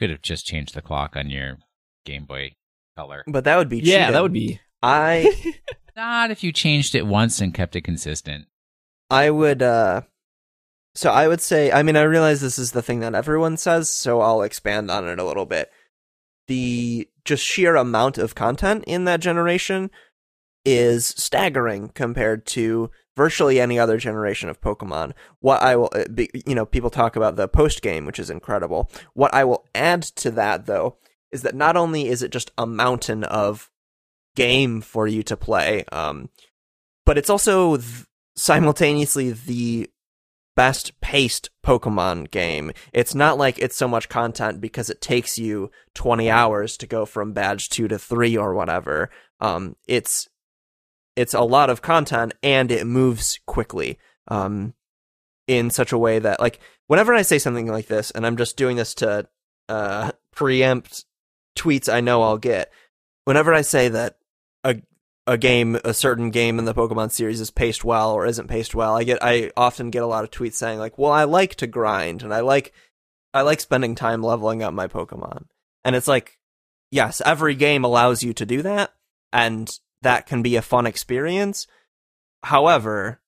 could 0.00 0.10
have 0.10 0.22
just 0.22 0.44
changed 0.46 0.74
the 0.74 0.82
clock 0.82 1.16
on 1.16 1.30
your 1.30 1.58
Game 2.04 2.24
Boy 2.24 2.52
Color. 2.96 3.24
But 3.26 3.44
that 3.44 3.56
would 3.56 3.68
be 3.68 3.78
Yeah, 3.78 3.98
cheating. 3.98 4.12
that 4.12 4.22
would 4.22 4.32
be. 4.32 4.60
I 4.82 5.54
Not 5.96 6.30
if 6.30 6.42
you 6.44 6.52
changed 6.52 6.94
it 6.94 7.06
once 7.06 7.40
and 7.40 7.54
kept 7.54 7.74
it 7.76 7.82
consistent. 7.82 8.46
I 9.08 9.30
would 9.30 9.62
uh 9.62 10.02
so 10.96 11.10
I 11.10 11.28
would 11.28 11.42
say 11.42 11.70
I 11.70 11.82
mean 11.82 11.94
I 11.94 12.02
realize 12.02 12.40
this 12.40 12.58
is 12.58 12.72
the 12.72 12.82
thing 12.82 13.00
that 13.00 13.14
everyone 13.14 13.58
says, 13.58 13.90
so 13.90 14.22
I'll 14.22 14.40
expand 14.40 14.90
on 14.90 15.06
it 15.06 15.18
a 15.18 15.24
little 15.24 15.44
bit. 15.44 15.70
The 16.48 17.08
just 17.24 17.44
sheer 17.44 17.76
amount 17.76 18.16
of 18.16 18.34
content 18.34 18.84
in 18.86 19.04
that 19.04 19.20
generation 19.20 19.90
is 20.64 21.06
staggering 21.06 21.90
compared 21.90 22.46
to 22.46 22.90
virtually 23.14 23.60
any 23.60 23.78
other 23.78 23.98
generation 23.98 24.48
of 24.48 24.62
Pokemon. 24.62 25.12
What 25.40 25.60
I 25.60 25.76
will 25.76 25.90
you 26.46 26.54
know, 26.54 26.64
people 26.64 26.90
talk 26.90 27.14
about 27.14 27.36
the 27.36 27.46
post 27.46 27.82
game, 27.82 28.06
which 28.06 28.18
is 28.18 28.30
incredible. 28.30 28.90
What 29.12 29.34
I 29.34 29.44
will 29.44 29.66
add 29.74 30.02
to 30.02 30.30
that 30.32 30.64
though 30.64 30.96
is 31.30 31.42
that 31.42 31.54
not 31.54 31.76
only 31.76 32.08
is 32.08 32.22
it 32.22 32.32
just 32.32 32.52
a 32.56 32.66
mountain 32.66 33.22
of 33.22 33.70
game 34.34 34.80
for 34.80 35.06
you 35.06 35.22
to 35.24 35.36
play, 35.36 35.84
um 35.92 36.30
but 37.04 37.18
it's 37.18 37.30
also 37.30 37.76
th- 37.76 38.06
simultaneously 38.34 39.32
the 39.32 39.90
best 40.56 40.98
paced 41.00 41.50
Pokemon 41.64 42.30
game. 42.30 42.72
It's 42.92 43.14
not 43.14 43.38
like 43.38 43.58
it's 43.58 43.76
so 43.76 43.86
much 43.86 44.08
content 44.08 44.60
because 44.60 44.90
it 44.90 45.00
takes 45.00 45.38
you 45.38 45.70
20 45.94 46.28
hours 46.28 46.76
to 46.78 46.86
go 46.86 47.06
from 47.06 47.32
badge 47.32 47.68
2 47.68 47.86
to 47.88 47.98
3 47.98 48.36
or 48.36 48.54
whatever. 48.54 49.10
Um 49.40 49.76
it's 49.86 50.28
it's 51.14 51.34
a 51.34 51.42
lot 51.42 51.70
of 51.70 51.82
content 51.82 52.34
and 52.42 52.72
it 52.72 52.86
moves 52.86 53.38
quickly. 53.46 53.98
Um 54.26 54.74
in 55.46 55.70
such 55.70 55.92
a 55.92 55.98
way 55.98 56.18
that 56.18 56.40
like 56.40 56.58
whenever 56.88 57.14
I 57.14 57.22
say 57.22 57.38
something 57.38 57.68
like 57.68 57.86
this 57.86 58.10
and 58.10 58.26
I'm 58.26 58.36
just 58.36 58.56
doing 58.56 58.76
this 58.76 58.94
to 58.96 59.28
uh 59.68 60.12
preempt 60.34 61.04
tweets 61.56 61.92
I 61.92 62.00
know 62.00 62.22
I'll 62.22 62.38
get. 62.38 62.72
Whenever 63.24 63.52
I 63.52 63.60
say 63.60 63.88
that 63.88 64.16
a 64.64 64.76
a 65.26 65.36
game, 65.36 65.78
a 65.84 65.92
certain 65.92 66.30
game 66.30 66.58
in 66.58 66.64
the 66.64 66.74
Pokemon 66.74 67.10
series 67.10 67.40
is 67.40 67.50
paced 67.50 67.84
well 67.84 68.12
or 68.12 68.26
isn't 68.26 68.48
paced 68.48 68.74
well, 68.74 68.96
I 68.96 69.04
get 69.04 69.18
I 69.22 69.50
often 69.56 69.90
get 69.90 70.02
a 70.02 70.06
lot 70.06 70.24
of 70.24 70.30
tweets 70.30 70.54
saying 70.54 70.78
like, 70.78 70.98
"Well, 70.98 71.12
I 71.12 71.24
like 71.24 71.56
to 71.56 71.66
grind 71.66 72.22
and 72.22 72.32
I 72.32 72.40
like 72.40 72.72
I 73.34 73.42
like 73.42 73.60
spending 73.60 73.94
time 73.94 74.22
leveling 74.22 74.62
up 74.62 74.72
my 74.72 74.86
Pokemon." 74.86 75.46
And 75.84 75.96
it's 75.96 76.08
like, 76.08 76.38
yes, 76.90 77.20
every 77.24 77.54
game 77.54 77.84
allows 77.84 78.22
you 78.22 78.32
to 78.34 78.46
do 78.46 78.62
that 78.62 78.92
and 79.32 79.70
that 80.02 80.26
can 80.26 80.42
be 80.42 80.56
a 80.56 80.62
fun 80.62 80.86
experience. 80.86 81.66
However, 82.44 83.20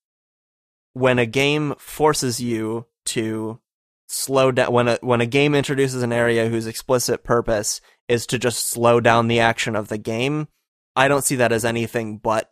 when 0.92 1.18
a 1.18 1.26
game 1.26 1.74
forces 1.78 2.40
you 2.40 2.86
to 3.06 3.60
slow 4.06 4.50
down 4.50 4.72
when 4.72 4.88
a 4.88 4.98
when 5.02 5.20
a 5.20 5.26
game 5.26 5.54
introduces 5.54 6.02
an 6.02 6.12
area 6.12 6.48
whose 6.48 6.66
explicit 6.66 7.22
purpose 7.22 7.80
is 8.08 8.26
to 8.26 8.38
just 8.38 8.66
slow 8.66 9.00
down 9.00 9.28
the 9.28 9.40
action 9.40 9.76
of 9.76 9.88
the 9.88 9.98
game, 9.98 10.48
I 10.96 11.08
don't 11.08 11.24
see 11.24 11.36
that 11.36 11.52
as 11.52 11.64
anything 11.64 12.18
but 12.18 12.50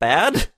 bad. 0.00 0.48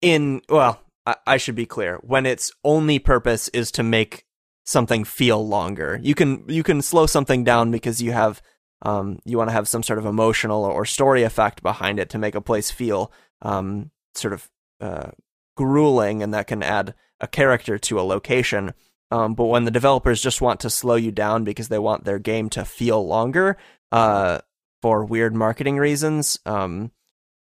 In 0.00 0.42
well, 0.48 0.80
I, 1.06 1.16
I 1.26 1.36
should 1.38 1.56
be 1.56 1.66
clear. 1.66 1.98
When 2.02 2.26
its 2.26 2.52
only 2.62 2.98
purpose 2.98 3.48
is 3.48 3.72
to 3.72 3.82
make 3.82 4.24
something 4.64 5.04
feel 5.04 5.46
longer, 5.46 5.98
you 6.02 6.14
can 6.14 6.44
you 6.48 6.62
can 6.62 6.82
slow 6.82 7.06
something 7.06 7.42
down 7.42 7.70
because 7.70 8.00
you 8.00 8.12
have 8.12 8.40
um 8.82 9.18
you 9.24 9.36
want 9.36 9.48
to 9.48 9.54
have 9.54 9.66
some 9.66 9.82
sort 9.82 9.98
of 9.98 10.06
emotional 10.06 10.64
or 10.64 10.84
story 10.84 11.24
effect 11.24 11.62
behind 11.62 11.98
it 11.98 12.10
to 12.10 12.18
make 12.18 12.36
a 12.36 12.40
place 12.40 12.70
feel 12.70 13.10
um 13.42 13.90
sort 14.14 14.32
of 14.32 14.48
uh 14.80 15.10
grueling, 15.56 16.22
and 16.22 16.32
that 16.32 16.46
can 16.46 16.62
add 16.62 16.94
a 17.20 17.26
character 17.26 17.78
to 17.78 17.98
a 17.98 18.02
location. 18.02 18.72
Um, 19.10 19.34
but 19.34 19.46
when 19.46 19.64
the 19.64 19.70
developers 19.70 20.20
just 20.20 20.40
want 20.40 20.60
to 20.60 20.70
slow 20.70 20.94
you 20.94 21.10
down 21.10 21.42
because 21.42 21.68
they 21.68 21.78
want 21.78 22.04
their 22.04 22.18
game 22.18 22.50
to 22.50 22.64
feel 22.64 23.04
longer, 23.04 23.56
uh, 23.90 24.38
for 24.82 25.04
weird 25.04 25.34
marketing 25.34 25.76
reasons, 25.76 26.38
um, 26.46 26.92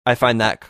I 0.05 0.15
find 0.15 0.39
that 0.41 0.63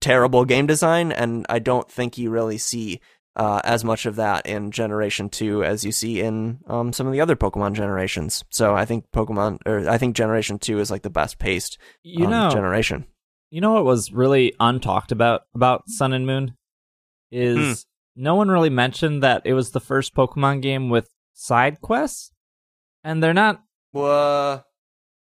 terrible 0.00 0.44
game 0.44 0.66
design, 0.66 1.12
and 1.12 1.46
I 1.48 1.58
don't 1.58 1.90
think 1.90 2.16
you 2.18 2.30
really 2.30 2.58
see 2.58 3.00
uh, 3.34 3.60
as 3.64 3.84
much 3.84 4.06
of 4.06 4.16
that 4.16 4.46
in 4.46 4.70
Generation 4.70 5.28
Two 5.28 5.62
as 5.62 5.84
you 5.84 5.92
see 5.92 6.20
in 6.20 6.60
um, 6.68 6.92
some 6.92 7.06
of 7.06 7.12
the 7.12 7.20
other 7.20 7.36
Pokemon 7.36 7.74
generations. 7.74 8.44
So 8.50 8.74
I 8.74 8.84
think 8.86 9.04
Pokemon, 9.14 9.58
or 9.66 9.88
I 9.88 9.98
think 9.98 10.16
Generation 10.16 10.58
Two 10.58 10.78
is 10.78 10.90
like 10.90 11.02
the 11.02 11.10
best 11.10 11.38
paced 11.38 11.76
You 12.02 12.24
um, 12.24 12.30
know, 12.30 12.50
generation. 12.50 13.04
you 13.50 13.60
know 13.60 13.74
what 13.74 13.84
was 13.84 14.10
really 14.12 14.54
untalked 14.58 15.12
about 15.12 15.42
about 15.54 15.82
Sun 15.88 16.12
and 16.14 16.26
Moon 16.26 16.56
is 17.30 17.84
Hmm. 18.16 18.22
no 18.22 18.34
one 18.36 18.48
really 18.48 18.70
mentioned 18.70 19.22
that 19.22 19.42
it 19.44 19.52
was 19.52 19.72
the 19.72 19.80
first 19.80 20.14
Pokemon 20.14 20.62
game 20.62 20.88
with 20.88 21.10
side 21.34 21.80
quests, 21.82 22.30
and 23.04 23.22
they're 23.22 23.34
not 23.34 23.62
What? 23.92 24.64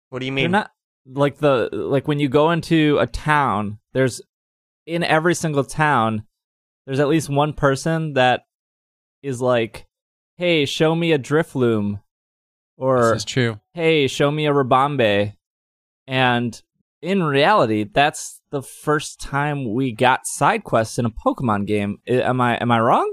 What 0.09 0.19
do 0.19 0.25
you 0.25 0.31
They're 0.31 0.43
mean? 0.43 0.51
not 0.51 0.71
like 1.07 1.37
the 1.37 1.69
like 1.71 2.07
when 2.07 2.19
you 2.19 2.29
go 2.29 2.51
into 2.51 2.97
a 2.99 3.07
town, 3.07 3.79
there's 3.93 4.21
in 4.85 5.03
every 5.03 5.35
single 5.35 5.63
town, 5.63 6.25
there's 6.85 6.99
at 6.99 7.07
least 7.07 7.29
one 7.29 7.53
person 7.53 8.13
that 8.13 8.43
is 9.23 9.41
like, 9.41 9.87
"Hey, 10.37 10.65
show 10.65 10.93
me 10.95 11.11
a 11.11 11.19
Drifloon," 11.19 12.01
or 12.77 13.09
this 13.13 13.17
is 13.17 13.25
true. 13.25 13.59
"Hey, 13.73 14.07
show 14.07 14.29
me 14.31 14.45
a 14.47 14.51
Rabambe," 14.53 15.33
and 16.07 16.61
in 17.01 17.23
reality, 17.23 17.83
that's 17.83 18.41
the 18.51 18.61
first 18.61 19.19
time 19.19 19.73
we 19.73 19.91
got 19.91 20.25
side 20.25 20.63
quests 20.63 20.97
in 20.97 21.05
a 21.05 21.09
Pokemon 21.11 21.65
game. 21.67 21.97
I- 22.07 22.21
Am 22.21 22.39
I 22.41 22.55
am 22.57 22.71
I 22.71 22.79
wrong? 22.79 23.11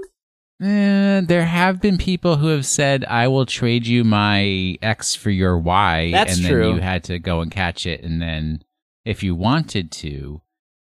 Eh, 0.63 1.21
there 1.21 1.45
have 1.45 1.81
been 1.81 1.97
people 1.97 2.37
who 2.37 2.47
have 2.47 2.65
said, 2.65 3.03
"I 3.05 3.27
will 3.27 3.45
trade 3.45 3.85
you 3.85 4.03
my 4.03 4.77
X 4.81 5.13
for 5.13 5.29
your 5.29 5.57
Y," 5.57 6.11
That's 6.11 6.37
and 6.37 6.45
true. 6.47 6.63
then 6.63 6.75
you 6.75 6.81
had 6.81 7.03
to 7.05 7.19
go 7.19 7.41
and 7.41 7.51
catch 7.51 7.85
it, 7.85 8.01
and 8.03 8.21
then 8.21 8.63
if 9.03 9.23
you 9.23 9.35
wanted 9.35 9.91
to, 9.91 10.41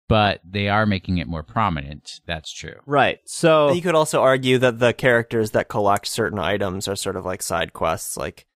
but 0.08 0.42
they 0.44 0.68
are 0.68 0.88
making 0.88 1.20
it 1.20 1.28
more 1.28 1.44
prominent. 1.44 2.20
That's 2.26 2.52
true. 2.52 2.80
Right. 2.88 3.20
So 3.26 3.72
You 3.72 3.82
could 3.82 3.94
also 3.96 4.22
argue 4.22 4.58
that 4.58 4.80
the 4.80 4.92
characters 4.94 5.52
that 5.52 5.70
collect 5.70 6.08
certain 6.08 6.40
items 6.40 6.88
are 6.88 6.96
sort 6.96 7.16
of 7.16 7.26
like 7.26 7.44
side 7.44 7.74
quests, 7.74 8.18
like, 8.18 8.48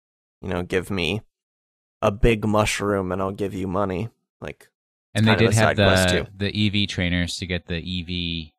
you 0.42 0.50
know, 0.50 0.64
give 0.64 0.90
me 0.90 1.22
a 2.02 2.12
big 2.12 2.46
mushroom 2.46 3.12
and 3.12 3.22
I'll 3.22 3.32
give 3.32 3.54
you 3.54 3.68
money. 3.68 4.10
Like, 4.42 4.68
And 5.14 5.28
they 5.28 5.36
kind 5.36 5.42
of 5.44 5.52
did 5.52 5.60
a 5.60 5.68
have 5.68 5.78
the 6.10 6.28
the 6.36 6.84
EV 6.84 6.88
trainers 6.90 7.38
to 7.38 7.46
get 7.46 7.68
the 7.68 7.78
EV 7.78 8.53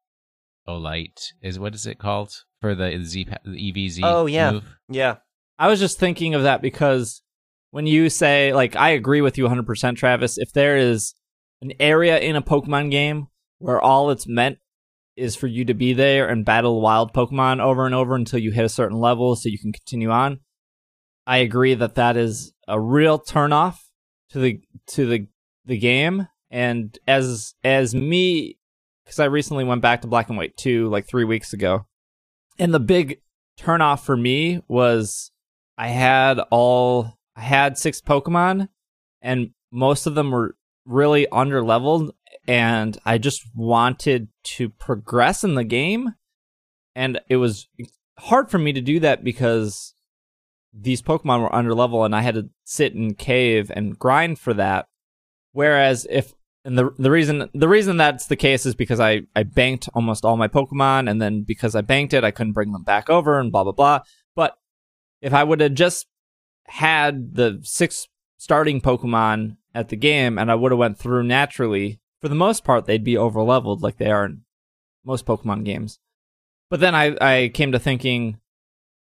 Olite. 0.68 1.32
Is 1.42 1.58
what 1.58 1.74
is 1.74 1.86
it 1.86 1.98
called 1.98 2.32
for 2.60 2.74
the 2.74 2.98
Z 3.04 3.26
EVZ? 3.46 4.00
Oh, 4.02 4.26
yeah. 4.26 4.52
move? 4.52 4.76
yeah, 4.88 5.16
I 5.58 5.68
was 5.68 5.80
just 5.80 5.98
thinking 5.98 6.34
of 6.34 6.42
that 6.42 6.62
because 6.62 7.22
when 7.70 7.86
you 7.86 8.08
say, 8.08 8.52
like, 8.52 8.76
I 8.76 8.90
agree 8.90 9.20
with 9.20 9.36
you 9.36 9.46
100%, 9.46 9.96
Travis. 9.96 10.38
If 10.38 10.52
there 10.52 10.76
is 10.76 11.14
an 11.60 11.72
area 11.80 12.18
in 12.18 12.36
a 12.36 12.42
Pokemon 12.42 12.90
game 12.90 13.28
where 13.58 13.80
all 13.80 14.10
it's 14.10 14.26
meant 14.26 14.58
is 15.16 15.36
for 15.36 15.46
you 15.46 15.64
to 15.64 15.74
be 15.74 15.92
there 15.92 16.28
and 16.28 16.44
battle 16.44 16.80
wild 16.80 17.12
Pokemon 17.12 17.60
over 17.60 17.86
and 17.86 17.94
over 17.94 18.14
until 18.14 18.38
you 18.38 18.50
hit 18.50 18.64
a 18.64 18.68
certain 18.68 18.98
level 18.98 19.36
so 19.36 19.48
you 19.48 19.58
can 19.58 19.72
continue 19.72 20.10
on, 20.10 20.40
I 21.26 21.38
agree 21.38 21.74
that 21.74 21.94
that 21.94 22.16
is 22.16 22.52
a 22.68 22.80
real 22.80 23.18
turnoff 23.18 23.78
to 24.30 24.38
the 24.38 24.60
to 24.88 25.06
the 25.06 25.26
the 25.64 25.78
game. 25.78 26.28
And 26.50 26.96
as 27.06 27.54
as 27.64 27.94
me, 27.94 28.58
because 29.04 29.18
I 29.18 29.26
recently 29.26 29.64
went 29.64 29.82
back 29.82 30.02
to 30.02 30.08
Black 30.08 30.28
and 30.28 30.38
White 30.38 30.56
2 30.56 30.88
like 30.88 31.06
three 31.06 31.24
weeks 31.24 31.52
ago, 31.52 31.86
and 32.58 32.72
the 32.72 32.80
big 32.80 33.20
turnoff 33.58 34.00
for 34.04 34.16
me 34.16 34.62
was 34.68 35.30
I 35.76 35.88
had 35.88 36.40
all 36.50 37.18
I 37.36 37.42
had 37.42 37.78
six 37.78 38.00
Pokemon 38.00 38.68
and 39.22 39.50
most 39.70 40.06
of 40.06 40.14
them 40.14 40.30
were 40.30 40.56
really 40.84 41.26
under 41.28 41.62
leveled 41.62 42.14
and 42.46 42.98
I 43.04 43.18
just 43.18 43.42
wanted 43.54 44.28
to 44.44 44.68
progress 44.68 45.44
in 45.44 45.54
the 45.54 45.64
game 45.64 46.14
and 46.94 47.20
it 47.28 47.36
was 47.36 47.68
hard 48.18 48.50
for 48.50 48.58
me 48.58 48.72
to 48.72 48.80
do 48.80 49.00
that 49.00 49.24
because 49.24 49.94
these 50.72 51.02
Pokemon 51.02 51.40
were 51.40 51.54
under 51.54 51.74
level 51.74 52.04
and 52.04 52.14
I 52.14 52.22
had 52.22 52.34
to 52.34 52.50
sit 52.64 52.94
in 52.94 53.14
cave 53.14 53.70
and 53.74 53.98
grind 53.98 54.38
for 54.38 54.54
that. 54.54 54.86
Whereas 55.52 56.06
if 56.10 56.34
and 56.64 56.78
the 56.78 56.90
the 56.98 57.10
reason 57.10 57.48
the 57.52 57.68
reason 57.68 57.96
that's 57.96 58.26
the 58.26 58.36
case 58.36 58.64
is 58.64 58.74
because 58.74 58.98
I 58.98 59.22
I 59.36 59.42
banked 59.42 59.88
almost 59.94 60.24
all 60.24 60.36
my 60.36 60.48
Pokemon 60.48 61.10
and 61.10 61.20
then 61.20 61.42
because 61.42 61.74
I 61.74 61.82
banked 61.82 62.14
it 62.14 62.24
I 62.24 62.30
couldn't 62.30 62.54
bring 62.54 62.72
them 62.72 62.82
back 62.82 63.10
over 63.10 63.38
and 63.38 63.52
blah 63.52 63.64
blah 63.64 63.72
blah. 63.72 64.00
But 64.34 64.56
if 65.20 65.32
I 65.32 65.44
would 65.44 65.60
have 65.60 65.74
just 65.74 66.06
had 66.66 67.34
the 67.34 67.60
six 67.62 68.08
starting 68.38 68.80
Pokemon 68.80 69.56
at 69.74 69.90
the 69.90 69.96
game 69.96 70.38
and 70.38 70.50
I 70.50 70.54
would 70.54 70.72
have 70.72 70.78
went 70.78 70.98
through 70.98 71.24
naturally, 71.24 72.00
for 72.20 72.28
the 72.28 72.34
most 72.34 72.64
part 72.64 72.86
they'd 72.86 73.04
be 73.04 73.16
over 73.16 73.42
leveled 73.42 73.82
like 73.82 73.98
they 73.98 74.10
are 74.10 74.24
in 74.24 74.42
most 75.04 75.26
Pokemon 75.26 75.64
games. 75.64 75.98
But 76.70 76.80
then 76.80 76.94
I, 76.94 77.16
I 77.20 77.50
came 77.52 77.72
to 77.72 77.78
thinking 77.78 78.38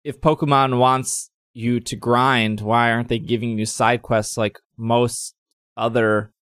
if 0.03 0.19
Pokemon 0.19 0.77
wants 0.77 1.31
you 1.53 1.79
to 1.79 1.95
grind, 1.95 2.59
why 2.59 2.91
aren't 2.91 3.07
they 3.07 3.17
giving 3.17 3.57
you 3.57 3.65
side 3.65 4.01
quests 4.01 4.37
like 4.37 4.59
most 4.77 5.35
other 5.77 6.33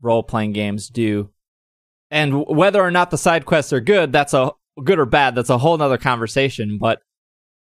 role 0.00 0.22
playing 0.22 0.52
games 0.52 0.88
do? 0.88 1.30
And 2.10 2.46
whether 2.46 2.80
or 2.80 2.90
not 2.90 3.10
the 3.10 3.18
side 3.18 3.46
quests 3.46 3.72
are 3.72 3.80
good, 3.80 4.12
that's 4.12 4.34
a 4.34 4.52
good 4.82 4.98
or 4.98 5.06
bad, 5.06 5.34
that's 5.34 5.50
a 5.50 5.58
whole 5.58 5.76
nother 5.76 5.98
conversation. 5.98 6.78
But 6.80 7.00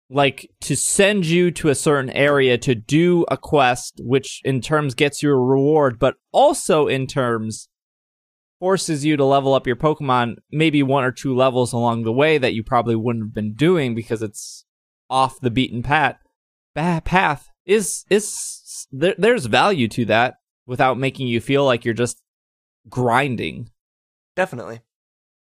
like 0.09 0.49
to 0.61 0.75
send 0.75 1.25
you 1.25 1.51
to 1.51 1.69
a 1.69 1.75
certain 1.75 2.09
area 2.11 2.57
to 2.57 2.73
do 2.75 3.25
a 3.29 3.37
quest, 3.37 4.01
which 4.03 4.41
in 4.43 4.61
terms 4.61 4.95
gets 4.95 5.21
you 5.21 5.31
a 5.31 5.37
reward, 5.37 5.99
but 5.99 6.15
also 6.31 6.87
in 6.87 7.05
terms 7.05 7.69
forces 8.59 9.05
you 9.05 9.15
to 9.15 9.23
level 9.23 9.53
up 9.53 9.65
your 9.65 9.75
Pokemon 9.75 10.35
maybe 10.51 10.83
one 10.83 11.03
or 11.03 11.11
two 11.11 11.33
levels 11.35 11.71
along 11.71 12.03
the 12.03 12.11
way 12.11 12.37
that 12.37 12.53
you 12.53 12.63
probably 12.63 12.95
wouldn't 12.95 13.25
have 13.25 13.33
been 13.33 13.53
doing 13.53 13.95
because 13.95 14.21
it's 14.21 14.65
off 15.09 15.39
the 15.39 15.51
beaten 15.51 15.81
path. 15.81 16.17
Path 16.75 17.49
is 17.65 18.05
is 18.09 18.87
there, 18.91 19.15
there's 19.17 19.45
value 19.45 19.87
to 19.89 20.05
that 20.05 20.35
without 20.69 20.99
making 20.99 21.27
you 21.27 21.41
feel 21.41 21.65
like 21.65 21.83
you're 21.83 21.95
just 21.95 22.21
grinding. 22.87 23.71
Definitely. 24.35 24.81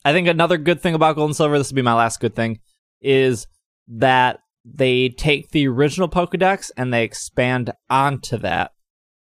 I 0.06 0.14
think 0.14 0.30
another 0.30 0.58
good 0.58 0.82
thing 0.82 0.95
about 0.95 1.18
Gold 1.18 1.32
and 1.32 1.36
Silver, 1.36 1.58
this 1.58 1.70
will 1.70 1.76
be 1.76 1.82
my 1.82 1.94
last 1.94 2.22
good 2.22 2.34
thing, 2.34 2.62
is 3.02 3.45
that 3.90 4.40
they 4.64 5.10
take 5.10 5.52
the 5.52 5.68
original 5.68 6.08
Pokedex 6.08 6.72
and 6.78 6.94
they 6.94 7.04
expand 7.04 7.74
onto 7.90 8.38
that. 8.38 8.72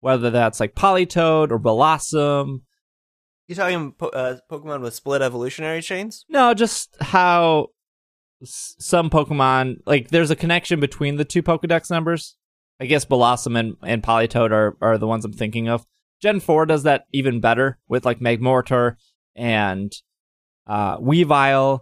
Whether 0.02 0.30
that's 0.30 0.60
like 0.60 0.76
Politoed 0.76 1.50
or 1.50 1.60
Bellossom. 1.60 2.60
You 3.48 3.56
talking 3.56 3.94
po- 3.94 4.10
uh, 4.10 4.38
Pokemon 4.52 4.82
with 4.82 4.94
split 4.94 5.22
evolutionary 5.22 5.82
chains? 5.82 6.26
No, 6.28 6.54
just 6.54 6.94
how 7.00 7.68
some 8.44 9.10
Pokemon, 9.10 9.78
like 9.86 10.10
there's 10.10 10.30
a 10.30 10.36
connection 10.36 10.82
between 10.82 11.16
the 11.16 11.26
two 11.26 11.42
Pokedex 11.42 11.90
numbers. 11.90 12.36
I 12.80 12.86
guess 12.86 13.06
Bellossom 13.06 13.58
and, 13.58 13.76
and 13.84 14.04
Politoed 14.04 14.52
are, 14.52 14.78
are 14.82 14.98
the 14.98 15.08
ones 15.08 15.26
I'm 15.26 15.34
thinking 15.34 15.70
of. 15.70 15.86
Gen 16.22 16.40
4 16.40 16.66
does 16.66 16.84
that 16.84 17.06
even 17.14 17.40
better 17.40 17.78
with 17.88 18.06
like 18.06 18.20
Magmortar 18.20 18.96
and 19.36 19.94
uh, 20.68 20.98
Weavile 20.98 21.82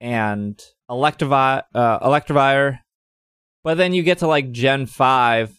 and 0.00 0.60
Electivire, 0.90 1.62
uh, 1.74 1.98
Electivire. 2.00 2.80
But 3.64 3.76
then 3.76 3.92
you 3.92 4.02
get 4.02 4.18
to 4.18 4.26
like 4.26 4.52
Gen 4.52 4.86
5 4.86 5.52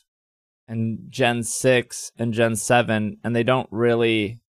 and 0.68 1.00
Gen 1.10 1.44
6 1.44 2.12
and 2.18 2.34
Gen 2.34 2.56
7, 2.56 3.18
and 3.24 3.36
they 3.36 3.44
don't 3.44 3.70
really 3.72 4.40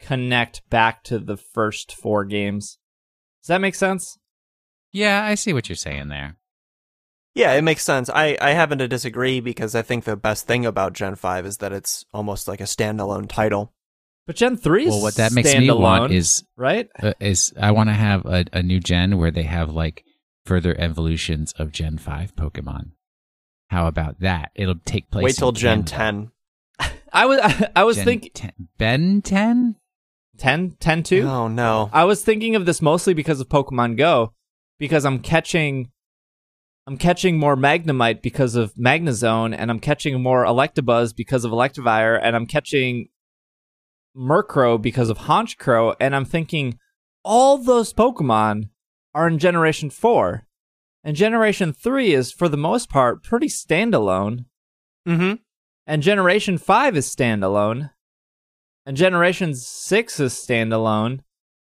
connect 0.00 0.68
back 0.68 1.02
to 1.04 1.18
the 1.18 1.36
first 1.36 1.94
four 1.94 2.24
games. 2.24 2.78
Does 3.42 3.48
that 3.48 3.60
make 3.60 3.74
sense? 3.74 4.18
Yeah, 4.92 5.24
I 5.24 5.34
see 5.34 5.52
what 5.52 5.68
you're 5.68 5.76
saying 5.76 6.08
there. 6.08 6.36
Yeah, 7.36 7.52
it 7.52 7.60
makes 7.60 7.82
sense. 7.82 8.08
I, 8.08 8.38
I 8.40 8.52
happen 8.52 8.78
to 8.78 8.88
disagree 8.88 9.40
because 9.40 9.74
I 9.74 9.82
think 9.82 10.04
the 10.04 10.16
best 10.16 10.46
thing 10.46 10.64
about 10.64 10.94
Gen 10.94 11.16
5 11.16 11.44
is 11.44 11.58
that 11.58 11.70
it's 11.70 12.06
almost 12.14 12.48
like 12.48 12.62
a 12.62 12.64
standalone 12.64 13.28
title. 13.28 13.74
But 14.26 14.36
Gen 14.36 14.56
3 14.56 14.84
is 14.86 14.90
Well, 14.90 15.02
what 15.02 15.16
that 15.16 15.32
makes 15.32 15.54
me 15.54 15.70
want 15.70 16.14
is 16.14 16.44
right? 16.56 16.88
uh, 17.00 17.12
is 17.20 17.52
I 17.60 17.72
want 17.72 17.90
to 17.90 17.92
have 17.92 18.24
a, 18.24 18.46
a 18.54 18.62
new 18.62 18.80
gen 18.80 19.18
where 19.18 19.30
they 19.30 19.42
have 19.42 19.70
like 19.70 20.02
further 20.46 20.74
evolutions 20.80 21.52
of 21.58 21.72
Gen 21.72 21.98
Five 21.98 22.34
Pokemon. 22.34 22.92
How 23.68 23.86
about 23.86 24.20
that? 24.20 24.50
It'll 24.54 24.80
take 24.86 25.10
place. 25.10 25.24
Wait 25.24 25.36
till 25.36 25.50
in 25.50 25.54
Gen 25.56 25.84
Canada. 25.84 26.32
10. 26.80 26.92
I 27.12 27.26
was 27.26 27.68
I 27.76 27.84
was 27.84 28.02
thinking 28.02 28.30
Ben 28.78 29.20
Ten. 29.20 29.76
10 30.38 30.76
10 30.80 31.02
2. 31.02 31.22
Oh, 31.22 31.48
no. 31.48 31.90
I 31.92 32.04
was 32.04 32.24
thinking 32.24 32.56
of 32.56 32.64
this 32.64 32.80
mostly 32.80 33.12
because 33.12 33.40
of 33.40 33.48
Pokemon 33.50 33.98
Go 33.98 34.32
because 34.78 35.04
I'm 35.04 35.18
catching 35.18 35.90
I'm 36.86 36.96
catching 36.96 37.38
more 37.38 37.56
Magnemite 37.56 38.22
because 38.22 38.54
of 38.54 38.74
Magnezone 38.74 39.54
and 39.56 39.70
I'm 39.70 39.80
catching 39.80 40.22
more 40.22 40.44
Electabuzz 40.44 41.14
because 41.14 41.44
of 41.44 41.50
Electivire 41.50 42.18
and 42.22 42.36
I'm 42.36 42.46
catching 42.46 43.08
Murkrow 44.16 44.80
because 44.80 45.10
of 45.10 45.18
Honchkrow 45.18 45.96
and 46.00 46.14
I'm 46.14 46.24
thinking 46.24 46.78
all 47.24 47.58
those 47.58 47.92
Pokemon 47.92 48.70
are 49.14 49.26
in 49.26 49.38
Generation 49.38 49.90
4 49.90 50.46
and 51.02 51.16
Generation 51.16 51.72
3 51.72 52.12
is 52.12 52.32
for 52.32 52.48
the 52.48 52.56
most 52.56 52.88
part 52.88 53.22
pretty 53.22 53.46
standalone. 53.46 54.46
Mm-hmm. 55.06 55.34
and 55.86 56.02
Generation 56.02 56.58
5 56.58 56.96
is 56.96 57.06
standalone, 57.14 57.90
and 58.84 58.96
Generation 58.96 59.54
6 59.54 60.18
is 60.18 60.32
standalone, 60.34 61.20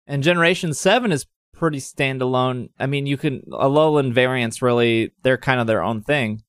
and 0.06 0.22
Generation 0.22 0.72
7 0.72 1.12
is 1.12 1.26
pretty 1.56 1.78
standalone. 1.78 2.70
I 2.78 2.86
mean, 2.86 3.06
you 3.06 3.16
can, 3.16 3.40
Alolan 3.50 4.12
variants 4.12 4.62
really, 4.62 5.12
they're 5.22 5.38
kind 5.38 5.60
of 5.60 5.66
their 5.66 5.82
own 5.82 6.02
thing. 6.02 6.42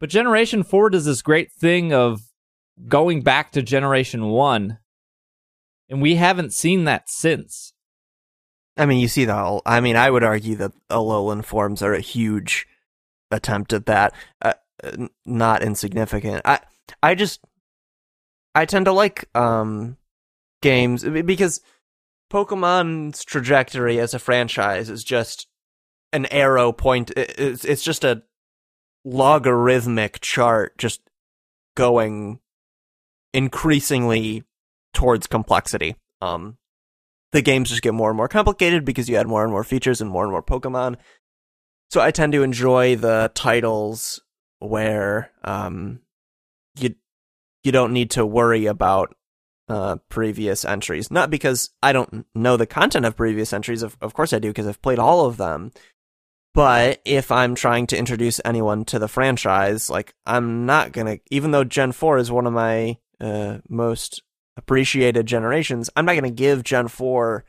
But 0.00 0.10
Generation 0.10 0.62
4 0.64 0.90
does 0.90 1.04
this 1.04 1.22
great 1.22 1.52
thing 1.52 1.92
of 1.92 2.22
going 2.88 3.22
back 3.22 3.52
to 3.52 3.62
Generation 3.62 4.28
1, 4.28 4.78
and 5.88 6.02
we 6.02 6.16
haven't 6.16 6.52
seen 6.52 6.84
that 6.84 7.08
since. 7.08 7.72
I 8.76 8.86
mean, 8.86 8.98
you 8.98 9.08
see 9.08 9.24
the 9.24 9.34
whole. 9.34 9.62
I 9.66 9.80
mean, 9.80 9.96
I 9.96 10.10
would 10.10 10.24
argue 10.24 10.56
that 10.56 10.72
Alolan 10.90 11.44
forms 11.44 11.82
are 11.82 11.94
a 11.94 12.00
huge 12.00 12.66
attempt 13.30 13.72
at 13.72 13.86
that. 13.86 14.14
Uh, 14.40 14.54
not 15.24 15.62
insignificant. 15.62 16.42
I 16.44 16.60
I 17.02 17.14
just 17.14 17.40
I 18.54 18.64
tend 18.64 18.86
to 18.86 18.92
like 18.92 19.28
um 19.36 19.96
games 20.62 21.04
because 21.04 21.60
Pokemon's 22.32 23.24
trajectory 23.24 24.00
as 24.00 24.14
a 24.14 24.18
franchise 24.18 24.88
is 24.88 25.04
just 25.04 25.46
an 26.14 26.24
arrow 26.26 26.72
point. 26.72 27.10
It's 27.14 27.62
it's 27.62 27.82
just 27.82 28.04
a 28.04 28.22
logarithmic 29.04 30.20
chart, 30.20 30.78
just 30.78 31.02
going 31.76 32.40
increasingly 33.34 34.44
towards 34.94 35.26
complexity. 35.26 35.96
Um, 36.22 36.56
the 37.32 37.42
games 37.42 37.68
just 37.68 37.82
get 37.82 37.92
more 37.92 38.08
and 38.08 38.16
more 38.16 38.28
complicated 38.28 38.86
because 38.86 39.10
you 39.10 39.16
add 39.16 39.26
more 39.26 39.42
and 39.42 39.52
more 39.52 39.64
features 39.64 40.00
and 40.00 40.08
more 40.08 40.24
and 40.24 40.32
more 40.32 40.42
Pokemon. 40.42 40.96
So 41.90 42.00
I 42.00 42.12
tend 42.12 42.32
to 42.32 42.42
enjoy 42.42 42.96
the 42.96 43.30
titles 43.34 44.22
where 44.58 45.32
um 45.44 46.00
you 46.78 46.94
you 47.62 47.72
don't 47.72 47.92
need 47.92 48.12
to 48.12 48.24
worry 48.24 48.64
about 48.64 49.14
uh 49.68 49.96
previous 50.08 50.64
entries. 50.64 51.10
Not 51.10 51.30
because 51.30 51.70
I 51.82 51.92
don't 51.92 52.26
know 52.34 52.56
the 52.56 52.66
content 52.66 53.06
of 53.06 53.16
previous 53.16 53.52
entries, 53.52 53.82
of 53.82 53.96
of 54.00 54.14
course 54.14 54.32
I 54.32 54.38
do 54.38 54.48
because 54.48 54.66
I've 54.66 54.82
played 54.82 54.98
all 54.98 55.26
of 55.26 55.36
them. 55.36 55.72
But 56.54 57.00
if 57.06 57.32
I'm 57.32 57.54
trying 57.54 57.86
to 57.88 57.96
introduce 57.96 58.40
anyone 58.44 58.84
to 58.86 58.98
the 58.98 59.08
franchise, 59.08 59.88
like 59.88 60.14
I'm 60.26 60.66
not 60.66 60.92
gonna 60.92 61.18
even 61.30 61.50
though 61.50 61.64
Gen 61.64 61.92
4 61.92 62.18
is 62.18 62.30
one 62.30 62.46
of 62.46 62.52
my 62.52 62.98
uh 63.20 63.58
most 63.68 64.22
appreciated 64.56 65.26
generations, 65.26 65.90
I'm 65.96 66.04
not 66.04 66.14
gonna 66.14 66.30
give 66.30 66.62
Gen 66.62 66.88
4 66.88 67.44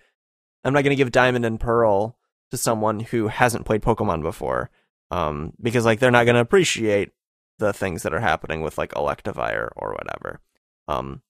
I'm 0.63 0.73
not 0.73 0.83
gonna 0.83 0.95
give 0.95 1.11
Diamond 1.11 1.45
and 1.45 1.59
Pearl 1.59 2.17
to 2.51 2.57
someone 2.57 2.99
who 2.99 3.27
hasn't 3.27 3.65
played 3.65 3.81
Pokemon 3.81 4.21
before 4.21 4.69
um, 5.13 5.53
because 5.61 5.85
like 5.85 5.99
they're 5.99 6.11
not 6.11 6.25
to 6.25 6.37
appreciate 6.37 7.11
the 7.59 7.71
things 7.71 8.03
that 8.03 8.13
are 8.13 8.19
happening 8.19 8.61
with 8.61 8.77
like 8.77 8.91
Electivire 8.91 9.69
or 9.75 9.93
whatever. 9.93 10.39
Um, 10.87 11.21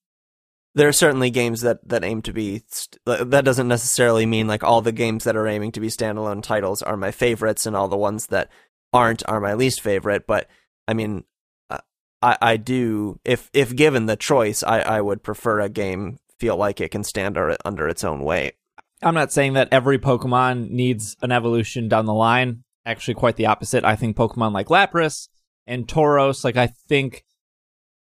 there 0.76 0.88
are 0.88 0.94
certainly 0.94 1.30
games 1.30 1.62
that 1.62 1.88
that 1.88 2.04
aim 2.04 2.22
to 2.24 2.34
be. 2.34 2.64
St- 2.68 3.00
that 3.06 3.46
doesn't 3.46 3.68
necessarily 3.68 4.26
mean 4.26 4.48
like 4.48 4.64
all 4.64 4.82
the 4.82 4.92
games 4.92 5.24
that 5.24 5.36
are 5.36 5.48
aiming 5.48 5.72
to 5.74 5.80
be 5.80 5.88
standalone 5.88 6.42
titles 6.42 6.82
are 6.82 6.98
my 6.98 7.12
favorites, 7.12 7.66
and 7.66 7.76
all 7.76 7.88
the 7.88 7.98
ones 7.98 8.28
that 8.28 8.50
aren't 8.92 9.28
are 9.28 9.40
my 9.40 9.54
least 9.54 9.82
favorite. 9.82 10.26
But 10.28 10.48
I 10.88 10.94
mean, 10.94 11.26
uh, 11.70 11.80
I 12.22 12.38
I 12.42 12.58
do 12.58 13.20
if 13.24 13.50
if 13.54 13.76
given 13.76 14.06
the 14.06 14.16
choice, 14.16 14.64
I 14.64 14.80
I 14.80 15.02
would 15.02 15.24
prefer 15.24 15.60
a 15.60 15.70
game 15.70 16.18
feel 16.40 16.58
like 16.58 16.82
it 16.82 16.92
can 16.92 17.04
stand 17.04 17.38
under, 17.38 17.56
under 17.64 17.88
its 17.88 18.04
own 18.04 18.22
weight. 18.22 18.56
I'm 19.02 19.14
not 19.14 19.32
saying 19.32 19.54
that 19.54 19.70
every 19.72 20.00
Pokemon 20.00 20.70
needs 20.72 21.16
an 21.22 21.32
evolution 21.32 21.88
down 21.88 22.06
the 22.06 22.14
line. 22.14 22.64
Actually, 22.86 23.14
quite 23.14 23.38
the 23.38 23.46
opposite. 23.46 23.86
I 23.86 23.96
think 23.96 24.18
Pokemon 24.18 24.54
like 24.54 24.68
Lapras 24.68 25.30
and 25.68 25.88
Tauros, 25.88 26.44
like 26.44 26.58
I 26.58 26.68
think 26.68 27.24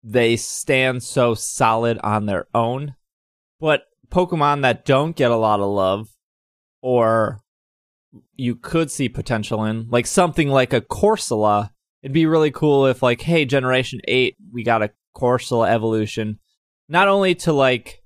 they 0.07 0.35
stand 0.35 1.01
so 1.01 1.33
solid 1.33 1.97
on 2.03 2.27
their 2.27 2.45
own. 2.53 2.93
But 3.59 3.85
Pokemon 4.09 4.61
that 4.61 4.85
don't 4.85 5.15
get 5.15 5.31
a 5.31 5.35
lot 5.35 5.59
of 5.59 5.69
love, 5.69 6.09
or 6.81 7.39
you 8.35 8.55
could 8.55 8.91
see 8.91 9.09
potential 9.09 9.65
in, 9.65 9.89
like 9.89 10.05
something 10.05 10.49
like 10.49 10.73
a 10.73 10.81
Corsola, 10.81 11.71
it'd 12.03 12.13
be 12.13 12.27
really 12.27 12.51
cool 12.51 12.85
if 12.85 13.01
like, 13.01 13.21
hey, 13.21 13.45
Generation 13.45 13.99
Eight, 14.07 14.35
we 14.53 14.63
got 14.63 14.83
a 14.83 14.91
Corsola 15.17 15.67
evolution, 15.67 16.37
not 16.87 17.07
only 17.07 17.33
to 17.35 17.51
like 17.51 18.03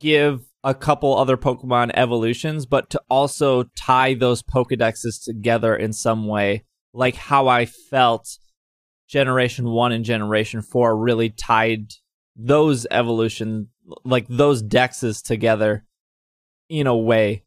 give 0.00 0.42
a 0.64 0.74
couple 0.74 1.16
other 1.16 1.36
Pokemon 1.36 1.92
evolutions, 1.94 2.66
but 2.66 2.90
to 2.90 3.00
also 3.08 3.64
tie 3.78 4.14
those 4.14 4.42
Pokedexes 4.42 5.22
together 5.24 5.76
in 5.76 5.92
some 5.92 6.26
way, 6.26 6.64
like 6.92 7.14
how 7.14 7.46
I 7.46 7.66
felt 7.66 8.36
Generation 9.08 9.68
1 9.68 9.92
and 9.92 10.04
Generation 10.04 10.62
4 10.62 10.96
really 10.96 11.30
tied 11.30 11.92
those 12.34 12.86
evolution, 12.90 13.68
like 14.04 14.26
those 14.28 14.62
dexes 14.62 15.22
together 15.22 15.84
in 16.68 16.86
a 16.86 16.96
way. 16.96 17.44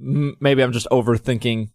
M- 0.00 0.36
maybe 0.40 0.62
I'm 0.62 0.72
just 0.72 0.88
overthinking 0.90 1.70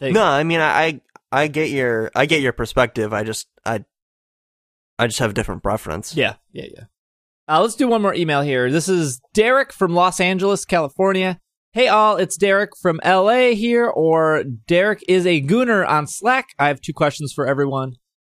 things. 0.00 0.14
No, 0.14 0.24
I 0.24 0.44
mean 0.44 0.60
I 0.60 1.00
I 1.30 1.48
get 1.48 1.70
your 1.70 2.10
I 2.14 2.26
get 2.26 2.42
your 2.42 2.52
perspective. 2.52 3.12
I 3.12 3.24
just 3.24 3.48
I 3.64 3.84
I 4.98 5.06
just 5.06 5.18
have 5.18 5.30
a 5.30 5.34
different 5.34 5.62
preference. 5.62 6.14
Yeah, 6.14 6.34
yeah, 6.52 6.66
yeah. 6.74 6.84
Uh, 7.48 7.60
let's 7.60 7.74
do 7.74 7.88
one 7.88 8.02
more 8.02 8.14
email 8.14 8.42
here. 8.42 8.70
This 8.70 8.88
is 8.88 9.20
Derek 9.34 9.72
from 9.72 9.94
Los 9.94 10.20
Angeles, 10.20 10.64
California. 10.64 11.40
Hey 11.72 11.88
all, 11.88 12.16
it's 12.16 12.36
Derek 12.36 12.70
from 12.80 13.00
LA 13.04 13.50
here, 13.54 13.86
or 13.88 14.44
Derek 14.44 15.02
is 15.08 15.26
a 15.26 15.40
gooner 15.40 15.88
on 15.88 16.06
Slack. 16.06 16.48
I 16.58 16.68
have 16.68 16.80
two 16.82 16.92
questions 16.92 17.32
for 17.32 17.46
everyone. 17.46 17.94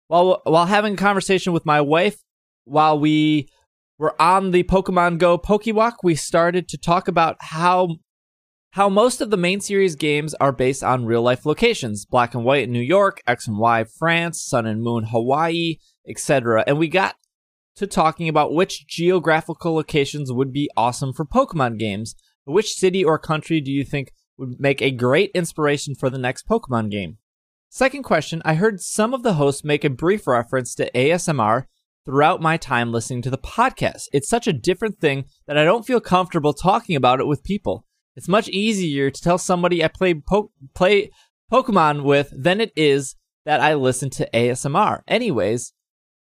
While 0.08 0.42
while 0.44 0.66
having 0.66 0.94
a 0.94 0.98
conversation 0.98 1.54
with 1.54 1.66
my 1.66 1.82
wife, 1.82 2.18
while 2.66 3.00
we 3.00 3.50
were 3.98 4.20
on 4.22 4.52
the 4.52 4.64
Pokemon 4.64 5.18
Go 5.18 5.38
Pokewalk, 5.38 5.98
we 6.04 6.16
started 6.16 6.68
to 6.70 6.78
talk 6.78 7.08
about 7.08 7.38
how 7.40 7.98
how 8.72 8.90
most 8.90 9.22
of 9.22 9.30
the 9.30 9.38
main 9.38 9.62
series 9.62 9.96
games 9.96 10.34
are 10.36 10.52
based 10.52 10.84
on 10.84 11.06
real 11.06 11.22
life 11.22 11.46
locations 11.46 12.06
black 12.06 12.36
and 12.36 12.44
white 12.44 12.66
in 12.66 12.74
new 12.74 12.82
york 12.82 13.22
x 13.26 13.48
and 13.48 13.58
y 13.58 13.86
france 13.86 14.44
sun 14.44 14.66
and 14.66 14.84
moon 14.84 15.06
hawaii 15.06 15.78
etc 16.06 16.62
and 16.68 16.78
we 16.78 16.90
got 16.90 17.16
to 17.76 17.88
talking 17.88 18.30
about 18.30 18.54
which 18.54 18.88
geographical 18.88 19.76
locations 19.76 20.32
would 20.32 20.52
be 20.54 20.70
awesome 20.78 21.14
for 21.14 21.26
pokemon 21.26 21.78
games. 21.78 22.16
Which 22.46 22.74
city 22.74 23.04
or 23.04 23.18
country 23.18 23.60
do 23.60 23.72
you 23.72 23.84
think 23.84 24.12
would 24.38 24.60
make 24.60 24.82
a 24.82 24.92
great 24.92 25.32
inspiration 25.34 25.96
for 25.96 26.10
the 26.10 26.18
next 26.18 26.48
pokemon 26.48 26.92
game 26.92 27.18
second 27.76 28.04
question 28.04 28.42
i 28.46 28.54
heard 28.54 28.80
some 28.80 29.14
of 29.14 29.24
the 29.24 29.34
hosts 29.34 29.64
make 29.64 29.84
a 29.84 29.90
brief 29.90 30.28
reference 30.28 30.74
to 30.76 30.90
asmr 30.92 31.66
throughout 32.06 32.42
my 32.42 32.56
time 32.58 32.92
listening 32.92 33.22
to 33.22 33.30
the 33.30 33.38
podcast 33.38 34.04
it's 34.14 34.30
such 34.30 34.48
a 34.48 34.54
different 34.54 35.00
thing 35.00 35.26
that 35.48 35.58
i 35.58 35.64
don't 35.64 35.86
feel 35.86 36.00
comfortable 36.00 36.54
talking 36.54 36.96
about 36.96 37.20
it 37.20 37.28
with 37.28 37.44
people 37.44 37.86
it's 38.16 38.28
much 38.28 38.48
easier 38.50 39.12
to 39.12 39.22
tell 39.22 39.38
somebody 39.38 39.84
I 39.84 39.90
play 39.90 40.14
po- 40.14 40.52
play 40.74 41.12
Pokemon 41.52 42.04
with 42.04 42.32
than 42.36 42.62
it 42.62 42.72
is 42.76 43.16
that 43.46 43.60
I 43.60 43.76
listen 43.76 44.10
to 44.12 44.30
ASMR. 44.34 45.02
Anyways, 45.08 45.74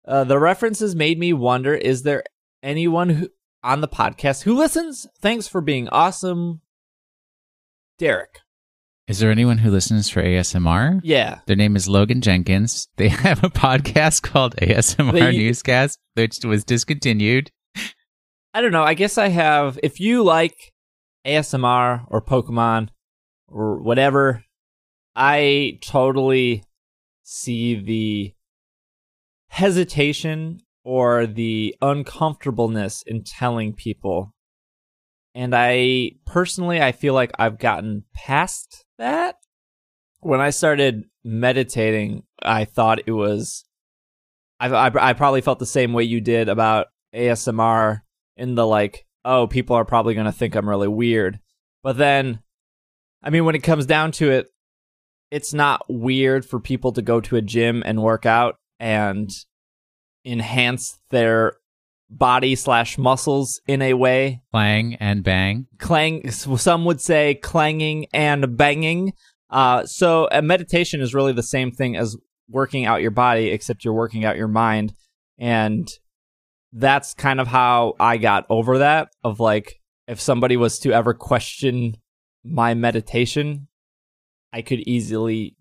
uh, 0.07 0.23
the 0.23 0.39
references 0.39 0.95
made 0.95 1.19
me 1.19 1.33
wonder: 1.33 1.75
Is 1.75 2.03
there 2.03 2.23
anyone 2.63 3.09
who, 3.09 3.29
on 3.63 3.81
the 3.81 3.87
podcast 3.87 4.43
who 4.43 4.55
listens? 4.55 5.05
Thanks 5.21 5.47
for 5.47 5.61
being 5.61 5.89
awesome, 5.89 6.61
Derek. 7.99 8.39
Is 9.11 9.19
there 9.19 9.29
anyone 9.29 9.57
who 9.57 9.69
listens 9.69 10.09
for 10.09 10.23
ASMR? 10.23 11.01
Yeah, 11.03 11.39
Their 11.45 11.57
name 11.57 11.75
is 11.75 11.89
Logan 11.89 12.21
Jenkins. 12.21 12.87
They 12.95 13.09
have 13.27 13.43
a 13.43 13.49
podcast 13.49 14.21
called 14.21 14.55
ASMR 14.55 15.11
They- 15.11 15.37
Newscast, 15.37 15.99
which 16.13 16.45
was 16.45 16.63
discontinued. 16.63 17.51
I 18.53 18.61
don't 18.61 18.71
know. 18.71 18.83
I 18.85 18.93
guess 18.93 19.17
I 19.17 19.27
have. 19.27 19.77
If 19.83 19.99
you 19.99 20.23
like 20.23 20.71
ASMR 21.27 22.05
or 22.07 22.21
Pokemon 22.21 22.87
or 23.49 23.81
whatever, 23.81 24.45
I 25.13 25.79
totally 25.81 26.63
see 27.21 27.75
the 27.75 28.33
hesitation 29.49 30.61
or 30.85 31.27
the 31.27 31.75
uncomfortableness 31.81 33.03
in 33.05 33.25
telling 33.25 33.73
people. 33.73 34.33
And 35.35 35.53
I 35.53 36.11
personally, 36.25 36.81
I 36.81 36.93
feel 36.93 37.13
like 37.13 37.31
I've 37.37 37.59
gotten 37.59 38.05
past 38.13 38.85
that. 39.01 39.35
When 40.21 40.39
I 40.39 40.51
started 40.51 41.05
meditating, 41.23 42.23
I 42.41 42.65
thought 42.65 43.07
it 43.07 43.11
was. 43.11 43.65
I, 44.59 44.67
I, 44.67 45.09
I 45.09 45.13
probably 45.13 45.41
felt 45.41 45.59
the 45.59 45.65
same 45.65 45.93
way 45.93 46.03
you 46.03 46.21
did 46.21 46.47
about 46.47 46.87
ASMR 47.13 48.01
in 48.37 48.55
the 48.55 48.65
like, 48.65 49.05
oh, 49.25 49.47
people 49.47 49.75
are 49.75 49.85
probably 49.85 50.13
going 50.13 50.25
to 50.25 50.31
think 50.31 50.55
I'm 50.55 50.69
really 50.69 50.87
weird. 50.87 51.39
But 51.83 51.97
then, 51.97 52.41
I 53.23 53.31
mean, 53.31 53.45
when 53.45 53.55
it 53.55 53.63
comes 53.63 53.85
down 53.85 54.11
to 54.13 54.29
it, 54.31 54.47
it's 55.31 55.53
not 55.53 55.83
weird 55.87 56.45
for 56.45 56.59
people 56.59 56.91
to 56.91 57.01
go 57.01 57.21
to 57.21 57.37
a 57.37 57.41
gym 57.41 57.81
and 57.85 58.03
work 58.03 58.25
out 58.25 58.57
and 58.79 59.31
enhance 60.25 60.99
their 61.09 61.53
body 62.11 62.55
slash 62.55 62.97
muscles 62.97 63.61
in 63.67 63.81
a 63.81 63.93
way. 63.93 64.41
Clang 64.51 64.95
and 64.95 65.23
bang. 65.23 65.67
Clang, 65.79 66.29
some 66.29 66.85
would 66.85 67.01
say 67.01 67.35
clanging 67.35 68.05
and 68.13 68.57
banging. 68.57 69.13
Uh, 69.49 69.85
so 69.85 70.27
a 70.31 70.41
meditation 70.41 71.01
is 71.01 71.13
really 71.13 71.33
the 71.33 71.43
same 71.43 71.71
thing 71.71 71.95
as 71.95 72.15
working 72.49 72.85
out 72.85 73.01
your 73.01 73.11
body, 73.11 73.49
except 73.49 73.83
you're 73.83 73.93
working 73.93 74.25
out 74.25 74.37
your 74.37 74.47
mind. 74.47 74.93
And 75.39 75.89
that's 76.73 77.13
kind 77.13 77.39
of 77.39 77.47
how 77.47 77.95
I 77.99 78.17
got 78.17 78.45
over 78.49 78.77
that 78.79 79.09
of 79.23 79.39
like 79.39 79.79
if 80.07 80.19
somebody 80.19 80.57
was 80.57 80.79
to 80.79 80.91
ever 80.91 81.13
question 81.13 81.95
my 82.43 82.73
meditation, 82.73 83.67
I 84.53 84.61
could 84.61 84.79
easily 84.81 85.55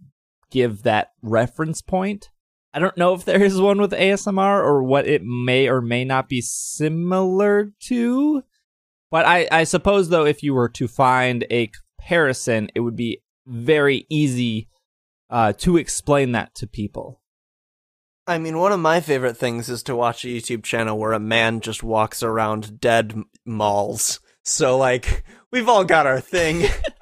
give 0.51 0.83
that 0.83 1.13
reference 1.23 1.83
point. 1.83 2.31
I 2.73 2.79
don't 2.79 2.97
know 2.97 3.15
if 3.15 3.25
there 3.25 3.43
is 3.43 3.61
one 3.61 3.81
with 3.81 3.93
ASMR 3.93 4.63
or 4.63 4.83
what 4.83 5.07
it 5.07 5.23
may 5.25 5.69
or 5.69 5.81
may 5.81 6.05
not 6.05 6.29
be 6.29 6.41
similar 6.41 7.73
to. 7.87 8.43
But 9.11 9.27
I, 9.27 9.49
I 9.51 9.65
suppose 9.65 10.09
though 10.09 10.25
if 10.25 10.43
you 10.43 10.55
were 10.55 10.69
to 10.71 10.87
find 10.87 11.45
a 11.51 11.71
comparison, 11.99 12.71
it 12.75 12.81
would 12.81 12.97
be 12.97 13.23
very 13.47 14.07
easy 14.09 14.69
uh, 15.31 15.53
to 15.55 15.77
explain 15.77 16.33
that 16.33 16.55
to 16.57 16.67
people. 16.67 17.21
I 18.27 18.39
mean, 18.39 18.59
one 18.59 18.71
of 18.71 18.79
my 18.79 19.01
favorite 19.01 19.37
things 19.37 19.69
is 19.69 19.83
to 19.85 19.97
watch 19.97 20.25
a 20.25 20.29
YouTube 20.29 20.63
channel 20.63 20.97
where 20.97 21.13
a 21.13 21.19
man 21.19 21.61
just 21.61 21.83
walks 21.83 22.23
around 22.23 22.79
dead 22.79 23.21
malls. 23.45 24.21
So 24.45 24.79
like, 24.79 25.25
we've 25.51 25.69
all 25.69 25.85
got 25.85 26.07
our 26.07 26.21
thing. 26.21 26.69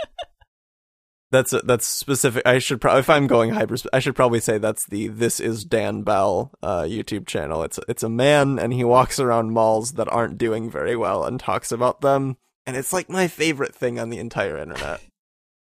that's 1.31 1.55
that's 1.65 1.87
specific. 1.87 2.43
I 2.47 2.59
should 2.59 2.81
probably, 2.81 3.01
if 3.01 3.11
I'm 3.11 3.27
going 3.27 3.51
hyper, 3.51 3.77
I 3.93 3.99
should 3.99 4.17
probably 4.17 4.41
say 4.41 4.59
that's 4.59 4.87
the 4.87 5.09
"This 5.09 5.41
is 5.41 5.65
Dan 5.65 6.03
Bell" 6.03 6.53
uh, 6.63 6.83
YouTube 6.83 7.27
channel. 7.27 7.63
It's 7.63 7.79
it's 7.89 8.03
a 8.03 8.09
man 8.09 8.59
and 8.59 8.73
he 8.73 8.85
walks 8.85 9.21
around 9.21 9.53
malls 9.53 9.93
that 9.93 10.09
aren't 10.09 10.39
doing 10.39 10.71
very 10.71 10.97
well 10.97 11.25
and 11.25 11.39
talks 11.39 11.71
about 11.71 12.01
them. 12.01 12.37
And 12.67 12.77
it's 12.77 12.93
like 12.93 13.09
my 13.09 13.29
favorite 13.29 13.75
thing 13.75 13.99
on 13.99 14.11
the 14.11 14.19
entire 14.19 14.59
internet. 14.59 15.01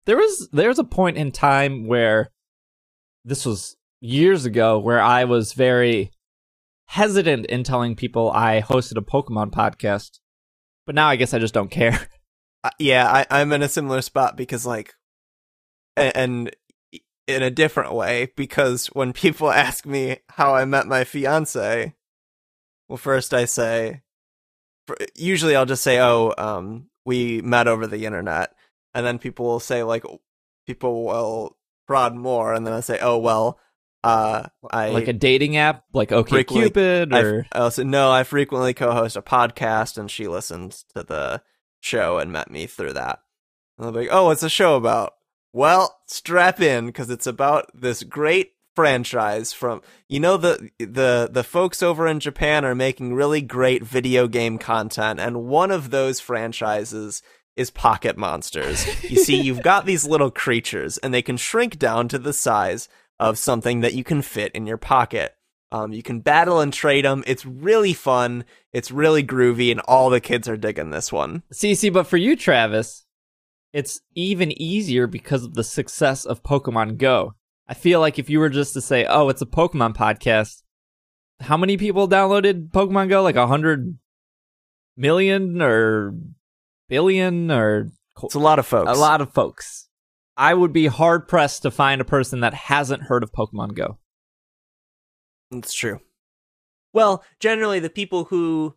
There 0.05 0.17
was 0.17 0.49
there 0.53 0.69
was 0.69 0.79
a 0.79 0.85
point 0.85 1.17
in 1.17 1.33
time 1.33 1.87
where 1.87 2.31
this 3.25 3.45
was 3.45 3.77
years 4.01 4.45
ago 4.45 4.79
where 4.79 5.01
I 5.01 5.25
was 5.25 5.53
very 5.53 6.11
hesitant 6.87 7.47
in 7.47 7.65
telling 7.65 7.97
people 7.97 8.31
I 8.31 8.63
hosted 8.63 8.97
a 8.99 9.03
Pokemon 9.03 9.51
podcast. 9.51 10.21
But 10.87 10.95
now 10.95 11.09
I 11.09 11.17
guess 11.17 11.35
I 11.35 11.39
just 11.39 11.55
don't 11.55 11.71
care. 11.71 12.09
Uh, 12.65 12.71
yeah, 12.81 13.07
I, 13.07 13.27
I'm 13.31 13.53
in 13.53 13.63
a 13.63 13.69
similar 13.69 14.01
spot 14.03 14.37
because 14.37 14.67
like, 14.67 14.89
a- 14.89 14.93
and 15.97 16.55
in 17.27 17.43
a 17.43 17.51
different 17.51 17.93
way 17.93 18.33
because 18.37 18.87
when 18.89 19.13
people 19.13 19.51
ask 19.53 19.87
me 19.87 20.19
how 20.31 20.55
I 20.55 20.65
met 20.65 20.87
my 20.87 21.05
fiance, 21.05 21.95
well, 22.89 22.97
first 22.97 23.35
I 23.35 23.45
say, 23.47 24.03
usually 25.15 25.57
I'll 25.57 25.67
just 25.67 25.83
say, 25.83 25.99
oh, 25.99 26.33
um, 26.39 26.89
we 27.05 27.41
met 27.43 27.69
over 27.69 27.87
the 27.87 28.05
internet, 28.07 28.55
and 28.95 29.05
then 29.05 29.19
people 29.19 29.47
will 29.47 29.61
say 29.61 29.83
like, 29.83 30.05
people 30.67 31.05
will 31.05 31.57
prod 31.87 32.15
more, 32.15 32.55
and 32.55 32.67
then 32.67 32.75
I 32.75 32.81
say, 32.81 32.99
oh 33.01 33.19
well, 33.19 33.59
uh, 34.05 34.47
I 34.71 34.91
like 34.91 35.09
a 35.09 35.13
dating 35.13 35.57
app, 35.57 35.85
like 35.93 36.13
OK 36.13 36.45
Cupid 36.45 37.13
or 37.13 37.47
I 37.53 37.59
also 37.59 37.83
no, 37.83 38.11
I 38.13 38.23
frequently 38.23 38.73
co-host 38.73 39.17
a 39.17 39.23
podcast, 39.23 39.99
and 39.99 40.09
she 40.09 40.29
listens 40.29 40.85
to 40.95 41.03
the 41.03 41.43
show 41.81 42.19
and 42.19 42.33
met 42.33 42.51
me 42.51 42.67
through 42.67 42.93
that. 42.93 43.21
And 43.79 43.89
I'm 43.89 43.95
like, 43.95 44.09
oh, 44.11 44.27
what's 44.27 44.43
the 44.43 44.49
show 44.49 44.77
about? 44.77 45.15
Well, 45.57 46.01
strap 46.07 46.61
in 46.61 46.85
because 46.85 47.09
it's 47.09 47.27
about 47.27 47.71
this 47.73 48.03
great 48.03 48.53
franchise 48.75 49.55
from 49.55 49.81
you 50.07 50.21
know 50.21 50.37
the 50.37 50.69
the 50.79 51.31
the 51.33 51.43
folks 51.43 51.83
over 51.83 52.07
in 52.07 52.21
Japan 52.21 52.63
are 52.67 52.75
making 52.75 53.15
really 53.15 53.41
great 53.41 53.83
video 53.83 54.29
game 54.29 54.59
content, 54.59 55.19
and 55.19 55.47
one 55.47 55.71
of 55.71 55.89
those 55.89 56.21
franchises 56.21 57.23
is 57.57 57.71
Pocket 57.71 58.19
Monsters. 58.19 58.85
you 59.11 59.17
see, 59.17 59.41
you've 59.41 59.63
got 59.63 59.87
these 59.87 60.07
little 60.07 60.31
creatures, 60.31 60.99
and 60.99 61.15
they 61.15 61.23
can 61.23 61.39
shrink 61.39 61.79
down 61.79 62.09
to 62.09 62.19
the 62.19 62.35
size 62.35 62.91
of 63.19 63.39
something 63.39 63.81
that 63.81 63.95
you 63.95 64.05
can 64.05 64.21
fit 64.21 64.53
in 64.53 64.67
your 64.67 64.77
pocket. 64.77 65.37
Um, 65.73 65.95
you 65.95 66.03
can 66.03 66.21
battle 66.21 66.61
and 66.61 66.71
trade 66.71 67.07
them. 67.07 67.25
It's 67.27 67.47
really 67.47 67.95
fun. 67.95 68.45
It's 68.75 68.91
really 68.91 69.25
groovy, 69.25 69.71
and 69.71 69.81
all 69.89 70.11
the 70.11 70.21
kids 70.21 70.51
are 70.51 70.59
digging 70.59 70.91
this 70.91 71.11
one. 71.11 71.45
See, 71.51 71.75
see, 71.75 71.89
but 71.89 72.07
for 72.07 72.19
you, 72.19 72.37
Travis, 72.37 73.06
it's 73.73 74.01
even 74.15 74.53
easier 74.61 75.07
because 75.07 75.45
of 75.45 75.55
the 75.55 75.65
success 75.65 76.25
of 76.25 76.43
Pokemon 76.43 76.99
Go. 76.99 77.35
I 77.69 77.75
feel 77.75 78.01
like 78.01 78.19
if 78.19 78.31
you 78.31 78.39
were 78.41 78.49
just 78.49 78.75
to 78.75 78.81
say, 78.81 79.05
"Oh, 79.07 79.29
it's 79.29 79.43
a 79.43 79.47
Pokemon 79.47 79.95
podcast," 79.97 80.63
how 81.41 81.57
many 81.57 81.77
people 81.77 82.09
downloaded 82.09 82.71
Pokemon 82.71 83.09
Go? 83.09 83.23
Like 83.23 83.37
a 83.37 83.47
hundred 83.47 83.99
million 84.97 85.61
or 85.61 86.15
billion 86.89 87.51
or 87.51 87.91
It's 88.23 88.35
a 88.35 88.39
lot 88.39 88.59
of 88.59 88.67
folks. 88.67 88.91
a 88.91 88.95
lot 88.95 89.21
of 89.21 89.33
folks. 89.33 89.89
I 90.37 90.55
would 90.55 90.73
be 90.73 90.87
hard 90.87 91.29
pressed 91.29 91.63
to 91.63 91.71
find 91.71 92.01
a 92.01 92.05
person 92.05 92.41
that 92.41 92.55
hasn't 92.55 93.05
heard 93.05 93.23
of 93.23 93.33
Pokemon 93.33 93.75
Go. 93.75 93.99
That's 95.51 95.75
true. 95.75 96.01
Well, 96.93 97.25
generally, 97.41 97.79
the 97.81 97.91
people 97.91 98.25
who, 98.25 98.77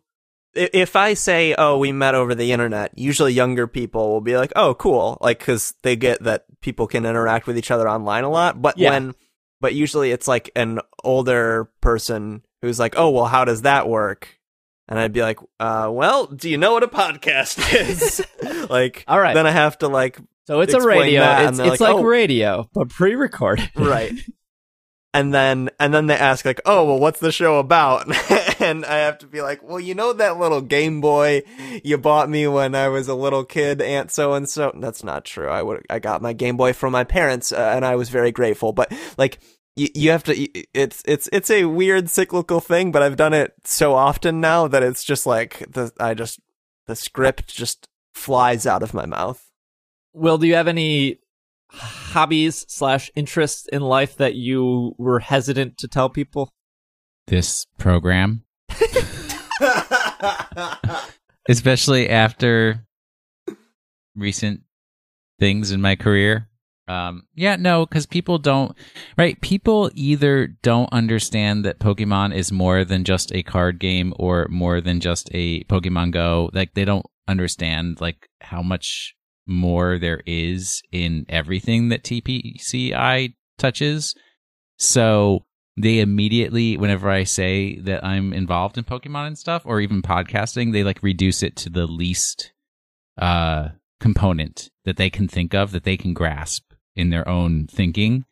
if 0.54 0.96
I 0.96 1.14
say, 1.14 1.54
"Oh, 1.56 1.78
we 1.78 1.92
met 1.92 2.14
over 2.14 2.34
the 2.34 2.52
internet," 2.52 2.92
usually 2.96 3.32
younger 3.32 3.66
people 3.66 4.10
will 4.10 4.20
be 4.20 4.36
like, 4.36 4.52
"Oh, 4.56 4.74
cool," 4.74 5.18
like 5.20 5.38
because 5.38 5.74
they 5.82 5.96
get 5.96 6.22
that 6.24 6.44
people 6.60 6.86
can 6.86 7.06
interact 7.06 7.46
with 7.46 7.56
each 7.58 7.70
other 7.70 7.88
online 7.88 8.24
a 8.24 8.30
lot. 8.30 8.60
But 8.60 8.76
Yeah. 8.78 8.90
when, 8.90 9.14
but 9.60 9.74
usually 9.74 10.10
it's 10.10 10.26
like 10.28 10.50
an 10.56 10.80
older 11.04 11.70
person 11.80 12.42
who's 12.62 12.78
like, 12.78 12.94
"Oh, 12.96 13.10
well, 13.10 13.26
how 13.26 13.44
does 13.44 13.62
that 13.62 13.88
work?" 13.88 14.36
And 14.88 14.98
I'd 14.98 15.12
be 15.12 15.22
like, 15.22 15.38
uh, 15.60 15.88
"Well, 15.92 16.26
do 16.26 16.50
you 16.50 16.58
know 16.58 16.72
what 16.72 16.82
a 16.82 16.88
podcast 16.88 17.58
is?" 17.88 18.20
like, 18.70 19.04
All 19.06 19.20
right. 19.20 19.34
then 19.34 19.46
I 19.46 19.52
have 19.52 19.78
to 19.78 19.88
like 19.88 20.18
So 20.48 20.60
it's 20.60 20.74
a 20.74 20.80
radio. 20.80 21.22
It's, 21.48 21.58
it's 21.60 21.80
like, 21.80 21.80
like 21.80 21.96
"Oh." 21.96 22.02
radio, 22.02 22.68
but 22.74 22.88
pre-recorded. 22.88 23.70
right 23.76 24.12
and 25.12 25.34
then 25.34 25.70
and 25.78 25.92
then 25.92 26.06
they 26.06 26.16
ask 26.16 26.44
like 26.44 26.60
oh 26.66 26.84
well 26.84 26.98
what's 26.98 27.20
the 27.20 27.32
show 27.32 27.58
about? 27.58 28.06
And 28.60 28.84
i 28.84 28.98
have 28.98 29.16
to 29.18 29.26
be 29.26 29.40
like 29.40 29.62
well 29.62 29.80
you 29.80 29.94
know 29.94 30.12
that 30.12 30.38
little 30.38 30.60
game 30.60 31.00
boy 31.00 31.42
you 31.82 31.96
bought 31.96 32.28
me 32.28 32.46
when 32.46 32.74
i 32.74 32.88
was 32.88 33.08
a 33.08 33.14
little 33.14 33.42
kid 33.42 33.80
aunt 33.80 34.10
so 34.10 34.34
and 34.34 34.46
so 34.46 34.70
that's 34.78 35.02
not 35.02 35.24
true. 35.24 35.48
I 35.48 35.62
would 35.62 35.86
i 35.88 35.98
got 35.98 36.20
my 36.20 36.34
game 36.34 36.58
boy 36.58 36.74
from 36.74 36.92
my 36.92 37.04
parents 37.04 37.52
uh, 37.52 37.72
and 37.74 37.86
i 37.86 37.96
was 37.96 38.10
very 38.10 38.32
grateful. 38.32 38.74
But 38.74 38.92
like 39.16 39.38
you, 39.76 39.88
you 39.94 40.10
have 40.10 40.24
to 40.24 40.34
it's 40.78 41.02
it's 41.06 41.26
it's 41.32 41.50
a 41.50 41.64
weird 41.64 42.10
cyclical 42.10 42.60
thing 42.60 42.92
but 42.92 43.02
i've 43.02 43.16
done 43.16 43.32
it 43.32 43.54
so 43.64 43.94
often 43.94 44.42
now 44.42 44.68
that 44.68 44.82
it's 44.82 45.04
just 45.04 45.24
like 45.24 45.60
the 45.70 45.90
i 45.98 46.12
just 46.12 46.38
the 46.86 46.94
script 46.94 47.48
just 47.48 47.88
flies 48.14 48.66
out 48.66 48.82
of 48.82 48.94
my 48.94 49.06
mouth. 49.06 49.50
Will, 50.12 50.38
do 50.38 50.46
you 50.46 50.54
have 50.54 50.68
any 50.68 51.18
hobbies 51.72 52.64
slash 52.68 53.10
interests 53.14 53.66
in 53.72 53.82
life 53.82 54.16
that 54.16 54.34
you 54.34 54.94
were 54.98 55.20
hesitant 55.20 55.78
to 55.78 55.88
tell 55.88 56.08
people? 56.08 56.50
This 57.26 57.66
program, 57.78 58.44
especially 61.48 62.08
after 62.08 62.86
recent 64.16 64.62
things 65.38 65.70
in 65.70 65.80
my 65.80 65.96
career. 65.96 66.48
Um, 66.88 67.28
yeah, 67.36 67.54
no, 67.54 67.86
because 67.86 68.06
people 68.06 68.38
don't, 68.38 68.76
right? 69.16 69.40
People 69.40 69.92
either 69.94 70.48
don't 70.48 70.92
understand 70.92 71.64
that 71.64 71.78
Pokemon 71.78 72.34
is 72.34 72.50
more 72.50 72.84
than 72.84 73.04
just 73.04 73.32
a 73.32 73.44
card 73.44 73.78
game 73.78 74.12
or 74.18 74.48
more 74.50 74.80
than 74.80 74.98
just 74.98 75.30
a 75.32 75.62
Pokemon 75.64 76.10
Go. 76.10 76.50
Like, 76.52 76.74
they 76.74 76.84
don't 76.84 77.06
understand, 77.28 78.00
like, 78.00 78.28
how 78.40 78.60
much 78.60 79.14
more 79.50 79.98
there 79.98 80.22
is 80.26 80.82
in 80.92 81.26
everything 81.28 81.88
that 81.88 82.04
TPCI 82.04 83.34
touches. 83.58 84.14
So 84.78 85.44
they 85.76 86.00
immediately, 86.00 86.76
whenever 86.76 87.10
I 87.10 87.24
say 87.24 87.78
that 87.80 88.04
I'm 88.04 88.32
involved 88.32 88.78
in 88.78 88.84
Pokemon 88.84 89.28
and 89.28 89.38
stuff, 89.38 89.62
or 89.64 89.80
even 89.80 90.02
podcasting, 90.02 90.72
they 90.72 90.84
like 90.84 91.02
reduce 91.02 91.42
it 91.42 91.56
to 91.56 91.70
the 91.70 91.86
least 91.86 92.52
uh, 93.18 93.68
component 93.98 94.70
that 94.84 94.96
they 94.96 95.10
can 95.10 95.28
think 95.28 95.54
of, 95.54 95.72
that 95.72 95.84
they 95.84 95.96
can 95.96 96.14
grasp 96.14 96.72
in 96.96 97.10
their 97.10 97.28
own 97.28 97.66
thinking. 97.66 98.24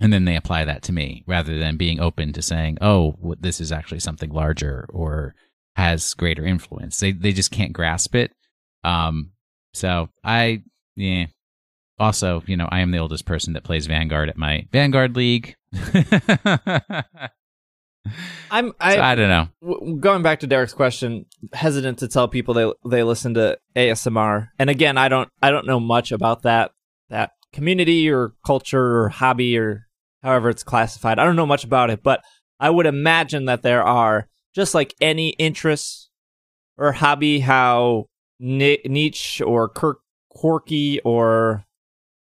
And 0.00 0.12
then 0.12 0.24
they 0.24 0.36
apply 0.36 0.64
that 0.64 0.82
to 0.84 0.92
me 0.92 1.24
rather 1.26 1.58
than 1.58 1.76
being 1.76 2.00
open 2.00 2.32
to 2.32 2.42
saying, 2.42 2.78
oh, 2.80 3.34
this 3.38 3.60
is 3.60 3.70
actually 3.70 4.00
something 4.00 4.30
larger 4.30 4.86
or 4.90 5.34
has 5.76 6.14
greater 6.14 6.44
influence. 6.44 6.98
They, 6.98 7.12
they 7.12 7.32
just 7.32 7.50
can't 7.50 7.72
grasp 7.72 8.14
it. 8.14 8.32
Um, 8.82 9.32
so 9.72 10.08
I, 10.24 10.62
yeah. 10.96 11.26
Also, 11.98 12.42
you 12.46 12.56
know, 12.56 12.68
I 12.70 12.80
am 12.80 12.92
the 12.92 12.98
oldest 12.98 13.26
person 13.26 13.52
that 13.52 13.64
plays 13.64 13.86
Vanguard 13.86 14.30
at 14.30 14.38
my 14.38 14.66
Vanguard 14.72 15.16
League. 15.16 15.54
I'm 18.50 18.72
I, 18.80 18.98
I 18.98 19.14
don't 19.14 19.28
know. 19.28 19.48
w- 19.62 19.98
going 19.98 20.22
back 20.22 20.40
to 20.40 20.46
Derek's 20.46 20.72
question, 20.72 21.26
hesitant 21.52 21.98
to 21.98 22.08
tell 22.08 22.26
people 22.28 22.54
they 22.54 22.72
they 22.88 23.02
listen 23.02 23.34
to 23.34 23.58
ASMR. 23.76 24.48
And 24.58 24.70
again, 24.70 24.96
I 24.96 25.08
don't 25.08 25.28
I 25.42 25.50
don't 25.50 25.66
know 25.66 25.78
much 25.80 26.10
about 26.10 26.42
that 26.42 26.72
that 27.10 27.32
community 27.52 28.10
or 28.10 28.32
culture 28.46 29.02
or 29.02 29.08
hobby 29.10 29.58
or 29.58 29.86
however 30.22 30.48
it's 30.48 30.62
classified. 30.62 31.18
I 31.18 31.24
don't 31.24 31.36
know 31.36 31.46
much 31.46 31.64
about 31.64 31.90
it, 31.90 32.02
but 32.02 32.22
I 32.58 32.70
would 32.70 32.86
imagine 32.86 33.44
that 33.46 33.62
there 33.62 33.82
are 33.82 34.26
just 34.54 34.74
like 34.74 34.94
any 35.00 35.30
interest 35.30 36.10
or 36.76 36.92
hobby 36.92 37.40
how 37.40 38.06
niche 38.40 39.42
or 39.44 39.68
quir- 39.68 40.00
quirky 40.30 41.00
or 41.00 41.64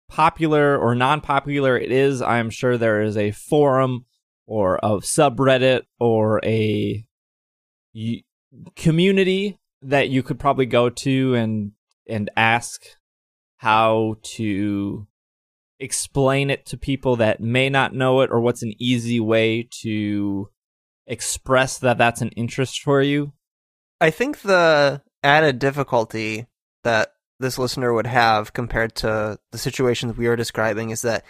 popular 0.09 0.77
or 0.79 0.95
non-popular 0.95 1.77
it 1.77 1.93
is, 1.93 2.23
I'm 2.23 2.51
sure 2.51 2.79
there 2.79 3.03
is 3.03 3.17
a 3.17 3.33
forum 3.33 4.07
or 4.47 4.77
a 4.77 4.99
subreddit 4.99 5.83
or 5.99 6.41
a 6.45 7.05
community 8.75 9.59
that 9.83 10.09
you 10.09 10.23
could 10.23 10.39
probably 10.39 10.67
go 10.67 10.89
to 10.89 11.35
and 11.35 11.73
and 12.09 12.31
ask 12.37 12.83
how 13.57 14.17
to 14.23 15.07
explain 15.81 16.51
it 16.51 16.65
to 16.67 16.77
people 16.77 17.17
that 17.17 17.41
may 17.41 17.69
not 17.69 17.95
know 17.95 18.21
it 18.21 18.31
or 18.31 18.41
what's 18.41 18.63
an 18.63 18.73
easy 18.79 19.21
way 19.21 19.69
to 19.83 20.49
express 21.07 21.79
that 21.79 21.99
that's 21.99 22.23
an 22.23 22.31
interest 22.31 22.81
for 22.81 23.03
you? 23.03 23.33
I 24.01 24.11
think 24.11 24.43
the 24.43 25.03
added 25.27 25.59
difficulty 25.59 26.47
that 26.85 27.13
this 27.41 27.59
listener 27.59 27.93
would 27.93 28.07
have 28.07 28.53
compared 28.53 28.95
to 28.95 29.39
the 29.51 29.59
situations 29.59 30.17
we 30.17 30.29
are 30.29 30.37
describing 30.37 30.91
is 30.91 31.03
that 31.03 31.25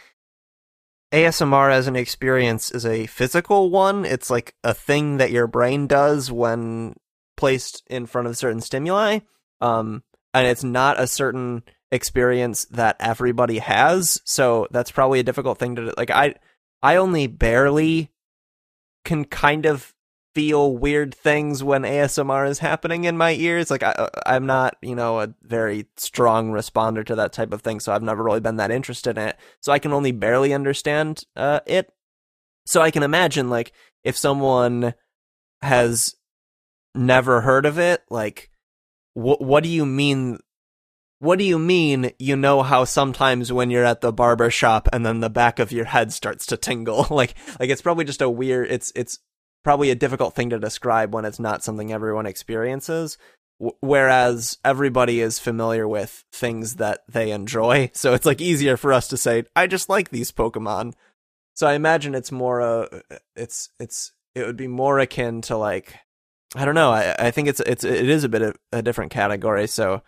ASMR 1.12 1.72
as 1.72 1.86
an 1.86 1.96
experience 1.96 2.70
is 2.70 2.84
a 2.84 3.06
physical 3.06 3.70
one. 3.70 4.04
It's 4.04 4.30
like 4.30 4.54
a 4.62 4.74
thing 4.74 5.16
that 5.16 5.30
your 5.30 5.46
brain 5.46 5.86
does 5.86 6.30
when 6.30 6.94
placed 7.36 7.82
in 7.88 8.06
front 8.06 8.28
of 8.28 8.36
certain 8.36 8.60
stimuli. 8.60 9.20
Um, 9.60 10.02
and 10.34 10.46
it's 10.46 10.64
not 10.64 11.00
a 11.00 11.06
certain 11.06 11.62
experience 11.90 12.66
that 12.66 12.96
everybody 13.00 13.58
has. 13.58 14.20
So 14.24 14.68
that's 14.70 14.90
probably 14.90 15.20
a 15.20 15.24
difficult 15.24 15.58
thing 15.58 15.76
to 15.76 15.94
like. 15.96 16.10
I, 16.10 16.34
I 16.82 16.96
only 16.96 17.26
barely 17.26 18.10
can 19.04 19.24
kind 19.24 19.64
of 19.64 19.94
feel 20.36 20.76
weird 20.76 21.14
things 21.14 21.64
when 21.64 21.80
ASMR 21.80 22.46
is 22.46 22.58
happening 22.58 23.04
in 23.04 23.16
my 23.16 23.32
ears. 23.32 23.70
Like 23.70 23.82
I, 23.82 24.10
I'm 24.26 24.44
not, 24.44 24.76
you 24.82 24.94
know, 24.94 25.18
a 25.18 25.32
very 25.40 25.86
strong 25.96 26.50
responder 26.50 27.02
to 27.06 27.14
that 27.14 27.32
type 27.32 27.54
of 27.54 27.62
thing, 27.62 27.80
so 27.80 27.90
I've 27.90 28.02
never 28.02 28.22
really 28.22 28.40
been 28.40 28.56
that 28.56 28.70
interested 28.70 29.16
in 29.16 29.28
it. 29.28 29.38
So 29.62 29.72
I 29.72 29.78
can 29.78 29.94
only 29.94 30.12
barely 30.12 30.52
understand 30.52 31.24
uh, 31.36 31.60
it. 31.64 31.90
So 32.66 32.82
I 32.82 32.90
can 32.90 33.02
imagine, 33.02 33.48
like, 33.48 33.72
if 34.04 34.14
someone 34.14 34.92
has 35.62 36.14
never 36.94 37.40
heard 37.40 37.64
of 37.64 37.78
it, 37.78 38.02
like, 38.10 38.50
what 39.14 39.40
what 39.40 39.62
do 39.62 39.70
you 39.70 39.86
mean? 39.86 40.38
What 41.18 41.38
do 41.38 41.46
you 41.46 41.58
mean? 41.58 42.10
You 42.18 42.36
know 42.36 42.62
how 42.62 42.84
sometimes 42.84 43.54
when 43.54 43.70
you're 43.70 43.86
at 43.86 44.02
the 44.02 44.12
barber 44.12 44.50
shop 44.50 44.86
and 44.92 45.06
then 45.06 45.20
the 45.20 45.30
back 45.30 45.58
of 45.58 45.72
your 45.72 45.86
head 45.86 46.12
starts 46.12 46.44
to 46.46 46.58
tingle, 46.58 47.06
like, 47.10 47.34
like 47.58 47.70
it's 47.70 47.80
probably 47.80 48.04
just 48.04 48.20
a 48.20 48.28
weird. 48.28 48.70
It's 48.70 48.92
it's 48.94 49.18
probably 49.66 49.90
a 49.90 49.96
difficult 49.96 50.32
thing 50.32 50.48
to 50.48 50.60
describe 50.60 51.12
when 51.12 51.24
it's 51.24 51.40
not 51.40 51.60
something 51.60 51.92
everyone 51.92 52.24
experiences. 52.24 53.18
Whereas 53.80 54.58
everybody 54.64 55.20
is 55.20 55.40
familiar 55.40 55.88
with 55.88 56.24
things 56.30 56.76
that 56.76 57.00
they 57.08 57.32
enjoy, 57.32 57.90
so 57.94 58.14
it's 58.14 58.24
like 58.24 58.40
easier 58.40 58.76
for 58.76 58.92
us 58.92 59.08
to 59.08 59.16
say, 59.16 59.42
"I 59.56 59.66
just 59.66 59.88
like 59.88 60.10
these 60.10 60.30
Pokemon." 60.30 60.92
So 61.56 61.66
I 61.66 61.72
imagine 61.72 62.14
it's 62.14 62.30
more 62.30 62.62
uh 62.62 63.00
it's 63.34 63.70
it's 63.80 64.12
it 64.36 64.46
would 64.46 64.56
be 64.56 64.68
more 64.68 65.00
akin 65.00 65.40
to 65.42 65.56
like 65.56 65.96
I 66.54 66.64
don't 66.64 66.76
know. 66.76 66.92
I 66.92 67.16
I 67.18 67.30
think 67.32 67.48
it's 67.48 67.58
it's 67.58 67.82
it 67.82 68.08
is 68.08 68.22
a 68.22 68.28
bit 68.28 68.42
of 68.42 68.56
a 68.70 68.82
different 68.82 69.10
category. 69.10 69.66
So 69.66 70.02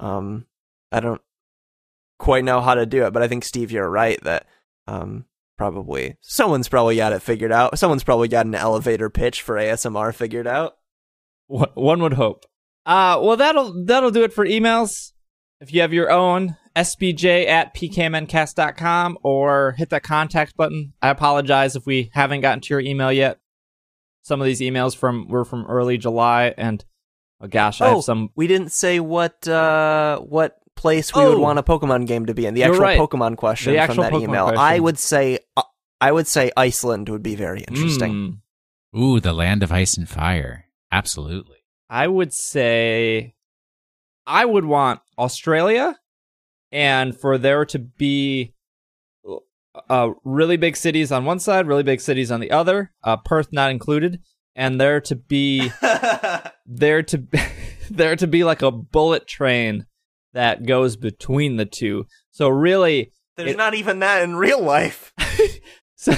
um 0.00 0.46
I 0.90 0.98
don't 0.98 1.22
quite 2.18 2.42
know 2.42 2.60
how 2.60 2.74
to 2.74 2.86
do 2.86 3.06
it, 3.06 3.12
but 3.12 3.22
I 3.22 3.28
think 3.28 3.44
Steve, 3.44 3.70
you're 3.70 3.88
right 3.88 4.18
that 4.24 4.46
um 4.88 5.26
probably 5.56 6.16
someone's 6.20 6.68
probably 6.68 6.96
got 6.96 7.12
it 7.12 7.22
figured 7.22 7.52
out. 7.52 7.78
Someone's 7.78 8.04
probably 8.04 8.28
got 8.28 8.46
an 8.46 8.54
elevator 8.54 9.10
pitch 9.10 9.42
for 9.42 9.56
ASMR 9.56 10.14
figured 10.14 10.46
out. 10.46 10.76
One 11.48 12.02
would 12.02 12.14
hope. 12.14 12.44
Uh, 12.84 13.18
well, 13.22 13.36
that'll 13.36 13.84
that'll 13.84 14.10
do 14.10 14.24
it 14.24 14.32
for 14.32 14.44
emails. 14.46 15.12
If 15.60 15.72
you 15.72 15.80
have 15.80 15.92
your 15.92 16.10
own, 16.10 16.56
sbj 16.76 17.46
at 17.46 17.74
pkmncast.com 17.74 19.18
or 19.22 19.72
hit 19.78 19.90
that 19.90 20.02
contact 20.02 20.56
button. 20.56 20.92
I 21.00 21.08
apologize 21.08 21.76
if 21.76 21.86
we 21.86 22.10
haven't 22.12 22.42
gotten 22.42 22.60
to 22.60 22.74
your 22.74 22.80
email 22.80 23.12
yet. 23.12 23.38
Some 24.22 24.40
of 24.40 24.46
these 24.46 24.60
emails 24.60 24.96
from 24.96 25.28
were 25.28 25.44
from 25.44 25.66
early 25.66 25.98
July, 25.98 26.52
and 26.56 26.84
oh 27.40 27.46
gosh, 27.46 27.80
I 27.80 27.86
Oh, 27.86 27.94
have 27.96 28.04
some. 28.04 28.30
We 28.34 28.46
didn't 28.48 28.72
say 28.72 29.00
what 29.00 29.46
uh 29.48 30.18
what 30.20 30.56
place 30.76 31.14
we 31.14 31.24
would 31.24 31.34
Oh. 31.38 31.40
want 31.40 31.58
a 31.58 31.62
Pokemon 31.62 32.06
game 32.06 32.26
to 32.26 32.34
be 32.34 32.46
in. 32.46 32.54
The 32.54 32.62
actual 32.64 32.80
right. 32.80 32.98
Pokemon 32.98 33.36
question 33.36 33.74
The 33.74 33.86
from 33.86 33.96
that 33.96 34.12
Pokemon 34.12 34.22
email. 34.22 34.44
question. 34.44 34.60
I 34.60 34.78
would 34.78 34.98
say 34.98 35.38
uh, 35.56 35.62
I 36.00 36.12
would 36.12 36.26
say 36.26 36.50
Iceland 36.56 37.08
would 37.08 37.22
be 37.22 37.34
very 37.34 37.62
interesting. 37.62 38.40
Mm. 38.94 38.98
Ooh, 39.00 39.20
the 39.20 39.32
land 39.32 39.62
of 39.62 39.72
ice 39.72 39.96
and 39.96 40.08
fire. 40.08 40.66
Absolutely. 40.92 41.56
I 41.90 42.06
would 42.06 42.32
say 42.32 43.34
I 44.26 44.44
would 44.44 44.64
want 44.64 45.00
Australia 45.18 45.98
and 46.72 47.18
for 47.18 47.38
there 47.38 47.64
to 47.66 47.78
be 47.78 48.52
uh, 49.90 50.10
really 50.24 50.56
big 50.56 50.76
cities 50.76 51.12
on 51.12 51.24
one 51.24 51.38
side, 51.38 51.66
really 51.66 51.82
big 51.82 52.00
cities 52.00 52.30
on 52.30 52.40
the 52.40 52.50
other, 52.50 52.92
uh, 53.04 53.16
Perth 53.18 53.52
not 53.52 53.70
included, 53.70 54.20
and 54.54 54.80
there 54.80 55.00
to 55.02 55.14
be 55.16 55.70
there 56.66 57.02
to 57.02 57.22
there 57.90 58.16
to 58.16 58.26
be 58.26 58.42
like 58.44 58.62
a 58.62 58.70
bullet 58.70 59.26
train 59.26 59.86
that 60.36 60.64
goes 60.64 60.96
between 60.96 61.56
the 61.56 61.66
two. 61.66 62.06
So 62.30 62.48
really, 62.48 63.10
There's 63.36 63.50
It- 63.50 63.56
not 63.56 63.74
even 63.74 63.98
that 63.98 64.22
in 64.22 64.36
real 64.36 64.62
life. 64.62 65.12
so 65.96 66.12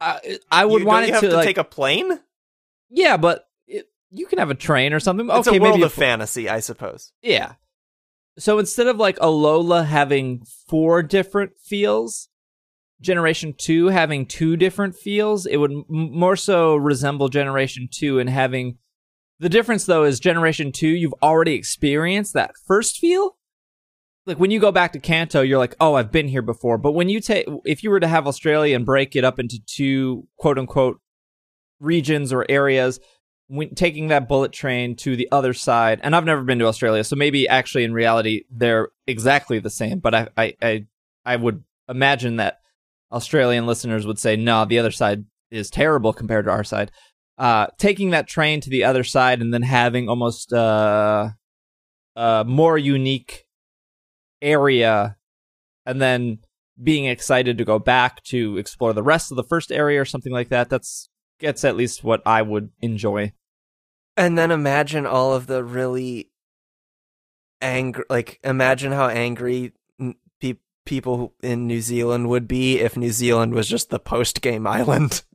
I, 0.00 0.38
I 0.50 0.64
would 0.64 0.80
you, 0.82 0.86
want 0.86 1.04
it 1.04 1.08
you 1.08 1.12
have 1.14 1.22
to, 1.22 1.28
to 1.30 1.36
like 1.36 1.44
take 1.46 1.58
a 1.58 1.64
plane. 1.64 2.18
yeah, 2.88 3.16
but 3.16 3.44
it, 3.66 3.86
you 4.10 4.26
can 4.26 4.38
have 4.38 4.50
a 4.50 4.54
train 4.54 4.92
or 4.92 5.00
something. 5.00 5.28
It's 5.30 5.46
okay, 5.46 5.58
a 5.58 5.60
world 5.60 5.74
maybe 5.74 5.84
of 5.84 5.92
fantasy, 5.92 6.48
I 6.48 6.60
suppose. 6.60 7.12
Yeah. 7.22 7.54
So 8.38 8.58
instead 8.58 8.86
of 8.86 8.96
like 8.96 9.18
Alola 9.18 9.84
having 9.84 10.42
four 10.68 11.02
different 11.02 11.52
feels, 11.62 12.28
Generation 13.02 13.54
2 13.56 13.88
having 13.88 14.24
two 14.26 14.56
different 14.56 14.94
feels, 14.96 15.44
it 15.46 15.58
would 15.58 15.72
m- 15.72 15.84
more 15.88 16.36
so 16.36 16.76
resemble 16.76 17.28
Generation 17.28 17.88
2 17.92 18.18
and 18.18 18.30
having 18.30 18.78
the 19.40 19.48
difference 19.48 19.86
though 19.86 20.04
is 20.04 20.20
Generation 20.20 20.70
2 20.70 20.86
you've 20.86 21.14
already 21.22 21.54
experienced 21.54 22.34
that 22.34 22.52
first 22.66 22.98
feel. 22.98 23.36
Like 24.26 24.38
when 24.38 24.50
you 24.50 24.60
go 24.60 24.70
back 24.70 24.92
to 24.92 25.00
Kanto, 25.00 25.40
you're 25.40 25.58
like, 25.58 25.74
"Oh, 25.80 25.94
I've 25.94 26.12
been 26.12 26.28
here 26.28 26.42
before." 26.42 26.78
But 26.78 26.92
when 26.92 27.08
you 27.08 27.20
take 27.20 27.46
if 27.64 27.82
you 27.82 27.90
were 27.90 28.00
to 28.00 28.06
have 28.06 28.28
Australia 28.28 28.76
and 28.76 28.86
break 28.86 29.16
it 29.16 29.24
up 29.24 29.40
into 29.40 29.58
two 29.66 30.28
quote 30.36 30.58
unquote 30.58 31.00
regions 31.80 32.32
or 32.32 32.46
areas, 32.48 33.00
when 33.50 33.74
taking 33.74 34.08
that 34.08 34.28
bullet 34.28 34.52
train 34.52 34.94
to 34.94 35.16
the 35.16 35.28
other 35.32 35.52
side, 35.52 35.98
and 36.04 36.14
I've 36.14 36.24
never 36.24 36.44
been 36.44 36.60
to 36.60 36.66
Australia, 36.66 37.02
so 37.02 37.16
maybe 37.16 37.48
actually 37.48 37.82
in 37.82 37.92
reality 37.92 38.44
they're 38.48 38.90
exactly 39.08 39.58
the 39.58 39.70
same. 39.70 39.98
But 39.98 40.14
I, 40.14 40.28
I, 40.36 40.54
I, 40.62 40.86
I 41.24 41.36
would 41.36 41.64
imagine 41.88 42.36
that 42.36 42.60
Australian 43.10 43.66
listeners 43.66 44.06
would 44.06 44.20
say, 44.20 44.36
no, 44.36 44.64
the 44.64 44.78
other 44.78 44.92
side 44.92 45.24
is 45.50 45.68
terrible 45.68 46.12
compared 46.12 46.44
to 46.44 46.52
our 46.52 46.62
side. 46.62 46.92
Uh, 47.40 47.68
taking 47.78 48.10
that 48.10 48.28
train 48.28 48.60
to 48.60 48.68
the 48.68 48.84
other 48.84 49.02
side 49.02 49.40
and 49.40 49.54
then 49.54 49.62
having 49.62 50.10
almost 50.10 50.52
uh, 50.52 51.30
a 52.14 52.44
more 52.46 52.76
unique 52.76 53.46
area, 54.42 55.16
and 55.86 56.02
then 56.02 56.38
being 56.82 57.06
excited 57.06 57.56
to 57.56 57.64
go 57.64 57.78
back 57.78 58.22
to 58.24 58.58
explore 58.58 58.92
the 58.92 59.02
rest 59.02 59.32
of 59.32 59.36
the 59.36 59.42
first 59.44 59.72
area 59.72 59.98
or 59.98 60.04
something 60.04 60.34
like 60.34 60.50
that. 60.50 60.68
That's 60.68 61.08
that's 61.40 61.64
at 61.64 61.76
least 61.76 62.04
what 62.04 62.20
I 62.26 62.42
would 62.42 62.72
enjoy. 62.82 63.32
And 64.18 64.36
then 64.36 64.50
imagine 64.50 65.06
all 65.06 65.32
of 65.32 65.46
the 65.46 65.64
really 65.64 66.30
angry, 67.62 68.04
like 68.10 68.38
imagine 68.44 68.92
how 68.92 69.08
angry 69.08 69.72
pe- 70.42 70.58
people 70.84 71.32
in 71.42 71.66
New 71.66 71.80
Zealand 71.80 72.28
would 72.28 72.46
be 72.46 72.80
if 72.80 72.98
New 72.98 73.12
Zealand 73.12 73.54
was 73.54 73.66
just 73.66 73.88
the 73.88 73.98
post 73.98 74.42
game 74.42 74.66
island. 74.66 75.22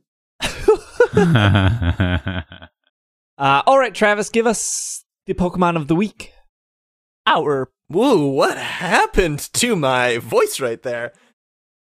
Uh, 3.38 3.62
all 3.66 3.78
right, 3.78 3.94
Travis, 3.94 4.30
give 4.30 4.46
us 4.46 5.04
the 5.26 5.34
Pokemon 5.34 5.76
of 5.76 5.88
the 5.88 5.94
week. 5.94 6.32
Our 7.26 7.70
woo, 7.90 8.30
what 8.30 8.56
happened 8.56 9.40
to 9.54 9.76
my 9.76 10.16
voice 10.16 10.58
right 10.58 10.82
there? 10.82 11.12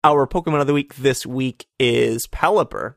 Our 0.04 0.28
Pokemon 0.28 0.60
of 0.60 0.68
the 0.68 0.74
week 0.74 0.96
this 0.96 1.26
week 1.26 1.66
is 1.80 2.28
Pelipper. 2.28 2.96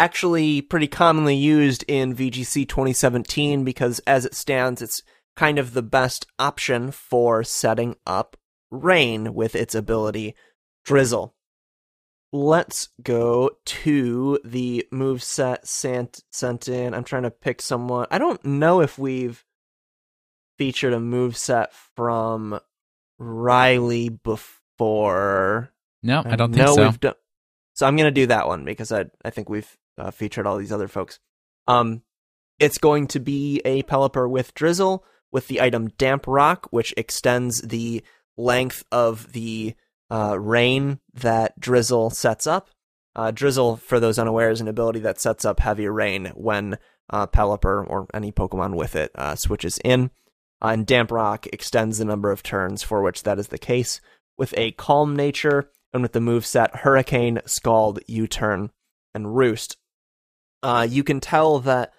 Actually, 0.00 0.62
pretty 0.62 0.88
commonly 0.88 1.36
used 1.36 1.84
in 1.86 2.16
VGC 2.16 2.68
2017 2.68 3.62
because, 3.62 4.00
as 4.00 4.24
it 4.24 4.34
stands, 4.34 4.82
it's 4.82 5.02
kind 5.36 5.60
of 5.60 5.74
the 5.74 5.82
best 5.82 6.26
option 6.40 6.90
for 6.90 7.44
setting 7.44 7.94
up 8.04 8.36
Rain 8.72 9.32
with 9.32 9.54
its 9.54 9.76
ability 9.76 10.34
Drizzle. 10.84 11.36
Let's 12.32 12.88
go 13.02 13.50
to 13.64 14.38
the 14.42 14.86
move 14.90 15.22
set 15.22 15.66
sent 15.66 16.24
sent 16.30 16.68
in. 16.68 16.94
I'm 16.94 17.04
trying 17.04 17.24
to 17.24 17.30
pick 17.30 17.60
someone. 17.60 18.06
I 18.10 18.18
don't 18.18 18.42
know 18.44 18.80
if 18.80 18.98
we've 18.98 19.44
featured 20.56 20.94
a 20.94 21.00
move 21.00 21.36
set 21.36 21.74
from 21.94 22.58
Riley 23.18 24.08
before. 24.08 25.72
no, 26.02 26.22
I 26.24 26.36
don't 26.36 26.52
think 26.52 26.66
know 26.66 26.74
so. 26.74 26.82
We've 26.84 27.00
done, 27.00 27.14
so 27.74 27.86
I'm 27.86 27.96
gonna 27.96 28.10
do 28.10 28.26
that 28.26 28.46
one 28.46 28.64
because 28.64 28.92
I 28.92 29.06
I 29.24 29.30
think 29.30 29.50
we've 29.50 29.76
uh, 29.98 30.10
featured 30.10 30.46
all 30.46 30.56
these 30.56 30.72
other 30.72 30.88
folks. 30.88 31.18
Um, 31.68 32.02
it's 32.58 32.78
going 32.78 33.08
to 33.08 33.20
be 33.20 33.60
a 33.64 33.82
Pelipper 33.82 34.28
with 34.28 34.54
Drizzle 34.54 35.04
with 35.32 35.48
the 35.48 35.60
item 35.60 35.88
Damp 35.98 36.26
Rock, 36.26 36.68
which 36.70 36.94
extends 36.96 37.60
the 37.62 38.02
length 38.36 38.84
of 38.92 39.32
the 39.32 39.74
uh, 40.12 40.38
rain 40.38 41.00
that 41.14 41.58
Drizzle 41.58 42.10
sets 42.10 42.46
up. 42.46 42.68
Uh, 43.16 43.30
Drizzle, 43.30 43.76
for 43.76 43.98
those 43.98 44.18
unaware, 44.18 44.50
is 44.50 44.60
an 44.60 44.68
ability 44.68 45.00
that 45.00 45.20
sets 45.20 45.44
up 45.44 45.60
heavy 45.60 45.88
rain 45.88 46.26
when 46.34 46.78
uh, 47.08 47.26
Pelipper 47.26 47.88
or 47.88 48.06
any 48.12 48.30
Pokemon 48.30 48.74
with 48.74 48.94
it 48.94 49.10
uh, 49.14 49.34
switches 49.34 49.78
in. 49.84 50.10
Uh, 50.62 50.68
and 50.68 50.86
Damp 50.86 51.10
Rock 51.10 51.46
extends 51.46 51.98
the 51.98 52.04
number 52.04 52.30
of 52.30 52.42
turns 52.42 52.82
for 52.82 53.02
which 53.02 53.22
that 53.22 53.38
is 53.38 53.48
the 53.48 53.58
case 53.58 54.00
with 54.36 54.54
a 54.56 54.72
calm 54.72 55.16
nature 55.16 55.70
and 55.94 56.02
with 56.02 56.12
the 56.12 56.20
moveset 56.20 56.80
Hurricane, 56.80 57.40
Scald, 57.46 58.00
U 58.06 58.26
Turn, 58.26 58.70
and 59.14 59.34
Roost. 59.34 59.78
Uh, 60.62 60.86
you 60.88 61.02
can 61.02 61.20
tell 61.20 61.58
that 61.60 61.92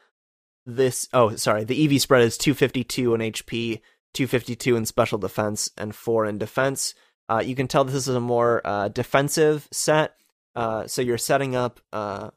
this. 0.65 1.09
Oh, 1.13 1.35
sorry. 1.35 1.63
The 1.63 1.83
EV 1.83 1.99
spread 1.99 2.21
is 2.21 2.37
252 2.37 3.15
in 3.15 3.21
HP, 3.21 3.81
252 4.13 4.75
in 4.75 4.85
special 4.85 5.17
defense, 5.17 5.71
and 5.77 5.95
4 5.95 6.25
in 6.25 6.37
defense. 6.37 6.93
Uh, 7.29 7.41
you 7.45 7.55
can 7.55 7.67
tell 7.67 7.83
this 7.83 7.95
is 7.95 8.07
a 8.09 8.19
more 8.19 8.61
uh, 8.65 8.87
defensive 8.89 9.67
set. 9.71 10.15
Uh, 10.55 10.85
so 10.87 11.01
you're 11.01 11.17
setting 11.17 11.55
up 11.55 11.79
uh, 11.91 12.29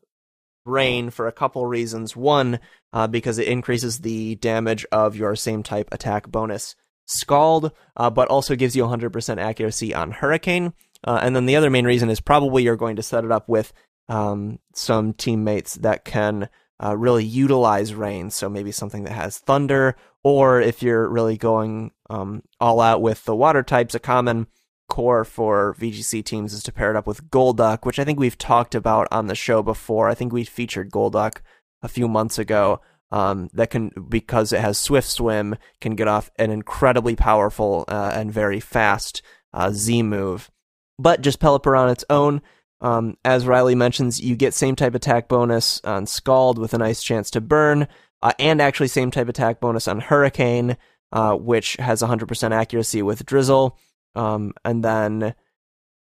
Rain 0.64 1.10
for 1.10 1.26
a 1.26 1.32
couple 1.32 1.66
reasons. 1.66 2.16
One, 2.16 2.60
uh, 2.92 3.06
because 3.06 3.38
it 3.38 3.48
increases 3.48 4.00
the 4.00 4.36
damage 4.36 4.86
of 4.90 5.16
your 5.16 5.36
same 5.36 5.62
type 5.62 5.88
attack 5.92 6.28
bonus 6.28 6.74
Scald, 7.06 7.72
uh, 7.96 8.10
but 8.10 8.28
also 8.28 8.56
gives 8.56 8.74
you 8.74 8.84
100% 8.84 9.38
accuracy 9.38 9.94
on 9.94 10.12
Hurricane. 10.12 10.72
And 11.04 11.36
then 11.36 11.46
the 11.46 11.54
other 11.54 11.70
main 11.70 11.84
reason 11.84 12.10
is 12.10 12.20
probably 12.20 12.64
you're 12.64 12.74
going 12.74 12.96
to 12.96 13.02
set 13.02 13.24
it 13.24 13.30
up 13.30 13.48
with 13.48 13.72
um, 14.08 14.58
some 14.74 15.12
teammates 15.12 15.74
that 15.76 16.04
can 16.04 16.48
really 16.82 17.24
utilize 17.24 17.94
Rain. 17.94 18.30
So 18.30 18.48
maybe 18.48 18.72
something 18.72 19.04
that 19.04 19.12
has 19.12 19.38
Thunder, 19.38 19.94
or 20.24 20.60
if 20.60 20.82
you're 20.82 21.08
really 21.08 21.36
going 21.36 21.92
um, 22.10 22.42
all 22.60 22.80
out 22.80 23.02
with 23.02 23.24
the 23.24 23.36
water 23.36 23.62
types, 23.62 23.94
a 23.94 24.00
common 24.00 24.48
core 24.88 25.24
for 25.24 25.74
VGC 25.78 26.24
teams 26.24 26.52
is 26.52 26.62
to 26.64 26.72
pair 26.72 26.90
it 26.90 26.96
up 26.96 27.06
with 27.06 27.30
Golduck, 27.30 27.84
which 27.84 27.98
I 27.98 28.04
think 28.04 28.18
we've 28.18 28.38
talked 28.38 28.74
about 28.74 29.08
on 29.10 29.26
the 29.26 29.34
show 29.34 29.62
before. 29.62 30.08
I 30.08 30.14
think 30.14 30.32
we 30.32 30.44
featured 30.44 30.90
Golduck 30.90 31.38
a 31.82 31.88
few 31.88 32.08
months 32.08 32.38
ago. 32.38 32.80
Um, 33.12 33.50
that 33.52 33.70
can 33.70 33.92
because 34.08 34.52
it 34.52 34.60
has 34.60 34.78
Swift 34.78 35.06
Swim, 35.08 35.54
can 35.80 35.94
get 35.94 36.08
off 36.08 36.30
an 36.36 36.50
incredibly 36.50 37.14
powerful 37.14 37.84
uh, 37.86 38.10
and 38.12 38.32
very 38.32 38.58
fast 38.58 39.22
uh, 39.52 39.70
Z 39.70 40.02
move. 40.02 40.50
But 40.98 41.20
just 41.20 41.38
Pelipper 41.38 41.78
on 41.78 41.88
its 41.88 42.04
own, 42.10 42.42
um, 42.80 43.16
as 43.24 43.46
Riley 43.46 43.74
mentions, 43.74 44.20
you 44.20 44.36
get 44.36 44.54
same 44.54 44.76
type 44.76 44.94
attack 44.94 45.28
bonus 45.28 45.80
on 45.84 46.06
Scald 46.06 46.58
with 46.58 46.74
a 46.74 46.78
nice 46.78 47.02
chance 47.02 47.30
to 47.30 47.40
burn, 47.40 47.88
uh, 48.22 48.32
and 48.38 48.60
actually 48.60 48.88
same 48.88 49.10
type 49.10 49.28
attack 49.28 49.60
bonus 49.60 49.88
on 49.88 50.00
Hurricane, 50.00 50.76
uh, 51.12 51.34
which 51.34 51.74
has 51.74 52.02
100% 52.02 52.52
accuracy 52.52 53.02
with 53.02 53.24
Drizzle. 53.24 53.78
Um, 54.16 54.55
and 54.64 54.82
then 54.82 55.34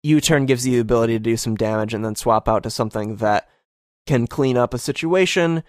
U 0.03 0.22
turn 0.22 0.45
gives 0.45 0.65
you 0.65 0.74
the 0.74 0.80
ability 0.80 1.14
to 1.14 1.19
do 1.19 1.36
some 1.36 1.56
damage 1.56 1.94
and 1.94 2.06
then 2.06 2.15
swap 2.15 2.48
out 2.48 2.64
to 2.64 2.69
something 2.69 3.18
that 3.18 3.49
can 4.06 4.28
clean 4.28 4.57
up 4.57 4.74
a 4.74 4.80
situation. 4.80 5.64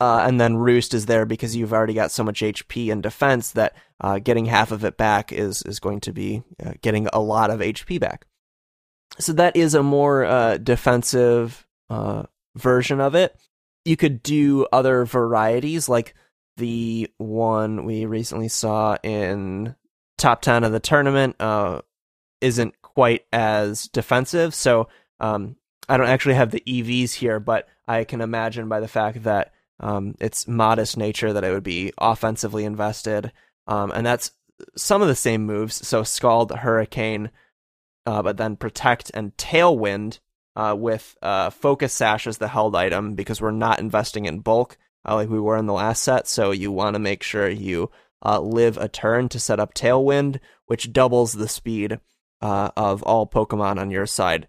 Uh, 0.00 0.24
and 0.26 0.40
then 0.40 0.56
Roost 0.56 0.92
is 0.92 1.06
there 1.06 1.24
because 1.24 1.56
you've 1.56 1.72
already 1.72 1.94
got 1.94 2.10
so 2.10 2.24
much 2.24 2.40
HP 2.40 2.90
and 2.92 3.02
defense 3.02 3.52
that 3.52 3.74
uh, 4.00 4.18
getting 4.18 4.46
half 4.46 4.70
of 4.70 4.84
it 4.84 4.96
back 4.96 5.32
is 5.32 5.62
is 5.62 5.80
going 5.80 6.00
to 6.00 6.12
be 6.12 6.42
uh, 6.64 6.72
getting 6.82 7.06
a 7.12 7.20
lot 7.20 7.50
of 7.50 7.60
HP 7.60 8.00
back. 8.00 8.26
So 9.18 9.32
that 9.34 9.56
is 9.56 9.74
a 9.74 9.82
more 9.82 10.24
uh, 10.24 10.58
defensive 10.58 11.66
uh, 11.88 12.24
version 12.56 13.00
of 13.00 13.14
it. 13.14 13.36
You 13.84 13.96
could 13.96 14.22
do 14.22 14.66
other 14.72 15.04
varieties, 15.04 15.88
like 15.88 16.14
the 16.56 17.10
one 17.18 17.84
we 17.84 18.06
recently 18.06 18.48
saw 18.48 18.96
in 19.02 19.76
top 20.18 20.42
10 20.42 20.64
of 20.64 20.72
the 20.72 20.80
tournament 20.80 21.36
uh, 21.40 21.80
isn't 22.40 22.80
quite 22.82 23.26
as 23.32 23.88
defensive. 23.88 24.54
So 24.54 24.88
um, 25.20 25.56
I 25.88 25.96
don't 25.96 26.08
actually 26.08 26.34
have 26.34 26.50
the 26.50 26.62
EVs 26.66 27.14
here, 27.14 27.40
but 27.40 27.68
I 27.86 28.04
can 28.04 28.20
imagine 28.20 28.68
by 28.68 28.80
the 28.80 28.88
fact 28.88 29.24
that 29.24 29.52
um, 29.80 30.14
its 30.20 30.46
modest 30.46 30.96
nature 30.96 31.32
that 31.32 31.44
it 31.44 31.50
would 31.50 31.64
be 31.64 31.92
offensively 31.98 32.64
invested, 32.64 33.32
um, 33.66 33.90
and 33.92 34.06
that's 34.06 34.30
some 34.76 35.02
of 35.02 35.08
the 35.08 35.16
same 35.16 35.44
moves. 35.44 35.86
So 35.86 36.04
Scald, 36.04 36.52
Hurricane, 36.52 37.30
uh, 38.06 38.22
but 38.22 38.36
then 38.36 38.56
Protect 38.56 39.10
and 39.14 39.36
Tailwind 39.36 40.20
uh, 40.54 40.76
with 40.78 41.16
uh, 41.22 41.50
Focus 41.50 41.92
Sash 41.92 42.26
as 42.26 42.38
the 42.38 42.48
held 42.48 42.76
item 42.76 43.14
because 43.14 43.40
we're 43.40 43.50
not 43.50 43.80
investing 43.80 44.26
in 44.26 44.40
bulk 44.40 44.78
uh, 45.06 45.14
like 45.14 45.28
we 45.28 45.40
were 45.40 45.56
in 45.56 45.66
the 45.66 45.72
last 45.72 46.02
set. 46.02 46.26
So 46.26 46.50
you 46.50 46.72
want 46.72 46.94
to 46.94 47.00
make 47.00 47.22
sure 47.22 47.48
you 47.48 47.90
uh, 48.24 48.40
live 48.40 48.76
a 48.78 48.88
turn 48.88 49.28
to 49.30 49.40
set 49.40 49.60
up 49.60 49.74
Tailwind, 49.74 50.40
which 50.66 50.92
doubles 50.92 51.34
the 51.34 51.48
speed 51.48 51.98
uh, 52.40 52.70
of 52.76 53.02
all 53.02 53.26
Pokemon 53.26 53.78
on 53.78 53.90
your 53.90 54.06
side 54.06 54.48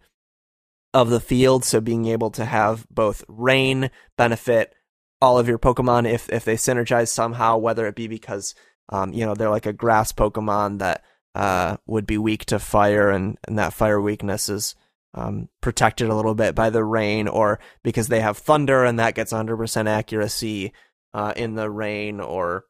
of 0.94 1.10
the 1.10 1.20
field. 1.20 1.66
So 1.66 1.82
being 1.82 2.06
able 2.06 2.32
to 2.32 2.46
have 2.46 2.88
both 2.90 3.24
Rain 3.28 3.90
benefit 4.18 4.74
all 5.22 5.40
of 5.40 5.48
your 5.48 5.60
Pokemon 5.60 6.10
if 6.12 6.30
if 6.30 6.46
they 6.46 6.56
synergize 6.56 7.10
somehow, 7.10 7.58
whether 7.58 7.88
it 7.88 7.96
be 7.96 8.08
because 8.08 8.56
um, 8.90 9.14
you 9.14 9.26
know 9.26 9.34
they're 9.34 9.50
like 9.50 9.66
a 9.66 9.74
grass 9.74 10.12
Pokemon 10.12 10.80
that 10.80 11.04
uh, 11.34 11.78
would 11.86 12.06
be 12.06 12.18
weak 12.18 12.46
to 12.46 12.60
fire, 12.60 13.10
and, 13.10 13.38
and 13.48 13.60
that 13.60 13.74
fire 13.74 14.00
weakness 14.00 14.48
is 14.50 14.76
um, 15.14 15.50
protected 15.62 16.10
a 16.10 16.16
little 16.16 16.36
bit 16.36 16.56
by 16.56 16.70
the 16.70 16.84
rain, 16.84 17.28
or 17.28 17.60
because 17.84 18.08
they 18.08 18.22
have 18.22 18.38
thunder 18.38 18.86
and 18.86 19.00
that 19.00 19.16
gets 19.16 19.34
100% 19.34 19.88
accuracy 19.88 20.74
uh, 21.14 21.34
in 21.36 21.56
the 21.56 21.70
rain, 21.70 22.20
or 22.20 22.66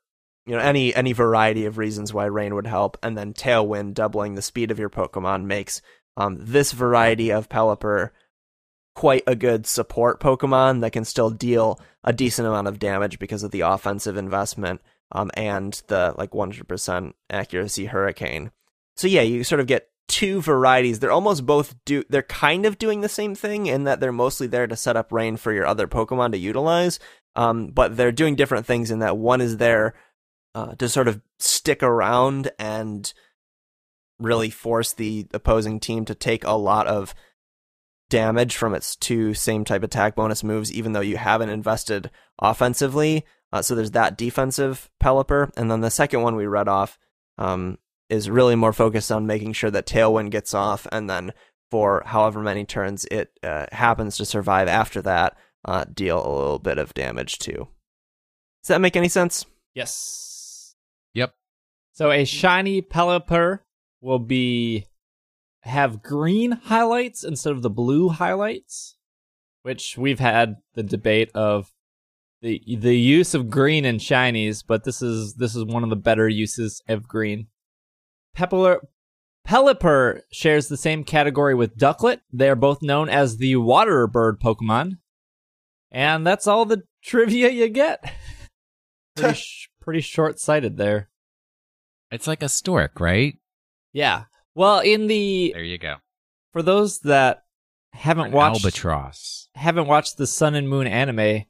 you 0.45 0.53
know 0.53 0.61
any 0.61 0.93
any 0.95 1.13
variety 1.13 1.65
of 1.65 1.77
reasons 1.77 2.13
why 2.13 2.25
rain 2.25 2.55
would 2.55 2.67
help, 2.67 2.97
and 3.01 3.17
then 3.17 3.33
tailwind 3.33 3.93
doubling 3.93 4.35
the 4.35 4.41
speed 4.41 4.71
of 4.71 4.79
your 4.79 4.89
Pokemon 4.89 5.45
makes 5.45 5.81
um, 6.17 6.37
this 6.39 6.71
variety 6.71 7.31
of 7.31 7.49
Pelipper 7.49 8.11
quite 8.95 9.23
a 9.27 9.35
good 9.35 9.67
support 9.67 10.19
Pokemon 10.19 10.81
that 10.81 10.93
can 10.93 11.03
still 11.03 11.29
deal 11.29 11.79
a 12.03 12.13
decent 12.13 12.47
amount 12.47 12.67
of 12.67 12.79
damage 12.79 13.19
because 13.19 13.43
of 13.43 13.51
the 13.51 13.61
offensive 13.61 14.15
investment 14.15 14.81
um, 15.11 15.29
and 15.35 15.81
the 15.87 16.13
like 16.17 16.31
100% 16.31 17.13
accuracy 17.29 17.85
Hurricane. 17.85 18.51
So 18.95 19.07
yeah, 19.07 19.21
you 19.21 19.43
sort 19.43 19.59
of 19.59 19.67
get 19.67 19.89
two 20.07 20.41
varieties. 20.41 20.99
They're 20.99 21.11
almost 21.11 21.45
both 21.45 21.75
do. 21.85 22.03
They're 22.09 22.23
kind 22.23 22.65
of 22.65 22.77
doing 22.77 23.01
the 23.01 23.09
same 23.09 23.35
thing 23.35 23.65
in 23.65 23.83
that 23.83 23.99
they're 23.99 24.11
mostly 24.11 24.47
there 24.47 24.67
to 24.67 24.75
set 24.75 24.95
up 24.95 25.11
rain 25.11 25.35
for 25.35 25.51
your 25.51 25.65
other 25.65 25.87
Pokemon 25.87 26.31
to 26.31 26.37
utilize. 26.37 26.99
Um, 27.35 27.67
but 27.67 27.97
they're 27.97 28.13
doing 28.13 28.35
different 28.35 28.65
things 28.65 28.91
in 28.91 28.99
that 28.99 29.17
one 29.17 29.41
is 29.41 29.57
there 29.57 29.93
uh, 30.55 30.73
to 30.75 30.87
sort 30.87 31.09
of 31.09 31.21
stick 31.37 31.83
around 31.83 32.49
and 32.57 33.13
really 34.19 34.49
force 34.49 34.93
the 34.93 35.27
opposing 35.33 35.81
team 35.81 36.05
to 36.05 36.15
take 36.15 36.45
a 36.45 36.53
lot 36.53 36.87
of 36.87 37.13
damage 38.09 38.55
from 38.55 38.73
its 38.73 38.95
two 38.95 39.33
same 39.33 39.65
type 39.65 39.83
attack 39.83 40.15
bonus 40.15 40.43
moves, 40.43 40.71
even 40.71 40.93
though 40.93 41.01
you 41.01 41.17
haven't 41.17 41.49
invested 41.49 42.09
offensively. 42.39 43.25
Uh, 43.51 43.61
so 43.61 43.75
there's 43.75 43.91
that 43.91 44.17
defensive 44.17 44.89
Pelipper, 45.03 45.51
and 45.57 45.69
then 45.69 45.81
the 45.81 45.91
second 45.91 46.21
one 46.21 46.37
we 46.37 46.45
read 46.45 46.69
off 46.69 46.97
um, 47.37 47.77
is 48.09 48.29
really 48.29 48.55
more 48.55 48.73
focused 48.73 49.11
on 49.11 49.27
making 49.27 49.51
sure 49.51 49.71
that 49.71 49.85
Tailwind 49.85 50.31
gets 50.31 50.53
off, 50.53 50.87
and 50.89 51.09
then 51.09 51.33
for 51.69 52.01
however 52.05 52.41
many 52.41 52.63
turns 52.63 53.03
it 53.11 53.31
uh, 53.43 53.65
happens 53.73 54.15
to 54.17 54.25
survive 54.25 54.69
after 54.69 55.01
that, 55.01 55.37
uh, 55.65 55.83
deal 55.93 56.17
a 56.17 56.31
little 56.31 56.59
bit 56.59 56.77
of 56.77 56.93
damage 56.93 57.39
too. 57.39 57.67
Does 58.63 58.69
that 58.69 58.81
make 58.81 58.95
any 58.95 59.09
sense? 59.09 59.45
Yes. 59.73 60.34
So 61.95 62.11
a 62.11 62.25
shiny 62.25 62.81
Pelipper 62.81 63.59
will 64.01 64.19
be 64.19 64.85
have 65.61 66.03
green 66.03 66.51
highlights 66.51 67.23
instead 67.23 67.53
of 67.53 67.61
the 67.61 67.69
blue 67.69 68.09
highlights, 68.09 68.97
which 69.63 69.97
we've 69.97 70.19
had 70.19 70.57
the 70.73 70.83
debate 70.83 71.31
of 71.33 71.71
the 72.41 72.61
the 72.67 72.97
use 72.97 73.33
of 73.33 73.49
green 73.49 73.85
in 73.85 73.97
shinies, 73.97 74.61
but 74.67 74.83
this 74.83 75.01
is 75.01 75.35
this 75.35 75.55
is 75.55 75.63
one 75.63 75.83
of 75.83 75.89
the 75.89 75.95
better 75.95 76.27
uses 76.27 76.81
of 76.89 77.07
green. 77.07 77.47
Pepler, 78.35 78.79
Pelipper 79.47 80.19
shares 80.33 80.67
the 80.67 80.75
same 80.75 81.05
category 81.05 81.55
with 81.55 81.77
Ducklett. 81.77 82.19
They 82.33 82.49
are 82.49 82.57
both 82.57 82.81
known 82.81 83.07
as 83.07 83.37
the 83.37 83.55
water 83.55 84.05
bird 84.05 84.41
Pokemon. 84.41 84.97
And 85.91 86.27
that's 86.27 86.45
all 86.45 86.65
the 86.65 86.83
trivia 87.05 87.49
you 87.51 87.69
get. 87.69 88.03
Pretty, 89.15 89.33
sh- 89.39 89.69
pretty 89.79 90.01
short 90.01 90.41
sighted 90.41 90.75
there. 90.75 91.09
It's 92.15 92.27
like 92.27 92.41
a 92.43 92.49
stork, 92.49 92.99
right? 92.99 93.35
Yeah. 93.93 94.23
Well, 94.55 94.79
in 94.79 95.07
the 95.07 95.51
There 95.53 95.63
you 95.63 95.77
go. 95.77 95.95
for 96.53 96.61
those 96.63 96.99
that 96.99 97.43
haven't 97.93 98.27
An 98.27 98.31
watched 98.31 98.63
albatross. 98.63 99.49
haven't 99.55 99.87
watched 99.87 100.17
the 100.17 100.27
Sun 100.27 100.55
and 100.55 100.67
Moon 100.69 100.87
anime, 100.87 101.43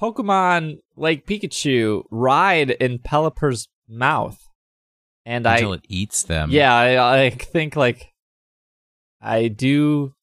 Pokemon 0.00 0.78
like 0.96 1.26
Pikachu 1.26 2.02
ride 2.10 2.70
in 2.70 2.98
Pelipper's 2.98 3.68
mouth. 3.88 4.38
And 5.26 5.46
I 5.46 5.56
Until 5.56 5.74
it 5.74 5.84
eats 5.88 6.22
them. 6.22 6.50
Yeah, 6.50 6.74
I, 6.74 7.24
I 7.26 7.30
think 7.30 7.76
like 7.76 8.12
I 9.20 9.48
do 9.48 10.14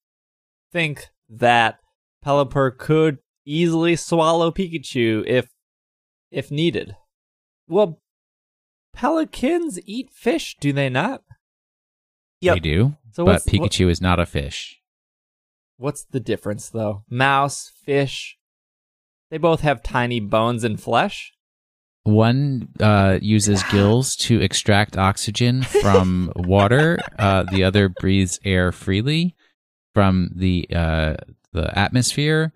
think 0.74 1.08
that 1.30 1.80
Pelipper 2.26 2.76
could 2.78 3.20
easily 3.46 3.96
swallow 3.96 4.52
Pikachu 4.52 5.24
if 5.28 5.48
if 6.32 6.50
needed. 6.52 6.96
Well, 7.70 8.02
pelicans 8.98 9.80
eat 9.86 10.10
fish, 10.12 10.58
do 10.60 10.74
they 10.74 10.90
not? 10.90 11.22
They 12.42 12.60
do. 12.60 12.96
So 13.12 13.24
but 13.26 13.34
what's 13.34 13.46
what- 13.46 13.72
Pikachu 13.72 13.90
is 13.90 14.02
not 14.02 14.20
a 14.20 14.26
fish. 14.26 14.82
what's 15.78 16.04
the 16.04 16.20
difference 16.20 16.70
though? 16.70 17.04
Mouse, 17.10 17.72
fish, 17.86 18.38
they 19.30 19.38
both 19.38 19.62
have 19.62 19.84
tiny 19.84 20.20
bones 20.20 20.64
and 20.64 20.82
flesh. 20.82 21.34
One 22.04 22.70
uh, 22.80 23.20
uses 23.22 23.62
gills 23.72 24.16
to 24.18 24.42
extract 24.42 24.98
oxygen 24.98 25.62
from 25.62 26.32
water. 26.36 26.98
Uh, 27.20 27.44
the 27.44 27.64
other 27.64 27.90
breathes 27.90 28.40
air 28.44 28.72
freely 28.72 29.36
from 29.94 30.32
the 30.36 30.68
uh, 30.74 31.16
the 31.54 31.78
atmosphere. 31.78 32.54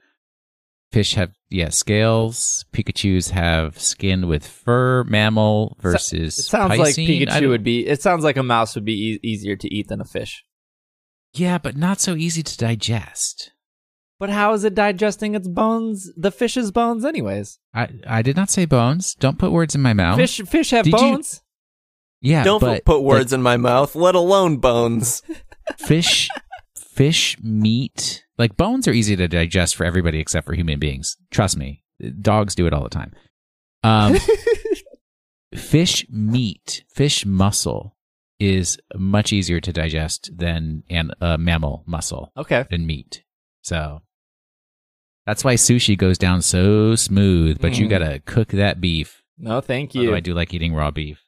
Fish 0.91 1.13
have 1.15 1.31
yeah 1.49 1.69
scales. 1.69 2.65
Pikachu's 2.73 3.30
have 3.30 3.80
skin 3.80 4.27
with 4.27 4.45
fur. 4.45 5.03
Mammal 5.05 5.77
versus 5.81 6.38
It 6.39 6.41
sounds 6.43 6.77
like 6.77 6.95
Piscine. 6.95 7.30
I 7.30 7.39
Pikachu 7.39 7.49
would 7.49 7.63
be. 7.63 7.88
It 7.88 8.01
sounds 8.01 8.23
like 8.23 8.38
a 8.38 8.43
mouse 8.43 8.76
would 8.76 8.84
be 8.85 8.93
e- 9.13 9.19
easier 9.23 9.55
to 9.55 9.73
eat 9.73 9.88
than 9.88 10.01
a 10.01 10.05
fish. 10.05 10.43
Yeah, 11.34 11.57
but 11.59 11.77
not 11.77 12.01
so 12.01 12.15
easy 12.15 12.43
to 12.43 12.57
digest. 12.57 13.51
But 14.19 14.30
how 14.30 14.53
is 14.53 14.63
it 14.65 14.76
digesting 14.76 15.34
its 15.34 15.47
bones, 15.47 16.11
the 16.18 16.30
fish's 16.30 16.72
bones, 16.72 17.05
anyways? 17.05 17.57
I 17.73 17.88
I 18.05 18.22
did 18.22 18.35
not 18.35 18.49
say 18.49 18.65
bones. 18.65 19.15
Don't 19.15 19.39
put 19.39 19.51
words 19.51 19.73
in 19.76 19.81
my 19.81 19.93
mouth. 19.93 20.18
Fish, 20.18 20.41
fish 20.41 20.72
have 20.72 20.84
Did 20.85 20.91
you- 20.93 20.97
bones. 20.99 21.41
Yeah, 22.23 22.43
Don't 22.43 22.59
but 22.59 22.85
put 22.85 23.01
words 23.01 23.34
in 23.34 23.41
my 23.41 23.57
mouth, 23.57 23.95
let 23.95 24.13
alone 24.13 24.57
bones. 24.57 25.23
fish 25.77 26.30
fish 26.76 27.38
meat 27.41 28.26
like 28.41 28.57
bones 28.57 28.88
are 28.88 28.91
easy 28.93 29.15
to 29.15 29.27
digest 29.27 29.76
for 29.76 29.85
everybody 29.85 30.19
except 30.19 30.45
for 30.45 30.53
human 30.53 30.80
beings. 30.80 31.15
Trust 31.31 31.55
me. 31.57 31.84
Dogs 32.22 32.55
do 32.55 32.65
it 32.68 32.73
all 32.73 32.84
the 32.84 32.89
time. 32.89 33.13
Um, 33.84 34.15
fish 35.55 36.05
meat 36.09 36.84
fish 36.89 37.26
muscle 37.26 37.95
is 38.39 38.77
much 38.95 39.31
easier 39.34 39.59
to 39.59 39.72
digest 39.73 40.31
than 40.35 40.84
an 40.89 41.11
uh, 41.22 41.38
mammal 41.38 41.84
muscle 41.85 42.31
Okay. 42.38 42.65
than 42.69 42.85
meat. 42.88 43.23
So 43.61 44.01
that's 45.26 45.43
why 45.43 45.53
sushi 45.55 45.97
goes 45.97 46.18
down 46.18 46.41
so 46.41 46.95
smooth 46.95 47.59
but 47.61 47.77
you 47.77 47.85
Mm. 47.85 47.89
gotta 47.89 48.19
cook 48.26 48.49
that 48.49 48.81
beef. 48.81 49.22
No, 49.38 49.61
thank 49.61 49.95
although 49.95 50.09
you. 50.09 50.15
i 50.15 50.19
do 50.19 50.34
like 50.34 50.53
eating 50.53 50.73
raw 50.73 50.89
beef. 50.91 51.23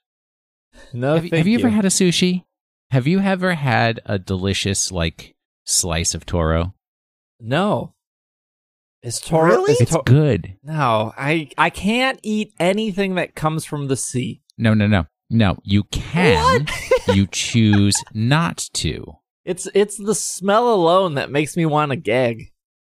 No, 0.93 1.15
have, 1.15 1.25
you- 1.25 1.37
have 1.37 1.47
you 1.47 1.59
ever 1.59 1.69
had 1.69 1.85
a 1.85 1.89
sushi? 1.89 2.45
Have 2.91 3.07
you 3.07 3.19
ever 3.19 3.53
had 3.55 3.99
a 4.05 4.17
delicious 4.19 4.91
like 4.91 5.35
slice 5.65 6.13
of 6.15 6.25
toro 6.25 6.73
No. 7.43 7.93
Is 9.03 9.19
Toro? 9.19 9.47
Really? 9.49 9.73
is 9.73 9.81
It's 9.81 9.91
Tor- 9.91 10.03
good. 10.05 10.55
no, 10.63 11.13
I 11.17 11.49
I 11.57 11.69
can't 11.69 12.19
eat 12.23 12.53
anything 12.57 13.15
that 13.15 13.35
comes 13.35 13.65
from 13.65 13.87
the 13.87 13.97
sea. 13.97 14.41
No, 14.57 14.73
no, 14.73 14.87
no. 14.87 15.05
No, 15.29 15.57
you 15.63 15.83
can. 15.91 16.67
you 17.13 17.27
choose 17.27 17.95
not 18.13 18.69
to. 18.75 19.15
It's 19.43 19.67
it's 19.75 19.97
the 19.97 20.15
smell 20.15 20.73
alone 20.73 21.15
that 21.15 21.29
makes 21.31 21.57
me 21.57 21.65
want 21.65 21.91
to 21.91 21.97
gag. 21.97 22.45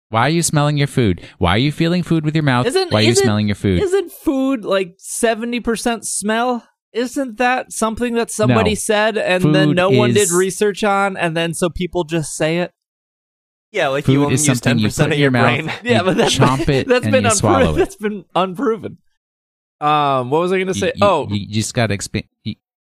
Why 0.09 0.27
are 0.27 0.29
you 0.29 0.43
smelling 0.43 0.77
your 0.77 0.85
food? 0.85 1.21
Why 1.39 1.51
are 1.51 1.57
you 1.57 1.71
feeling 1.71 2.03
food 2.03 2.23
with 2.25 2.35
your 2.35 2.43
mouth? 2.43 2.67
Isn't 2.67 2.91
Why 2.91 2.99
are 2.99 3.01
you 3.01 3.09
isn't- 3.09 3.23
smelling 3.23 3.47
your 3.47 3.55
food? 3.55 3.81
Isn't 3.81 4.11
food 4.11 4.63
like 4.63 4.93
seventy 4.99 5.61
percent 5.61 6.05
smell? 6.05 6.67
Isn't 6.91 7.37
that 7.39 7.71
something 7.71 8.13
that 8.13 8.29
somebody 8.29 8.71
No. 8.71 8.75
said 8.75 9.17
and 9.17 9.55
then 9.55 9.71
no 9.73 9.89
one 9.89 10.13
did 10.13 10.29
research 10.29 10.83
on, 10.83 11.17
and 11.17 11.35
then 11.35 11.55
so 11.55 11.71
people 11.71 12.03
just 12.03 12.35
say 12.35 12.59
it? 12.59 12.71
Yeah, 13.73 13.87
like 13.89 14.05
Food 14.05 14.13
you 14.13 14.21
only 14.23 14.35
is 14.35 14.47
use 14.47 14.57
something 14.59 14.69
ten 14.77 14.79
you 14.79 14.87
percent 14.87 15.07
put 15.07 15.13
of 15.13 15.13
in 15.13 15.19
your 15.19 15.23
your 15.25 15.31
mouth. 15.31 15.65
brain. 15.65 15.79
Yeah, 15.83 15.97
You 15.99 16.03
but 16.05 16.17
that's 16.17 16.35
chomp 16.37 16.69
it 16.69 16.87
that's 16.87 17.03
and 17.05 17.11
been 17.11 17.23
you 17.25 17.29
swallow 17.31 17.57
unproven. 17.59 17.75
it. 17.75 17.77
That's 17.79 17.95
been 17.95 18.25
unproven. 18.35 18.97
Um, 19.81 20.29
what 20.29 20.39
was 20.41 20.51
I 20.51 20.55
going 20.57 20.67
to 20.67 20.73
You- 20.73 20.79
say? 20.79 20.93
you, 20.95 21.05
oh, 21.05 21.27
you 21.29 21.47
just 21.47 21.73
got 21.73 21.87
to 21.87 21.93
expand 21.93 22.25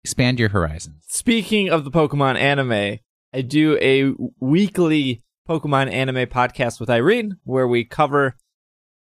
expand 0.05 0.39
your 0.39 0.49
horizons. 0.51 1.05
speaking 1.09 1.71
of 1.71 1.85
the 1.85 1.91
Pokemon 1.91 2.37
anime, 2.39 2.99
I 3.33 3.41
do 3.41 3.79
a 3.81 4.13
weekly 4.41 5.23
Pokemon 5.49 5.91
anime 5.91 6.27
podcast 6.29 6.79
with 6.81 6.91
Irene 6.91 7.37
where 7.45 7.67
we 7.67 7.85
cover 7.85 8.37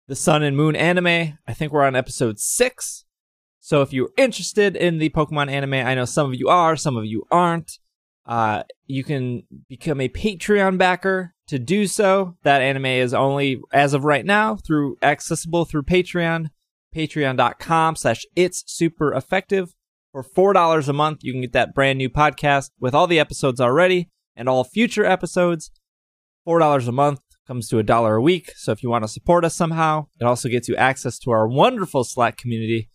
the 0.09 0.15
Sun 0.17 0.43
and 0.43 0.57
Moon 0.57 0.77
anime. 0.77 1.39
I 1.47 1.55
think 1.55 1.73
we're 1.73 1.85
on 1.85 1.97
episode 1.97 2.39
six. 2.39 3.05
So 3.61 3.83
if 3.83 3.93
you're 3.93 4.11
interested 4.17 4.77
in 4.77 4.99
the 4.99 5.11
Pokemon 5.11 5.51
anime, 5.51 5.75
I 5.75 5.95
know 5.95 6.05
some 6.05 6.27
of 6.33 6.35
you 6.39 6.49
are, 6.49 6.77
some 6.77 6.97
of 6.97 7.05
you 7.07 7.25
aren't. 7.31 7.79
Uh, 8.27 8.63
you 8.87 9.05
can 9.05 9.43
become 9.69 10.01
a 10.01 10.09
Patreon 10.09 10.79
backer 10.79 11.35
to 11.49 11.59
do 11.59 11.87
so. 11.87 12.37
That 12.43 12.63
anime 12.63 12.87
is 12.87 13.13
only, 13.13 13.61
as 13.73 13.95
of 13.95 14.05
right 14.05 14.25
now, 14.25 14.57
through 14.57 14.97
accessible 15.03 15.65
through 15.65 15.83
Patreon, 15.83 16.51
patreon.com 16.95 17.97
slash 17.97 18.25
it's 18.37 18.65
super 18.67 19.13
effective. 19.13 19.75
For 20.13 20.23
$4 20.23 20.89
a 20.89 20.93
month, 20.93 21.23
you 21.23 21.33
can 21.33 21.43
get 21.43 21.53
that 21.53 21.75
brand 21.75 21.99
new 21.99 22.09
podcast 22.09 22.71
with 22.81 22.95
all 22.95 23.07
the 23.07 23.21
episodes 23.21 23.61
already 23.61 24.09
and 24.35 24.49
all 24.49 24.65
future 24.65 25.05
episodes. 25.05 25.71
$4 26.47 26.89
a 26.89 26.93
month 26.93 27.21
comes 27.47 27.69
to 27.69 27.79
a 27.79 27.83
dollar 27.83 28.17
a 28.17 28.23
week. 28.23 28.53
So 28.57 28.73
if 28.73 28.83
you 28.83 28.91
want 28.91 29.05
to 29.05 29.09
support 29.09 29.45
us 29.45 29.55
somehow, 29.55 30.07
it 30.21 30.25
also 30.25 30.49
gets 30.49 30.69
you 30.69 30.77
access 30.77 31.19
to 31.21 31.31
our 31.31 31.47
wonderful 31.47 32.05
Slack 32.05 32.37
community. 32.37 32.91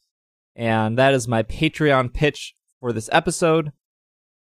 And 0.56 0.98
that 0.98 1.14
is 1.14 1.28
my 1.28 1.44
Patreon 1.44 2.14
pitch 2.14 2.56
for 2.80 2.94
this 2.94 3.10
episode. 3.12 3.72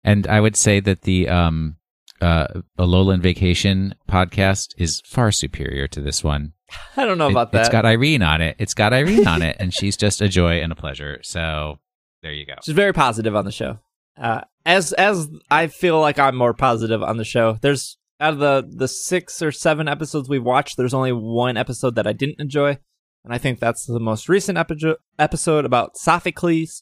And 0.04 0.28
I 0.28 0.40
would 0.40 0.56
say 0.56 0.80
that 0.80 1.02
the 1.02 1.28
um, 1.28 1.78
uh, 2.22 2.48
Alolan 2.80 3.22
Vacation 3.22 3.96
podcast 4.10 4.70
is 4.78 5.02
far 5.06 5.32
superior 5.32 5.88
to 5.90 6.02
this 6.02 6.24
one. 6.24 6.54
I 6.98 7.06
don't 7.06 7.18
know 7.18 7.28
It- 7.28 7.32
about 7.32 7.52
that. 7.52 7.62
It's 7.62 7.70
got 7.70 7.86
Irene 7.86 8.22
on 8.24 8.42
it. 8.42 8.56
It's 8.60 8.74
got 8.74 8.94
Irene 8.94 9.28
on 9.28 9.42
it, 9.42 9.58
and 9.60 9.74
she's 9.74 9.98
just 9.98 10.22
a 10.22 10.28
joy 10.28 10.62
and 10.62 10.72
a 10.72 10.76
pleasure. 10.76 11.20
So 11.24 11.80
there 12.24 12.34
you 12.34 12.46
go. 12.46 12.56
She's 12.64 12.76
very 12.76 12.94
positive 12.94 13.36
on 13.36 13.46
the 13.46 13.52
show. 13.52 13.80
Uh, 14.18 14.42
as 14.66 14.94
as 14.94 15.28
I 15.52 15.68
feel 15.68 16.00
like 16.00 16.18
I'm 16.18 16.36
more 16.36 16.54
positive 16.54 17.04
on 17.04 17.18
the 17.18 17.26
show. 17.26 17.58
There's 17.62 17.98
out 18.20 18.34
of 18.34 18.40
the 18.40 18.66
the 18.68 18.88
six 18.88 19.42
or 19.42 19.52
seven 19.52 19.88
episodes 19.90 20.30
we've 20.30 20.42
watched, 20.44 20.78
there's 20.78 20.94
only 20.94 21.12
one 21.12 21.58
episode 21.58 21.96
that 21.96 22.08
I 22.08 22.14
didn't 22.14 22.40
enjoy, 22.40 22.78
and 23.26 23.34
I 23.34 23.38
think 23.38 23.60
that's 23.60 23.86
the 23.86 24.00
most 24.00 24.30
recent 24.30 24.58
epi- 24.58 24.96
episode 25.20 25.66
about 25.66 25.98
Sophocles. 25.98 26.82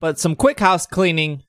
But 0.00 0.18
some 0.18 0.36
quick 0.36 0.60
house 0.60 0.86
cleaning. 0.86 1.42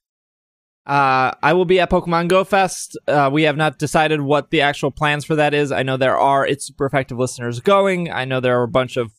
Uh, 0.86 1.32
I 1.44 1.54
will 1.54 1.66
be 1.66 1.80
at 1.80 1.92
Pokemon 1.92 2.28
Go 2.28 2.44
Fest. 2.44 2.98
Uh, 3.08 3.30
we 3.32 3.44
have 3.44 3.56
not 3.56 3.78
decided 3.78 4.22
what 4.22 4.50
the 4.50 4.62
actual 4.62 4.90
plans 4.90 5.24
for 5.26 5.36
that 5.36 5.54
is. 5.54 5.72
I 5.72 5.84
know 5.84 5.96
there 5.96 6.18
are 6.18 6.46
it's 6.46 6.66
super 6.66 6.86
effective 6.86 7.20
listeners 7.20 7.60
going. 7.60 8.12
I 8.12 8.26
know 8.26 8.40
there 8.40 8.60
are 8.60 8.64
a 8.64 8.68
bunch 8.68 8.98
of 8.98 9.12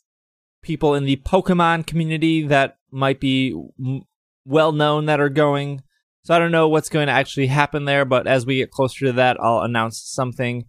people 0.63 0.95
in 0.95 1.05
the 1.05 1.17
Pokemon 1.17 1.87
community 1.87 2.47
that 2.47 2.79
might 2.91 3.21
be 3.21 3.55
m- 3.79 4.03
well 4.45 4.73
known 4.73 5.07
that 5.07 5.21
are 5.21 5.29
going. 5.29 5.83
So 6.25 6.35
I 6.35 6.39
don't 6.39 6.53
know 6.53 6.69
what's 6.69 6.89
going 6.89 7.07
to 7.07 7.13
actually 7.13 7.49
happen 7.49 7.85
there, 7.85 8.05
but 8.05 8.27
as 8.27 8.47
we 8.47 8.57
get 8.57 8.71
closer 8.71 9.07
to 9.07 9.13
that, 9.15 9.39
I'll 9.41 9.61
announce 9.61 10.01
something. 10.01 10.67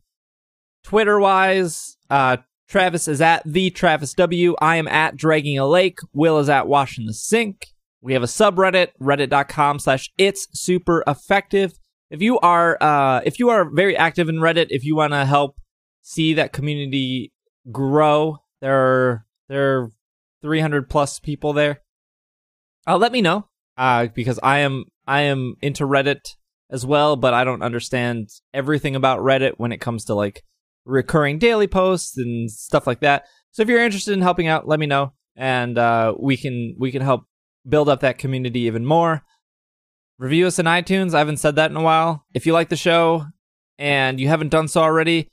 Twitter 0.84 1.20
wise, 1.20 1.98
uh, 2.10 2.38
Travis 2.68 3.07
is 3.07 3.22
at 3.22 3.44
the 3.45 3.70
Travis 3.70 4.14
W. 4.15 4.56
I 4.60 4.78
am 4.78 4.88
at 4.88 5.15
Dragging 5.15 5.60
a 5.60 5.68
Lake. 5.68 5.99
Will 6.11 6.40
is 6.40 6.49
at 6.49 6.68
Washing 6.68 7.06
the 7.06 7.14
Sink. 7.14 7.68
We 8.04 8.14
have 8.14 8.24
a 8.24 8.28
subreddit, 8.28 8.90
reddit.com 9.02 9.80
slash 9.80 10.12
it's 10.18 10.48
super 10.52 11.06
effective. 11.08 11.72
If 12.10 12.22
you 12.22 12.38
are 12.40 12.78
uh 12.82 13.22
if 13.24 13.40
you 13.40 13.50
are 13.50 13.70
very 13.74 13.96
active 13.96 14.28
in 14.28 14.36
Reddit, 14.36 14.68
if 14.70 14.84
you 14.84 14.96
want 14.98 15.14
to 15.14 15.26
help 15.26 15.56
see 16.02 16.34
that 16.34 16.52
community 16.52 17.32
grow, 17.72 18.40
there 18.60 18.76
are 18.76 19.26
there 19.48 19.80
are 19.80 19.92
300 20.42 20.90
plus 20.90 21.20
people 21.20 21.54
there. 21.54 21.80
Uh, 22.86 22.98
let 22.98 23.14
me 23.14 23.22
know 23.22 23.48
uh, 23.78 24.08
because 24.08 24.38
I 24.44 24.60
am 24.60 24.84
I 25.08 25.22
am 25.22 25.56
into 25.62 25.86
Reddit 25.86 26.36
as 26.70 26.86
well, 26.86 27.16
but 27.16 27.34
I 27.34 27.46
don't 27.46 27.64
understand 27.64 28.28
everything 28.54 28.98
about 28.98 29.22
Reddit 29.22 29.54
when 29.56 29.72
it 29.72 29.80
comes 29.80 30.04
to 30.06 30.14
like 30.14 30.44
recurring 30.84 31.40
daily 31.40 31.68
posts 31.68 32.18
and 32.18 32.52
stuff 32.52 32.86
like 32.86 33.00
that. 33.00 33.24
So 33.52 33.62
if 33.62 33.70
you're 33.70 33.84
interested 33.84 34.12
in 34.12 34.22
helping 34.22 34.48
out, 34.48 34.68
let 34.68 34.80
me 34.80 34.88
know, 34.88 35.14
and 35.38 35.78
uh, 35.78 36.16
we 36.20 36.36
can 36.36 36.76
we 36.78 36.92
can 36.92 37.02
help 37.02 37.24
build 37.68 37.90
up 37.90 38.02
that 38.02 38.18
community 38.18 38.61
even 38.61 38.85
more. 38.85 39.23
Review 40.18 40.48
us 40.48 40.60
in 40.60 40.65
iTunes. 40.65 41.14
I 41.14 41.19
haven't 41.19 41.38
said 41.38 41.56
that 41.56 41.72
in 41.72 41.77
a 41.77 41.81
while. 41.81 42.26
If 42.34 42.45
you 42.45 42.53
like 42.53 42.69
the 42.69 42.76
show 42.76 43.26
and 43.77 44.19
you 44.19 44.27
haven't 44.27 44.49
done 44.49 44.68
so 44.68 44.81
already, 44.81 45.30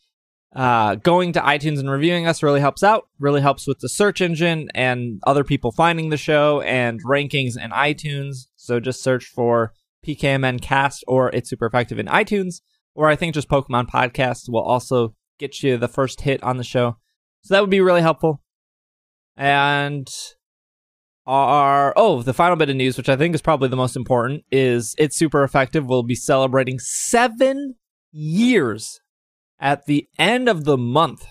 uh, 0.54 0.96
going 0.96 1.32
to 1.32 1.40
iTunes 1.40 1.78
and 1.78 1.90
reviewing 1.90 2.26
us 2.26 2.42
really 2.42 2.60
helps 2.60 2.82
out. 2.82 3.08
Really 3.18 3.40
helps 3.40 3.66
with 3.66 3.78
the 3.80 3.88
search 3.88 4.20
engine 4.20 4.68
and 4.74 5.20
other 5.26 5.44
people 5.44 5.70
finding 5.70 6.08
the 6.08 6.16
show 6.16 6.60
and 6.62 7.04
rankings 7.04 7.56
in 7.62 7.70
iTunes. 7.70 8.46
So 8.56 8.80
just 8.80 9.02
search 9.02 9.26
for 9.26 9.72
PKMN 10.06 10.60
Cast 10.60 11.04
or 11.06 11.30
It's 11.30 11.50
Super 11.50 11.66
Effective 11.66 11.98
in 11.98 12.06
iTunes, 12.06 12.60
or 12.94 13.08
I 13.08 13.16
think 13.16 13.34
just 13.34 13.48
Pokemon 13.48 13.88
Podcast 13.88 14.48
will 14.48 14.62
also 14.62 15.14
get 15.38 15.62
you 15.62 15.76
the 15.76 15.88
first 15.88 16.22
hit 16.22 16.42
on 16.42 16.56
the 16.56 16.64
show. 16.64 16.96
So 17.42 17.54
that 17.54 17.60
would 17.60 17.70
be 17.70 17.80
really 17.80 18.02
helpful. 18.02 18.42
And 19.36 20.08
our 21.30 21.92
oh, 21.96 22.22
the 22.22 22.34
final 22.34 22.56
bit 22.56 22.70
of 22.70 22.76
news, 22.76 22.96
which 22.96 23.08
I 23.08 23.16
think 23.16 23.34
is 23.34 23.42
probably 23.42 23.68
the 23.68 23.76
most 23.76 23.96
important, 23.96 24.44
is 24.50 24.94
It's 24.98 25.16
Super 25.16 25.44
Effective 25.44 25.86
we'll 25.86 26.02
be 26.02 26.14
celebrating 26.14 26.78
seven 26.78 27.76
years 28.12 29.00
at 29.60 29.86
the 29.86 30.08
end 30.18 30.48
of 30.48 30.64
the 30.64 30.76
month. 30.76 31.26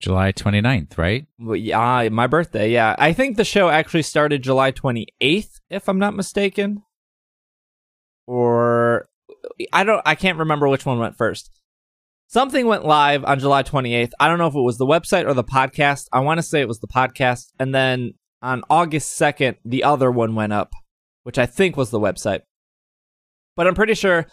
July 0.00 0.32
29th, 0.32 0.98
right? 0.98 1.26
Well, 1.38 1.56
yeah, 1.56 2.08
my 2.10 2.26
birthday. 2.26 2.70
Yeah, 2.70 2.94
I 2.98 3.12
think 3.12 3.36
the 3.36 3.44
show 3.44 3.68
actually 3.68 4.02
started 4.02 4.42
July 4.42 4.72
28th, 4.72 5.60
if 5.70 5.88
I'm 5.88 5.98
not 5.98 6.14
mistaken. 6.14 6.82
Or 8.26 9.08
I 9.72 9.84
don't. 9.84 10.02
I 10.04 10.14
can't 10.14 10.38
remember 10.38 10.68
which 10.68 10.86
one 10.86 10.98
went 10.98 11.16
first. 11.16 11.50
Something 12.26 12.66
went 12.66 12.84
live 12.84 13.24
on 13.24 13.38
July 13.38 13.62
28th. 13.62 14.10
I 14.18 14.28
don't 14.28 14.38
know 14.38 14.46
if 14.46 14.54
it 14.54 14.60
was 14.60 14.78
the 14.78 14.86
website 14.86 15.26
or 15.26 15.34
the 15.34 15.44
podcast. 15.44 16.08
I 16.12 16.20
want 16.20 16.38
to 16.38 16.42
say 16.42 16.60
it 16.60 16.68
was 16.68 16.80
the 16.80 16.88
podcast, 16.88 17.52
and 17.60 17.74
then 17.74 18.14
on 18.44 18.62
August 18.68 19.18
2nd, 19.18 19.56
the 19.64 19.82
other 19.82 20.10
one 20.10 20.34
went 20.34 20.52
up, 20.52 20.72
which 21.22 21.38
I 21.38 21.46
think 21.46 21.76
was 21.76 21.90
the 21.90 21.98
website. 21.98 22.42
But 23.56 23.66
I'm 23.66 23.74
pretty 23.74 23.94
sure 23.94 24.26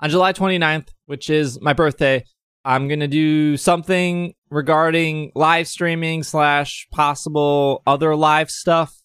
on 0.00 0.10
July 0.10 0.32
29th, 0.32 0.88
which 1.06 1.28
is 1.28 1.60
my 1.60 1.74
birthday, 1.74 2.24
I'm 2.64 2.88
gonna 2.88 3.08
do 3.08 3.56
something 3.56 4.34
regarding 4.50 5.32
live 5.34 5.68
streaming 5.68 6.22
slash 6.22 6.88
possible 6.90 7.82
other 7.86 8.16
live 8.16 8.50
stuff. 8.50 8.96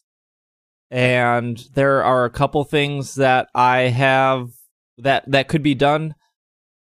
And 0.89 1.61
there 1.73 2.03
are 2.03 2.25
a 2.25 2.29
couple 2.29 2.63
things 2.63 3.15
that 3.15 3.49
I 3.53 3.81
have 3.81 4.49
that 4.97 5.29
that 5.31 5.49
could 5.49 5.63
be 5.63 5.75
done. 5.75 6.15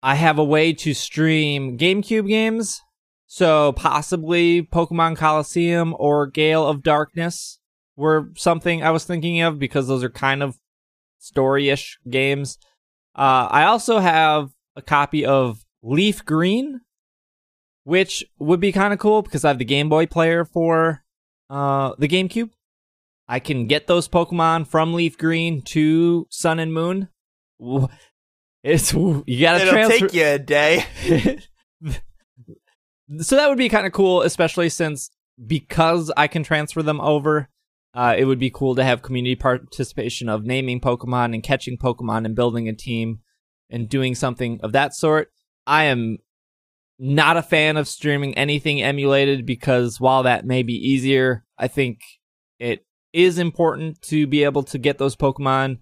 I 0.02 0.14
have 0.14 0.38
a 0.38 0.44
way 0.44 0.72
to 0.72 0.94
stream 0.94 1.76
GameCube 1.76 2.26
games, 2.26 2.80
so 3.32 3.70
possibly 3.74 4.60
Pokemon 4.60 5.16
Colosseum 5.16 5.94
or 6.00 6.26
Gale 6.26 6.66
of 6.66 6.82
Darkness 6.82 7.60
were 7.94 8.28
something 8.34 8.82
I 8.82 8.90
was 8.90 9.04
thinking 9.04 9.40
of 9.40 9.56
because 9.56 9.86
those 9.86 10.02
are 10.02 10.10
kind 10.10 10.42
of 10.42 10.58
story-ish 11.20 12.00
games. 12.10 12.58
Uh, 13.14 13.46
I 13.48 13.66
also 13.66 14.00
have 14.00 14.50
a 14.74 14.82
copy 14.82 15.24
of 15.24 15.64
Leaf 15.80 16.24
Green, 16.24 16.80
which 17.84 18.24
would 18.40 18.58
be 18.58 18.72
kind 18.72 18.92
of 18.92 18.98
cool 18.98 19.22
because 19.22 19.44
I 19.44 19.48
have 19.48 19.58
the 19.58 19.64
Game 19.64 19.88
Boy 19.88 20.06
player 20.06 20.44
for 20.44 21.04
uh, 21.48 21.92
the 21.98 22.08
GameCube. 22.08 22.50
I 23.28 23.38
can 23.38 23.68
get 23.68 23.86
those 23.86 24.08
Pokemon 24.08 24.66
from 24.66 24.92
Leaf 24.92 25.16
Green 25.16 25.62
to 25.66 26.26
Sun 26.30 26.58
and 26.58 26.74
Moon. 26.74 27.08
It's 28.64 28.92
you 28.92 29.22
gotta 29.40 29.64
transfer 29.64 29.78
It'll 29.78 29.88
transfer. 29.88 30.08
take 30.08 30.14
you 30.14 30.26
a 30.26 30.38
day. 30.40 31.38
so 33.18 33.36
that 33.36 33.48
would 33.48 33.58
be 33.58 33.68
kind 33.68 33.86
of 33.86 33.92
cool, 33.92 34.22
especially 34.22 34.68
since 34.68 35.10
because 35.46 36.12
I 36.16 36.28
can 36.28 36.42
transfer 36.42 36.82
them 36.82 37.00
over. 37.00 37.48
Uh, 37.92 38.14
it 38.16 38.24
would 38.24 38.38
be 38.38 38.50
cool 38.50 38.76
to 38.76 38.84
have 38.84 39.02
community 39.02 39.34
participation 39.34 40.28
of 40.28 40.44
naming 40.44 40.80
Pokemon 40.80 41.34
and 41.34 41.42
catching 41.42 41.76
Pokemon 41.76 42.24
and 42.24 42.36
building 42.36 42.68
a 42.68 42.72
team 42.72 43.20
and 43.68 43.88
doing 43.88 44.14
something 44.14 44.60
of 44.62 44.72
that 44.72 44.94
sort. 44.94 45.32
I 45.66 45.84
am 45.84 46.18
not 46.98 47.36
a 47.36 47.42
fan 47.42 47.76
of 47.76 47.88
streaming 47.88 48.36
anything 48.36 48.82
emulated 48.82 49.44
because 49.44 49.98
while 50.00 50.22
that 50.22 50.44
may 50.44 50.62
be 50.62 50.74
easier, 50.74 51.44
I 51.58 51.66
think 51.66 52.00
it 52.58 52.84
is 53.12 53.38
important 53.38 54.02
to 54.02 54.26
be 54.26 54.44
able 54.44 54.62
to 54.64 54.78
get 54.78 54.98
those 54.98 55.16
Pokemon 55.16 55.78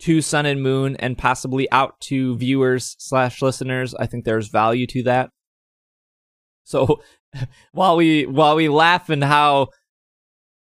to 0.00 0.20
Sun 0.20 0.46
and 0.46 0.62
Moon 0.62 0.96
and 0.96 1.16
possibly 1.16 1.70
out 1.70 2.00
to 2.00 2.36
viewers 2.36 2.96
slash 2.98 3.40
listeners. 3.40 3.94
I 3.94 4.06
think 4.06 4.24
there's 4.24 4.48
value 4.48 4.86
to 4.88 5.02
that. 5.04 5.30
So 6.64 7.02
while 7.72 7.96
we 7.96 8.26
while 8.26 8.56
we 8.56 8.68
laugh 8.68 9.08
and 9.10 9.22
how 9.24 9.68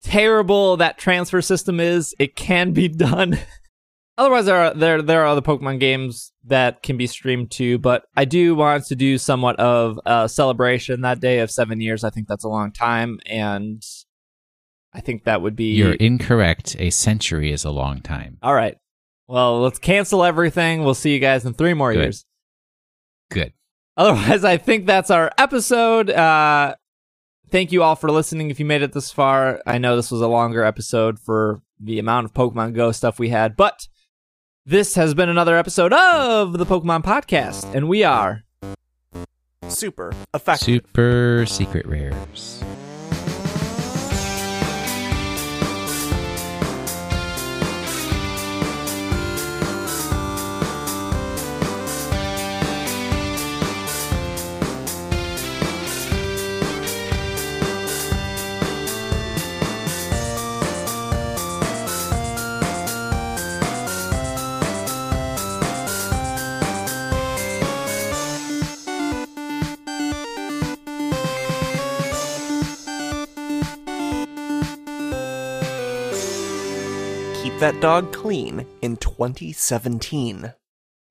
terrible 0.03 0.77
that 0.77 0.99
transfer 0.99 1.41
system 1.43 1.81
is, 1.81 2.15
it 2.19 2.37
can 2.37 2.73
be 2.73 2.89
done. 2.89 3.39
Otherwise, 4.19 4.47
there 4.47 4.57
are 4.57 4.75
there 4.75 5.03
there 5.03 5.23
are 5.23 5.27
other 5.27 5.41
Pokemon 5.41 5.81
games 5.81 6.33
that 6.45 6.83
can 6.83 6.97
be 6.97 7.07
streamed 7.07 7.51
too. 7.51 7.79
But 7.79 8.05
I 8.17 8.25
do 8.25 8.55
want 8.55 8.85
to 8.87 8.95
do 8.95 9.19
somewhat 9.19 9.59
of 9.59 9.99
a 10.07 10.29
celebration 10.29 11.01
that 11.01 11.21
day 11.21 11.41
of 11.41 11.51
seven 11.51 11.81
years. 11.81 12.05
I 12.05 12.11
think 12.11 12.29
that's 12.29 12.45
a 12.45 12.49
long 12.49 12.71
time, 12.71 13.19
and 13.27 13.85
I 14.93 15.01
think 15.01 15.25
that 15.25 15.43
would 15.43 15.57
be 15.57 15.75
You're 15.75 15.95
incorrect. 15.95 16.77
A 16.79 16.91
century 16.91 17.51
is 17.51 17.65
a 17.65 17.71
long 17.71 18.01
time. 18.01 18.39
all 18.43 18.55
right. 18.55 18.77
Well, 19.27 19.63
let's 19.63 19.79
cancel 19.79 20.23
everything. 20.23 20.85
We'll 20.85 20.95
see 20.95 21.15
you 21.15 21.19
guys 21.19 21.47
in 21.47 21.55
three 21.55 21.73
more 21.73 21.93
Good. 21.95 22.01
years. 22.03 22.27
Good. 23.31 23.53
Otherwise, 23.97 24.45
I 24.45 24.57
think 24.57 24.87
that's 24.87 25.11
our 25.11 25.31
episode. 25.39 26.11
Uh, 26.11 26.75
thank 27.51 27.73
you 27.73 27.83
all 27.83 27.97
for 27.97 28.11
listening. 28.11 28.51
If 28.51 28.59
you 28.59 28.67
made 28.67 28.83
it 28.83 28.93
this 28.93 29.13
far, 29.13 29.61
I 29.67 29.79
know 29.79 29.97
this 29.97 30.11
was 30.11 30.21
a 30.21 30.29
longer 30.29 30.65
episode 30.65 31.19
for 31.19 31.63
the 31.79 31.99
amount 31.99 32.25
of 32.25 32.35
Pokemon 32.35 32.75
Go 32.75 32.93
stuff 32.93 33.19
we 33.19 33.29
had, 33.29 33.57
but 33.57 33.87
this 34.67 34.95
has 34.95 35.15
been 35.15 35.29
another 35.29 35.57
episode 35.57 35.93
of 35.93 36.59
the 36.59 36.67
Pokemon 36.67 37.05
Podcast, 37.05 37.73
and 37.75 37.89
we 37.89 38.03
are 38.05 38.45
Super 39.69 40.13
effective. 40.35 40.67
Super 40.67 41.45
secret 41.47 41.87
rares. 41.87 42.63
Keep 77.55 77.61
that 77.61 77.81
dog 77.81 78.13
clean 78.13 78.67
in 78.83 78.97
2017. 78.97 80.53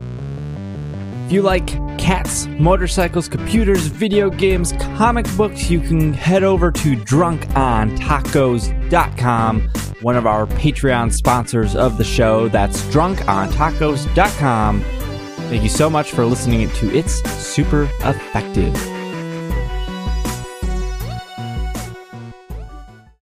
If 0.02 1.32
you 1.32 1.42
like 1.42 1.68
cats, 1.98 2.48
motorcycles, 2.60 3.30
computers, 3.30 3.88
video 3.88 4.30
games, 4.30 4.74
comic 4.98 5.26
books, 5.38 5.70
you 5.70 5.80
can 5.80 6.12
head 6.12 6.44
over 6.44 6.70
to 6.70 6.98
drunkontacos.com, 6.98 9.62
one 10.02 10.18
of 10.18 10.28
our 10.28 10.46
Patreon 10.46 11.14
sponsors 11.14 11.78
of 11.78 11.98
the 11.98 12.04
show. 12.04 12.50
That's 12.50 12.82
drunkontacos.com. 12.88 14.82
Thank 14.82 15.64
you 15.64 15.70
so 15.70 15.90
much 15.90 16.12
for 16.12 16.26
listening 16.26 16.70
to 16.70 16.94
It's 16.94 17.24
Super 17.32 17.84
Effective. 18.02 18.76